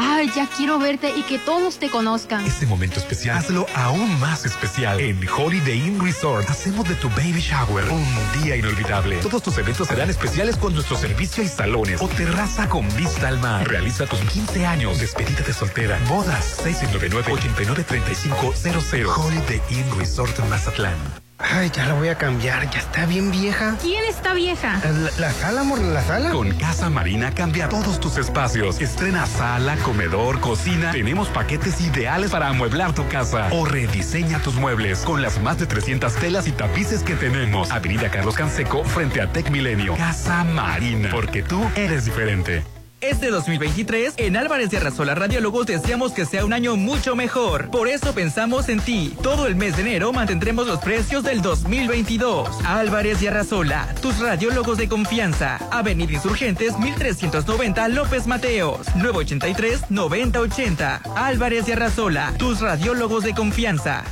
Ay, 0.02 0.30
ya 0.34 0.46
quiero 0.46 0.78
verte 0.78 1.12
y 1.14 1.20
que 1.24 1.38
todos 1.38 1.78
te 1.78 1.90
conozcan. 1.90 2.46
Este 2.46 2.64
momento 2.64 2.98
especial, 2.98 3.36
hazlo 3.36 3.66
aún 3.74 4.18
más 4.18 4.46
especial. 4.46 4.98
En 4.98 5.20
Holiday 5.28 5.76
Inn 5.76 6.00
Resort, 6.00 6.48
hacemos 6.48 6.88
de 6.88 6.94
tu 6.94 7.10
baby 7.10 7.40
shower 7.40 7.84
un 7.90 8.42
día 8.42 8.56
inolvidable. 8.56 9.16
Todos 9.16 9.42
tus 9.42 9.58
eventos 9.58 9.88
serán 9.88 10.08
especiales 10.08 10.56
con 10.56 10.72
nuestro 10.72 10.96
servicio 10.96 11.44
y 11.44 11.48
salones 11.48 12.00
o 12.00 12.08
terraza 12.08 12.66
con 12.70 12.88
vista 12.96 13.28
al 13.28 13.40
mar. 13.40 13.68
Realiza 13.68 14.06
tus 14.06 14.20
15 14.20 14.64
años, 14.64 14.98
despedida 14.98 15.42
de 15.42 15.52
soltera, 15.52 15.98
bodas, 16.08 16.62
699-893500. 16.64 19.14
Holiday 19.14 19.60
Inn 19.68 19.84
Resort 19.98 20.38
Mazatlán. 20.48 20.96
Ay, 21.42 21.70
ya 21.70 21.86
la 21.86 21.94
voy 21.94 22.08
a 22.08 22.16
cambiar, 22.16 22.70
ya 22.70 22.80
está 22.80 23.06
bien 23.06 23.30
vieja. 23.30 23.76
¿Quién 23.80 24.04
está 24.04 24.34
vieja? 24.34 24.78
La, 24.84 25.10
la 25.28 25.32
sala, 25.32 25.62
amor, 25.62 25.80
la 25.80 26.02
sala. 26.02 26.30
Con 26.30 26.50
Casa 26.52 26.90
Marina 26.90 27.32
cambia 27.32 27.68
todos 27.68 27.98
tus 27.98 28.18
espacios. 28.18 28.80
Estrena 28.80 29.26
sala, 29.26 29.76
comedor, 29.78 30.40
cocina. 30.40 30.92
Tenemos 30.92 31.28
paquetes 31.28 31.80
ideales 31.80 32.30
para 32.30 32.48
amueblar 32.48 32.94
tu 32.94 33.08
casa. 33.08 33.48
O 33.52 33.64
rediseña 33.64 34.40
tus 34.40 34.56
muebles 34.56 35.00
con 35.00 35.22
las 35.22 35.40
más 35.40 35.58
de 35.58 35.66
300 35.66 36.14
telas 36.16 36.46
y 36.46 36.52
tapices 36.52 37.02
que 37.02 37.14
tenemos. 37.14 37.70
Avenida 37.70 38.10
Carlos 38.10 38.34
Canseco 38.34 38.84
frente 38.84 39.20
a 39.20 39.32
Tech 39.32 39.50
Milenio. 39.50 39.96
Casa 39.96 40.44
Marina. 40.44 41.08
Porque 41.10 41.42
tú 41.42 41.64
eres 41.74 42.04
diferente. 42.04 42.62
Este 43.00 43.30
2023, 43.30 44.14
en 44.18 44.36
Álvarez 44.36 44.68
de 44.68 44.76
Arrasola 44.76 45.14
Radiólogos 45.14 45.64
deseamos 45.64 46.12
que 46.12 46.26
sea 46.26 46.44
un 46.44 46.52
año 46.52 46.76
mucho 46.76 47.16
mejor. 47.16 47.70
Por 47.70 47.88
eso 47.88 48.12
pensamos 48.12 48.68
en 48.68 48.80
ti. 48.80 49.16
Todo 49.22 49.46
el 49.46 49.56
mes 49.56 49.76
de 49.76 49.82
enero 49.82 50.12
mantendremos 50.12 50.66
los 50.66 50.80
precios 50.80 51.24
del 51.24 51.40
2022. 51.40 52.50
Álvarez 52.66 53.20
de 53.20 53.30
Arrasola, 53.30 53.88
tus 54.02 54.18
radiólogos 54.18 54.76
de 54.76 54.90
confianza. 54.90 55.56
Avenida 55.70 56.12
Insurgentes 56.12 56.78
1390 56.78 57.88
López 57.88 58.26
Mateos. 58.26 58.86
983-9080. 58.88 61.00
Álvarez 61.16 61.64
de 61.64 61.72
Arrasola, 61.72 62.34
tus 62.36 62.60
radiólogos 62.60 63.24
de 63.24 63.34
confianza. 63.34 64.04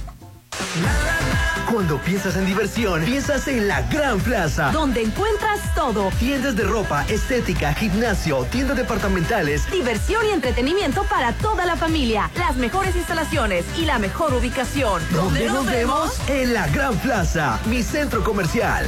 Cuando 1.71 1.99
piensas 1.99 2.35
en 2.37 2.47
diversión, 2.47 3.05
piensas 3.05 3.47
en 3.47 3.69
la 3.69 3.83
Gran 3.83 4.19
Plaza. 4.21 4.71
Donde 4.73 5.03
encuentras 5.03 5.75
todo. 5.75 6.11
Tiendas 6.19 6.57
de 6.57 6.65
ropa, 6.65 7.05
estética, 7.09 7.75
gimnasio, 7.75 8.45
tiendas 8.45 8.79
departamentales. 8.79 9.71
Diversión 9.71 10.25
y 10.25 10.31
entretenimiento 10.31 11.05
para 11.05 11.33
toda 11.35 11.67
la 11.67 11.77
familia. 11.77 12.31
Las 12.37 12.57
mejores 12.57 12.97
instalaciones 12.97 13.67
y 13.77 13.85
la 13.85 13.99
mejor 13.99 14.33
ubicación. 14.33 15.03
¿Dónde 15.11 15.47
nos 15.47 15.67
vemos? 15.67 16.19
En 16.29 16.55
la 16.55 16.67
Gran 16.69 16.97
Plaza, 17.01 17.61
mi 17.67 17.83
centro 17.83 18.25
comercial. 18.25 18.87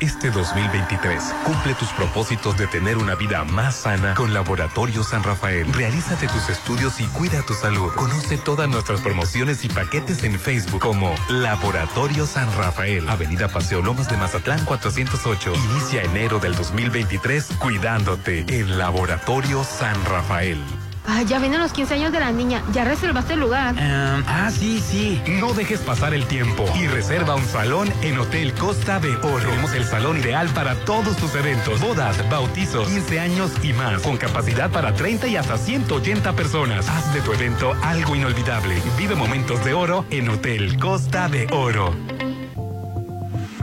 Este 0.00 0.30
2023, 0.30 1.22
cumple 1.44 1.74
tus 1.74 1.90
propósitos 1.90 2.56
de 2.56 2.66
tener 2.66 2.96
una 2.96 3.14
vida 3.16 3.44
más 3.44 3.76
sana 3.76 4.14
con 4.14 4.32
Laboratorio 4.32 5.04
San 5.04 5.22
Rafael. 5.22 5.70
Realízate 5.74 6.26
tus 6.26 6.48
estudios 6.48 6.98
y 7.00 7.04
cuida 7.08 7.42
tu 7.42 7.52
salud. 7.52 7.92
Conoce 7.96 8.38
todas 8.38 8.66
nuestras 8.66 9.02
promociones 9.02 9.62
y 9.62 9.68
paquetes 9.68 10.24
en 10.24 10.40
Facebook 10.40 10.80
como 10.80 11.14
Laboratorio 11.28 12.24
San 12.24 12.50
Rafael. 12.56 13.06
Avenida 13.10 13.48
Paseo 13.48 13.82
Lomas 13.82 14.08
de 14.08 14.16
Mazatlán 14.16 14.64
408. 14.64 15.52
Inicia 15.70 16.02
enero 16.02 16.38
del 16.38 16.54
2023 16.54 17.48
cuidándote 17.58 18.46
en 18.48 18.78
Laboratorio 18.78 19.64
San 19.64 20.02
Rafael. 20.06 20.58
Ay, 21.06 21.24
ya 21.26 21.38
vienen 21.38 21.60
los 21.60 21.72
15 21.72 21.94
años 21.94 22.12
de 22.12 22.20
la 22.20 22.30
niña. 22.30 22.62
¿Ya 22.72 22.84
reservaste 22.84 23.34
el 23.34 23.40
lugar? 23.40 23.74
ah, 23.78 24.50
sí, 24.52 24.80
sí. 24.80 25.20
No 25.40 25.52
dejes 25.54 25.80
pasar 25.80 26.14
el 26.14 26.26
tiempo 26.26 26.64
y 26.78 26.86
reserva 26.86 27.34
un 27.34 27.44
salón 27.44 27.92
en 28.02 28.18
Hotel 28.18 28.52
Costa 28.54 29.00
de 29.00 29.16
Oro. 29.16 29.48
Tenemos 29.48 29.72
el 29.74 29.84
salón 29.84 30.18
ideal 30.18 30.48
para 30.50 30.74
todos 30.84 31.16
tus 31.16 31.34
eventos, 31.34 31.80
bodas, 31.80 32.28
bautizos, 32.30 32.86
15 32.88 33.20
años 33.20 33.50
y 33.62 33.72
más, 33.72 34.02
con 34.02 34.16
capacidad 34.18 34.70
para 34.70 34.94
30 34.94 35.26
y 35.28 35.36
hasta 35.36 35.56
180 35.58 36.32
personas. 36.34 36.88
Haz 36.88 37.12
de 37.14 37.20
tu 37.22 37.32
evento 37.32 37.74
algo 37.82 38.14
inolvidable. 38.14 38.80
Vive 38.98 39.14
momentos 39.14 39.64
de 39.64 39.74
oro 39.74 40.04
en 40.10 40.28
Hotel 40.28 40.78
Costa 40.78 41.28
de 41.28 41.46
Oro. 41.50 41.94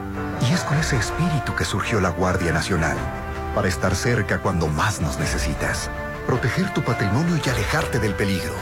Y 0.49 0.53
es 0.53 0.61
con 0.61 0.79
ese 0.79 0.97
espíritu 0.97 1.55
que 1.57 1.65
surgió 1.65 2.01
la 2.01 2.11
Guardia 2.11 2.53
Nacional, 2.53 2.97
para 3.55 3.69
estar 3.69 3.95
cerca 3.95 4.41
cuando 4.41 4.69
más 4.69 5.01
nos 5.01 5.19
necesitas, 5.19 5.91
proteger 6.27 6.73
tu 6.75 6.83
patrimonio 6.83 7.41
y 7.45 7.49
alejarte 7.49 7.99
del 7.99 8.15
peligro. 8.15 8.55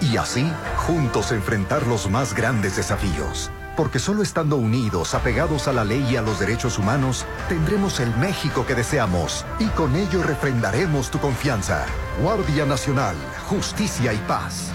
Y 0.00 0.16
así, 0.16 0.50
juntos 0.76 1.32
enfrentar 1.32 1.86
los 1.86 2.10
más 2.10 2.34
grandes 2.34 2.76
desafíos. 2.76 3.50
Porque 3.76 3.98
solo 3.98 4.22
estando 4.22 4.56
unidos, 4.56 5.14
apegados 5.14 5.68
a 5.68 5.72
la 5.72 5.84
ley 5.84 6.06
y 6.10 6.16
a 6.16 6.22
los 6.22 6.38
derechos 6.38 6.78
humanos, 6.78 7.24
tendremos 7.48 8.00
el 8.00 8.14
México 8.16 8.66
que 8.66 8.74
deseamos. 8.74 9.44
Y 9.58 9.66
con 9.68 9.96
ello 9.96 10.22
refrendaremos 10.22 11.10
tu 11.10 11.18
confianza. 11.18 11.86
Guardia 12.22 12.66
Nacional, 12.66 13.16
Justicia 13.48 14.12
y 14.12 14.18
Paz. 14.28 14.70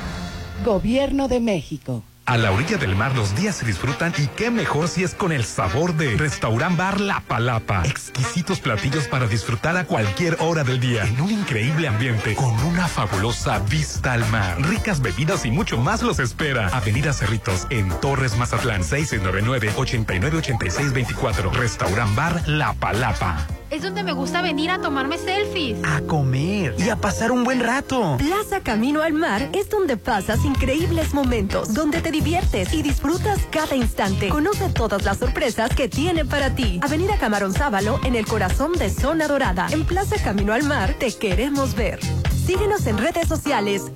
Gobierno 0.63 1.27
de 1.27 1.39
México. 1.39 2.03
A 2.27 2.37
la 2.37 2.51
orilla 2.51 2.77
del 2.77 2.95
mar 2.95 3.15
los 3.15 3.35
días 3.35 3.57
se 3.57 3.67
disfrutan 3.67 4.11
y 4.17 4.25
qué 4.25 4.49
mejor 4.49 4.87
si 4.87 5.03
es 5.03 5.13
con 5.13 5.31
el 5.31 5.45
sabor 5.45 5.93
de 5.93 6.17
Restaurant 6.17 6.75
Bar 6.75 6.99
La 6.99 7.19
Palapa. 7.19 7.83
Exquisitos 7.85 8.59
platillos 8.59 9.07
para 9.07 9.27
disfrutar 9.27 9.77
a 9.77 9.85
cualquier 9.85 10.35
hora 10.39 10.63
del 10.63 10.79
día 10.79 11.03
en 11.03 11.21
un 11.21 11.29
increíble 11.29 11.87
ambiente 11.87 12.33
con 12.33 12.59
una 12.63 12.87
fabulosa 12.87 13.59
vista 13.59 14.13
al 14.13 14.27
mar. 14.31 14.59
Ricas 14.59 15.01
bebidas 15.01 15.45
y 15.45 15.51
mucho 15.51 15.77
más 15.77 16.01
los 16.01 16.17
espera. 16.17 16.69
Avenida 16.69 17.13
Cerritos 17.13 17.67
en 17.69 17.89
Torres 18.01 18.35
Mazatlán 18.37 18.81
699-898624. 18.81 21.51
Restaurant 21.51 22.15
Bar 22.15 22.41
La 22.47 22.73
Palapa. 22.73 23.45
Es 23.69 23.81
donde 23.81 24.03
me 24.03 24.13
gusta 24.13 24.41
venir 24.41 24.71
a 24.71 24.79
tomarme 24.79 25.17
selfies. 25.17 25.77
A 25.83 26.01
comer 26.01 26.75
y 26.77 26.89
a 26.89 26.95
pasar 26.95 27.31
un 27.31 27.43
buen 27.43 27.59
rato. 27.59 28.15
Plaza 28.17 28.61
Camino 28.61 29.01
al 29.01 29.13
Mar 29.13 29.49
es 29.53 29.69
donde 29.69 29.97
pasas 29.97 30.45
increíbles 30.45 31.13
momentos, 31.13 31.73
donde 31.73 31.99
te 31.99 32.11
diviertes 32.15 32.73
y 32.73 32.81
disfrutas 32.81 33.45
cada 33.51 33.75
instante. 33.75 34.29
Conoce 34.29 34.69
todas 34.69 35.03
las 35.03 35.17
sorpresas 35.17 35.75
que 35.75 35.89
tiene 35.89 36.23
para 36.23 36.55
ti. 36.55 36.79
Avenida 36.81 37.17
Camarón 37.17 37.51
Sábalo 37.51 37.99
en 38.05 38.15
el 38.15 38.25
corazón 38.25 38.71
de 38.71 38.89
Zona 38.89 39.27
Dorada. 39.27 39.67
En 39.71 39.83
Plaza 39.83 40.15
Camino 40.23 40.53
al 40.53 40.63
Mar 40.63 40.95
te 40.97 41.11
queremos 41.11 41.75
ver. 41.75 41.99
Síguenos 42.45 42.87
en 42.87 42.99
redes 42.99 43.27
sociales. 43.27 43.91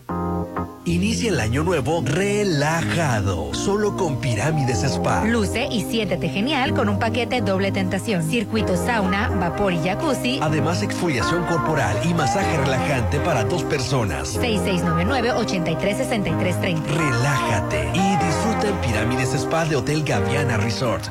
Inicia 0.86 1.30
el 1.30 1.40
año 1.40 1.64
nuevo 1.64 2.02
relajado, 2.04 3.54
solo 3.54 3.96
con 3.98 4.20
Pirámides 4.20 4.84
Spa. 4.84 5.24
Luce 5.26 5.68
y 5.70 5.84
siéntete 5.84 6.30
genial 6.30 6.74
con 6.74 6.90
un 6.90 6.98
paquete 7.00 7.42
doble 7.42 7.72
tentación. 7.72 8.24
Circuito 8.24 8.76
sauna, 8.78 9.30
vapor 9.30 9.74
y 9.74 9.80
jacuzzi. 9.80 10.40
Además, 10.42 10.82
exfoliación 10.82 11.44
corporal 11.46 11.98
y 12.10 12.14
masaje 12.14 12.58
relajante 12.58 13.20
para 13.20 13.44
dos 13.44 13.64
personas. 13.64 14.40
6699-836330. 14.40 16.82
Relájate 16.86 17.90
y 17.94 18.16
disfruta 18.26 18.70
en 18.70 18.76
Pirámides 18.78 19.34
Spa 19.34 19.66
de 19.66 19.76
Hotel 19.76 20.04
Gaviana 20.04 20.56
Resort. 20.58 21.08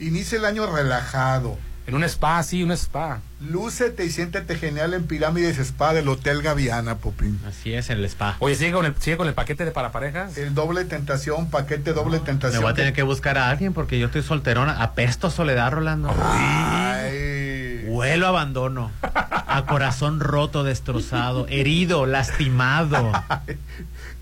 Inicia 0.00 0.38
el 0.38 0.46
año 0.46 0.74
relajado. 0.74 1.58
En 1.86 1.94
un 1.94 2.02
spa, 2.04 2.42
sí, 2.42 2.62
un 2.62 2.72
spa. 2.72 3.20
Lúcete 3.40 4.06
y 4.06 4.10
siéntete 4.10 4.56
genial 4.56 4.94
en 4.94 5.06
Pirámides 5.06 5.58
Spa 5.58 5.92
del 5.92 6.08
Hotel 6.08 6.40
Gaviana, 6.40 6.96
Popín. 6.96 7.38
Así 7.46 7.74
es, 7.74 7.90
en 7.90 7.98
el 7.98 8.06
spa. 8.06 8.36
Oye, 8.38 8.54
¿sigue 8.54 8.72
con 8.72 8.86
el, 8.86 8.94
sigue 8.98 9.18
con 9.18 9.28
el 9.28 9.34
paquete 9.34 9.66
de 9.66 9.70
para 9.70 9.92
parejas? 9.92 10.38
El 10.38 10.54
doble 10.54 10.86
tentación, 10.86 11.50
paquete 11.50 11.92
doble 11.92 12.20
Me 12.20 12.24
tentación. 12.24 12.62
voy 12.62 12.72
a 12.72 12.74
tener 12.74 12.94
que 12.94 13.02
buscar 13.02 13.36
a 13.36 13.50
alguien 13.50 13.74
porque 13.74 13.98
yo 13.98 14.06
estoy 14.06 14.22
solterona. 14.22 14.82
Apesto 14.82 15.26
a 15.26 15.30
soledad, 15.30 15.72
Rolando. 15.72 16.14
Ay. 16.22 17.84
Huelo 17.86 18.26
a 18.26 18.28
abandono. 18.30 18.90
A 19.02 19.66
corazón 19.66 20.20
roto, 20.20 20.64
destrozado, 20.64 21.46
herido, 21.48 22.06
lastimado. 22.06 23.12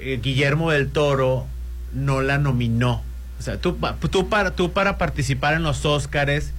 eh, 0.00 0.20
Guillermo 0.22 0.70
del 0.70 0.90
Toro 0.90 1.46
no 1.92 2.20
la 2.20 2.38
nominó. 2.38 3.02
O 3.38 3.42
sea, 3.42 3.58
tú, 3.58 3.76
pa- 3.78 3.96
tú, 4.10 4.28
para, 4.28 4.50
tú 4.52 4.72
para 4.72 4.98
participar 4.98 5.54
en 5.54 5.62
los 5.62 5.84
Óscares 5.86 6.52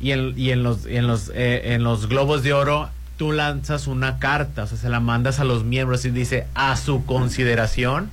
y 0.00 0.12
en, 0.12 0.34
y 0.38 0.50
en 0.50 0.62
los, 0.62 0.86
y 0.86 0.96
en 0.96 1.06
los, 1.06 1.30
eh, 1.34 1.74
en 1.74 1.82
los 1.82 2.08
globos 2.08 2.42
de 2.42 2.52
oro 2.52 2.90
tú 3.16 3.32
lanzas 3.32 3.86
una 3.86 4.18
carta, 4.18 4.64
o 4.64 4.66
sea, 4.66 4.78
se 4.78 4.88
la 4.88 5.00
mandas 5.00 5.40
a 5.40 5.44
los 5.44 5.64
miembros 5.64 6.04
y 6.04 6.10
dice, 6.10 6.46
a 6.54 6.76
su 6.76 7.04
consideración, 7.06 8.10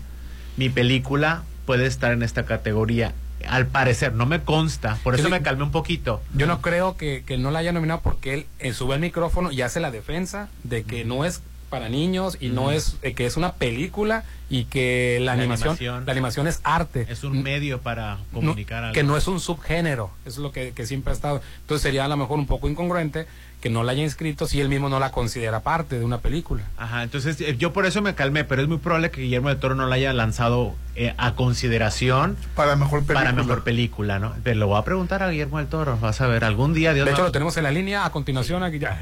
mi 0.58 0.70
película 0.70 1.44
puede 1.66 1.86
estar 1.86 2.12
en 2.12 2.24
esta 2.24 2.44
categoría. 2.46 3.14
Al 3.48 3.66
parecer, 3.66 4.14
no 4.14 4.26
me 4.28 4.42
consta, 4.42 4.98
por 5.04 5.16
eso 5.16 5.30
me 5.30 5.42
calmé 5.42 5.64
un 5.64 5.72
poquito. 5.72 6.22
Yo 6.36 6.46
no 6.46 6.62
creo 6.62 6.96
que, 6.98 7.24
que 7.26 7.38
no 7.38 7.50
la 7.50 7.60
haya 7.60 7.72
nominado 7.72 8.02
porque 8.02 8.34
él 8.36 8.46
eh, 8.60 8.74
sube 8.74 8.94
el 8.96 9.02
micrófono 9.02 9.52
y 9.52 9.62
hace 9.64 9.80
la 9.80 9.90
defensa 9.90 10.50
de 10.64 10.84
que 10.84 11.06
no 11.06 11.26
es 11.26 11.42
para 11.72 11.88
niños 11.90 12.38
y 12.42 12.50
no 12.50 12.70
es 12.72 12.98
eh, 13.02 13.14
que 13.14 13.26
es 13.26 13.38
una 13.38 13.54
película 13.54 14.26
y 14.50 14.66
que 14.66 15.18
la, 15.22 15.28
La 15.38 15.42
animación, 15.42 15.70
animación. 15.70 16.06
la 16.06 16.12
animación 16.12 16.48
es 16.48 16.60
arte 16.66 17.08
Es 17.10 17.24
un 17.24 17.42
medio 17.44 17.80
para 17.80 18.18
No, 18.18 18.24
comunicar 18.34 18.84
algo. 18.84 18.94
que 18.94 19.04
no 19.04 19.16
es 19.16 19.26
un 19.30 19.40
subgénero 19.40 20.12
eso 20.26 20.32
es 20.42 20.44
lo 20.44 20.52
que, 20.52 20.74
que 20.74 20.86
siempre 20.86 21.12
ha 21.12 21.16
estado 21.16 21.42
entonces 21.62 21.82
sería 21.84 22.04
a 22.04 22.08
lo 22.10 22.18
mejor 22.18 22.38
un 22.40 22.46
poco 22.46 22.68
incongruente 22.68 23.26
que 23.62 23.70
no 23.70 23.84
la 23.84 23.92
haya 23.94 24.04
inscrito 24.04 24.48
si 24.48 24.60
él 24.60 24.68
mismo 24.70 24.90
no 24.90 25.00
la 25.00 25.12
considera 25.12 25.60
parte 25.62 25.98
de 26.00 26.04
una 26.04 26.18
película 26.18 26.64
Ajá, 26.78 27.04
entonces 27.04 27.40
eh, 27.42 27.56
yo 27.58 27.72
por 27.74 27.86
eso 27.86 28.02
me 28.02 28.16
calmé, 28.16 28.44
pero 28.44 28.62
es 28.64 28.68
muy 28.68 28.78
probable 28.80 29.12
que 29.12 29.22
Guillermo 29.22 29.50
del 29.50 29.60
Toro 29.60 29.76
no 29.76 29.86
la 29.88 29.96
haya 29.96 30.12
lanzado 30.14 30.76
eh, 30.96 31.14
a 31.18 31.36
consideración 31.36 32.36
para 32.56 32.76
mejor 32.76 33.00
película. 33.06 33.20
para 33.20 33.32
mejor 33.32 33.64
película, 33.64 34.20
¿no? 34.20 34.34
Pero 34.44 34.60
lo 34.60 34.68
voy 34.68 34.80
a 34.80 34.84
preguntar 34.84 35.24
a 35.24 35.30
Guillermo 35.30 35.60
del 35.60 35.68
Toro, 35.68 35.98
vas 36.02 36.20
a 36.22 36.28
ver, 36.28 36.44
algún 36.44 36.74
día 36.74 36.94
Dios 36.94 37.06
de 37.06 37.12
va- 37.12 37.18
hecho 37.18 37.26
lo 37.26 37.32
tenemos 37.32 37.56
en 37.58 37.64
la 37.64 37.72
línea 37.72 38.04
a 38.06 38.10
continuación 38.12 38.64
aquí 38.64 38.80
ya 38.80 39.00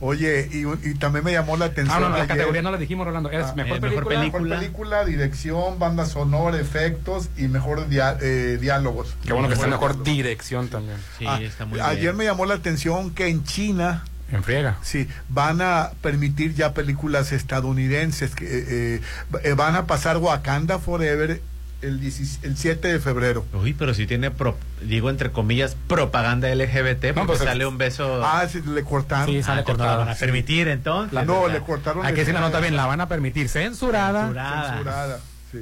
Oye, 0.00 0.48
y, 0.52 0.64
y 0.88 0.94
también 0.94 1.24
me 1.24 1.32
llamó 1.32 1.56
la 1.56 1.66
atención. 1.66 1.96
ah 1.96 2.00
no, 2.00 2.08
no, 2.10 2.18
la 2.18 2.26
categoría 2.26 2.62
no 2.62 2.70
la 2.70 2.78
dijimos 2.78 3.06
Rolando 3.06 3.30
es 3.30 3.44
Ah, 3.46 3.52
mejor, 3.54 3.76
eh, 3.78 3.80
película, 3.80 4.18
mejor 4.20 4.42
Mejor 4.42 4.58
película, 4.58 5.04
dirección, 5.04 5.78
banda 5.78 6.06
sonora, 6.06 6.58
efectos 6.60 7.28
y 7.36 7.48
mejor 7.48 7.88
dia- 7.88 8.16
eh, 8.20 8.58
diálogos. 8.60 9.14
qué 9.24 9.32
bueno 9.32 9.48
que 9.48 9.54
está 9.54 9.66
mejor 9.66 10.02
dirección 10.02 10.68
también 10.68 10.98
Sí, 11.18 11.24
Ah, 11.28 11.40
está 11.40 11.64
muy 11.64 11.80
ayer 11.80 12.00
bien. 12.02 12.16
me 12.16 12.24
llamó 12.24 12.46
la 12.46 12.54
atención 12.54 13.10
que 13.14 13.28
en 13.28 13.44
China 13.44 14.04
en 14.32 14.42
friega 14.42 14.78
Sí, 14.82 15.06
van 15.28 15.60
a 15.62 15.90
permitir 16.02 16.54
ya 16.54 16.72
películas 16.74 17.30
estadounidenses 17.32 18.34
que 18.34 18.46
eh, 18.96 19.00
eh, 19.44 19.54
van 19.54 19.76
a 19.76 19.86
pasar 19.86 20.16
Wakanda 20.16 20.78
Forever 20.78 21.40
el, 21.86 22.00
17 22.00 22.46
el 22.46 22.56
7 22.56 22.88
de 22.88 23.00
febrero. 23.00 23.44
Uy, 23.52 23.72
pero 23.74 23.94
si 23.94 24.06
tiene, 24.06 24.30
pro- 24.30 24.56
digo 24.82 25.10
entre 25.10 25.30
comillas, 25.30 25.76
propaganda 25.88 26.52
LGBT, 26.54 27.12
porque 27.14 27.26
pues, 27.26 27.38
sale 27.40 27.66
un 27.66 27.78
beso... 27.78 28.22
Ah, 28.24 28.46
sí, 28.50 28.60
le 28.66 28.82
cortaron. 28.82 29.26
Sí, 29.32 29.38
Ah, 29.40 29.46
sale 29.46 29.60
entonces 29.60 29.78
no 29.78 29.86
la 29.90 29.96
van 29.96 30.08
a 30.08 30.14
permitir 30.14 30.68
entonces. 30.68 31.26
no, 31.26 31.48
le 31.48 31.60
cortaron. 31.60 32.04
que 32.06 32.12
decir 32.12 32.34
la 32.34 32.40
nota 32.40 32.60
bien 32.60 32.76
la 32.76 32.86
van 32.86 33.00
a 33.00 33.08
permitir 33.08 33.48
censurada, 33.48 34.22
censurada. 34.24 34.70
censurada. 34.74 35.20
Sí, 35.52 35.58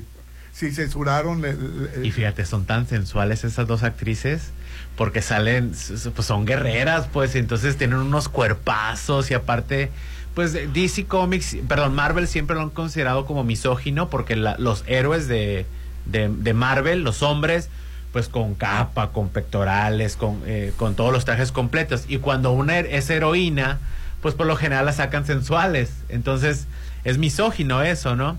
sí 0.53 0.71
censuraron. 0.75 1.41
le- 1.43 1.55
le- 1.55 2.07
Y 2.07 2.11
fíjate, 2.11 2.45
son 2.45 2.65
tan 2.65 2.87
sensuales 2.87 3.45
esas 3.45 3.67
dos 3.67 3.83
actrices 3.83 4.51
porque 4.97 5.23
salen, 5.23 5.73
pues 6.15 6.27
son 6.27 6.45
guerreras, 6.45 7.07
pues, 7.13 7.35
y 7.35 7.39
entonces 7.39 7.77
tienen 7.79 7.97
unos 7.99 8.29
cuerpazos 8.29 9.31
y 9.31 9.35
aparte, 9.35 9.91
pues 10.35 10.53
DC 10.53 11.07
Comics, 11.07 11.57
perdón, 11.69 11.95
Marvel 11.95 12.29
siempre 12.29 12.57
lo 12.57 12.63
han 12.63 12.71
considerado 12.71 13.25
como 13.27 13.43
misógino 13.43 14.11
porque 14.11 14.37
la- 14.37 14.57
los 14.59 14.85
héroes 14.87 15.29
de, 15.29 15.65
de, 16.07 16.29
de 16.29 16.55
Marvel, 16.55 17.03
los 17.03 17.23
hombres, 17.23 17.69
pues 18.13 18.29
con 18.29 18.55
capa, 18.55 19.11
con 19.13 19.29
pectorales, 19.31 20.17
con, 20.17 20.43
eh, 20.47 20.73
con 20.77 20.95
todos 20.95 21.13
los 21.13 21.25
trajes 21.25 21.53
completos. 21.53 22.05
Y 22.09 22.19
cuando 22.19 22.53
una 22.53 22.79
es 22.79 23.09
heroína, 23.11 23.79
pues 24.21 24.35
por 24.35 24.47
lo 24.47 24.57
general 24.57 24.87
la 24.87 24.93
sacan 24.93 25.25
sensuales. 25.27 25.91
Entonces, 26.09 26.67
es 27.05 27.19
misógino 27.19 27.83
eso, 27.83 28.15
¿no? 28.17 28.37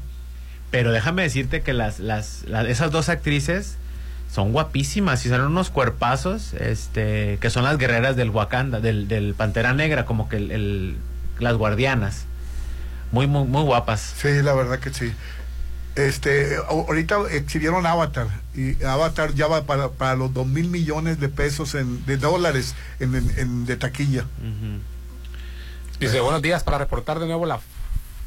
Pero 0.71 0.91
déjame 0.91 1.23
decirte 1.23 1.61
que 1.61 1.73
las, 1.73 1.99
las, 1.99 2.45
esas 2.67 2.91
dos 2.91 3.09
actrices 3.09 3.77
son 4.31 4.51
guapísimas 4.51 5.25
y 5.25 5.29
son 5.29 5.41
unos 5.41 5.69
cuerpazos, 5.69 6.53
este, 6.55 7.37
que 7.39 7.49
son 7.51 7.63
las 7.63 7.77
guerreras 7.77 8.15
del 8.15 8.31
Wakanda, 8.31 8.79
del, 8.79 9.07
del 9.07 9.35
Pantera 9.35 9.73
Negra, 9.73 10.05
como 10.05 10.29
que 10.29 10.37
el- 10.37 10.97
las 11.39 11.55
guardianas. 11.55 12.25
Muy, 13.11 13.27
muy, 13.27 13.43
muy 13.45 13.61
guapas. 13.63 14.13
Sí, 14.17 14.41
la 14.41 14.53
verdad 14.53 14.79
que 14.79 14.91
sí. 14.91 15.13
Este, 15.95 16.55
ahorita 16.69 17.17
exhibieron 17.31 17.85
Avatar 17.85 18.27
y 18.55 18.83
Avatar 18.83 19.33
ya 19.35 19.45
va 19.47 19.63
para, 19.65 19.89
para 19.89 20.15
los 20.15 20.33
dos 20.33 20.47
mil 20.47 20.67
millones 20.69 21.19
de 21.19 21.29
pesos 21.29 21.75
en, 21.75 22.03
de 22.05 22.17
dólares 22.17 22.73
en- 22.99 23.15
en- 23.37 23.65
de 23.65 23.77
taquilla. 23.77 24.25
Dice, 25.99 26.19
buenos 26.19 26.41
días 26.41 26.63
para 26.63 26.79
reportar 26.79 27.19
de 27.19 27.27
nuevo 27.27 27.45
la 27.45 27.59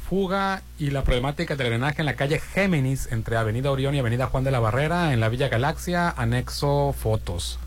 fuga 0.08 0.62
y 0.78 0.90
la 0.90 1.02
problemática 1.02 1.56
del 1.56 1.66
drenaje 1.66 2.00
en 2.02 2.06
la 2.06 2.14
calle 2.14 2.38
Géminis 2.38 3.08
entre 3.10 3.36
Avenida 3.36 3.72
Orión 3.72 3.94
y 3.94 3.98
Avenida 3.98 4.26
Juan 4.28 4.44
de 4.44 4.52
la 4.52 4.60
Barrera 4.60 5.12
en 5.12 5.18
la 5.18 5.28
Villa 5.28 5.48
Galaxia, 5.48 6.08
anexo 6.16 6.94
fotos. 6.96 7.58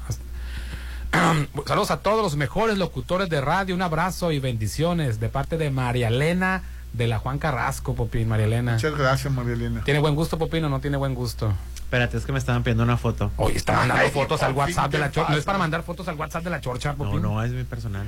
Saludos 1.67 1.91
a 1.91 1.97
todos 1.99 2.21
los 2.23 2.35
mejores 2.38 2.77
locutores 2.77 3.30
de 3.30 3.41
radio, 3.41 3.76
un 3.76 3.81
abrazo 3.81 4.31
y 4.31 4.39
bendiciones 4.39 5.19
de 5.19 5.27
parte 5.27 5.57
de 5.57 5.69
María 5.71 6.07
Elena 6.07 6.63
de 6.94 7.07
la 7.07 7.20
Juan 7.20 7.40
Carrasco, 7.40 7.95
Popín, 7.95 8.28
María 8.28 8.45
Elena. 8.45 8.74
Muchas 8.74 8.95
gracias, 8.95 9.34
María 9.34 9.53
Elena. 9.53 9.82
¿Tiene 9.84 9.99
buen 9.99 10.16
gusto, 10.16 10.38
Popín, 10.38 10.64
o 10.66 10.70
no 10.70 10.80
tiene 10.80 10.98
buen 10.98 11.14
gusto? 11.16 11.53
Espérate, 11.76 12.18
es 12.18 12.26
que 12.26 12.32
me 12.32 12.38
estaban 12.40 12.61
pidiendo 12.64 12.84
una 12.84 12.98
foto. 12.98 13.32
Hoy 13.38 13.53
está 13.56 13.74
mandando 13.74 14.03
Ay, 14.03 14.11
fotos 14.11 14.44
al 14.44 14.53
WhatsApp 14.53 14.91
de 14.91 14.98
¿qué 14.98 14.99
la 14.99 15.11
Chorcha. 15.11 15.32
No 15.32 15.38
es 15.38 15.44
para 15.44 15.57
mandar 15.57 15.82
fotos 15.84 16.07
al 16.07 16.16
WhatsApp 16.16 16.44
de 16.44 16.49
la 16.52 16.61
Chorcha, 16.61 16.91
No, 16.91 16.98
Popín. 16.98 17.22
no, 17.24 17.44
es 17.44 17.52
mi 17.52 17.64
personal. 17.64 18.06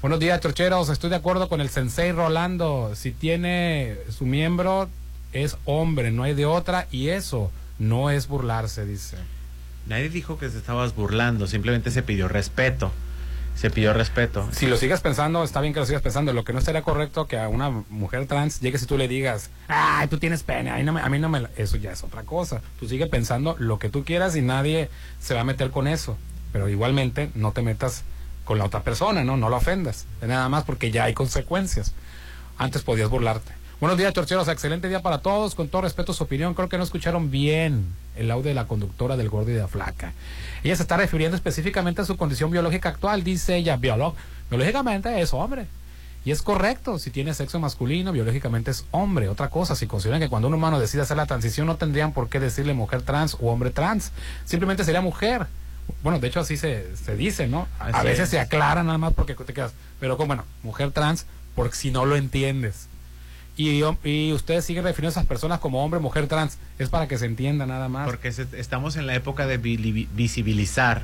Buenos 0.00 0.18
días, 0.18 0.40
chorcheros. 0.40 0.88
Estoy 0.88 1.10
de 1.10 1.16
acuerdo 1.16 1.48
con 1.48 1.60
el 1.60 1.68
sensei 1.68 2.12
Rolando. 2.12 2.92
Si 2.94 3.12
tiene 3.12 3.98
su 4.08 4.24
miembro, 4.24 4.88
es 5.34 5.58
hombre, 5.66 6.10
no 6.10 6.22
hay 6.22 6.34
de 6.34 6.46
otra. 6.46 6.86
Y 6.90 7.08
eso 7.08 7.50
no 7.78 8.08
es 8.10 8.28
burlarse, 8.28 8.86
dice. 8.86 9.18
Nadie 9.86 10.08
dijo 10.08 10.38
que 10.38 10.48
se 10.48 10.56
estabas 10.56 10.94
burlando, 10.94 11.46
simplemente 11.46 11.90
se 11.90 12.02
pidió 12.02 12.28
respeto. 12.28 12.92
Se 13.58 13.70
pidió 13.70 13.92
respeto. 13.92 14.48
Si 14.52 14.68
lo 14.68 14.76
sigues 14.76 15.00
pensando, 15.00 15.42
está 15.42 15.60
bien 15.60 15.74
que 15.74 15.80
lo 15.80 15.86
sigas 15.86 16.00
pensando. 16.00 16.32
Lo 16.32 16.44
que 16.44 16.52
no 16.52 16.60
sería 16.60 16.82
correcto 16.82 17.26
que 17.26 17.40
a 17.40 17.48
una 17.48 17.70
mujer 17.70 18.26
trans 18.26 18.60
llegues 18.60 18.84
y 18.84 18.86
tú 18.86 18.96
le 18.96 19.08
digas, 19.08 19.50
ay, 19.66 20.06
tú 20.06 20.18
tienes 20.18 20.44
pene, 20.44 20.70
a 20.70 20.76
mí 20.76 20.84
no 20.84 20.92
me, 20.92 21.00
a 21.00 21.08
mí 21.08 21.18
no 21.18 21.28
me 21.28 21.40
la-". 21.40 21.50
Eso 21.56 21.76
ya 21.76 21.90
es 21.90 22.04
otra 22.04 22.22
cosa. 22.22 22.62
Tú 22.78 22.86
sigue 22.86 23.08
pensando 23.08 23.56
lo 23.58 23.80
que 23.80 23.88
tú 23.88 24.04
quieras 24.04 24.36
y 24.36 24.42
nadie 24.42 24.90
se 25.18 25.34
va 25.34 25.40
a 25.40 25.44
meter 25.44 25.72
con 25.72 25.88
eso. 25.88 26.16
Pero 26.52 26.68
igualmente 26.68 27.32
no 27.34 27.50
te 27.50 27.62
metas 27.62 28.04
con 28.44 28.58
la 28.58 28.64
otra 28.64 28.84
persona, 28.84 29.24
¿no? 29.24 29.36
No 29.36 29.50
la 29.50 29.56
ofendas. 29.56 30.06
Nada 30.22 30.48
más 30.48 30.62
porque 30.62 30.92
ya 30.92 31.02
hay 31.02 31.14
consecuencias. 31.14 31.94
Antes 32.58 32.82
podías 32.82 33.10
burlarte. 33.10 33.50
Buenos 33.80 33.96
días, 33.96 34.12
chorcheros. 34.12 34.48
Excelente 34.48 34.88
día 34.88 35.02
para 35.02 35.18
todos. 35.18 35.54
Con 35.54 35.68
todo 35.68 35.82
respeto 35.82 36.12
su 36.12 36.24
opinión, 36.24 36.52
creo 36.52 36.68
que 36.68 36.76
no 36.76 36.82
escucharon 36.82 37.30
bien 37.30 37.86
el 38.16 38.28
audio 38.32 38.48
de 38.48 38.54
la 38.54 38.66
conductora 38.66 39.16
del 39.16 39.28
gordo 39.28 39.52
y 39.52 39.54
de 39.54 39.60
la 39.60 39.68
flaca. 39.68 40.14
Ella 40.64 40.74
se 40.74 40.82
está 40.82 40.96
refiriendo 40.96 41.36
específicamente 41.36 42.02
a 42.02 42.04
su 42.04 42.16
condición 42.16 42.50
biológica 42.50 42.88
actual. 42.88 43.22
Dice 43.22 43.54
ella, 43.54 43.76
biológicamente 43.76 45.20
es 45.20 45.32
hombre. 45.32 45.68
Y 46.24 46.32
es 46.32 46.42
correcto, 46.42 46.98
si 46.98 47.12
tiene 47.12 47.34
sexo 47.34 47.60
masculino, 47.60 48.10
biológicamente 48.10 48.72
es 48.72 48.84
hombre. 48.90 49.28
Otra 49.28 49.48
cosa, 49.48 49.76
si 49.76 49.86
consideran 49.86 50.20
que 50.20 50.28
cuando 50.28 50.48
un 50.48 50.54
humano 50.54 50.80
decide 50.80 51.02
hacer 51.02 51.16
la 51.16 51.26
transición, 51.26 51.68
no 51.68 51.76
tendrían 51.76 52.12
por 52.12 52.28
qué 52.28 52.40
decirle 52.40 52.74
mujer 52.74 53.02
trans 53.02 53.34
o 53.34 53.52
hombre 53.52 53.70
trans. 53.70 54.10
Simplemente 54.44 54.82
sería 54.82 55.02
mujer. 55.02 55.46
Bueno, 56.02 56.18
de 56.18 56.26
hecho 56.26 56.40
así 56.40 56.56
se, 56.56 56.96
se 56.96 57.14
dice, 57.14 57.46
¿no? 57.46 57.68
A, 57.78 58.02
veces 58.02 58.24
es. 58.24 58.30
se 58.30 58.40
aclara 58.40 58.82
nada 58.82 58.98
más 58.98 59.12
porque 59.12 59.36
te 59.36 59.54
quedas. 59.54 59.72
Pero 60.00 60.16
como, 60.16 60.26
bueno, 60.26 60.44
mujer 60.64 60.90
trans, 60.90 61.26
porque 61.54 61.76
si 61.76 61.92
no 61.92 62.06
lo 62.06 62.16
entiendes. 62.16 62.87
Y, 63.58 63.82
y 64.04 64.32
ustedes 64.32 64.64
siguen 64.64 64.84
refiriendo 64.84 65.08
a 65.08 65.20
esas 65.20 65.26
personas 65.26 65.58
como 65.58 65.84
hombre, 65.84 66.00
mujer 66.00 66.28
trans. 66.28 66.58
Es 66.78 66.88
para 66.88 67.08
que 67.08 67.18
se 67.18 67.26
entienda 67.26 67.66
nada 67.66 67.88
más. 67.88 68.06
Porque 68.06 68.28
estamos 68.28 68.96
en 68.96 69.06
la 69.06 69.14
época 69.16 69.46
de 69.46 69.58
visibilizar. 69.58 71.02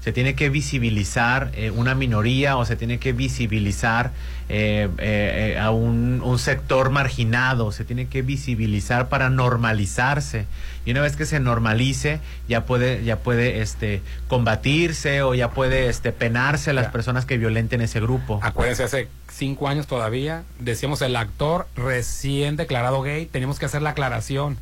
Se 0.00 0.12
tiene 0.12 0.34
que 0.34 0.48
visibilizar 0.48 1.50
eh, 1.54 1.70
una 1.70 1.94
minoría 1.94 2.56
o 2.56 2.64
se 2.64 2.76
tiene 2.76 2.98
que 2.98 3.12
visibilizar 3.12 4.12
eh, 4.48 4.88
eh, 4.98 5.52
eh, 5.54 5.58
a 5.58 5.70
un, 5.70 6.22
un 6.24 6.38
sector 6.38 6.88
marginado, 6.90 7.72
se 7.72 7.84
tiene 7.84 8.06
que 8.06 8.22
visibilizar 8.22 9.08
para 9.08 9.28
normalizarse. 9.28 10.46
Y 10.86 10.92
una 10.92 11.02
vez 11.02 11.16
que 11.16 11.26
se 11.26 11.40
normalice, 11.40 12.20
ya 12.48 12.64
puede, 12.64 13.04
ya 13.04 13.16
puede 13.18 13.60
este, 13.60 14.00
combatirse 14.28 15.20
o 15.22 15.34
ya 15.34 15.50
puede 15.50 15.88
este, 15.88 16.12
penarse 16.12 16.70
a 16.70 16.72
las 16.72 16.86
Ya. 16.86 16.92
personas 16.92 17.26
que 17.26 17.36
violenten 17.36 17.80
ese 17.82 18.00
grupo. 18.00 18.40
Acuérdense, 18.42 18.84
hace 18.84 19.08
cinco 19.30 19.68
años 19.68 19.86
todavía 19.86 20.44
decíamos 20.58 21.02
el 21.02 21.16
actor 21.16 21.66
recién 21.76 22.56
declarado 22.56 23.02
gay, 23.02 23.26
teníamos 23.26 23.58
que 23.58 23.66
hacer 23.66 23.82
la 23.82 23.90
aclaración. 23.90 24.56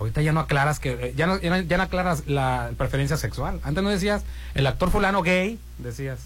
Ahorita 0.00 0.22
ya 0.22 0.32
no 0.32 0.40
aclaras 0.40 0.80
que, 0.80 0.92
eh, 0.92 1.14
ya 1.16 1.26
no, 1.26 1.38
ya 1.38 1.76
no, 1.76 1.82
aclaras 1.82 2.26
la 2.26 2.70
preferencia 2.76 3.16
sexual. 3.16 3.60
Antes 3.62 3.84
no 3.84 3.90
decías 3.90 4.22
el 4.54 4.66
actor 4.66 4.90
fulano 4.90 5.22
gay, 5.22 5.58
decías. 5.78 6.18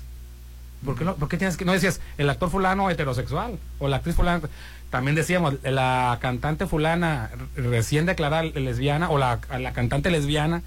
¿Por 0.84 0.96
qué, 0.96 1.04
no, 1.04 1.16
por 1.16 1.28
qué 1.28 1.36
tienes 1.38 1.56
que, 1.56 1.64
no 1.64 1.72
decías 1.72 2.00
el 2.18 2.30
actor 2.30 2.50
fulano 2.50 2.88
heterosexual? 2.90 3.58
O 3.80 3.88
la 3.88 3.96
actriz 3.96 4.14
fulana. 4.14 4.42
También 4.90 5.14
decíamos 5.16 5.54
la 5.64 6.18
cantante 6.20 6.66
fulana 6.66 7.30
recién 7.56 8.06
declarada 8.06 8.44
lesbiana 8.44 9.10
o 9.10 9.18
la, 9.18 9.40
la 9.58 9.72
cantante 9.72 10.10
lesbiana. 10.10 10.62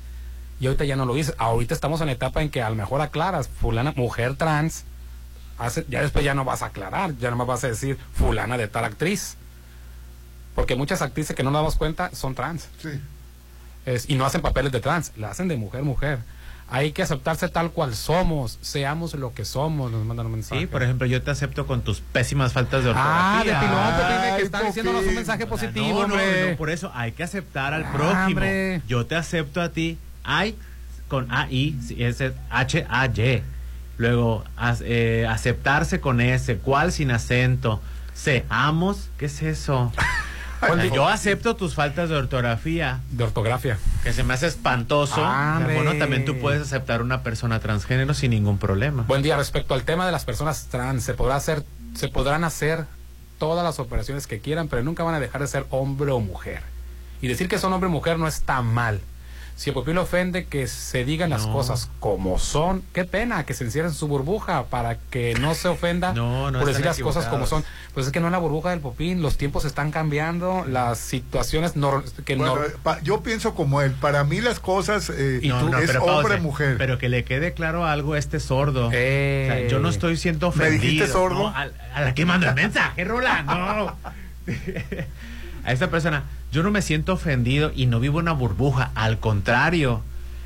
Y 0.60 0.66
ahorita 0.66 0.86
ya 0.86 0.96
no 0.96 1.06
lo 1.06 1.14
dices. 1.14 1.34
Ahorita 1.38 1.74
estamos 1.74 2.02
en 2.02 2.08
la 2.08 2.14
etapa 2.14 2.42
en 2.42 2.50
que 2.50 2.62
a 2.62 2.70
lo 2.70 2.76
mejor 2.76 3.00
aclaras 3.02 3.48
fulana, 3.48 3.94
mujer 3.96 4.36
trans, 4.36 4.84
hace- 5.60 5.86
ya 5.88 6.02
después 6.02 6.26
ya 6.26 6.34
no 6.34 6.44
vas 6.44 6.62
a 6.64 6.68
aclarar, 6.68 7.16
ya 7.20 7.30
no 7.32 7.46
vas 7.46 7.64
a 7.64 7.68
decir 7.68 7.98
fulana 8.14 8.58
de 8.58 8.68
tal 8.68 8.84
actriz. 8.86 9.38
Porque 10.58 10.76
muchas 10.76 11.04
actrices 11.04 11.36
que 11.36 11.44
no 11.44 11.52
nos 11.52 11.60
damos 11.60 11.76
cuenta 11.76 12.10
son 12.16 12.34
trans. 12.34 12.68
Sí. 12.82 12.90
Es- 13.86 14.10
y 14.10 14.16
no 14.16 14.26
hacen 14.26 14.42
papeles 14.42 14.72
de 14.72 14.80
trans, 14.80 15.12
la 15.16 15.30
hacen 15.30 15.48
de 15.48 15.56
mujer, 15.56 15.84
mujer. 15.84 16.18
Hay 16.68 16.94
que 16.94 17.04
aceptarse 17.04 17.48
tal 17.48 17.70
cual 17.70 17.94
somos, 17.96 18.58
seamos 18.64 19.14
lo 19.14 19.36
que 19.36 19.46
somos, 19.46 19.92
nos 19.92 20.04
mandan 20.04 20.26
un 20.26 20.32
mensaje. 20.32 20.62
Sí, 20.62 20.66
por 20.68 20.82
ejemplo, 20.82 21.06
yo 21.06 21.22
te 21.22 21.30
acepto 21.30 21.68
con 21.68 21.82
tus 21.84 22.02
pésimas 22.02 22.54
faltas 22.54 22.84
de 22.84 22.92
Ah, 22.96 23.36
ortografía. 23.44 23.54
de 23.54 23.68
pilón, 23.68 23.94
Popín, 23.94 24.18
que 24.22 24.32
Ay, 24.34 24.42
está 24.42 24.62
diciéndonos 24.64 25.06
un 25.06 25.16
mensaje 25.16 25.46
positivo, 25.46 26.02
No, 26.02 26.08
no, 26.08 26.16
no, 26.16 26.58
por 26.58 26.72
eso 26.72 26.92
hay 26.96 27.12
que 27.12 27.22
aceptar 27.24 27.76
al 27.76 27.84
Ah, 27.86 27.92
prójimo. 27.94 28.26
hombre. 28.26 28.82
Yo 28.88 29.06
te 29.06 29.16
acepto 29.16 29.62
a 29.62 29.70
ti. 29.70 29.98
Hay 30.24 30.58
con 31.08 31.32
A 31.32 31.48
I 31.52 31.78
sí, 31.88 32.04
S 32.04 32.34
H 32.50 32.86
A 32.90 33.06
Y. 33.06 33.44
Luego 33.98 34.44
as- 34.58 34.82
eh, 34.84 35.26
aceptarse 35.30 36.02
con 36.02 36.20
S, 36.20 36.58
¿cuál 36.58 36.92
sin 36.92 37.12
acento? 37.12 37.80
Seamos, 38.14 39.10
¿qué 39.20 39.28
es 39.28 39.42
eso? 39.44 39.94
Yo 40.94 41.08
acepto 41.08 41.56
tus 41.56 41.76
faltas 41.76 42.10
de 42.10 42.16
ortografía, 42.16 43.00
De 43.12 43.24
ortografía. 43.24 43.78
que 44.04 44.14
se 44.14 44.24
me 44.24 44.34
hace 44.34 44.48
espantoso. 44.48 45.16
Ah, 45.18 45.62
bueno, 45.64 45.96
también 45.98 46.26
tú 46.26 46.38
puedes 46.40 46.62
aceptar 46.62 47.02
una 47.02 47.22
persona 47.24 47.60
transgénero 47.60 48.14
sin 48.14 48.32
ningún 48.32 48.58
problema. 48.58 49.04
Buen 49.08 49.22
día, 49.22 49.38
respecto 49.38 49.74
al 49.74 49.84
tema 49.84 50.06
de 50.06 50.12
las 50.12 50.26
personas 50.26 50.68
trans, 50.68 51.04
se 51.04 51.14
podrá 51.14 51.36
hacer, 51.36 51.64
se 51.96 52.08
podrán 52.08 52.44
hacer 52.44 52.86
todas 53.38 53.64
las 53.64 53.80
operaciones 53.80 54.26
que 54.26 54.40
quieran, 54.40 54.68
pero 54.68 54.84
nunca 54.84 55.04
van 55.04 55.16
a 55.16 55.20
dejar 55.20 55.42
de 55.42 55.48
ser 55.48 55.66
hombre 55.70 56.12
o 56.12 56.20
mujer. 56.20 56.62
Y 57.22 57.28
decir 57.28 57.48
que 57.48 57.60
son 57.60 57.74
hombre 57.74 57.88
o 57.88 57.92
mujer 57.92 58.18
no 58.18 58.28
está 58.28 58.62
mal. 58.62 59.00
Si 59.58 59.72
a 59.72 59.74
Popín 59.74 59.96
le 59.96 60.02
ofende 60.02 60.46
que 60.46 60.68
se 60.68 61.04
digan 61.04 61.32
las 61.32 61.48
cosas 61.48 61.90
como 62.00 62.38
son, 62.38 62.84
qué 62.94 63.06
pena 63.06 63.44
que 63.44 63.56
se 63.56 63.64
encierren 63.64 63.90
en 63.92 63.98
su 63.98 64.08
burbuja 64.08 64.66
para 64.66 64.98
que 65.10 65.34
no 65.42 65.56
se 65.56 65.68
ofenda 65.68 66.14
No, 66.16 66.52
no 66.52 66.60
por 66.60 66.68
decir 66.68 66.86
las 66.86 67.00
cosas 67.00 67.26
como 67.26 67.48
son. 67.48 67.66
Pues 67.96 68.06
es 68.06 68.12
que 68.12 68.20
no 68.20 68.28
es 68.28 68.32
la 68.32 68.38
burbuja 68.38 68.70
del 68.70 68.82
Popín, 68.82 69.24
los 69.24 69.36
tiempos 69.36 69.66
están 69.66 69.90
cambiando, 69.90 70.64
las 70.70 71.00
situaciones 71.00 71.74
que 72.24 72.36
Bueno, 72.36 72.56
no... 72.56 72.62
pa- 72.84 73.02
yo 73.02 73.24
pienso 73.24 73.56
como 73.56 73.82
él. 73.82 73.94
Para 73.94 74.24
mí 74.24 74.42
las 74.42 74.60
cosas 74.60 75.10
eh, 75.10 75.42
No, 75.44 75.68
no, 75.70 75.80
es 75.80 75.96
hombre-mujer. 75.96 76.76
Pero 76.78 77.00
que 77.00 77.10
le 77.10 77.24
quede 77.24 77.54
claro 77.54 77.84
algo 77.84 78.14
a 78.14 78.20
este 78.20 78.40
sordo. 78.40 78.92
Eh. 78.94 79.48
O 79.50 79.54
sea, 79.56 79.68
yo 79.70 79.80
no 79.80 79.90
estoy 79.90 80.18
siendo 80.18 80.50
¿Me 80.52 80.66
ofendido. 80.68 80.82
dijiste 80.84 81.08
sordo? 81.08 81.40
No, 81.40 81.48
a, 81.48 81.68
a 81.96 82.02
la 82.02 82.14
que 82.14 82.26
manda 82.28 82.50
el 82.50 82.56
mensaje, 82.56 83.04
Rola. 83.06 83.96
A 85.68 85.74
esta 85.74 85.90
persona, 85.90 86.24
yo 86.54 86.64
no 86.64 86.72
me 86.72 86.82
siento 86.82 87.12
ofendido 87.12 87.74
y 87.76 87.88
no 87.88 88.00
vivo 88.00 88.20
una 88.20 88.32
burbuja. 88.32 88.90
Al 88.96 89.20
contrario, 89.20 90.02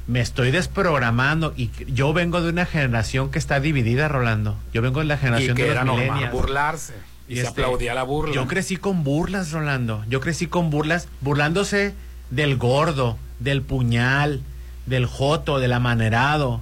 me 0.07 0.19
estoy 0.19 0.49
desprogramando 0.49 1.53
y 1.55 1.69
yo 1.93 2.11
vengo 2.11 2.41
de 2.41 2.49
una 2.49 2.65
generación 2.65 3.29
que 3.29 3.37
está 3.37 3.59
dividida, 3.59 4.07
Rolando. 4.07 4.57
Yo 4.73 4.81
vengo 4.81 4.99
de 4.99 5.05
la 5.05 5.13
Y 5.13 5.17
generación 5.19 5.55
que 5.55 5.65
de 5.65 5.69
era 5.69 5.83
los 5.83 5.95
normal 5.95 6.15
millennials. 6.15 6.33
burlarse. 6.33 6.93
Y, 7.27 7.35
se 7.35 7.41
este, 7.41 7.61
aplaudía 7.61 7.93
la 7.93 8.01
burla. 8.01 8.33
Yo 8.33 8.47
crecí 8.47 8.77
con 8.77 9.03
burlas, 9.03 9.51
Rolando. 9.51 10.03
Yo 10.09 10.21
crecí 10.21 10.47
con 10.47 10.71
burlas, 10.71 11.07
burlándose 11.21 11.93
del 12.31 12.57
gordo, 12.57 13.19
del 13.39 13.61
puñal, 13.61 14.41
del 14.87 15.05
joto, 15.05 15.59
del 15.59 15.73
amanerado. 15.73 16.61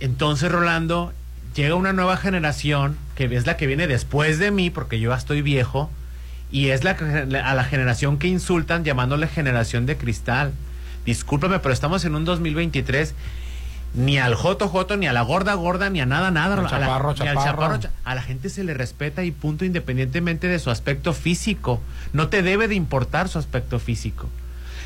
Entonces, 0.00 0.52
Rolando, 0.52 1.14
llega 1.54 1.74
una 1.74 1.94
nueva 1.94 2.18
generación, 2.18 2.98
que 3.14 3.24
es 3.34 3.46
la 3.46 3.56
que 3.56 3.66
viene 3.66 3.86
después 3.86 4.38
de 4.38 4.50
mí, 4.50 4.68
porque 4.68 5.00
yo 5.00 5.08
ya 5.08 5.16
estoy 5.16 5.40
viejo, 5.40 5.90
y 6.54 6.68
es 6.70 6.84
la, 6.84 6.92
a 6.92 7.54
la 7.54 7.64
generación 7.64 8.16
que 8.18 8.28
insultan 8.28 8.84
llamándole 8.84 9.26
generación 9.26 9.86
de 9.86 9.96
cristal. 9.96 10.52
Discúlpame, 11.04 11.58
pero 11.58 11.72
estamos 11.74 12.04
en 12.04 12.14
un 12.14 12.24
2023 12.24 13.12
ni 13.94 14.18
al 14.18 14.34
joto 14.36 14.68
joto, 14.68 14.96
ni 14.96 15.06
a 15.08 15.12
la 15.12 15.22
gorda 15.22 15.54
gorda, 15.54 15.90
ni 15.90 16.00
a 16.00 16.06
nada 16.06 16.30
nada. 16.30 16.54
Al 16.54 16.60
a 16.60 16.62
la- 16.62 16.68
chaparro, 16.86 17.14
ni 17.14 17.26
al 17.28 17.34
chaparro. 17.36 17.44
chaparro, 17.44 17.78
cha- 17.80 17.90
a 18.04 18.14
la 18.14 18.22
gente 18.22 18.48
se 18.50 18.62
le 18.64 18.72
respeta 18.74 19.24
y 19.24 19.32
punto 19.32 19.64
independientemente 19.64 20.46
de 20.46 20.58
su 20.60 20.70
aspecto 20.70 21.12
físico. 21.12 21.80
No 22.12 22.28
te 22.28 22.42
debe 22.42 22.68
de 22.68 22.74
importar 22.76 23.28
su 23.28 23.38
aspecto 23.38 23.78
físico. 23.80 24.28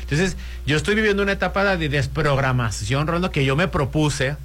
Entonces, 0.01 0.37
yo 0.65 0.75
estoy 0.75 0.95
viviendo 0.95 1.21
una 1.21 1.33
etapa 1.33 1.75
de 1.77 1.87
desprogramación, 1.89 3.05
Rolando, 3.05 3.29
que 3.31 3.45
yo 3.45 3.55
me 3.55 3.67
propuse, 3.67 4.37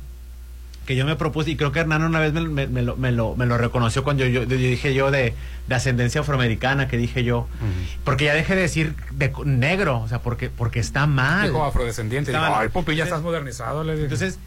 que 0.86 0.96
yo 0.96 1.06
me 1.06 1.16
propuse, 1.16 1.50
y 1.50 1.56
creo 1.56 1.72
que 1.72 1.80
Hernán 1.80 2.02
una 2.02 2.20
vez 2.20 2.32
me, 2.32 2.42
me- 2.42 2.66
me 2.66 2.82
lo, 2.82 2.96
me 2.96 3.10
lo- 3.12 3.34
me 3.36 3.46
lo 3.46 3.56
reconoció 3.58 4.04
cuando 4.04 4.24
yo, 4.26 4.42
yo 4.42 4.56
dije 4.56 4.92
yo 4.94 5.10
de, 5.10 5.34
de 5.66 5.74
ascendencia 5.74 6.20
afroamericana, 6.20 6.88
que 6.88 6.96
dije 6.96 7.24
yo, 7.24 7.48
porque 8.04 8.26
ya 8.26 8.34
dejé 8.34 8.54
de 8.54 8.62
decir 8.62 8.94
de 9.12 9.32
negro, 9.44 10.00
o 10.00 10.08
sea, 10.08 10.18
porque, 10.20 10.50
porque 10.50 10.80
está 10.80 11.06
mal. 11.06 11.48
Dijo 11.48 11.64
afrodescendiente. 11.64 12.30
Está 12.30 12.40
Dijo, 12.44 12.52
mal. 12.52 12.62
Ay, 12.64 12.68
Popín, 12.68 12.96
ya 12.96 13.04
estás 13.04 13.22
modernizado. 13.22 13.82
Le 13.84 13.92
dije. 13.92 14.04
Entonces, 14.04 14.38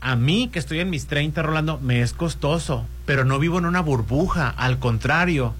a 0.00 0.16
mí 0.16 0.50
que 0.52 0.58
estoy 0.58 0.80
en 0.80 0.90
mis 0.90 1.06
30, 1.06 1.42
Rolando, 1.42 1.78
me 1.80 2.02
es 2.02 2.12
costoso, 2.12 2.84
pero 3.06 3.24
no 3.24 3.38
vivo 3.38 3.58
en 3.58 3.64
una 3.66 3.80
burbuja, 3.80 4.48
al 4.50 4.78
contrario. 4.78 5.54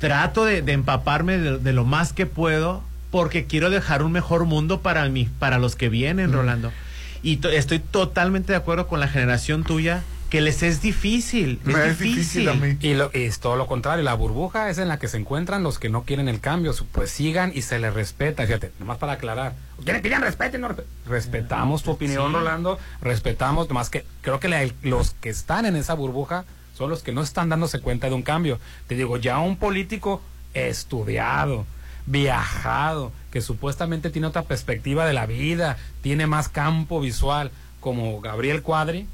Trato 0.00 0.44
de, 0.44 0.60
de 0.62 0.72
empaparme 0.72 1.38
de, 1.38 1.58
de 1.58 1.72
lo 1.72 1.84
más 1.84 2.12
que 2.12 2.26
puedo 2.26 2.82
porque 3.10 3.44
quiero 3.46 3.70
dejar 3.70 4.02
un 4.02 4.10
mejor 4.12 4.44
mundo 4.44 4.80
para 4.80 5.08
mí, 5.08 5.28
para 5.38 5.58
los 5.58 5.76
que 5.76 5.88
vienen, 5.88 6.32
Rolando. 6.32 6.72
Y 7.24 7.38
to- 7.38 7.48
estoy 7.50 7.80
totalmente 7.80 8.52
de 8.52 8.56
acuerdo 8.58 8.86
con 8.86 9.00
la 9.00 9.08
generación 9.08 9.64
tuya 9.64 10.02
que 10.30 10.40
les 10.40 10.62
es 10.62 10.82
difícil. 10.82 11.58
Es, 11.62 11.66
Me 11.66 11.86
es 11.86 11.98
difícil. 11.98 12.16
difícil 12.44 12.48
a 12.48 12.54
mí. 12.54 12.76
Y 12.80 12.94
lo, 12.94 13.10
es 13.12 13.38
todo 13.40 13.56
lo 13.56 13.66
contrario, 13.66 14.02
la 14.04 14.14
burbuja 14.14 14.68
es 14.68 14.78
en 14.78 14.88
la 14.88 14.98
que 14.98 15.08
se 15.08 15.16
encuentran 15.16 15.62
los 15.62 15.78
que 15.78 15.88
no 15.88 16.02
quieren 16.02 16.28
el 16.28 16.40
cambio, 16.40 16.74
pues 16.92 17.10
sigan 17.10 17.52
y 17.54 17.62
se 17.62 17.78
les 17.78 17.94
respeta, 17.94 18.44
fíjate, 18.46 18.72
nomás 18.80 18.98
para 18.98 19.12
aclarar. 19.12 19.54
Quieren 19.84 20.02
que 20.02 20.08
respeten, 20.18 20.60
no 20.60 20.68
respe- 20.68 20.84
respetamos 21.06 21.82
tu 21.82 21.92
opinión, 21.92 22.28
Sí. 22.32 22.36
Rolando, 22.38 22.78
respetamos, 23.00 23.68
nomás 23.68 23.90
que 23.90 24.04
creo 24.22 24.38
que 24.40 24.48
la- 24.48 24.68
los 24.82 25.10
que 25.20 25.30
están 25.30 25.66
en 25.66 25.76
esa 25.76 25.94
burbuja 25.94 26.44
son 26.76 26.90
los 26.90 27.02
que 27.04 27.12
no 27.12 27.22
están 27.22 27.48
dándose 27.48 27.80
cuenta 27.80 28.08
de 28.08 28.14
un 28.14 28.22
cambio. 28.22 28.58
Te 28.88 28.96
digo, 28.96 29.16
ya 29.16 29.38
un 29.38 29.56
político 29.56 30.20
estudiado, 30.52 31.64
viajado, 32.06 33.12
que 33.30 33.40
supuestamente 33.40 34.10
tiene 34.10 34.26
otra 34.28 34.42
perspectiva 34.42 35.06
de 35.06 35.12
la 35.12 35.26
vida, 35.26 35.78
tiene 36.02 36.26
más 36.26 36.48
campo 36.48 37.00
visual, 37.00 37.50
como 37.80 38.20
Gabriel 38.20 38.62
Cuadri, 38.62 39.06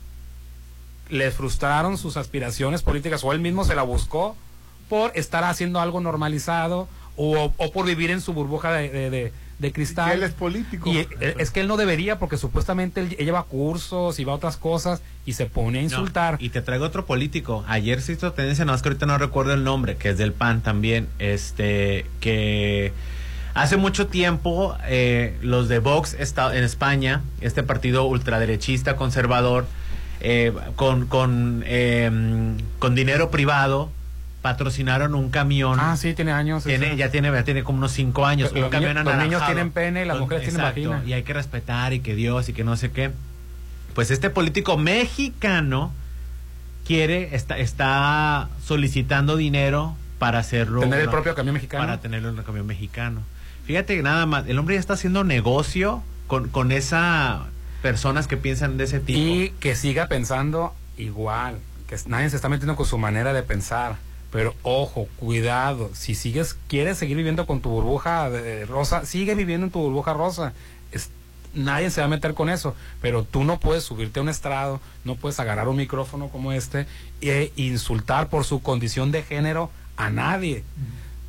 les 1.09 1.35
frustraron 1.35 1.99
sus 1.99 2.17
aspiraciones 2.17 2.83
políticas 2.83 3.25
o 3.25 3.33
él 3.33 3.41
mismo 3.41 3.65
se 3.65 3.75
la 3.75 3.83
buscó 3.83 4.37
por 4.89 5.13
estar 5.17 5.43
haciendo 5.45 5.81
algo 5.81 6.01
normalizado 6.01 6.89
o, 7.17 7.51
por 7.73 7.87
vivir 7.87 8.11
en 8.11 8.21
su 8.21 8.33
burbuja 8.33 8.73
de- 8.73 9.33
de 9.61 9.73
cristal. 9.73 10.09
Que 10.11 10.17
él 10.17 10.23
es 10.25 10.33
político. 10.33 10.91
Y 10.91 10.99
eh, 10.99 11.35
es 11.39 11.51
que 11.51 11.61
él 11.61 11.69
no 11.69 11.77
debería 11.77 12.19
porque 12.19 12.37
supuestamente 12.37 13.01
él, 13.03 13.11
lleva 13.11 13.43
cursos 13.45 14.19
y 14.19 14.25
va 14.25 14.33
a 14.33 14.37
otras 14.37 14.57
cosas 14.57 15.03
y 15.27 15.35
se 15.35 15.47
pone 15.47 15.79
a 15.79 15.83
No, 15.83 15.87
insultar. 15.89 16.37
y 16.41 16.49
te 16.49 16.63
traigo 16.63 16.85
otro 16.87 17.07
político. 17.07 17.65
Ayer 17.69 18.01
se 18.01 18.13
hizo 18.15 18.33
tendencia, 18.33 18.65
no 18.65 18.75
es 18.75 18.83
que 18.83 18.89
ahorita 18.89 19.07
no 19.07 19.19
recuerdo 19.19 19.53
el 19.55 19.63
nombre, 19.63 19.97
que 19.97 20.09
es 20.09 20.19
del 20.19 20.33
PAN 20.33 20.63
también, 20.63 21.09
este, 21.19 22.07
que 22.21 22.93
hace 23.55 23.77
mucho 23.77 24.07
tiempo 24.07 24.77
eh, 24.87 25.37
los 25.43 25.69
de 25.69 25.79
Vox 25.79 26.15
esta- 26.19 26.57
en 26.57 26.65
España, 26.65 27.21
este 27.43 27.63
partido 27.63 28.05
ultraderechista 28.07 28.97
conservador, 28.97 29.67
eh, 30.23 30.53
con, 30.77 31.07
con, 31.07 31.63
eh, 31.67 32.11
con 32.79 32.95
dinero 32.95 33.31
privado, 33.31 33.91
patrocinaron 34.43 35.15
un 35.15 35.31
camión. 35.31 35.79
Ah, 35.81 35.97
sí, 35.97 36.15
tiene 36.15 36.33
años. 36.33 36.65
Tiene, 36.65 36.89
eso. 36.89 36.97
ya 36.97 37.11
tiene, 37.11 37.31
ya 37.31 37.45
tiene 37.45 37.63
como 37.63 37.79
unos 37.79 37.93
cinco 37.93 38.27
años. 38.27 38.53
Los 38.53 38.65
un 38.65 38.71
camión 38.71 38.95
niños- 38.95 39.05
los 39.05 39.23
niños 39.23 39.47
tienen 39.47 39.71
pene 39.71 40.03
y 40.03 40.05
las 40.07 40.19
mujeres 40.19 40.45
tienen 40.45 40.63
vagina. 40.63 41.03
Y 41.07 41.13
hay 41.13 41.23
que 41.23 41.33
respetar 41.35 41.93
y 41.93 42.01
que 42.01 42.15
Dios 42.15 42.49
y 42.49 42.53
que 42.53 42.65
no 42.65 42.77
sé 42.77 42.91
qué. 42.91 43.11
Pues 43.95 44.11
este 44.11 44.31
político 44.31 44.79
mexicano 44.79 45.93
quiere, 46.87 47.35
está, 47.35 47.59
está 47.59 48.49
solicitando 48.65 49.37
dinero 49.37 49.95
para 50.19 50.39
hacerlo. 50.39 50.81
Tener 50.81 51.01
el 51.01 51.05
una- 51.07 51.13
propio 51.13 51.35
camión 51.35 51.55
mexicano. 51.55 51.85
Para 51.85 52.01
tenerlo 52.01 52.31
en 52.31 52.39
el 52.39 52.45
camión 52.45 52.67
mexicano. 52.67 53.23
Fíjate 53.65 53.97
que 53.97 54.03
nada 54.03 54.27
más, 54.27 54.47
el 54.49 54.59
hombre 54.59 54.75
ya 54.77 54.81
está 54.81 54.95
haciendo 54.95 55.23
negocio 55.25 56.03
con, 56.27 56.49
con 56.49 56.73
esa 56.73 57.47
personas 57.83 58.27
que 58.27 58.37
piensan 58.37 58.77
de 58.77 58.85
ese 58.85 59.01
tipo. 59.01 59.19
Y 59.19 59.51
que 59.61 59.75
siga 59.77 60.07
pensando 60.07 60.75
igual, 60.99 61.57
que 61.89 61.97
nadie 62.07 62.29
se 62.31 62.37
está 62.37 62.49
metiendo 62.49 62.77
con 62.77 62.87
su 62.87 62.99
manera 62.99 63.33
de 63.33 63.43
pensar. 63.43 63.97
Pero 64.31 64.55
ojo, 64.63 65.09
cuidado, 65.17 65.91
si 65.93 66.15
sigues, 66.15 66.57
quieres 66.69 66.99
seguir 66.99 67.17
viviendo 67.17 67.47
con 67.47 67.61
tu 67.61 67.69
burbuja 67.71 68.31
de- 68.31 68.65
rosa, 68.67 69.05
sigue 69.05 69.35
viviendo 69.35 69.67
en 69.67 69.73
tu 69.73 69.81
burbuja 69.81 70.13
rosa. 70.13 70.53
Es- 70.93 71.11
nadie 71.53 71.91
se 71.91 72.01
va 72.01 72.05
a 72.05 72.09
meter 72.11 72.35
con 72.35 72.49
eso, 72.49 72.77
pero 73.03 73.25
tú 73.25 73.43
no 73.43 73.59
puedes 73.59 73.83
subirte 73.83 74.21
a 74.21 74.23
un 74.23 74.29
estrado, 74.29 74.81
no 75.05 75.17
puedes 75.17 75.41
agarrar 75.41 75.67
un 75.69 75.77
micrófono 75.77 76.29
como 76.29 76.53
este 76.53 76.87
e 77.21 77.53
insultar 77.57 78.29
por 78.29 78.45
su 78.45 78.63
condición 78.63 79.11
de 79.11 79.23
género 79.25 79.71
a 79.97 80.11
nadie, 80.11 80.63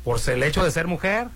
por 0.04 0.20
el 0.28 0.42
hecho 0.44 0.62
de 0.62 0.70
ser 0.70 0.86
mujer, 0.86 1.26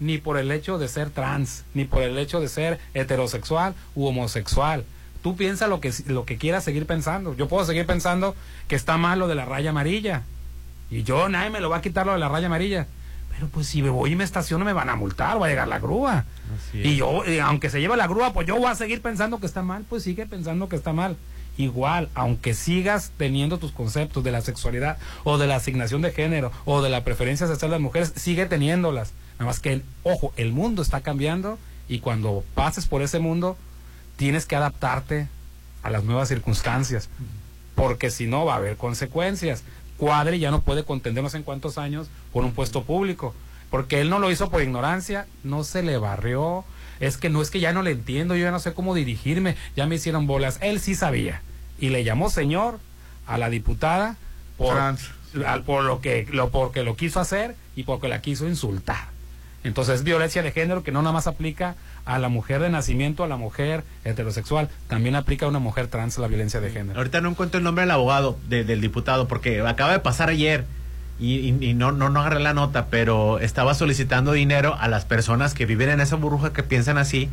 ni 0.00 0.18
por 0.18 0.36
el 0.38 0.50
hecho 0.52 0.76
de 0.78 0.88
ser 0.88 1.08
trans, 1.10 1.64
ni 1.74 1.84
por 1.86 2.02
el 2.02 2.18
hecho 2.18 2.38
de 2.40 2.48
ser 2.48 2.78
heterosexual 2.94 3.74
u 3.94 4.06
homosexual. 4.06 4.84
Tú 5.22 5.36
piensa 5.36 5.66
lo 5.66 5.80
que, 5.80 5.92
lo 6.06 6.24
que 6.24 6.36
quieras 6.36 6.62
seguir 6.64 6.84
pensando. 6.86 7.34
Yo 7.34 7.48
puedo 7.48 7.64
seguir 7.64 7.86
pensando 7.86 8.36
que 8.68 8.76
está 8.76 8.96
mal 8.98 9.18
lo 9.18 9.26
de 9.26 9.34
la 9.34 9.44
raya 9.46 9.70
amarilla. 9.70 10.22
Y 10.90 11.02
yo, 11.02 11.28
nadie 11.28 11.50
me 11.50 11.60
lo 11.60 11.70
va 11.70 11.78
a 11.78 11.82
quitar 11.82 12.06
lo 12.06 12.12
de 12.12 12.18
la 12.18 12.28
raya 12.28 12.46
amarilla. 12.46 12.86
Pero 13.30 13.48
pues 13.48 13.68
si 13.68 13.82
me 13.82 13.90
voy 13.90 14.12
y 14.12 14.16
me 14.16 14.24
estaciono 14.24 14.64
me 14.64 14.72
van 14.72 14.88
a 14.88 14.96
multar, 14.96 15.40
va 15.40 15.46
a 15.46 15.48
llegar 15.48 15.68
la 15.68 15.78
grúa. 15.78 16.24
Y 16.72 16.96
yo, 16.96 17.24
eh, 17.24 17.40
aunque 17.40 17.70
se 17.70 17.80
lleve 17.80 17.96
la 17.96 18.06
grúa, 18.06 18.32
pues 18.32 18.46
yo 18.46 18.56
voy 18.56 18.66
a 18.66 18.74
seguir 18.74 19.00
pensando 19.00 19.38
que 19.38 19.46
está 19.46 19.62
mal, 19.62 19.84
pues 19.88 20.02
sigue 20.02 20.26
pensando 20.26 20.68
que 20.68 20.76
está 20.76 20.92
mal. 20.92 21.16
Igual, 21.56 22.08
aunque 22.14 22.54
sigas 22.54 23.12
teniendo 23.16 23.58
tus 23.58 23.72
conceptos 23.72 24.24
de 24.24 24.30
la 24.30 24.40
sexualidad 24.40 24.96
o 25.24 25.38
de 25.38 25.46
la 25.46 25.56
asignación 25.56 26.02
de 26.02 26.12
género 26.12 26.52
o 26.64 26.82
de 26.82 26.90
la 26.90 27.04
preferencia 27.04 27.46
sexual 27.46 27.70
de 27.70 27.76
las 27.76 27.82
mujeres, 27.82 28.12
sigue 28.16 28.46
teniéndolas. 28.46 29.12
Nada 29.34 29.46
más 29.46 29.60
que, 29.60 29.82
ojo, 30.02 30.32
el 30.36 30.52
mundo 30.52 30.82
está 30.82 31.00
cambiando 31.00 31.58
y 31.88 32.00
cuando 32.00 32.44
pases 32.54 32.86
por 32.86 33.02
ese 33.02 33.18
mundo, 33.18 33.56
tienes 34.16 34.46
que 34.46 34.56
adaptarte 34.56 35.28
a 35.82 35.90
las 35.90 36.04
nuevas 36.04 36.28
circunstancias, 36.28 37.08
porque 37.74 38.10
si 38.10 38.26
no 38.26 38.44
va 38.44 38.54
a 38.54 38.56
haber 38.56 38.76
consecuencias. 38.76 39.62
Cuadri 39.98 40.38
ya 40.38 40.50
no 40.50 40.62
puede 40.62 40.84
contender 40.84 41.22
no 41.22 41.28
sé 41.30 41.36
en 41.38 41.42
cuántos 41.42 41.76
años 41.76 42.08
por 42.32 42.44
un 42.44 42.52
puesto 42.52 42.84
público, 42.84 43.34
porque 43.70 44.00
él 44.00 44.08
no 44.08 44.18
lo 44.18 44.30
hizo 44.30 44.48
por 44.50 44.62
ignorancia, 44.62 45.26
no 45.44 45.64
se 45.64 45.82
le 45.82 45.98
barrió, 45.98 46.64
es 47.00 47.16
que 47.18 47.28
no 47.28 47.42
es 47.42 47.50
que 47.50 47.60
ya 47.60 47.72
no 47.72 47.82
le 47.82 47.90
entiendo, 47.90 48.34
yo 48.34 48.44
ya 48.44 48.50
no 48.50 48.60
sé 48.60 48.72
cómo 48.72 48.94
dirigirme, 48.94 49.56
ya 49.76 49.86
me 49.86 49.96
hicieron 49.96 50.26
bolas, 50.26 50.58
él 50.62 50.80
sí 50.80 50.94
sabía. 50.94 51.42
Y 51.78 51.90
le 51.90 52.02
llamó 52.04 52.30
señor 52.30 52.78
a 53.26 53.36
la 53.38 53.50
diputada 53.50 54.16
por, 54.56 54.76
al- 54.78 55.62
por 55.64 55.84
lo 55.84 56.00
que 56.00 56.26
lo 56.32 56.48
porque 56.50 56.82
lo 56.82 56.96
quiso 56.96 57.20
hacer 57.20 57.54
y 57.76 57.82
porque 57.84 58.08
la 58.08 58.20
quiso 58.22 58.48
insultar. 58.48 59.08
Entonces 59.64 59.96
es 59.96 60.04
violencia 60.04 60.42
de 60.42 60.52
género 60.52 60.82
que 60.82 60.92
no 60.92 61.02
nada 61.02 61.12
más 61.12 61.26
aplica 61.26 61.74
a 62.08 62.18
la 62.18 62.28
mujer 62.28 62.60
de 62.60 62.70
nacimiento, 62.70 63.22
a 63.22 63.28
la 63.28 63.36
mujer 63.36 63.84
heterosexual, 64.04 64.68
también 64.88 65.14
aplica 65.14 65.46
a 65.46 65.48
una 65.48 65.58
mujer 65.58 65.86
trans 65.88 66.16
la 66.18 66.26
violencia 66.26 66.60
de 66.60 66.70
género. 66.70 66.98
Ahorita 66.98 67.20
no 67.20 67.28
encuentro 67.28 67.58
el 67.58 67.64
nombre 67.64 67.82
del 67.82 67.90
abogado, 67.90 68.38
de- 68.48 68.64
del 68.64 68.80
diputado, 68.80 69.28
porque 69.28 69.60
acaba 69.60 69.92
de 69.92 69.98
pasar 70.00 70.30
ayer 70.30 70.64
y, 71.20 71.52
no, 71.74 71.92
no, 71.92 72.08
no 72.10 72.20
agarré 72.20 72.40
la 72.40 72.54
nota, 72.54 72.86
pero 72.86 73.38
estaba 73.40 73.74
solicitando 73.74 74.32
dinero 74.32 74.76
a 74.80 74.88
las 74.88 75.04
personas 75.04 75.52
que 75.52 75.66
viven 75.66 75.90
en 75.90 76.00
esa 76.00 76.16
burbuja 76.16 76.52
que 76.52 76.62
piensan 76.62 76.96
así, 76.96 77.28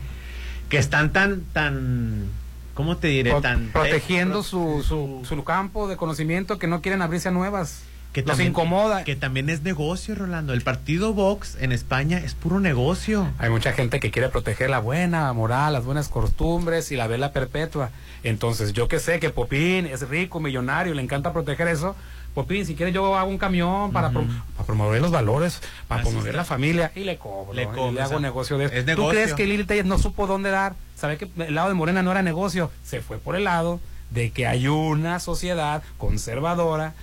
que 0.69 0.77
están 0.77 1.11
tan, 1.13 1.41
tan, 1.53 2.25
¿cómo 2.73 2.97
te 2.97 3.07
diré? 3.07 3.31
Tan 3.41 3.67
protegiendo 3.67 4.41
su, 4.43 4.83
su, 4.85 5.21
su 5.23 5.43
campo 5.43 5.87
de 5.87 5.97
conocimiento 5.97 6.57
que 6.59 6.67
no 6.67 6.81
quieren 6.81 7.01
abrirse 7.01 7.29
a 7.29 7.31
nuevas. 7.31 7.83
Que 8.21 8.23
también, 8.23 8.49
incomoda. 8.51 9.03
Que 9.03 9.15
también 9.15 9.49
es 9.49 9.61
negocio, 9.61 10.15
Rolando. 10.15 10.53
El 10.53 10.61
partido 10.61 11.13
Vox 11.13 11.57
en 11.59 11.71
España 11.71 12.17
es 12.19 12.33
puro 12.33 12.59
negocio. 12.59 13.27
Hay 13.39 13.49
mucha 13.49 13.73
gente 13.73 13.99
que 13.99 14.09
quiere 14.11 14.29
proteger 14.29 14.69
la 14.69 14.79
buena 14.79 15.31
moral, 15.33 15.73
las 15.73 15.85
buenas 15.85 16.07
costumbres 16.07 16.91
y 16.91 16.95
la 16.95 17.07
vela 17.07 17.31
perpetua. 17.33 17.89
Entonces, 18.23 18.73
yo 18.73 18.87
que 18.87 18.99
sé 18.99 19.19
que 19.19 19.29
Popín 19.29 19.85
es 19.85 20.07
rico, 20.07 20.39
millonario, 20.39 20.93
le 20.93 21.01
encanta 21.01 21.33
proteger 21.33 21.67
eso. 21.67 21.95
Popín, 22.33 22.65
si 22.65 22.75
quieres 22.75 22.93
yo 22.93 23.15
hago 23.17 23.29
un 23.29 23.37
camión 23.37 23.91
para, 23.93 24.09
pro- 24.09 24.25
para 24.55 24.65
promover 24.65 25.01
los 25.01 25.11
valores, 25.11 25.61
para 25.87 26.01
Así 26.01 26.09
promover 26.09 26.31
es. 26.31 26.35
la 26.35 26.43
familia 26.43 26.91
y 26.95 27.05
le 27.05 27.17
cobro. 27.17 27.53
Le 27.53 27.63
y 27.63 27.65
cobro, 27.67 27.91
le 27.91 27.99
o 27.99 28.03
hago 28.03 28.09
sea, 28.11 28.19
negocio 28.19 28.57
de 28.57 28.65
eso. 28.65 28.73
es 28.75 28.95
¿Tú 28.95 29.07
crees 29.09 29.33
que 29.33 29.45
Lili 29.45 29.63
Telles 29.63 29.85
no 29.85 29.97
supo 29.97 30.27
dónde 30.27 30.49
dar? 30.49 30.73
¿Sabe 30.97 31.17
que 31.17 31.29
el 31.37 31.55
lado 31.55 31.69
de 31.69 31.75
Morena 31.75 32.01
no 32.01 32.11
era 32.11 32.21
negocio? 32.23 32.71
Se 32.83 33.01
fue 33.01 33.17
por 33.19 33.35
el 33.35 33.43
lado 33.45 33.79
de 34.11 34.31
que 34.31 34.47
hay 34.47 34.67
una 34.67 35.19
sociedad 35.19 35.81
conservadora 35.97 36.93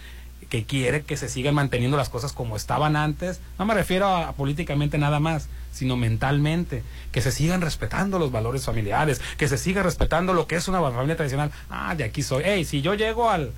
que 0.53 0.65
quiere 0.65 1.01
que 1.01 1.17
se 1.17 1.31
sigan 1.31 1.55
manteniendo 1.55 1.97
las 1.97 2.11
cosas 2.11 2.35
como 2.35 2.57
estaban 2.57 2.95
antes. 2.95 3.41
No 3.59 3.65
me 3.65 3.73
refiero 3.73 4.07
a, 4.07 4.33
políticamente 4.33 4.99
nada 4.99 5.19
más, 5.19 5.49
sino 5.73 5.97
mentalmente. 5.97 6.83
Que 7.11 7.23
se 7.23 7.33
sigan 7.33 7.63
respetando 7.63 8.19
los 8.19 8.31
valores 8.31 8.67
familiares, 8.67 9.23
que 9.39 9.49
se 9.49 9.57
siga 9.57 9.83
respetando 9.83 10.35
lo 10.35 10.47
que 10.47 10.57
es 10.57 10.69
una 10.69 10.83
familia 10.83 11.17
tradicional. 11.17 11.51
Ah, 11.71 11.95
de 11.95 12.05
aquí 12.05 12.23
soy. 12.23 12.43
Hey, 12.45 12.67
si 12.67 12.83
yo 12.83 12.93
llego 12.93 13.31
al, 13.31 13.53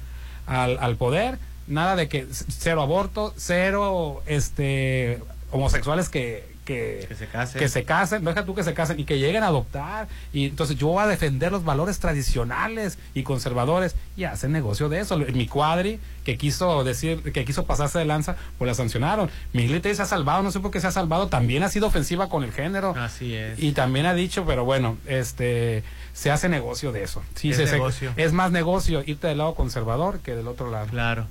al, 0.47 0.95
poder, 0.95 1.41
nada 1.67 1.97
de 1.97 2.09
que 2.09 2.29
cero 2.31 2.81
aborto, 2.81 3.35
cero 3.37 4.23
este 4.27 5.21
homosexuales 5.51 6.09
que, 6.09 6.54
que, 6.65 7.05
Que 7.09 7.15
se 7.15 7.27
casen. 7.27 7.59
que 7.61 7.69
se 7.69 7.85
casen, 7.85 8.25
deja 8.25 8.45
tú 8.45 8.55
que 8.55 8.63
se 8.65 8.73
casen 8.75 8.99
y 8.99 9.05
que 9.05 9.19
lleguen 9.19 9.43
a 9.43 9.49
adoptar. 9.49 10.09
Y 10.33 10.47
entonces 10.47 10.77
yo 10.77 10.89
voy 10.89 11.03
a 11.03 11.07
defender 11.07 11.53
los 11.53 11.65
valores 11.65 11.99
tradicionales 11.99 12.99
y 13.15 13.23
conservadores 13.23 13.95
y 14.17 14.25
hacen 14.25 14.53
negocio 14.53 14.89
de 14.89 15.01
eso. 15.01 15.19
Mi 15.19 15.47
cuadri, 15.47 16.01
que 16.25 16.37
quiso 16.39 16.83
decir, 16.85 17.33
que 17.33 17.45
quiso 17.45 17.67
pasarse 17.67 17.99
de 17.99 18.05
lanza, 18.07 18.37
pues 18.59 18.67
la 18.67 18.75
sancionaron. 18.75 19.31
Miguel 19.53 19.81
Telles 19.83 19.99
se 19.99 20.03
ha 20.05 20.07
salvado, 20.07 20.43
no 20.43 20.51
sé 20.51 20.61
por 20.61 20.71
qué 20.71 20.81
se 20.81 20.87
ha 20.87 20.93
salvado, 20.93 21.29
también 21.29 21.63
ha 21.63 21.69
sido 21.69 21.87
ofensiva 21.87 22.29
con 22.29 22.43
el 22.45 22.53
género. 22.53 22.95
Así 22.97 23.35
es. 23.35 23.63
Y 23.63 23.73
también 23.73 24.07
ha 24.07 24.15
dicho, 24.15 24.45
pero 24.47 24.65
bueno, 24.65 24.97
este 25.07 25.83
se 26.15 26.31
hace 26.31 26.49
negocio 26.49 26.93
de 26.93 27.03
eso. 27.03 27.23
Sí, 27.35 27.51
Es 27.51 27.57
se- 27.57 27.67
se- 27.67 27.73
negocio. 27.73 28.13
es 28.17 28.33
más 28.33 28.53
negocio 28.53 29.03
irte 29.05 29.27
del 29.27 29.39
lado 29.39 29.55
conservador 29.55 30.21
que 30.21 30.35
del 30.35 30.47
otro 30.49 30.71
lado. 30.71 30.87
Claro. 30.87 31.27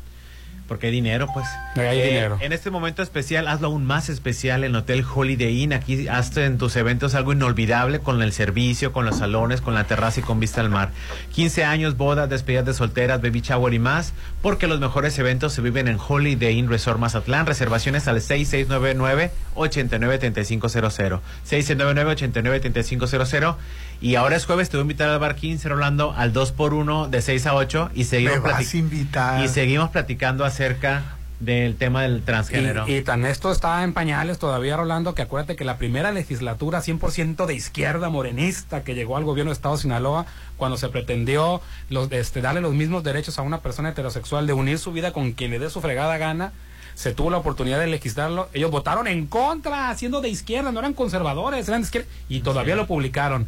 Porque 0.74 0.88
hay 0.88 0.94
dinero, 0.94 1.28
pues. 1.32 1.46
Hay 1.76 2.00
Eh, 2.00 2.08
dinero. 2.08 2.40
En 2.42 2.52
este 2.52 2.72
momento 2.72 3.04
especial, 3.04 3.48
hazlo 3.48 3.68
aún 3.68 3.86
más 3.86 4.10
especial 4.10 4.64
en 4.64 4.76
Hotel 4.76 5.06
Holiday 5.06 5.62
Inn. 5.62 5.72
Aquí 5.72 6.08
hazte 6.08 6.46
en 6.46 6.58
tus 6.58 6.76
eventos 6.76 7.14
algo 7.14 7.32
inolvidable 7.32 8.00
con 8.00 8.24
el 8.24 8.34
servicio, 8.34 8.92
con 8.92 9.06
los 9.06 9.20
salones, 9.20 9.62
con 9.62 9.76
la 9.76 9.84
terraza 9.84 10.22
y 10.22 10.24
con 10.24 10.40
vista 10.40 10.62
al 10.62 10.72
mar. 10.72 10.90
15 11.36 11.64
años, 11.64 11.96
bodas, 11.96 12.28
despedidas 12.28 12.66
de 12.66 12.74
solteras, 12.74 13.22
baby 13.22 13.42
shower 13.42 13.72
y 13.72 13.78
más. 13.78 14.14
Porque 14.42 14.66
los 14.66 14.80
mejores 14.80 15.20
eventos 15.20 15.54
se 15.54 15.62
viven 15.62 15.88
en 15.88 16.00
Holiday 16.00 16.58
Inn 16.58 16.68
Resort 16.68 16.98
Mazatlán. 16.98 17.46
Reservaciones 17.46 18.08
al 18.08 18.20
6699-893500. 18.20 21.20
6699-893500. 21.48 23.56
Y 24.04 24.16
ahora 24.16 24.36
es 24.36 24.46
jueves, 24.46 24.70
te 24.70 24.76
voy 24.76 24.82
a 24.82 24.84
invitar 24.84 25.08
al 25.10 25.18
bar 25.20 25.36
15, 25.36 25.70
Rolando, 25.70 26.12
al 26.12 26.34
2x1 26.34 27.08
de 27.10 27.22
6 27.22 27.46
a 27.48 27.56
8 27.56 27.90
y 27.96 28.04
seguimos, 28.04 28.36
Me 28.36 28.42
vas 28.42 28.62
plati- 28.62 28.74
a 28.74 28.78
invitar. 28.78 29.44
y 29.46 29.48
seguimos 29.48 29.90
platicando 29.92 30.44
acerca 30.44 31.04
del 31.40 31.78
tema 31.78 32.02
del 32.04 32.22
transgénero. 32.22 32.86
Y, 32.86 32.96
y 32.98 33.02
tan 33.02 33.26
esto 33.26 33.50
está 33.50 33.82
en 33.84 33.94
pañales 33.94 34.40
todavía, 34.40 34.76
Rolando, 34.76 35.16
que 35.16 35.22
acuérdate 35.22 35.56
que 35.56 35.64
la 35.64 35.78
primera 35.78 36.12
legislatura 36.12 36.82
100% 36.82 37.46
de 37.46 37.54
izquierda 37.56 38.10
morenista 38.10 38.84
que 38.84 38.94
llegó 38.94 39.16
al 39.16 39.24
gobierno 39.24 39.52
de 39.52 39.54
Estado 39.54 39.78
de 39.78 39.82
Sinaloa, 39.84 40.26
cuando 40.58 40.76
se 40.78 40.90
pretendió 40.90 41.62
los, 41.90 42.12
este, 42.12 42.42
darle 42.42 42.60
los 42.60 42.74
mismos 42.74 43.04
derechos 43.06 43.40
a 43.40 43.42
una 43.42 43.62
persona 43.62 43.90
heterosexual 43.90 44.46
de 44.48 44.52
unir 44.54 44.80
su 44.80 44.92
vida 44.92 45.14
con 45.14 45.32
quien 45.32 45.52
le 45.52 45.60
dé 45.60 45.70
su 45.70 45.80
fregada 45.80 46.18
gana, 46.18 46.52
se 46.94 47.14
tuvo 47.14 47.30
la 47.30 47.38
oportunidad 47.38 47.80
de 47.80 47.88
legislarlo. 47.88 48.50
Ellos 48.54 48.70
votaron 48.70 49.08
en 49.08 49.28
contra, 49.28 49.96
siendo 49.96 50.20
de 50.20 50.28
izquierda, 50.28 50.74
no 50.74 50.80
eran 50.80 50.94
conservadores, 50.94 51.68
eran 51.70 51.82
de 51.82 51.86
izquierda, 51.86 52.08
y 52.28 52.42
todavía 52.42 52.76
lo 52.76 52.86
publicaron. 52.86 53.48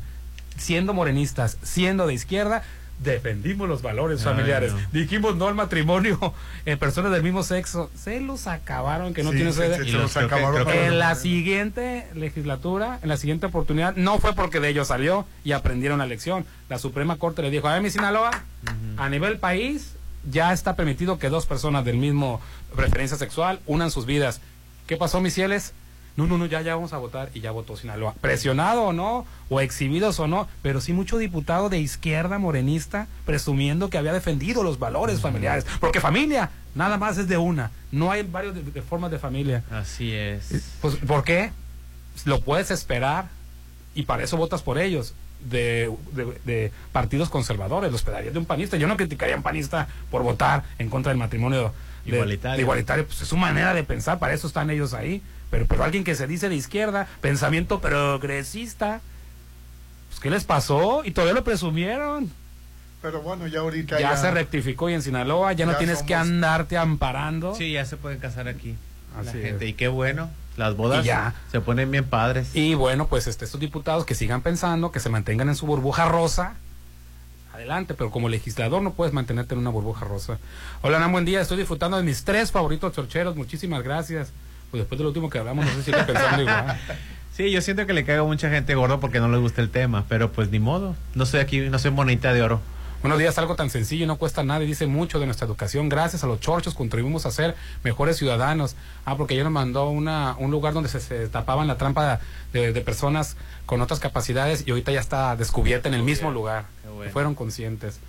Siendo 0.57 0.93
morenistas, 0.93 1.57
siendo 1.63 2.07
de 2.07 2.13
izquierda, 2.13 2.63
defendimos 2.99 3.67
los 3.67 3.81
valores 3.81 4.19
Ay, 4.19 4.25
familiares. 4.25 4.71
no. 4.73 4.79
Dijimos 4.93 5.35
no 5.35 5.47
al 5.49 5.55
matrimonio 5.55 6.17
en 6.65 6.79
personas 6.79 7.11
del 7.11 7.23
mismo 7.23 7.43
sexo. 7.43 7.91
Se 7.95 8.21
los 8.21 8.47
acabaron, 8.47 9.13
que 9.13 9.21
no 9.23 9.31
Sí, 9.31 9.37
tiene 9.37 9.51
se- 9.51 9.75
sede. 9.75 9.91
los 9.91 10.15
acabaron 10.15 10.65
que- 10.65 10.85
En 10.87 10.97
la 10.99 11.15
siguiente 11.15 12.07
legislatura, 12.13 12.99
en 13.03 13.09
la 13.09 13.17
siguiente 13.17 13.47
oportunidad, 13.47 13.95
no 13.97 14.17
fue 14.19 14.33
porque 14.33 14.59
de 14.61 14.69
ellos 14.69 14.87
salió 14.87 15.25
y 15.43 15.51
aprendieron 15.51 15.99
la 15.99 16.05
lección. 16.05 16.45
La 16.69 16.79
Suprema 16.79 17.17
Corte 17.17 17.41
le 17.41 17.51
dijo, 17.51 17.67
a 17.67 17.73
ver, 17.73 17.81
mi 17.81 17.89
Sinaloa, 17.89 18.31
a 18.97 19.09
nivel 19.09 19.39
país 19.39 19.91
ya 20.31 20.53
está 20.53 20.75
permitido 20.75 21.19
que 21.19 21.29
dos 21.29 21.45
personas 21.45 21.83
del 21.85 21.97
mismo 21.97 22.39
preferencia 22.75 23.17
sexual 23.17 23.59
unan 23.67 23.91
sus 23.91 24.05
vidas. 24.05 24.39
¿Qué 24.87 24.97
pasó, 24.97 25.19
mis 25.21 25.35
fieles? 25.35 25.73
No, 26.17 26.27
no, 26.27 26.37
no, 26.37 26.45
ya, 26.45 26.61
ya 26.61 26.75
vamos 26.75 26.93
a 26.93 26.97
votar 26.97 27.29
y 27.33 27.41
ya 27.41 27.51
votó 27.51 27.75
Sinaloa. 27.75 28.13
Presionado 28.21 28.83
o 28.83 28.93
no, 28.93 29.25
o 29.49 29.59
exhibidos 29.59 30.19
o 30.21 30.27
no, 30.27 30.47
pero 30.61 30.79
sí 30.79 30.93
mucho 30.93 31.17
diputado 31.17 31.67
de 31.69 31.79
izquierda 31.79 32.39
morenista 32.39 33.07
presumiendo 33.25 33.89
que 33.89 33.97
había 33.97 34.13
defendido 34.13 34.63
los 34.63 34.79
valores 34.79 35.19
familiares. 35.19 35.65
Porque 35.81 35.99
familia, 35.99 36.51
nada 36.73 36.97
más 36.97 37.17
es 37.17 37.27
de 37.27 37.37
una. 37.37 37.71
No 37.91 38.11
hay 38.11 38.23
de 38.23 38.81
formas 38.81 39.11
de 39.11 39.19
familia. 39.19 39.63
Así 39.69 40.13
es. 40.13 40.71
Pues, 40.81 40.95
¿por 40.95 41.23
qué? 41.25 41.51
Lo 42.23 42.39
puedes 42.39 42.71
esperar 42.71 43.27
y 43.93 44.03
para 44.03 44.23
eso 44.23 44.37
votas 44.37 44.61
por 44.61 44.77
ellos. 44.77 45.13
De, 45.45 45.91
de- 46.13 46.39
de 46.45 46.71
partidos 46.91 47.29
conservadores, 47.29 47.91
los 47.91 48.01
pedarías 48.01 48.33
de 48.33 48.39
un 48.39 48.45
panista. 48.45 48.77
Yo 48.77 48.87
no 48.87 48.97
criticaría 48.97 49.35
a 49.35 49.37
un 49.37 49.43
panista 49.43 49.87
por 50.09 50.23
votar 50.23 50.63
en 50.79 50.89
contra 50.89 51.11
del 51.11 51.19
matrimonio 51.19 51.71
de- 52.05 52.13
Igualitario. 52.15 52.61
igualitario. 52.61 53.05
Pues 53.05 53.21
es 53.21 53.27
su 53.27 53.37
manera 53.37 53.73
de 53.75 53.83
pensar, 53.83 54.17
para 54.17 54.33
eso 54.33 54.47
están 54.47 54.71
ellos 54.71 54.93
ahí. 54.95 55.21
Pero, 55.51 55.65
pero 55.67 55.83
alguien 55.83 56.03
que 56.03 56.15
se 56.15 56.27
dice 56.27 56.49
de 56.49 56.55
izquierda, 56.55 57.07
pensamiento 57.21 57.79
progresista, 57.79 59.01
pues 60.09 60.19
¿qué 60.19 60.29
les 60.29 60.43
pasó? 60.43 61.03
Y 61.05 61.11
todavía 61.11 61.33
lo 61.33 61.43
presumieron. 61.43 62.31
Pero 63.01 63.21
bueno, 63.21 63.45
ya 63.45 63.59
ahorita 63.59 63.99
Ya, 63.99 64.11
ya, 64.11 64.17
se 64.17 64.31
rectificó 64.31 64.89
y 64.89 64.93
en 64.93 65.01
Sinaloa 65.01 65.53
ya, 65.53 65.65
no 65.65 65.75
tienes 65.75 66.01
que 66.01 66.15
andarte 66.15 66.77
amparando. 66.77 67.53
Sí, 67.53 67.73
ya 67.73 67.85
se 67.85 67.97
pueden 67.97 68.19
casar 68.19 68.47
aquí. 68.47 68.75
la 69.23 69.31
gente. 69.31 69.65
es. 69.65 69.71
Y 69.71 69.73
qué 69.73 69.87
bueno. 69.87 70.29
Las 70.57 70.75
bodas 70.75 71.03
Y 71.03 71.07
ya. 71.09 71.35
se 71.51 71.59
ponen 71.59 71.91
bien 71.91 72.05
padres. 72.05 72.55
Y 72.55 72.75
bueno, 72.75 73.07
pues 73.07 73.27
este, 73.27 73.45
estos 73.45 73.59
diputados 73.59 74.05
que 74.05 74.15
sigan 74.15 74.41
pensando, 74.41 74.91
que 74.91 74.99
se 74.99 75.09
mantengan 75.09 75.49
en 75.49 75.55
su 75.55 75.65
burbuja 75.65 76.05
rosa, 76.05 76.55
adelante, 77.53 77.93
pero 77.93 78.09
como 78.09 78.29
legislador 78.29 78.81
no 78.81 78.93
puedes 78.93 79.13
mantenerte 79.13 79.53
en 79.53 79.59
una 79.59 79.69
burbuja 79.69 80.05
rosa. 80.05 80.39
Hola, 80.81 80.99
Nan, 80.99 81.11
buen 81.11 81.25
día, 81.25 81.41
estoy 81.41 81.57
disfrutando 81.57 81.97
de 81.97 82.03
mis 82.03 82.23
tres 82.23 82.51
favoritos 82.51 82.93
chorcheros, 82.93 83.35
muchísimas 83.35 83.83
gracias. 83.83 84.31
Pues 84.75 84.81
después 84.81 84.97
de 84.97 85.03
lo 85.03 85.09
último 85.09 85.29
que 85.29 85.37
hablamos, 85.39 85.63
no 85.63 85.71
sé 85.71 85.77
si 85.77 85.83
sigue 85.83 86.03
pensando 86.03 86.41
igual. 86.41 86.77
Sí, 87.31 87.49
yo 87.49 87.61
siento 87.61 87.85
que 87.85 87.93
le 87.93 88.03
caga 88.03 88.19
a 88.19 88.23
mucha 88.23 88.49
gente 88.49 88.75
gordo 88.75 88.99
porque 88.99 89.21
no 89.21 89.29
les 89.29 89.39
gusta 89.39 89.61
el 89.61 89.69
tema, 89.69 90.03
pero 90.09 90.33
pues 90.33 90.51
ni 90.51 90.59
modo. 90.59 90.97
No 91.13 91.25
soy 91.25 91.39
aquí, 91.39 91.61
no 91.61 91.79
soy 91.79 91.91
monita 91.91 92.33
de 92.33 92.41
oro. 92.41 92.59
Buenos 93.01 93.17
días, 93.17 93.37
algo 93.37 93.55
tan 93.55 93.69
sencillo 93.69 94.03
y 94.03 94.07
no 94.07 94.17
cuesta 94.17 94.43
nada 94.43 94.65
y 94.65 94.67
dice 94.67 94.85
mucho 94.85 95.17
de 95.17 95.27
nuestra 95.27 95.47
educación. 95.47 95.87
Gracias 95.87 96.25
a 96.25 96.27
los 96.27 96.41
chorchos 96.41 96.73
contribuimos 96.73 97.25
a 97.25 97.31
ser 97.31 97.55
mejores 97.83 98.17
ciudadanos. 98.17 98.75
Ah, 99.05 99.15
porque 99.15 99.33
ella 99.35 99.45
nos 99.45 99.53
mandó 99.53 99.89
una, 99.89 100.35
un 100.37 100.51
lugar 100.51 100.73
donde 100.73 100.89
se, 100.89 100.99
se 100.99 101.29
tapaban 101.29 101.67
la 101.67 101.77
trampa 101.77 102.19
de, 102.51 102.73
de 102.73 102.81
personas 102.81 103.37
con 103.65 103.81
otras 103.81 104.01
capacidades 104.01 104.67
y 104.67 104.71
ahorita 104.71 104.91
ya 104.91 104.99
está 104.99 105.37
descubierta 105.37 105.87
en 105.87 105.93
el 105.93 106.03
mismo 106.03 106.31
lugar. 106.31 106.65
Bueno. 106.93 107.11
Fueron 107.13 107.33
conscientes. 107.33 108.01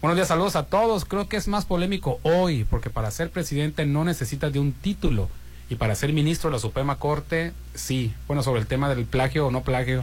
Buenos 0.00 0.16
días, 0.16 0.26
saludos 0.26 0.56
a 0.56 0.64
todos. 0.66 1.04
Creo 1.04 1.28
que 1.28 1.36
es 1.36 1.46
más 1.46 1.64
polémico 1.64 2.18
hoy 2.22 2.64
porque 2.64 2.90
para 2.90 3.08
ser 3.12 3.30
presidente 3.30 3.86
no 3.86 4.02
necesitas 4.02 4.52
de 4.52 4.58
un 4.58 4.72
título 4.72 5.28
Y 5.70 5.76
para 5.76 5.94
ser 5.94 6.12
ministro 6.12 6.48
de 6.48 6.56
la 6.56 6.60
Suprema 6.60 6.96
Corte, 6.96 7.52
sí. 7.74 8.14
Bueno, 8.26 8.42
sobre 8.42 8.60
el 8.60 8.66
tema 8.66 8.88
del 8.88 9.04
plagio 9.04 9.46
o 9.46 9.50
no 9.50 9.62
plagio 9.62 10.02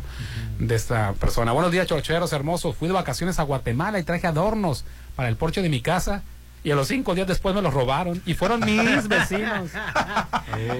de 0.59 0.75
esta 0.75 1.13
persona. 1.13 1.53
Buenos 1.53 1.71
días, 1.71 1.87
chorcheros 1.87 2.33
hermosos. 2.33 2.75
Fui 2.75 2.87
de 2.87 2.93
vacaciones 2.93 3.39
a 3.39 3.43
Guatemala 3.43 3.97
y 3.97 4.03
traje 4.03 4.27
adornos 4.27 4.85
para 5.15 5.27
el 5.27 5.37
porche 5.37 5.63
de 5.63 5.69
mi 5.69 5.81
casa. 5.81 6.21
Y 6.63 6.71
a 6.71 6.75
los 6.75 6.87
cinco 6.87 7.15
días 7.15 7.27
después 7.27 7.55
me 7.55 7.63
los 7.63 7.73
robaron. 7.73 8.21
Y 8.27 8.35
fueron 8.35 8.59
mis 8.59 9.07
vecinos. 9.07 9.71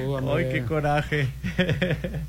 Oh. 0.08 0.36
Ay, 0.36 0.50
qué 0.52 0.64
coraje. 0.68 1.30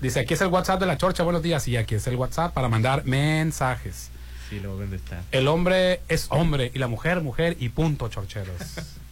Dice, 0.00 0.20
aquí 0.20 0.34
es 0.34 0.40
el 0.40 0.48
WhatsApp 0.48 0.80
de 0.80 0.86
la 0.86 0.98
chorcha, 0.98 1.22
buenos 1.22 1.42
días. 1.42 1.66
Y 1.68 1.76
aquí 1.76 1.94
es 1.94 2.06
el 2.08 2.16
WhatsApp 2.16 2.52
para 2.52 2.68
mandar 2.68 3.04
mensajes. 3.04 4.10
Sí, 4.50 4.58
luego 4.58 4.78
dónde 4.78 4.96
está. 4.96 5.22
El 5.30 5.46
hombre 5.46 6.00
es 6.08 6.26
hombre 6.30 6.72
y 6.74 6.78
la 6.78 6.88
mujer, 6.88 7.22
mujer 7.22 7.56
y 7.60 7.68
punto, 7.68 8.08
chorcheros. 8.08 8.56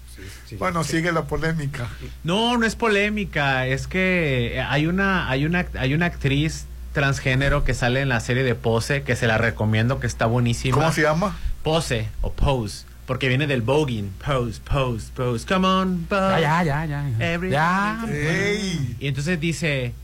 Bueno, 0.59 0.85
sigue 0.85 1.13
la 1.13 1.23
polémica. 1.25 1.89
No, 2.25 2.57
no 2.59 2.67
es 2.67 2.77
polémica, 2.77 3.67
es 3.67 3.87
que 3.87 4.63
hay 4.69 4.87
una, 4.87 5.29
hay 5.31 5.45
una, 5.47 5.67
hay 5.79 5.95
una 5.95 6.07
actriz 6.07 6.67
transgénero 6.93 7.65
que 7.65 7.73
sale 7.75 8.01
en 8.03 8.09
la 8.11 8.21
serie 8.21 8.43
de 8.43 8.55
Pose, 8.55 9.03
que 9.03 9.17
se 9.17 9.27
la 9.27 9.39
recomiendo, 9.39 9.99
que 10.01 10.07
está 10.07 10.27
buenísima. 10.27 10.75
¿Cómo 10.77 10.93
se 10.93 11.03
llama? 11.03 11.37
Pose 11.63 12.09
o 12.21 12.33
Pose, 12.33 12.85
porque 13.07 13.29
viene 13.29 13.47
del 13.47 13.63
voguing. 13.63 14.11
Pose, 14.25 14.61
pose, 14.61 15.11
pose. 15.15 15.47
Come 15.47 15.67
on, 15.67 16.07
pose. 16.09 16.41
Ya, 16.43 16.63
ya, 16.63 16.85
ya, 16.85 17.09
ya. 17.19 17.33
Every- 17.35 17.51
Ya. 17.51 18.05
Ey. 18.11 18.97
Y 19.01 19.07
entonces 19.09 19.41
dice, 19.41 19.95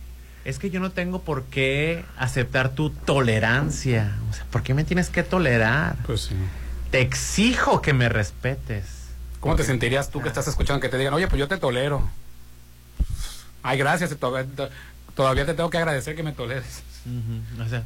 es 0.46 0.58
que 0.58 0.70
yo 0.70 0.80
no 0.80 0.90
tengo 0.92 1.20
por 1.20 1.44
qué 1.44 2.04
aceptar 2.16 2.70
tu 2.70 2.88
tolerancia. 2.90 4.16
O 4.30 4.32
sea, 4.32 4.44
¿por 4.50 4.62
qué 4.62 4.72
me 4.72 4.84
tienes 4.84 5.10
que 5.10 5.22
tolerar? 5.22 5.96
Pues 6.06 6.22
sí. 6.22 6.34
Te 6.90 7.02
exijo 7.02 7.82
que 7.82 7.92
me 7.92 8.08
respetes. 8.08 8.84
¿Cómo 9.48 9.56
te 9.56 9.64
sentirías 9.64 10.10
tú 10.10 10.20
que 10.22 10.28
estás 10.28 10.46
escuchando 10.48 10.80
que 10.80 10.88
te 10.88 10.98
digan, 10.98 11.14
oye, 11.14 11.26
pues 11.28 11.38
yo 11.38 11.48
te 11.48 11.56
tolero? 11.56 12.08
Ay, 13.62 13.78
gracias, 13.78 14.14
todavía, 14.16 15.46
te 15.46 15.54
tengo 15.54 15.70
que 15.70 15.78
agradecer 15.78 16.14
que 16.14 16.22
me 16.22 16.32
toleres. 16.32 16.82
O 17.64 17.68
sea, 17.68 17.82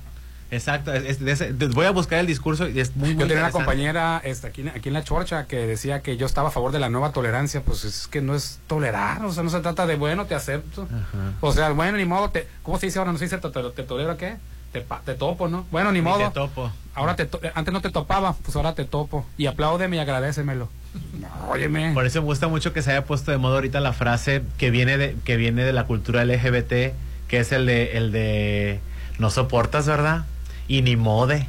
exacto. 0.50 0.92
es- 0.92 1.20
es 1.20 1.74
voy 1.74 1.86
a 1.86 1.90
buscar 1.90 2.18
el 2.18 2.26
discurso 2.26 2.68
y 2.68 2.78
es 2.80 2.94
muy, 2.96 3.10
muy 3.14 3.22
Yo 3.22 3.28
tenía 3.28 3.42
una 3.44 3.52
compañera 3.52 4.20
este, 4.24 4.48
aquí, 4.48 4.60
en- 4.62 4.68
aquí 4.68 4.88
en 4.88 4.94
la 4.94 5.02
Chorcha 5.04 5.46
que 5.46 5.66
decía 5.66 6.02
que 6.02 6.16
yo 6.16 6.26
estaba 6.26 6.48
a 6.48 6.50
favor 6.50 6.72
de 6.72 6.78
la 6.80 6.88
nueva 6.88 7.12
tolerancia. 7.12 7.62
Pues 7.62 7.84
es 7.84 8.06
que 8.08 8.20
no 8.20 8.34
es 8.34 8.58
tolerar, 8.66 9.24
o 9.24 9.32
sea, 9.32 9.42
no 9.42 9.50
se 9.50 9.60
trata 9.60 9.86
de, 9.86 9.96
bueno, 9.96 10.26
te 10.26 10.34
acepto. 10.34 10.86
O 11.40 11.52
sea, 11.52 11.70
bueno, 11.70 11.96
ni 11.96 12.04
modo, 12.04 12.30
te, 12.30 12.46
¿cómo 12.62 12.78
se 12.78 12.86
dice 12.86 12.98
ahora? 12.98 13.12
No 13.12 13.18
se 13.18 13.24
dice 13.24 13.38
te, 13.38 13.48
te- 13.50 13.70
te 13.70 13.82
tolero, 13.84 14.16
¿qué? 14.16 14.36
Te, 14.72 15.14
topo, 15.14 15.48
¿no? 15.48 15.66
Bueno, 15.70 15.92
ni 15.92 15.98
Ni 16.00 16.02
modo. 16.04 16.28
te 16.28 16.34
topo. 16.34 16.70
Ahora 16.94 17.14
te 17.16 17.26
to- 17.26 17.40
antes 17.54 17.72
no 17.74 17.80
te 17.82 17.90
topaba, 17.90 18.34
pues 18.34 18.56
ahora 18.56 18.74
te 18.74 18.84
topo. 18.86 19.26
Y 19.36 19.46
apláudeme 19.46 19.96
y 19.96 20.00
agradecemelo. 20.00 20.68
Óyeme. 21.48 21.92
Por 21.94 22.06
eso 22.06 22.20
me 22.20 22.26
gusta 22.26 22.48
mucho 22.48 22.72
que 22.72 22.82
se 22.82 22.90
haya 22.90 23.04
puesto 23.04 23.30
de 23.30 23.38
moda 23.38 23.54
ahorita 23.56 23.80
la 23.80 23.92
frase 23.92 24.42
que 24.58 24.70
viene 24.70 24.96
de, 24.98 25.16
que 25.24 25.36
viene 25.36 25.64
de 25.64 25.72
la 25.72 25.84
cultura 25.84 26.24
LGBT, 26.24 26.94
que 27.28 27.38
es 27.38 27.52
el 27.52 27.66
de, 27.66 27.96
el 27.96 28.12
de 28.12 28.80
no 29.18 29.30
soportas, 29.30 29.86
¿verdad? 29.86 30.24
Y 30.68 30.82
ni 30.82 30.96
mode. 30.96 31.46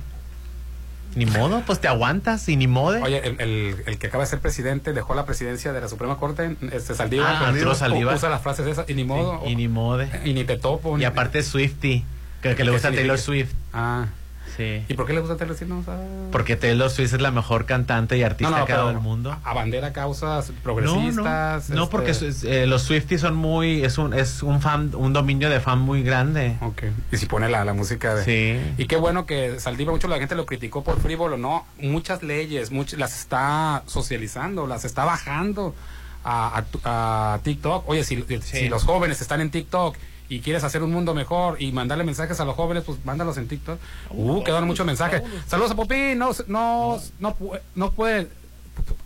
Ni 1.16 1.28
modo, 1.28 1.62
pues 1.68 1.80
te 1.80 1.88
aguantas 1.88 2.50
y 2.50 2.56
ni 2.58 2.66
mode. 2.66 3.00
Oye, 3.04 3.20
el, 3.28 3.40
el- 3.40 3.84
el 3.86 3.98
que 4.00 4.08
acaba 4.08 4.24
de 4.24 4.30
ser 4.32 4.40
presidente 4.40 4.94
dejó 4.94 5.14
la 5.14 5.26
presidencia 5.26 5.72
de 5.72 5.80
la 5.80 5.88
Suprema 5.88 6.18
Corte, 6.18 6.56
este 6.72 6.96
Saldívar. 6.96 7.36
Ah, 7.36 7.50
Arturo 7.50 7.76
Saldívar. 7.76 8.16
Usa 8.16 8.30
las 8.30 8.42
frases 8.42 8.66
esas 8.66 8.90
y 8.90 8.96
ni 8.96 9.04
modo. 9.04 9.42
Sí, 9.46 9.52
y 9.52 9.56
ni 9.56 9.68
mode. 9.68 10.10
y 10.26 10.34
ni 10.34 10.44
te 10.44 10.58
topo. 10.58 10.96
Y 10.96 11.00
ni- 11.02 11.06
aparte 11.06 11.44
Swifty, 11.44 12.04
que, 12.42 12.56
que 12.56 12.64
le 12.64 12.70
¿Qué 12.70 12.72
gusta 12.72 12.90
Taylor 12.92 13.20
significa? 13.20 13.48
Swift. 13.52 13.54
Ah. 13.74 14.08
Sí. 14.56 14.84
¿Y 14.88 14.94
por 14.94 15.06
qué 15.08 15.14
le 15.14 15.20
gusta 15.20 15.36
Taylor 15.38 15.58
Swift? 15.58 15.70
No, 15.70 15.80
o 15.80 15.84
sea, 15.84 15.98
Porque 16.32 16.56
Taylor 16.56 16.90
Swift 16.90 17.14
es 17.14 17.22
la 17.22 17.32
mejor 17.32 17.66
cantante 17.66 18.18
y 18.18 18.24
artista 18.24 18.52
No, 18.52 18.60
no, 18.60 18.66
que 18.66 18.74
ha 18.74 18.78
dado 18.78 18.92
el 18.92 19.00
mundo. 19.00 19.36
A 19.44 19.54
bandera 19.54 19.94
causas 19.94 20.50
No, 20.50 20.56
no, 20.56 20.62
progresistas. 20.62 21.70
no, 21.70 21.84
este- 21.84 21.92
porque 21.92 22.12
eh, 22.44 22.68
los 22.68 22.84
Swifties 22.84 23.22
son 23.22 23.36
muy, 23.36 23.84
es 23.84 23.98
un, 23.98 24.14
es 24.14 24.44
un 24.44 24.62
fan, 24.62 24.92
un 24.96 25.12
dominio 25.14 25.50
de 25.50 25.60
fan 25.60 25.80
muy 25.80 26.04
grande. 26.04 26.58
Ok. 26.62 26.84
Y 27.12 27.18
si 27.18 27.26
pone 27.26 27.50
la, 27.50 27.66
la 27.66 27.74
música 27.74 28.14
de... 28.16 28.24
Sí. 28.24 28.74
Y 28.82 28.86
qué 28.88 28.96
bueno 28.96 29.26
que 29.26 29.60
Saldívar, 29.60 29.94
mucho 29.94 30.08
la 30.08 30.18
gente 30.20 30.36
lo 30.36 30.46
criticó 30.46 30.84
por 30.84 31.00
frívolo, 31.00 31.38
no, 31.38 31.66
muchas 31.80 32.22
leyes, 32.24 32.72
muchas, 32.72 33.00
las 33.00 33.20
está 33.20 33.84
socializando, 33.88 34.68
las 34.68 34.86
está 34.86 35.06
bajando 35.06 35.74
a, 36.24 36.64
a 36.84 37.34
a 37.36 37.40
TikTok. 37.44 37.88
Oye, 37.90 38.04
si, 38.04 38.24
si 38.42 38.70
los 38.70 38.84
jóvenes 38.84 39.20
están 39.22 39.42
en 39.42 39.50
TikTok 39.52 39.96
y 40.30 40.40
quieres 40.40 40.64
hacer 40.64 40.84
un 40.84 40.92
mundo 40.92 41.14
mejor 41.14 41.62
y 41.62 41.72
mandarle 41.72 42.04
mensajes 42.04 42.40
a 42.40 42.46
los 42.46 42.56
jóvenes, 42.56 42.84
pues 42.86 43.04
mándalos 43.06 43.38
en 43.38 43.48
TikTok. 43.48 43.80
Uh, 44.10 44.44
quedaron 44.44 44.68
muchos 44.68 44.86
mensajes. 44.86 45.22
Saludos 45.48 45.72
a 45.72 45.76
Popín, 45.76 46.18
no, 46.18 46.32
no, 46.48 47.00
no, 47.20 47.36
no 47.76 47.92
puede 47.92 48.30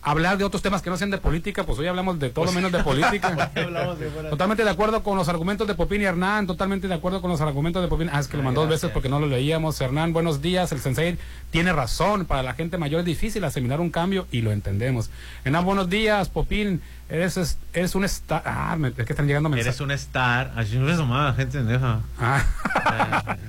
hablar 0.01 0.37
de 0.37 0.43
otros 0.45 0.61
temas 0.61 0.81
que 0.81 0.89
no 0.89 0.95
sean 0.97 1.11
de 1.11 1.17
política, 1.17 1.63
pues 1.65 1.77
hoy 1.79 1.87
hablamos 1.87 2.17
de 2.19 2.29
todo 2.29 2.45
lo 2.45 2.51
menos 2.53 2.71
de 2.71 2.83
política. 2.83 3.51
Totalmente 4.29 4.63
de 4.63 4.69
acuerdo 4.69 5.03
con 5.03 5.17
los 5.17 5.27
argumentos 5.29 5.67
de 5.67 5.75
Popín 5.75 6.01
y 6.01 6.05
Hernán, 6.05 6.47
totalmente 6.47 6.87
de 6.87 6.93
acuerdo 6.93 7.21
con 7.21 7.29
los 7.29 7.41
argumentos 7.41 7.81
de 7.81 7.87
Popín. 7.87 8.09
Ah, 8.11 8.19
es 8.19 8.27
que 8.27 8.37
lo 8.37 8.43
mandó 8.43 8.61
dos 8.61 8.69
veces 8.69 8.91
porque 8.91 9.09
no 9.09 9.19
lo 9.19 9.27
leíamos. 9.27 9.79
Hernán, 9.81 10.13
buenos 10.13 10.41
días. 10.41 10.71
El 10.71 10.79
sensei 10.79 11.17
tiene 11.51 11.73
razón. 11.73 12.25
Para 12.25 12.43
la 12.43 12.53
gente 12.53 12.77
mayor 12.77 12.99
es 13.01 13.05
difícil 13.05 13.43
asimilar 13.43 13.79
un 13.81 13.89
cambio 13.89 14.27
y 14.31 14.41
lo 14.41 14.51
entendemos. 14.51 15.09
Hernán, 15.43 15.65
buenos 15.65 15.89
días. 15.89 16.29
Popín, 16.29 16.81
eres, 17.09 17.35
es- 17.37 17.57
eres 17.73 17.93
un 17.95 18.05
star. 18.05 18.43
Ah, 18.45 18.77
es 18.85 18.93
que 19.05 19.13
están 19.13 19.27
llegando 19.27 19.49
mensajes. 19.49 19.75
Eres 19.75 19.81
un 19.81 19.91
star. 19.91 20.53
Así 20.55 20.77
no 20.77 20.89
es 20.89 20.97
nomás, 20.97 21.35
gente. 21.35 21.59
Eh, 21.59 21.67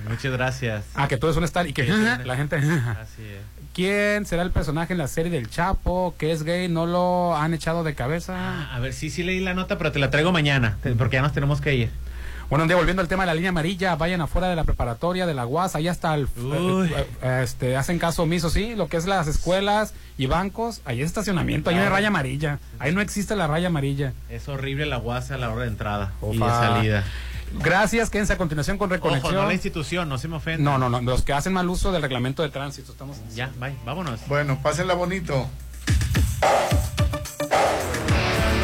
muchas 0.09 0.31
gracias. 0.33 0.85
Ah, 0.95 1.07
que 1.07 1.17
tú 1.17 1.27
eres 1.27 1.37
un 1.37 1.43
star 1.45 1.67
y 1.67 1.73
que 1.73 1.83
la 2.25 2.35
gente. 2.35 2.57
Así 2.57 3.23
es. 3.23 3.58
¿Quién 3.73 4.25
será 4.25 4.43
el 4.43 4.51
personaje 4.51 4.93
en 4.93 4.99
la 4.99 5.07
serie 5.07 5.31
del 5.31 5.49
Chapo? 5.49 6.15
Que 6.17 6.31
es 6.31 6.43
gay, 6.43 6.67
no 6.67 6.85
lo 6.85 7.35
han 7.35 7.53
echado 7.53 7.83
de 7.83 7.95
cabeza. 7.95 8.73
A 8.73 8.79
ver, 8.79 8.93
sí, 8.93 9.09
sí 9.09 9.23
leí 9.23 9.39
la 9.39 9.53
nota, 9.53 9.77
pero 9.77 9.91
te 9.91 9.99
la 9.99 10.09
traigo 10.09 10.31
mañana, 10.31 10.77
porque 10.97 11.17
ya 11.17 11.21
nos 11.21 11.33
tenemos 11.33 11.61
que 11.61 11.75
ir. 11.75 11.89
Bueno, 12.49 12.63
un 12.63 12.67
día 12.67 12.77
volviendo 12.77 13.03
al 13.03 13.07
tema 13.07 13.23
de 13.23 13.27
la 13.27 13.35
línea 13.35 13.49
amarilla, 13.49 13.95
vayan 13.95 14.21
afuera 14.21 14.49
de 14.49 14.55
la 14.55 14.63
preparatoria, 14.63 15.27
de 15.27 15.35
la 15.35 15.45
UAS, 15.45 15.75
allá 15.75 15.91
está 15.91 16.15
el, 16.15 16.27
Uy. 16.35 16.87
eh, 16.91 17.07
eh, 17.21 17.41
este, 17.43 17.77
hacen 17.77 17.99
caso 17.99 18.23
omiso, 18.23 18.49
sí, 18.49 18.73
lo 18.73 18.87
que 18.87 18.97
es 18.97 19.05
las 19.05 19.27
escuelas 19.27 19.93
y 20.17 20.25
bancos, 20.25 20.81
ahí 20.83 21.01
es 21.01 21.05
estacionamiento, 21.05 21.69
ahí 21.69 21.75
no 21.75 21.83
hay 21.83 21.89
raya 21.89 22.07
amarilla, 22.07 22.57
ahí 22.79 22.91
no 22.91 23.01
existe 23.01 23.35
la 23.35 23.45
raya 23.45 23.67
amarilla. 23.67 24.13
Es 24.31 24.49
horrible 24.49 24.87
la 24.87 24.97
guasa 24.97 25.35
a 25.35 25.37
la 25.37 25.51
hora 25.51 25.61
de 25.61 25.67
entrada 25.67 26.13
y 26.23 26.37
de 26.37 26.39
salida. 26.39 27.03
Gracias, 27.53 28.09
quédense 28.09 28.33
a 28.33 28.37
continuación 28.37 28.77
con 28.77 28.87
Ojo, 28.87 28.95
Reconexión. 28.95 29.35
no 29.35 29.45
la 29.47 29.53
institución, 29.53 30.09
no 30.09 30.17
se 30.17 30.27
me 30.27 30.35
ofenda. 30.37 30.63
no, 30.63 30.77
no, 30.77 30.89
no, 30.89 31.01
los 31.01 31.23
que 31.23 31.33
hacen 31.33 31.53
mal 31.53 31.67
uso 31.69 31.91
del 31.91 32.01
reglamento 32.01 32.43
de 32.43 32.49
tránsito, 32.49 32.91
estamos... 32.91 33.17
Ya, 33.33 33.51
bye, 33.59 33.75
vámonos. 33.85 34.19
Bueno, 34.27 34.59
pásenla 34.61 34.93
bonito. 34.93 35.47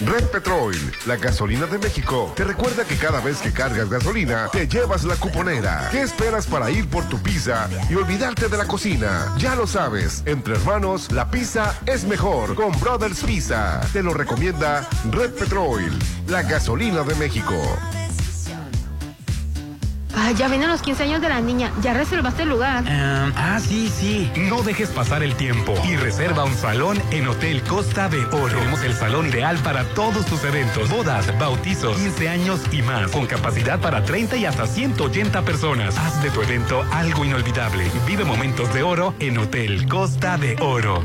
Red 0.00 0.28
Petrol, 0.28 0.74
la 1.06 1.16
gasolina 1.16 1.66
de 1.66 1.78
México, 1.78 2.32
te 2.34 2.44
recuerda 2.44 2.84
que 2.84 2.96
cada 2.96 3.20
vez 3.20 3.38
que 3.38 3.52
cargas 3.52 3.90
gasolina, 3.90 4.48
te 4.50 4.66
llevas 4.66 5.04
la 5.04 5.14
cuponera. 5.16 5.88
¿Qué 5.90 6.00
esperas 6.00 6.46
para 6.46 6.70
ir 6.70 6.88
por 6.88 7.06
tu 7.10 7.18
pizza 7.18 7.68
y 7.90 7.94
olvidarte 7.96 8.48
de 8.48 8.56
la 8.56 8.64
cocina? 8.64 9.34
Ya 9.36 9.54
lo 9.54 9.66
sabes, 9.66 10.22
entre 10.24 10.54
hermanos, 10.54 11.12
la 11.12 11.30
pizza 11.30 11.78
es 11.84 12.04
mejor 12.04 12.54
con 12.54 12.72
Brothers 12.80 13.22
Pizza. 13.22 13.80
Te 13.92 14.02
lo 14.02 14.14
recomienda 14.14 14.88
Red 15.10 15.32
Petrol, 15.32 15.90
la 16.28 16.42
gasolina 16.42 17.02
de 17.02 17.14
México. 17.16 17.54
Ay, 20.14 20.34
ya 20.34 20.48
vienen 20.48 20.68
los 20.68 20.82
15 20.82 21.04
años 21.04 21.20
de 21.20 21.28
la 21.28 21.40
niña. 21.40 21.72
¿Ya 21.82 21.94
reservaste 21.94 22.42
el 22.42 22.48
lugar? 22.48 22.84
Em, 22.86 23.32
ah, 23.36 23.58
sí, 23.60 23.88
sí. 23.88 24.30
No 24.36 24.62
dejes 24.62 24.90
pasar 24.90 25.22
el 25.22 25.34
tiempo 25.34 25.74
y 25.88 25.96
reserva 25.96 26.44
un 26.44 26.54
salón 26.54 27.00
en 27.10 27.28
Hotel 27.28 27.62
Costa 27.62 28.08
de 28.08 28.24
Oro. 28.26 28.58
Tenemos 28.58 28.82
el 28.82 28.94
salón 28.94 29.28
ideal 29.28 29.58
para 29.58 29.84
todos 29.94 30.26
tus 30.26 30.42
eventos, 30.44 30.90
bodas, 30.90 31.38
bautizos, 31.38 31.96
15 31.96 32.28
años 32.28 32.60
y 32.72 32.82
más, 32.82 33.10
con 33.10 33.26
capacidad 33.26 33.78
para 33.80 34.04
30 34.04 34.36
y 34.36 34.46
hasta 34.46 34.66
180 34.66 35.42
personas. 35.42 35.96
Haz 35.96 36.22
de 36.22 36.30
tu 36.30 36.42
evento 36.42 36.84
algo 36.92 37.24
inolvidable. 37.24 37.90
Vive 38.06 38.24
momentos 38.24 38.72
de 38.74 38.82
oro 38.82 39.14
en 39.20 39.38
Hotel 39.38 39.88
Costa 39.88 40.36
de 40.38 40.56
Oro. 40.60 41.04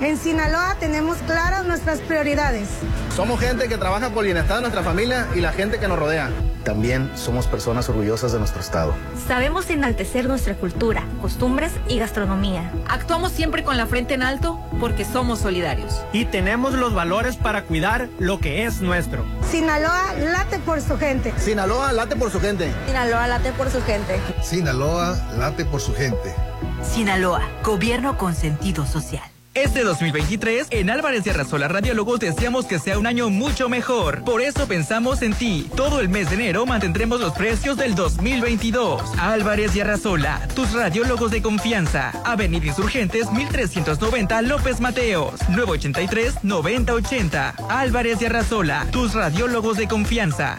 En 0.00 0.16
Sinaloa 0.16 0.76
tenemos 0.80 1.18
claras 1.18 1.64
nuestras 1.64 2.00
prioridades. 2.00 2.68
Somos 3.14 3.38
gente 3.38 3.68
que 3.68 3.78
trabaja 3.78 4.10
por 4.10 4.24
el 4.24 4.32
bienestar 4.32 4.56
de 4.56 4.62
nuestra 4.62 4.82
familia 4.82 5.28
y 5.34 5.40
la 5.40 5.52
gente 5.52 5.78
que 5.78 5.86
nos 5.86 5.98
rodea. 5.98 6.30
También 6.64 7.10
somos 7.16 7.46
personas 7.46 7.88
orgullosas 7.88 8.32
de 8.32 8.38
nuestro 8.38 8.60
estado. 8.60 8.94
Sabemos 9.26 9.68
enaltecer 9.70 10.26
nuestra 10.26 10.54
cultura, 10.54 11.04
costumbres 11.20 11.72
y 11.88 11.98
gastronomía. 11.98 12.70
Actuamos 12.88 13.32
siempre 13.32 13.64
con 13.64 13.76
la 13.76 13.86
frente 13.86 14.14
en 14.14 14.22
alto 14.22 14.60
porque 14.78 15.04
somos 15.04 15.40
solidarios. 15.40 16.02
Y 16.12 16.26
tenemos 16.26 16.74
los 16.74 16.94
valores 16.94 17.36
para 17.36 17.64
cuidar 17.64 18.08
lo 18.18 18.38
que 18.38 18.64
es 18.64 18.80
nuestro. 18.80 19.24
Sinaloa 19.50 20.14
late 20.14 20.58
por 20.60 20.80
su 20.80 20.96
gente. 20.96 21.32
Sinaloa 21.38 21.92
late 21.92 22.16
por 22.16 22.30
su 22.30 22.40
gente. 22.40 22.72
Sinaloa 22.86 23.26
late 23.26 23.52
por 23.52 23.70
su 23.70 23.82
gente. 23.82 24.20
Sinaloa 24.42 25.16
late 25.38 25.64
por 25.64 25.80
su 25.80 25.94
gente. 25.94 26.34
Sinaloa, 26.82 27.42
gobierno 27.64 28.18
con 28.18 28.34
sentido 28.34 28.86
social. 28.86 29.31
Este 29.54 29.84
2023, 29.84 30.68
en 30.70 30.88
Álvarez 30.88 31.24
de 31.24 31.32
Arrasola 31.32 31.68
Radiólogos 31.68 32.20
deseamos 32.20 32.64
que 32.64 32.78
sea 32.78 32.98
un 32.98 33.06
año 33.06 33.28
mucho 33.28 33.68
mejor. 33.68 34.24
Por 34.24 34.40
eso 34.40 34.66
pensamos 34.66 35.20
en 35.20 35.34
ti. 35.34 35.68
Todo 35.76 36.00
el 36.00 36.08
mes 36.08 36.30
de 36.30 36.36
enero 36.36 36.64
mantendremos 36.64 37.20
los 37.20 37.34
precios 37.34 37.76
del 37.76 37.94
2022. 37.94 39.02
Álvarez 39.18 39.76
y 39.76 39.80
Arrasola, 39.80 40.48
tus 40.54 40.72
radiólogos 40.72 41.32
de 41.32 41.42
confianza. 41.42 42.12
Avenida 42.24 42.64
Insurgentes 42.64 43.30
1390 43.30 44.40
López 44.40 44.80
Mateos. 44.80 45.38
983-9080. 45.50 47.66
Álvarez 47.68 48.22
y 48.22 48.24
Arrasola, 48.24 48.86
tus 48.90 49.12
radiólogos 49.12 49.76
de 49.76 49.86
confianza. 49.86 50.56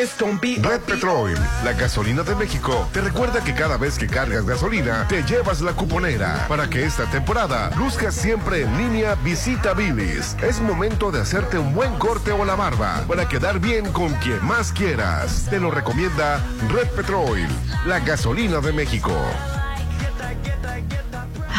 Red 0.00 0.80
Petrol, 0.86 1.34
la 1.62 1.74
gasolina 1.74 2.22
de 2.22 2.34
México, 2.34 2.88
te 2.90 3.02
recuerda 3.02 3.44
que 3.44 3.54
cada 3.54 3.76
vez 3.76 3.98
que 3.98 4.06
cargas 4.06 4.46
gasolina, 4.46 5.06
te 5.08 5.22
llevas 5.24 5.60
la 5.60 5.72
cuponera. 5.72 6.46
Para 6.48 6.70
que 6.70 6.86
esta 6.86 7.04
temporada 7.10 7.70
luzcas 7.76 8.14
siempre 8.14 8.62
en 8.62 8.78
línea, 8.78 9.14
visita 9.16 9.74
Billy's. 9.74 10.36
Es 10.42 10.58
momento 10.58 11.10
de 11.10 11.20
hacerte 11.20 11.58
un 11.58 11.74
buen 11.74 11.98
corte 11.98 12.32
o 12.32 12.46
la 12.46 12.54
barba 12.54 13.04
para 13.06 13.28
quedar 13.28 13.60
bien 13.60 13.92
con 13.92 14.14
quien 14.14 14.42
más 14.42 14.72
quieras. 14.72 15.46
Te 15.50 15.60
lo 15.60 15.70
recomienda 15.70 16.42
Red 16.70 16.88
Petrol, 16.96 17.46
la 17.84 18.00
gasolina 18.00 18.60
de 18.60 18.72
México. 18.72 19.12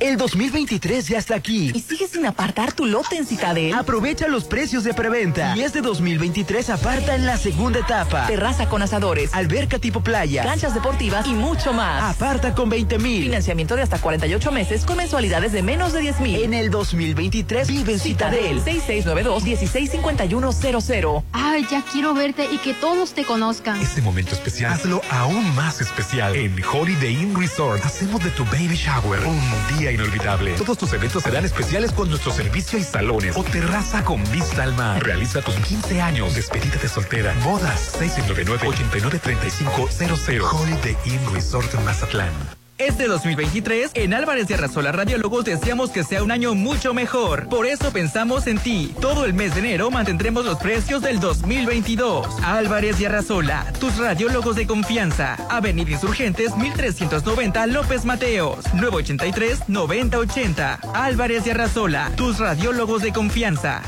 El 0.00 0.16
2023 0.16 1.08
ya 1.08 1.18
está 1.18 1.34
aquí. 1.34 1.72
¿Y 1.74 1.80
sigues 1.80 2.12
sin 2.12 2.24
apartar 2.24 2.72
tu 2.72 2.86
lote 2.86 3.18
en 3.18 3.26
Citadel? 3.26 3.74
Aprovecha 3.74 4.28
los 4.28 4.44
precios 4.44 4.82
de 4.82 4.94
preventa. 4.94 5.54
Y 5.54 5.60
este 5.60 5.82
2023 5.82 6.70
aparta 6.70 7.14
en 7.14 7.26
la 7.26 7.36
segunda 7.36 7.80
etapa. 7.80 8.26
Terraza 8.26 8.66
con 8.70 8.80
asadores, 8.80 9.34
Alberca 9.34 9.78
tipo 9.78 10.00
playa. 10.00 10.42
canchas 10.42 10.72
deportivas 10.72 11.26
y 11.26 11.34
mucho 11.34 11.74
más. 11.74 12.16
Aparta 12.16 12.54
con 12.54 12.70
20 12.70 12.98
mil. 12.98 13.24
Financiamiento 13.24 13.76
de 13.76 13.82
hasta 13.82 14.00
48 14.00 14.50
meses 14.50 14.86
con 14.86 14.96
mensualidades 14.96 15.52
de 15.52 15.62
menos 15.62 15.92
de 15.92 16.00
10 16.00 16.20
mil. 16.20 16.42
En 16.44 16.54
el 16.54 16.70
2023 16.70 17.68
vive 17.68 17.92
en 17.92 18.00
Citadel. 18.00 18.64
6692-165100. 18.64 21.24
Ay, 21.32 21.66
ya 21.70 21.84
quiero 21.92 22.14
verte 22.14 22.46
y 22.50 22.56
que 22.56 22.72
todos 22.72 23.12
te 23.12 23.26
conozcan. 23.26 23.78
Este 23.82 24.00
momento 24.00 24.34
especial, 24.34 24.72
hazlo 24.72 25.02
aún 25.10 25.54
más 25.54 25.82
especial. 25.82 26.34
En 26.36 26.56
Holiday 26.64 27.12
Inn 27.12 27.38
Resort, 27.38 27.84
hacemos 27.84 28.24
de 28.24 28.30
tu 28.30 28.46
baby 28.46 28.76
shower 28.76 29.20
un 29.26 29.38
día 29.78 29.89
inolvidable. 29.90 30.54
Todos 30.54 30.78
tus 30.78 30.92
eventos 30.92 31.22
serán 31.22 31.44
especiales 31.44 31.92
con 31.92 32.08
nuestro 32.08 32.32
servicio 32.32 32.78
y 32.78 32.82
salones 32.82 33.36
o 33.36 33.44
terraza 33.44 34.04
con 34.04 34.22
vista 34.30 34.62
al 34.62 34.74
mar. 34.74 35.02
Realiza 35.02 35.42
tus 35.42 35.54
15 35.56 36.00
años, 36.00 36.34
despedida 36.34 36.76
de 36.76 36.88
soltera, 36.88 37.34
bodas, 37.44 37.94
699-893500. 38.00 40.52
Holiday 40.52 40.96
Inn 41.04 41.20
Resort 41.32 41.74
Mazatlán. 41.84 42.59
Este 42.80 43.06
2023, 43.08 43.90
en 43.92 44.14
Álvarez 44.14 44.48
de 44.48 44.54
Arrasola 44.54 44.90
Radiólogos 44.90 45.44
deseamos 45.44 45.90
que 45.90 46.02
sea 46.02 46.22
un 46.22 46.30
año 46.30 46.54
mucho 46.54 46.94
mejor. 46.94 47.46
Por 47.50 47.66
eso 47.66 47.92
pensamos 47.92 48.46
en 48.46 48.56
ti. 48.56 48.94
Todo 49.02 49.26
el 49.26 49.34
mes 49.34 49.52
de 49.54 49.60
enero 49.60 49.90
mantendremos 49.90 50.46
los 50.46 50.56
precios 50.58 51.02
del 51.02 51.20
2022. 51.20 52.26
Álvarez 52.42 52.98
de 52.98 53.08
Arrasola, 53.08 53.66
tus 53.78 53.98
radiólogos 53.98 54.56
de 54.56 54.66
confianza. 54.66 55.36
Avenida 55.50 55.90
Insurgentes 55.90 56.56
1390 56.56 57.66
López 57.66 58.06
Mateos, 58.06 58.64
983-9080. 58.72 60.78
Álvarez 60.94 61.44
de 61.44 61.50
Arrasola, 61.50 62.10
tus 62.16 62.38
radiólogos 62.38 63.02
de 63.02 63.12
confianza. 63.12 63.82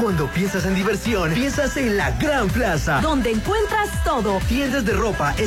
Cuando 0.00 0.28
piensas 0.28 0.64
en 0.64 0.74
diversión, 0.74 1.34
piensas 1.34 1.76
en 1.76 1.98
la 1.98 2.10
Gran 2.12 2.48
Plaza, 2.48 3.02
Donde 3.02 3.32
encuentras 3.32 4.02
todo. 4.02 4.40
tiendas 4.48 4.86
de 4.86 4.94
ropa, 4.94 5.34